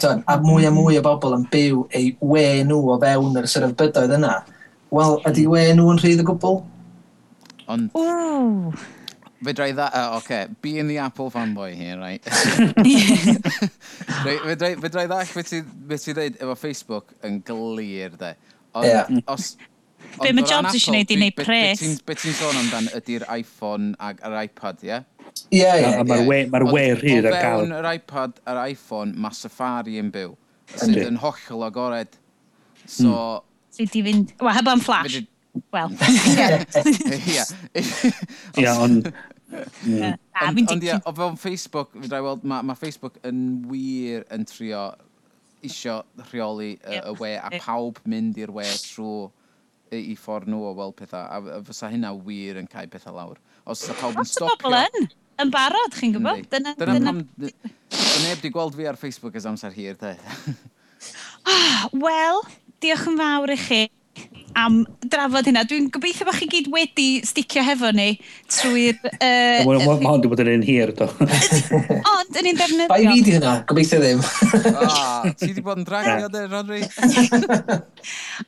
dyn, 0.00 0.20
a 0.28 0.36
mwy 0.42 0.66
a 0.68 0.72
mwy 0.74 0.98
o 1.00 1.04
bobl 1.04 1.38
yn 1.38 1.46
byw 1.52 1.86
eu 1.96 2.10
we 2.32 2.44
nhw 2.68 2.82
o 2.92 2.98
fewn 3.00 3.40
yr 3.40 3.48
sort 3.48 3.76
bydoedd 3.80 4.12
yna, 4.18 4.34
wel, 4.92 5.16
ydy 5.28 5.46
we 5.52 5.64
nhw 5.76 5.88
yn 5.94 6.02
rhydd 6.02 6.20
y 6.24 6.28
gwbl? 6.28 6.60
Ond... 7.72 7.96
Ooh. 7.96 8.76
Fe 9.44 9.52
drai 9.52 9.72
dda... 9.72 9.90
Uh, 9.92 10.16
okay. 10.16 10.46
Being 10.62 10.88
the 10.88 10.98
Apple 10.98 11.30
fanboy 11.30 11.74
here, 11.74 11.98
right? 11.98 12.22
right 14.24 14.40
fe 14.40 14.54
drai, 14.56 14.76
fe 14.80 14.88
ddall 14.88 15.08
beth 15.88 16.04
ti 16.04 16.12
dweud 16.16 16.38
efo 16.40 16.54
Facebook 16.56 17.12
yn 17.26 17.42
glir, 17.44 18.16
de. 18.16 18.32
Ond, 18.76 18.86
yeah. 18.88 19.06
os, 19.32 19.56
be 20.20 20.32
mae 20.36 20.44
jobs 20.48 20.72
eisiau 20.72 20.92
gwneud 20.94 21.10
i 21.12 21.14
wneud 21.20 21.36
pres? 21.36 21.80
Be 22.08 22.14
ti'n 22.16 22.36
sôn 22.36 22.56
amdan 22.62 22.86
ydy'r 22.96 23.24
iPhone 23.36 23.86
ac 24.00 24.16
yr 24.24 24.34
iPad, 24.46 24.76
ie? 24.88 24.98
Ie, 25.52 25.60
ie. 25.60 25.64
Mae'r 26.08 26.64
wer 26.72 26.96
hir 27.04 27.28
ar 27.28 27.36
gael. 27.36 27.60
Ond 27.60 27.68
fewn 27.68 27.76
yr 27.76 27.86
iPad 27.92 28.32
a'r 28.48 28.64
iPhone, 28.72 29.12
mae 29.20 29.36
Safari 29.36 30.00
yn 30.00 30.08
byw. 30.14 30.32
Sydd 30.72 31.04
yn 31.04 31.20
hollol 31.22 31.62
agored. 31.68 32.12
Hmm. 32.16 32.88
So... 32.98 33.12
Mm. 33.12 33.44
Sydd 33.76 33.92
i 34.00 34.02
fynd... 34.08 34.32
Wel, 34.40 34.54
heb 34.56 34.66
am 34.72 34.80
flash. 34.80 35.20
Wel. 35.72 35.88
Ie, 38.60 38.68
ond 38.72 39.08
Ond 39.52 40.82
ie, 40.82 40.94
o 41.06 41.12
fewn 41.14 41.36
Facebook, 41.40 41.92
fi 41.94 42.10
drai 42.10 42.22
weld, 42.24 42.44
mae 42.48 42.66
ma 42.66 42.74
Facebook 42.78 43.18
yn 43.26 43.42
wir 43.70 44.26
yn 44.34 44.46
trio 44.48 44.88
isio 45.66 46.00
rheoli 46.28 46.74
y, 46.76 46.98
y 46.98 47.14
we, 47.20 47.32
a 47.38 47.50
pawb 47.62 48.00
mynd 48.08 48.38
i'r 48.42 48.52
we 48.54 48.66
trwy 48.82 49.28
i, 49.94 50.00
i 50.12 50.16
ffordd 50.18 50.50
nhw 50.50 50.64
o 50.70 50.72
weld 50.76 50.96
pethau, 50.98 51.22
a, 51.22 51.58
a 51.58 51.62
fysa 51.66 51.90
hynna 51.92 52.12
wir 52.26 52.60
yn 52.60 52.68
cael 52.70 52.90
pethau 52.92 53.14
lawr. 53.16 53.40
Os 53.66 53.86
yna 53.86 53.96
pawb 54.00 54.20
yn 54.22 54.28
stopio... 54.28 54.72
Yn, 55.00 55.08
yn 55.42 55.52
barod, 55.54 55.96
chi'n 55.96 56.14
gwybod? 56.16 56.46
Dyna, 56.52 56.74
dyna, 56.78 56.98
dyna, 56.98 57.14
dyna, 57.38 57.74
dyna 57.94 58.30
heb 58.30 58.42
di 58.44 58.52
gweld 58.54 58.76
fi 58.78 58.88
ar 58.90 58.98
Facebook 59.00 59.38
ys 59.38 59.46
amser 59.48 59.74
hir, 59.76 59.98
te. 60.00 60.16
Ah, 61.46 61.86
wel, 61.94 62.42
diolch 62.82 63.06
yn 63.12 63.20
fawr 63.20 63.54
i 63.54 63.58
chi 63.60 63.82
am 64.56 64.80
drafod 65.12 65.46
hynna. 65.48 65.64
Dwi'n 65.68 65.88
gobeithio 65.92 66.26
bod 66.28 66.38
chi 66.38 66.48
gyd 66.50 66.68
wedi 66.72 67.06
sticio 67.26 67.62
hefo 67.66 67.92
ni 67.96 68.16
trwy'r... 68.52 68.98
Uh, 69.16 69.64
Mae 69.66 69.78
hwn 69.80 70.02
wedi 70.04 70.28
bod 70.30 70.40
yn 70.42 70.50
un 70.52 70.64
hir, 70.64 70.90
do. 70.96 71.06
Ond, 72.12 72.36
yn 72.38 72.48
un 72.50 72.58
defnyddio. 72.58 72.88
Bai 72.90 73.06
fi 73.06 73.22
di 73.24 73.32
hynna, 73.34 73.54
gobeithio 73.68 73.98
ddim. 74.02 74.20
ah, 74.82 75.24
ti 75.32 75.48
wedi 75.50 75.64
bod 75.64 75.80
yn 75.80 75.86
dragio, 75.88 76.28
de, 76.32 76.42
Rodri? 76.50 76.82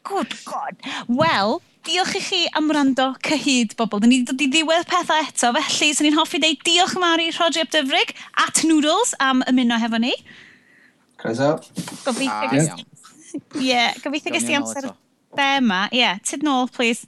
Good 0.07 0.37
God. 0.45 0.85
Wel, 1.09 1.57
diolch 1.89 2.15
i 2.21 2.23
chi 2.25 2.43
am 2.59 2.69
wrando 2.71 3.09
cyhyd, 3.25 3.75
bobl. 3.81 4.03
Dyn 4.05 4.13
ni 4.13 4.21
wedi 4.21 4.31
dod 4.31 4.45
i 4.45 4.51
ddiwedd 4.53 4.87
pethau 4.93 5.25
eto, 5.25 5.53
felly, 5.57 5.91
sy'n 5.97 6.11
ni'n 6.11 6.21
hoffi 6.21 6.43
dweud 6.45 6.63
diolch 6.69 6.97
yn 6.99 7.05
Mari 7.05 7.33
Rodri 7.39 7.65
Abdyfrig 7.65 8.15
at 8.45 8.63
Noodles 8.69 9.17
am 9.25 9.43
ymuno 9.51 9.81
hefo 9.83 10.05
ni. 10.05 10.15
Croeso. 11.19 11.57
Gobeithio. 12.05 12.79
Ah, 12.79 13.53
Ie, 13.59 13.85
gobeithio 14.05 14.37
gysdi 14.37 14.57
amser. 14.59 14.93
Eto 14.93 15.08
thema, 15.39 15.85
ie, 15.93 16.01
yeah, 16.03 16.19
tyd 16.27 16.45
nôl, 16.47 16.67
please. 16.75 17.07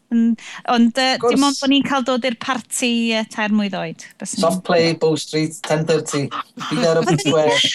Ond 0.70 0.98
uh, 1.00 1.16
dim 1.26 1.46
ond 1.46 1.58
bod 1.58 1.72
ni'n 1.72 1.86
cael 1.86 2.06
dod 2.06 2.26
i'r 2.26 2.36
parti 2.40 2.92
uh, 3.16 3.24
tair 3.32 3.54
mwy 3.54 3.70
ddoed. 3.72 4.04
Soft 4.30 4.62
play, 4.66 4.94
Bow 5.00 5.18
Street, 5.20 5.58
10.30, 5.66 6.28
byd 6.68 6.86
ar 6.86 7.02
y 7.02 7.04
bwyd 7.08 7.24
gwell. 7.26 7.68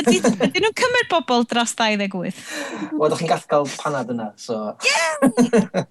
Ydy 0.00 0.18
nhw'n 0.64 0.76
cymryd 0.80 1.10
bobl 1.12 1.46
dros 1.50 1.76
28? 1.78 2.42
Wel, 2.96 3.16
chi'n 3.20 3.30
gallu 3.30 3.50
cael 3.54 3.70
panad 3.80 4.12
yna, 4.14 4.30
so... 4.40 4.62
Yeah! 4.86 5.84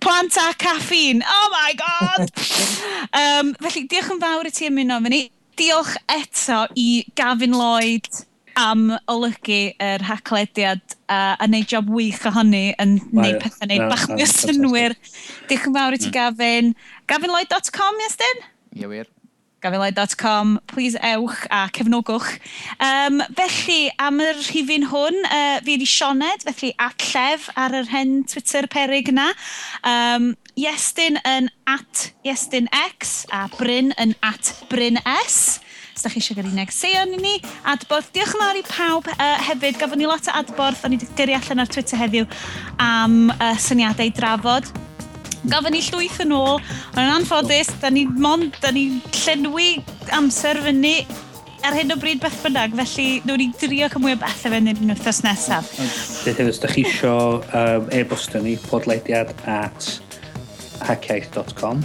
Plant 0.00 0.36
a 0.40 0.52
caffeine, 0.58 1.22
oh 1.26 1.48
my 1.52 1.72
god! 1.78 2.30
um, 3.22 3.54
felly, 3.62 3.86
diolch 3.90 4.12
yn 4.16 4.22
fawr 4.22 4.48
i 4.48 4.54
ti 4.54 4.70
ymuno, 4.70 5.00
fyny. 5.04 5.26
Diolch 5.56 5.94
eto 6.12 6.66
i 6.76 6.88
Gavin 7.16 7.54
Lloyd, 7.56 8.25
am 8.56 8.88
olygu 9.12 9.60
yr 9.82 10.04
haclediad 10.08 10.82
a, 11.06 11.36
a 11.36 11.48
wneud 11.48 11.68
job 11.70 11.90
wych 11.92 12.24
ohoni 12.28 12.70
yn 12.82 12.96
wneud 13.12 13.40
pethau 13.42 13.68
wneud 13.68 13.84
no, 13.84 13.90
bach 13.92 14.06
mwy 14.10 14.24
o 14.24 14.30
synwyr. 14.32 14.96
Diolch 15.50 15.68
yn 15.68 15.76
fawr 15.76 15.98
i 15.98 16.00
ti 16.02 16.14
Gavin. 16.14 16.72
Gafinloyd.com, 17.10 18.02
Iestyn? 18.08 18.48
Ie 18.76 18.90
wir 18.90 19.12
gafelau.com, 19.66 20.60
please 20.66 20.96
ewch 21.02 21.46
a 21.50 21.68
cefnogwch. 21.72 22.38
Um, 22.78 23.22
felly, 23.34 23.90
am 23.98 24.20
yr 24.22 24.38
rhifin 24.38 24.86
hwn, 24.92 25.16
uh, 25.26 25.58
fi 25.64 25.74
wedi 25.74 25.88
Sioned, 25.90 26.44
felly 26.46 26.72
at 26.82 27.02
llef 27.10 27.48
ar 27.58 27.74
yr 27.74 27.88
hen 27.90 28.20
Twitter 28.30 28.68
perig 28.70 29.10
yna. 29.10 29.32
Um, 29.82 30.34
Iestyn 30.56 31.18
yn 31.26 31.50
at 31.68 32.10
Iestyn 32.24 32.70
X 32.72 33.24
a 33.34 33.46
Bryn 33.56 33.92
yn 34.00 34.14
at 34.24 34.54
Bryn 34.70 35.00
S 35.02 35.58
os 35.96 36.04
da 36.04 36.12
chi 36.12 36.20
eisiau 36.20 36.36
gyda'r 36.36 36.52
unig 36.52 36.72
seion 36.74 37.14
i 37.16 37.20
ni. 37.20 37.34
Adborth, 37.72 38.10
diolch 38.14 38.34
yn 38.36 38.42
fawr 38.42 38.58
i 38.60 38.64
pawb 38.68 39.06
uh, 39.14 39.28
hefyd. 39.48 39.78
Gafon 39.80 40.02
ni 40.02 40.08
lot 40.08 40.28
o 40.28 40.34
adborth, 40.36 40.84
o'n 40.84 40.96
i 40.96 41.00
wedi 41.00 41.08
gyrru 41.16 41.36
allan 41.38 41.64
ar 41.64 41.70
Twitter 41.72 42.00
heddiw 42.00 42.26
am 42.82 43.30
uh, 43.32 43.54
syniadau 43.62 44.12
drafod. 44.16 44.68
Gafon 45.48 45.72
ni 45.72 45.80
llwyth 45.86 46.20
yn 46.24 46.34
ôl, 46.36 46.60
ond 46.60 47.00
yn 47.00 47.14
anffodus, 47.14 47.70
da 47.80 47.92
ni 47.92 48.04
mond, 48.06 48.58
da 48.60 48.72
ni 48.74 48.88
llenwi 49.22 49.76
amser 50.16 50.60
fyny 50.64 50.98
ar 51.66 51.74
hyn 51.74 51.94
o 51.94 51.96
bryd 51.98 52.20
beth 52.22 52.38
bynnag, 52.44 52.76
felly 52.78 53.06
nhw'n 53.26 53.42
i 53.42 53.50
drio 53.58 53.88
cymwy 53.90 54.14
o 54.14 54.20
bethau 54.20 54.52
fe 54.52 54.60
nid 54.62 54.82
yn 54.82 54.92
wythnos 54.92 55.22
nesaf. 55.24 55.70
Beth 56.26 56.36
hefyd, 56.36 56.52
os 56.52 56.60
da 56.62 56.70
chi 56.70 56.84
isio 56.86 57.16
um, 57.40 57.88
e-bost 57.94 58.36
ni, 58.44 58.56
podlediad 58.68 59.32
at 59.50 59.88
hackiaeth.com. 60.86 61.82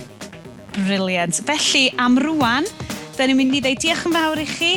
Briliant. 0.81 1.41
Felly, 1.47 1.87
am 1.99 2.19
rwan, 2.21 2.67
da 3.21 3.27
ni'n 3.29 3.37
mynd 3.37 3.53
i 3.53 3.59
ddeud 3.61 3.81
diolch 3.83 4.05
yn 4.07 4.15
fawr 4.15 4.39
i 4.41 4.45
chi 4.49 4.69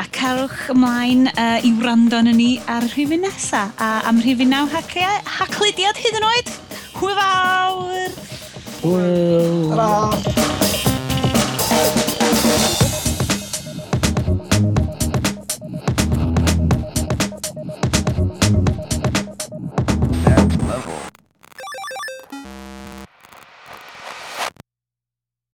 a 0.00 0.06
cerwch 0.16 0.70
ymlaen 0.72 1.26
uh, 1.34 1.58
i 1.60 1.72
wrando 1.82 2.22
yn 2.22 2.32
ni 2.38 2.48
ar 2.64 2.86
y 2.86 2.88
rhywun 2.94 3.26
nesaf. 3.26 3.76
A 3.76 3.90
am 4.08 4.22
rhywun 4.24 4.54
naw 4.54 4.64
haclidiad 4.72 6.00
hyd 6.00 6.20
yn 6.22 6.28
oed, 6.32 6.52
hwyl 6.96 7.16
fawr! 7.20 8.20
Hwyl! 8.80 9.74
Hwyl! 9.76 10.79